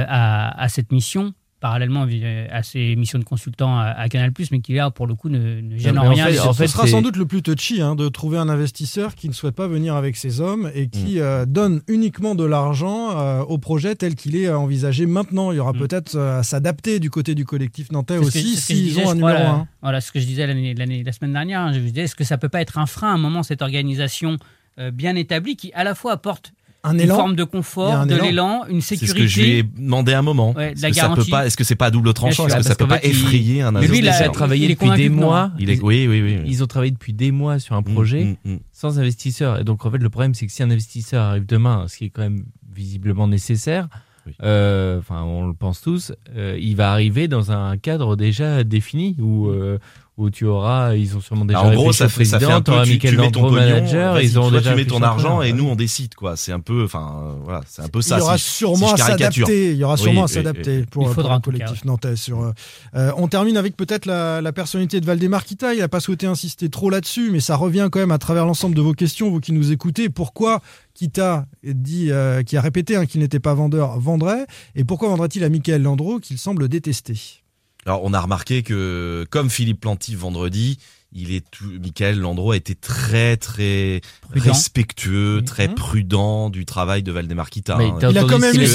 à, 0.07 0.61
à 0.61 0.69
cette 0.69 0.91
mission, 0.91 1.33
parallèlement 1.59 2.07
euh, 2.09 2.47
à 2.49 2.63
ses 2.63 2.95
missions 2.95 3.19
de 3.19 3.23
consultant 3.23 3.77
à, 3.79 4.09
Canal+, 4.09 4.31
mais 4.51 4.61
qui 4.61 4.73
là, 4.73 4.89
pour 4.89 5.05
le 5.05 5.13
coup, 5.13 5.29
ne, 5.29 5.61
ne 5.61 5.77
gêne 5.77 5.99
en 5.99 6.05
en 6.07 6.09
rien. 6.09 6.25
fait- 6.27 6.39
en. 6.39 6.53
Ce 6.53 6.65
sera 6.65 6.87
sans 6.87 7.03
doute 7.03 7.17
le 7.17 7.27
plus 7.27 7.43
touchy 7.43 7.81
hein, 7.83 7.95
de 7.95 8.09
trouver 8.09 8.39
un 8.39 8.49
investisseur 8.49 9.13
qui 9.13 9.27
ne 9.29 9.33
souhaite 9.33 9.53
pas 9.55 9.67
venir 9.67 9.95
avec 9.95 10.15
ses 10.17 10.41
hommes 10.41 10.71
et 10.73 10.87
qui 10.87 11.17
Mm. 11.17 11.21
euh, 11.21 11.45
donne 11.45 11.81
uniquement 11.87 12.33
de 12.33 12.45
l'argent 12.45 13.15
euh, 13.19 13.41
au 13.41 13.59
projet 13.59 13.93
tel 13.93 14.15
qu'il 14.15 14.35
est 14.35 14.49
envisagé 14.49 15.05
maintenant. 15.05 15.51
Il 15.51 15.57
y 15.57 15.59
aura 15.59 15.73
Mm. 15.73 15.77
peut-être 15.79 16.15
euh, 16.15 16.39
à 16.39 16.43
s'adapter 16.43 16.99
du 16.99 17.11
côté 17.11 17.35
du 17.35 17.45
collectif 17.45 17.91
nantais 17.91 18.17
aussi 18.17 18.55
s'ils 18.57 18.83
disais, 18.85 19.05
ont 19.05 19.11
un 19.11 19.15
numéro 19.15 19.33
la- 19.33 19.51
1. 19.51 19.67
Voilà 19.83 20.01
ce 20.01 20.11
que 20.11 20.19
je 20.19 20.25
disais 20.25 20.47
l'année, 20.47 20.73
l'année- 20.73 21.03
la 21.03 21.11
semaine 21.11 21.33
dernière. 21.33 21.59
hein. 21.61 21.73
Je 21.73 21.79
disais, 21.79 22.01
est-ce 22.01 22.15
que 22.15 22.23
ça 22.23 22.39
peut 22.39 22.49
pas 22.49 22.61
être 22.61 22.79
un 22.79 22.87
frein 22.87 23.11
à 23.11 23.13
un 23.13 23.17
moment, 23.19 23.43
cette 23.43 23.61
organisation 23.61 24.37
euh, 24.79 24.89
bien 24.89 25.15
établie 25.15 25.57
qui 25.57 25.71
à 25.73 25.83
la 25.83 25.93
fois 25.93 26.13
apporte 26.13 26.53
Un 26.83 26.93
une 26.95 27.01
élan 27.01 27.15
forme 27.15 27.35
de 27.35 27.43
confort, 27.43 27.93
un 27.93 28.07
de 28.07 28.15
élan. 28.15 28.23
l'élan, 28.25 28.61
une 28.69 28.81
C'est 28.81 28.95
sécurité. 28.95 29.19
ce 29.19 29.23
que 29.23 29.27
je 29.27 29.39
lui 29.41 29.49
ai 29.59 29.63
demandé 29.63 30.13
à 30.13 30.19
un 30.19 30.23
moment. 30.23 30.53
Ouais, 30.53 30.71
Est-ce 30.71 30.81
la 30.81 30.89
que 30.89 30.95
ça 30.95 31.09
peut 31.09 31.23
pas, 31.29 31.45
est-ce 31.45 31.55
que 31.55 31.63
c'est 31.63 31.75
pas 31.75 31.85
à 31.85 31.91
double 31.91 32.11
tranchant 32.13 32.47
Est-ce 32.47 32.55
que 32.57 32.63
ça 32.63 32.75
peut 32.75 32.87
pas 32.87 33.03
effrayer 33.03 33.61
un 33.61 33.71
Mais 33.71 33.87
lui, 33.87 33.99
il 33.99 34.09
a- 34.09 34.29
travaillé 34.29 34.67
depuis 34.69 34.89
des 34.91 35.09
mois. 35.09 35.51
Il 35.59 35.69
est, 35.69 35.79
oui, 35.81 36.07
oui, 36.07 36.21
oui. 36.21 36.37
oui. 36.41 36.43
Ils 36.47 36.63
ont 36.63 36.67
travaillé 36.67 36.91
depuis 36.91 37.13
des 37.13 37.31
mois 37.31 37.59
sur 37.59 37.75
un 37.75 37.81
Mm, 37.81 37.93
projet 37.93 38.37
mm, 38.43 38.53
mm. 38.53 38.59
sans 38.71 38.97
investisseur. 38.99 39.59
Et 39.59 39.63
donc, 39.63 39.85
en 39.85 39.91
fait, 39.91 39.97
le 39.99 40.09
problème, 40.09 40.33
c'est 40.33 40.47
que 40.47 40.51
si 40.51 40.63
un 40.63 40.71
investisseur 40.71 41.23
arrive 41.23 41.45
demain, 41.45 41.85
ce 41.87 41.97
qui 41.97 42.05
est 42.05 42.09
quand 42.09 42.23
même 42.23 42.45
visiblement 42.73 43.27
nécessaire, 43.27 43.87
Oui. 44.25 44.33
euh, 44.43 44.99
enfin, 44.99 45.21
on 45.23 45.45
le 45.47 45.53
pense 45.53 45.81
tous, 45.81 46.13
euh, 46.35 46.57
il 46.59 46.75
va 46.75 46.91
arriver 46.91 47.27
dans 47.27 47.51
un 47.51 47.77
cadre 47.77 48.15
déjà 48.15 48.63
défini 48.63 49.15
où, 49.19 49.47
euh, 49.49 49.77
où 50.21 50.29
tu 50.29 50.45
auras, 50.45 50.95
ils 50.95 51.17
ont 51.17 51.21
sûrement 51.21 51.45
déjà 51.45 51.59
Alors, 51.59 51.71
en 51.71 51.75
gros, 51.75 51.91
ça 51.93 52.07
fait, 52.09 52.25
ça 52.25 52.39
fait 52.39 52.45
un 52.45 52.61
peu, 52.61 52.73
tu, 52.83 52.99
tu 52.99 53.17
mets 53.17 53.31
ton 53.31 53.41
pognon, 53.41 53.55
manager, 53.55 54.21
ils 54.21 54.37
ont 54.39 54.49
toi, 54.49 54.59
déjà 54.59 54.71
tu 54.71 54.75
mets 54.77 54.85
ton 54.85 55.01
argent 55.01 55.39
un 55.39 55.43
et 55.43 55.53
nous 55.53 55.65
on 55.67 55.75
décide 55.75 56.13
quoi. 56.15 56.35
C'est 56.37 56.51
un 56.51 56.59
peu, 56.59 56.83
enfin 56.83 57.35
voilà, 57.43 57.61
c'est 57.67 57.81
un 57.81 57.87
peu 57.87 58.01
ça. 58.01 58.17
il 58.17 58.19
y 58.19 58.21
aura 58.23 58.37
si- 58.37 58.49
sûrement 58.51 58.95
si 58.95 59.01
à 59.01 59.05
s'adapter. 59.07 59.71
Il 59.71 59.77
y 59.77 59.83
aura 59.83 59.95
Oui, 59.95 59.99
sûrement 60.01 60.23
à 60.25 60.27
s'adapter 60.27 60.77
oui. 60.79 60.85
pour, 60.89 61.11
pour 61.11 61.23
cas, 61.27 61.39
collectif 61.39 61.83
nantais. 61.85 62.15
Sur, 62.15 62.41
euh, 62.41 62.51
euh, 62.95 63.11
on 63.17 63.27
termine 63.27 63.57
avec 63.57 63.75
peut-être 63.75 64.05
la, 64.05 64.41
la 64.41 64.51
personnalité 64.53 65.01
de 65.01 65.05
Valdemar 65.05 65.43
Kita. 65.43 65.73
Il 65.73 65.79
n'a 65.79 65.87
pas 65.87 65.99
souhaité 65.99 66.27
insister 66.27 66.69
trop 66.69 66.89
là-dessus, 66.89 67.29
mais 67.31 67.39
ça 67.39 67.55
revient 67.55 67.89
quand 67.91 67.99
même 67.99 68.11
à 68.11 68.17
travers 68.17 68.45
l'ensemble 68.45 68.75
de 68.75 68.81
vos 68.81 68.93
questions, 68.93 69.29
vous 69.31 69.39
qui 69.39 69.51
nous 69.53 69.71
écoutez. 69.71 70.09
Pourquoi 70.09 70.61
Kita 70.93 71.47
dit, 71.63 72.11
euh, 72.11 72.43
qui 72.43 72.57
a 72.57 72.61
répété 72.61 72.95
hein, 72.95 73.05
qu'il 73.05 73.21
n'était 73.21 73.39
pas 73.39 73.53
vendeur, 73.53 73.99
vendrait? 73.99 74.45
Et 74.75 74.83
pourquoi 74.83 75.09
vendrait-il 75.09 75.43
à 75.43 75.49
Michael 75.49 75.81
Landreau 75.81 76.19
qu'il 76.19 76.37
semble 76.37 76.67
détester? 76.67 77.40
Alors 77.85 78.01
on 78.03 78.13
a 78.13 78.19
remarqué 78.19 78.63
que 78.63 79.25
comme 79.29 79.49
Philippe 79.49 79.81
Planty 79.81 80.15
vendredi, 80.15 80.77
il 81.13 81.33
est 81.33 81.43
tout, 81.51 81.65
Michael 81.81 82.19
Landreau 82.19 82.51
a 82.51 82.55
été 82.55 82.73
très 82.73 83.35
très 83.35 83.99
Prudent. 84.29 84.45
respectueux, 84.53 85.41
très 85.45 85.67
Mhm. 85.67 85.73
prudent 85.75 86.49
du 86.49 86.63
travail 86.65 87.03
de 87.03 87.11
Valdemar 87.11 87.49
Kita. 87.49 87.77
Hein. 87.77 87.97
Il 88.09 88.17
a 88.17 88.23
quand 88.23 88.39
même 88.39 88.55
eu 88.55 88.65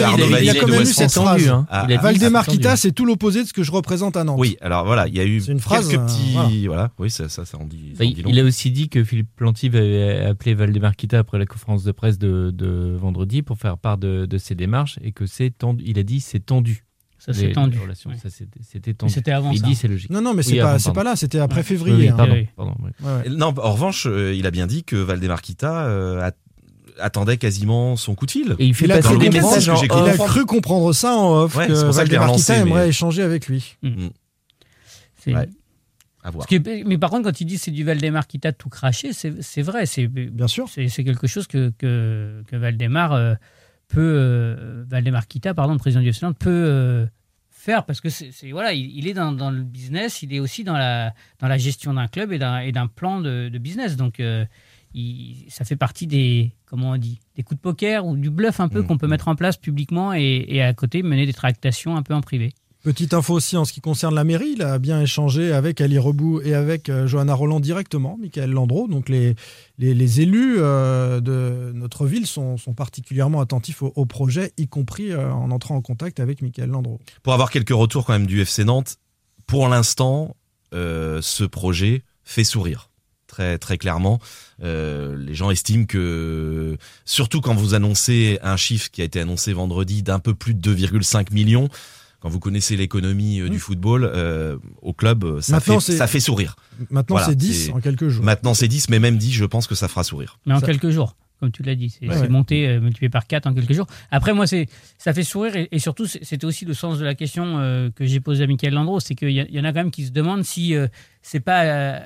cette- 0.85 1.15
tendu, 1.15 1.49
hein. 1.49 1.67
Ah, 1.71 1.87
Valdemar 1.97 2.45
c'est 2.45 2.51
tendu. 2.51 2.59
Kita, 2.59 2.77
c'est 2.77 2.93
tout 2.93 3.07
l'opposé 3.07 3.43
de 3.43 3.49
ce 3.49 3.55
que 3.55 3.63
je 3.63 3.71
représente 3.73 4.17
à 4.19 4.25
Nantes. 4.25 4.37
Oui, 4.39 4.59
alors 4.61 4.85
voilà, 4.85 5.09
il 5.09 5.17
y 5.17 5.21
a 5.21 5.25
eu 5.25 5.43
une 5.49 5.61
phrase, 5.61 5.89
quelques 5.89 6.01
euh, 6.01 6.05
petits, 6.07 6.33
voilà. 6.35 6.59
voilà. 6.67 6.91
oui, 6.99 7.11
ça, 7.11 7.29
ça, 7.31 7.47
ça 7.47 7.57
en 7.59 7.65
dit. 7.65 7.93
ça 7.95 8.01
Bah, 8.01 8.05
en 8.05 8.09
il, 8.09 8.15
dit 8.17 8.23
long. 8.23 8.31
il 8.31 8.39
a 8.41 8.45
aussi 8.45 8.71
dit 8.71 8.91
que 8.91 9.03
Philippe 9.03 9.31
Planty 9.37 9.69
avait 9.69 10.27
appelé 10.27 10.53
Valdemar 10.55 10.95
Kita 10.95 11.21
après 11.21 11.39
la 11.39 11.47
conférence 11.47 11.85
de 11.85 11.93
presse 11.93 12.19
de, 12.19 12.51
de 12.53 12.95
vendredi 13.01 13.41
pour 13.41 13.57
faire 13.57 13.79
part 13.79 13.97
de, 13.97 14.27
de 14.27 14.37
ses 14.39 14.55
démarches 14.55 14.99
et 15.03 15.13
que 15.13 15.25
c'est 15.25 15.51
tendu. 15.57 15.85
Il 15.87 15.99
a 15.99 16.03
dit 16.03 16.21
c'est 16.21 16.41
tendu. 16.45 16.83
Ça 17.27 17.33
s'est 17.35 17.51
tendu. 17.53 17.77
Ouais. 17.79 18.17
ça, 18.23 18.31
c'était- 18.31 18.61
Mais 18.75 18.95
tendu. 18.95 19.13
C'était 19.13 19.33
avant 19.33 19.51
il 19.51 19.59
ça. 19.59 19.67
dit 19.67 19.75
c'est 19.75 19.89
logique. 19.89 20.11
Non, 20.11 20.21
non, 20.23 20.33
mais 20.33 20.43
c'est 20.45 20.53
Oui, 20.53 20.61
pas, 20.61 20.79
c'est 20.79 20.95
là, 21.03 21.17
c'était 21.17 21.41
après 21.41 21.59
Ouais. 21.59 21.63
février. 21.65 21.95
Oui, 21.97 22.03
oui, 22.03 22.09
hein. 22.09 22.15
pardon, 22.17 22.35
oui. 22.35 22.49
pardon, 22.57 22.75
oui. 22.81 22.91
Ouais, 23.03 23.13
ouais. 23.25 23.29
Non, 23.31 23.53
en 23.59 23.73
revanche, 23.73 24.07
euh, 24.07 24.33
il 24.35 24.47
a 24.47 24.51
bien 24.53 24.67
dit 24.69 24.85
que 24.85 24.95
Valdemar 24.97 25.43
Kita 25.43 25.87
euh, 25.87 26.29
a- 26.29 26.33
attendait 27.05 27.37
quasiment 27.37 27.97
son 27.97 28.15
coup 28.15 28.27
de 28.27 28.31
fil. 28.31 28.55
Et 28.61 28.67
il 28.67 28.75
fait 28.75 28.85
Il 28.87 28.93
a, 28.93 29.01
cru 29.01 29.19
des 29.19 29.27
comprendre, 29.27 29.57
messages 29.57 29.81
j'ai 29.81 29.87
il 29.87 29.93
a 29.93 30.17
cru 30.17 30.47
comprendre 30.47 30.93
ça 30.93 31.17
en 31.17 31.43
off, 31.43 31.57
Ouais, 31.57 31.67
que 31.67 31.75
c'est 31.75 31.85
pour 31.85 31.93
ça 31.95 32.03
que 32.03 32.07
je 32.07 32.13
l'ai 32.13 32.19
Valdemar 32.19 32.37
Kita 32.37 32.57
aimerait 32.59 32.83
mais- 32.85 32.89
échanger 32.91 33.23
avec 33.23 33.49
lui. 33.49 33.77
C'est- 35.17 35.35
Ouais. 35.35 35.49
À 36.23 36.31
voir. 36.31 36.45
Ce 36.45 36.49
qui 36.49 36.55
est- 36.57 36.85
mais 36.85 36.99
par 36.99 37.11
contre, 37.11 37.25
quand 37.25 37.41
il 37.41 37.45
dit 37.45 37.59
c'est 37.59 37.71
du 37.71 37.85
Valdemar 37.85 38.27
qui 38.27 38.39
t'a 38.41 38.53
tout 38.53 38.69
craché, 38.69 39.13
c'est 39.13 39.43
c'est 39.43 39.63
vrai. 39.63 39.87
C'est 39.87 40.07
Bien 40.09 40.49
sûr. 40.49 40.69
c'est 40.69 40.89
c'est 40.89 41.05
quelque 41.05 41.27
chose 41.27 41.47
que, 41.47 41.73
que, 41.79 42.43
que 42.49 42.57
Valdemar 42.57 43.13
euh, 43.13 43.35
peut. 43.89 44.01
euh, 44.01 44.85
Valdemar 44.89 45.27
Kita, 45.29 45.55
pardon, 45.55 45.73
le 45.75 45.79
président 45.79 46.03
du 46.03 46.11
Nantes, 46.23 46.37
peut 46.39 46.51
euh, 46.51 47.07
faire 47.67 47.85
parce 47.85 48.01
que 48.01 48.09
c'est 48.09 48.33
voilà, 48.53 48.73
il, 48.73 48.87
il 48.99 49.07
est 49.09 49.15
dans, 49.15 49.33
dans 49.33 49.51
le 49.51 49.63
business, 49.63 50.23
il 50.23 50.33
est 50.33 50.41
aussi 50.41 50.63
dans 50.65 50.79
la 50.79 51.13
dans 51.41 51.49
la 51.49 51.59
gestion 51.59 51.93
d'un 51.95 52.09
club 52.09 52.33
et 52.33 52.39
d'un 52.39 52.59
et 52.61 52.73
d'un 52.73 52.87
plan 52.87 53.21
de, 53.21 53.49
de 53.53 53.59
business. 53.59 53.97
Donc 53.97 54.21
euh, 54.21 54.45
il- 54.95 55.45
ça 55.49 55.65
fait 55.65 55.77
partie 55.77 56.07
des 56.07 56.53
comment 56.65 56.93
on 56.93 56.97
dit 56.97 57.21
des 57.37 57.43
coups 57.43 57.59
de 57.59 57.63
poker 57.63 58.07
ou 58.07 58.17
du 58.17 58.31
bluff 58.31 58.61
un 58.61 58.69
peu 58.69 58.81
Mmh. 58.83 58.87
qu'on 58.87 58.99
peut 58.99 59.09
mettre 59.09 59.29
en 59.29 59.37
place 59.37 59.57
publiquement 59.57 60.15
et, 60.15 60.45
et 60.49 60.63
à 60.63 60.73
côté 60.75 61.03
mener 61.03 61.27
des 61.27 61.35
tractations 61.35 61.97
un 61.97 62.03
peu 62.03 62.15
en 62.15 62.21
privé. 62.23 62.53
Petite 62.87 63.15
info 63.15 63.35
aussi 63.35 63.57
en 63.57 63.65
ce 63.65 63.73
qui 63.73 63.81
concerne 63.81 64.15
la 64.15 64.23
mairie, 64.23 64.53
il 64.55 64.63
a 64.63 64.79
bien 64.79 65.01
échangé 65.01 65.53
avec 65.53 65.81
Ali 65.81 65.99
Rebou 65.99 66.41
et 66.43 66.55
avec 66.55 66.89
euh, 66.89 67.09
Johanna 67.09 67.35
Roland 67.35 67.59
directement, 67.59 68.17
Michael 68.17 68.53
Landreau. 68.53 68.87
Donc 68.87 69.09
les, 69.09 69.35
les, 69.81 70.21
élus 70.21 70.59
euh, 70.59 71.21
de 71.21 71.73
notre 71.75 72.07
ville 72.07 72.29
sont, 72.29 72.57
particulièrement 72.77 73.41
attentifs 73.41 73.83
au, 73.83 74.05
projet, 74.05 74.53
y 74.57 74.69
compris 74.69 75.11
euh, 75.11 75.33
en 75.33 75.51
entrant 75.51 75.75
en 75.75 75.83
contact 75.83 76.21
avec 76.21 76.43
Michael 76.43 76.69
Landreau. 76.71 77.01
Pour 77.25 77.33
avoir 77.33 77.51
quelques 77.51 77.75
retours 77.75 78.05
quand 78.05 78.13
même 78.13 78.29
du 78.29 78.41
FC 78.41 78.63
Nantes, 78.63 78.99
pour 79.49 79.67
l'instant, 79.67 80.37
ce 80.71 81.43
projet 81.43 82.05
fait 82.23 82.45
sourire. 82.45 82.91
Très, 83.27 83.59
très 83.59 83.79
clairement, 83.79 84.21
les 84.61 85.35
gens 85.35 85.51
estiment 85.51 85.87
que, 85.87 86.77
surtout 87.05 87.41
quand 87.41 87.55
vous 87.55 87.75
annoncez 87.75 88.39
un 88.43 88.57
chiffre 88.57 88.93
qui 88.93 89.03
a 89.03 89.05
été 89.05 89.19
annoncé 89.19 89.53
vendredi 89.53 90.05
d'un 90.05 90.21
peu 90.21 90.35
plus 90.35 90.55
de 90.55 90.73
2,5 90.73 91.33
millions, 91.33 91.69
quand 92.21 92.29
vous 92.29 92.41
connaissez 92.41 92.77
l'économie 92.77 93.41
euh, 93.41 93.49
du 93.49 93.59
football, 93.59 94.05
euh, 94.05 94.57
au 94.83 94.93
club, 94.93 95.25
euh, 95.25 95.41
ça, 95.41 95.61
fait, 95.61 95.79
ça 95.81 96.07
fait 96.07 96.21
sourire. 96.21 96.57
Maintenant, 96.91 97.17
Voilà, 97.17 97.27
c'est 97.29 97.35
10 97.37 97.71
en 97.75 97.81
quelques 97.81 98.09
jours. 98.09 98.25
Maintenant, 98.25 98.55
c'est 98.55 98.69
10, 98.69 98.89
mais 98.89 98.99
même 98.99 99.17
10, 99.19 99.33
je 99.33 99.45
pense 99.45 99.67
que 99.67 99.75
ça 99.75 99.89
fera 99.89 100.03
sourire. 100.05 100.39
Mais 100.47 100.55
en 100.55 100.61
Ça- 100.61 100.67
quelques 100.67 100.91
jours, 100.91 101.15
comme 101.41 101.53
tu 101.53 101.63
l'as 101.63 101.75
dit, 101.75 101.91
c'est 101.91 102.09
Ouais. 102.09 102.29
monté 102.29 102.67
euh, 102.67 102.81
multiplié 102.81 103.11
par 103.11 103.27
4 103.27 103.47
en 103.47 103.53
quelques 103.55 103.73
jours. 103.75 103.87
Après, 104.11 104.33
moi, 104.33 104.47
c'est 104.47 104.67
ça 104.99 105.13
fait 105.13 105.23
sourire 105.25 105.55
et, 105.57 105.69
et 105.71 105.79
surtout, 105.79 106.07
c'est- 106.07 106.25
c'était 106.25 106.47
aussi 106.47 106.65
le 106.65 106.73
sens 106.75 106.99
de 106.99 107.05
la 107.05 107.15
question 107.15 107.59
euh, 107.59 107.91
que 107.95 108.07
j'ai 108.07 108.21
posée 108.21 108.45
à 108.45 108.47
Michael 108.47 108.73
Landreau, 108.73 108.99
c'est 109.01 109.15
qu'il 109.15 109.31
y, 109.31 109.61
en 109.61 109.65
a 109.65 109.69
quand 109.73 109.81
même 109.81 109.91
qui 109.91 110.07
se 110.07 110.11
demandent 110.13 110.45
si 110.45 110.75
euh, 110.75 110.89
c'est 111.23 111.41
pas 111.41 111.65
euh, 111.65 112.01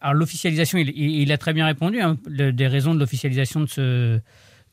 alors 0.00 0.14
l'officialisation, 0.14 0.78
il, 0.78 1.32
a 1.32 1.36
très 1.38 1.52
bien 1.52 1.66
répondu 1.66 2.00
hein, 2.00 2.16
le- 2.26 2.52
des 2.52 2.68
raisons 2.68 2.94
de 2.94 3.00
l'officialisation 3.00 3.60
de 3.60 3.66
ce 3.66 4.20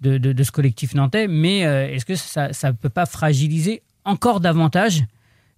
de, 0.01 0.17
de- 0.17 0.33
de 0.33 0.43
ce 0.43 0.51
collectif 0.51 0.93
nantais, 0.93 1.27
mais 1.27 1.65
euh, 1.65 1.87
est-ce 1.89 2.05
que 2.05 2.15
ça 2.15 2.53
ça 2.53 2.71
peut 2.73 2.89
pas 2.89 3.05
fragiliser 3.05 3.81
encore 4.05 4.39
davantage 4.39 5.03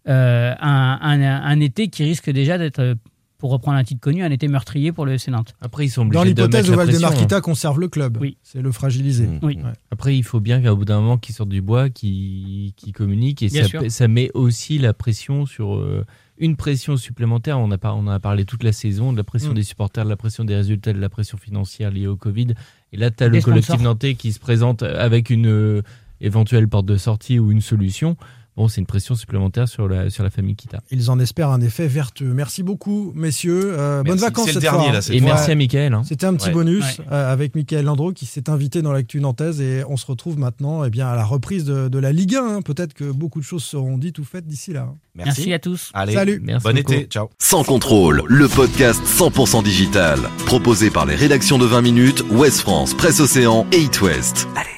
euh, 0.07 0.53
un, 0.59 0.99
un- 1.01 1.41
un 1.43 1.59
été 1.59 1.89
qui 1.89 2.03
risque 2.03 2.29
déjà 2.29 2.57
d'être, 2.57 2.95
pour 3.37 3.51
reprendre 3.51 3.77
un 3.77 3.83
titre 3.83 3.99
connu, 4.01 4.23
un 4.23 4.31
été 4.31 4.47
meurtrier 4.47 4.91
pour 4.91 5.05
le 5.05 5.13
FC 5.13 5.29
Nantes 5.31 5.53
Après, 5.61 5.85
ils 5.85 5.89
sont 5.89 6.01
obligés 6.03 6.17
Dans 6.19 6.23
l'hypothèse 6.23 6.69
où 6.71 6.75
Valdemarquita 6.75 7.35
hein. 7.37 7.41
conserve 7.41 7.79
le 7.79 7.87
club, 7.87 8.17
Oui. 8.19 8.37
c'est 8.41 8.61
le 8.61 8.71
fragiliser. 8.71 9.27
Mmh. 9.27 9.39
Oui. 9.43 9.57
Ouais. 9.57 9.73
Après, 9.91 10.17
il 10.17 10.23
faut 10.23 10.39
bien 10.39 10.61
qu'au 10.61 10.75
bout 10.75 10.85
d'un 10.85 11.01
moment, 11.01 11.17
qu'ils 11.17 11.35
sortent 11.35 11.49
du 11.49 11.61
bois, 11.61 11.89
qu'ils 11.89 12.73
qu'ils 12.75 12.93
communiquent. 12.93 13.43
Et 13.43 13.49
ça, 13.89 14.07
met 14.07 14.31
aussi 14.33 14.77
la 14.79 14.93
pression 14.93 15.45
sur 15.45 15.75
euh, 15.75 16.05
une 16.39 16.55
pression 16.55 16.95
supplémentaire. 16.97 17.59
On 17.59 17.69
a, 17.71 17.77
par- 17.77 17.95
on 17.97 18.01
en 18.01 18.07
a 18.07 18.19
parlé 18.19 18.45
toute 18.45 18.63
la 18.63 18.71
saison, 18.71 19.11
de 19.11 19.17
la 19.17 19.23
pression 19.23 19.51
Mm. 19.51 19.55
des 19.55 19.63
supporters, 19.63 20.05
de 20.05 20.09
la 20.09 20.17
pression 20.17 20.43
des 20.45 20.55
résultats, 20.55 20.93
de 20.93 20.99
la 20.99 21.09
pression 21.09 21.37
financière 21.37 21.91
liée 21.91 22.07
au 22.07 22.15
Covid. 22.15 22.47
Et 22.93 22.97
là, 22.97 23.11
tu 23.11 23.23
as 23.23 23.29
Des 23.29 23.39
le 23.39 23.43
collectif 23.43 23.81
nantais 23.81 24.15
qui 24.15 24.31
se 24.31 24.39
présente 24.39 24.81
avec 24.83 25.29
une 25.29 25.47
euh, 25.47 25.81
éventuelle 26.21 26.67
porte 26.67 26.85
de 26.85 26.97
sortie 26.97 27.39
ou 27.39 27.51
une 27.51 27.61
solution. 27.61 28.17
Bon, 28.55 28.67
c'est 28.67 28.81
une 28.81 28.87
pression 28.87 29.13
supplémentaire 29.13 29.67
sur 29.67 29.87
la, 29.87 30.09
sur 30.09 30.23
la 30.23 30.31
famille 30.31 30.55
Kita. 30.55 30.79
Ils 30.89 31.11
en 31.11 31.19
espèrent 31.19 31.51
un 31.51 31.61
effet 31.61 31.87
vertueux. 31.87 32.33
Merci 32.33 32.63
beaucoup, 32.63 33.11
messieurs. 33.13 33.75
Euh, 33.77 34.01
bonnes 34.01 34.17
vacances 34.17 34.49
cette 34.49 34.57
dernier, 34.63 34.85
fois. 34.85 34.93
là, 34.93 35.01
cette 35.03 35.13
Et 35.13 35.19
fois. 35.19 35.27
merci 35.33 35.51
à 35.51 35.55
Michael. 35.55 35.93
hein. 35.93 36.01
C'était 36.03 36.25
un 36.25 36.33
petit 36.33 36.47
Ouais. 36.47 36.53
bonus 36.53 36.97
Ouais. 36.97 37.05
euh, 37.11 37.31
avec 37.31 37.53
Michael 37.53 37.85
Landreau 37.85 38.13
qui 38.13 38.25
s'est 38.25 38.49
invité 38.49 38.81
dans 38.81 38.91
l'actu 38.91 39.19
nantaise 39.19 39.61
et 39.61 39.83
on 39.87 39.95
se 39.95 40.07
retrouve 40.07 40.39
maintenant 40.39 40.83
eh 40.83 40.89
bien, 40.89 41.07
à 41.07 41.15
la 41.15 41.23
reprise 41.23 41.65
de, 41.65 41.87
de 41.87 41.99
la 41.99 42.11
Ligue 42.11 42.33
1. 42.33 42.39
hein. 42.55 42.61
Peut-être 42.63 42.95
que 42.95 43.11
beaucoup 43.11 43.39
de 43.39 43.45
choses 43.45 43.63
seront 43.63 43.99
dites 43.99 44.17
ou 44.17 44.23
faites 44.23 44.47
d'ici 44.47 44.73
là. 44.73 44.91
Merci 45.13 45.53
à 45.53 45.59
tous. 45.59 45.91
Allez, 45.93 46.13
Salut. 46.13 46.39
Merci 46.43 46.63
bon 46.67 46.73
beaucoup. 46.73 46.93
été, 46.93 47.03
ciao. 47.05 47.29
Sans 47.37 47.63
contrôle, 47.63 48.23
le 48.25 48.47
podcast 48.47 49.03
100% 49.05 49.61
digital. 49.61 50.17
Proposé 50.47 50.89
par 50.89 51.05
les 51.05 51.13
rédactions 51.13 51.59
de 51.59 51.65
20 51.67 51.83
minutes, 51.83 52.23
Ouest 52.31 52.61
France, 52.61 52.95
Presse 52.95 53.19
Océan 53.19 53.67
et 53.71 53.81
It 53.83 54.01
West. 54.01 54.47
Allez, 54.55 54.69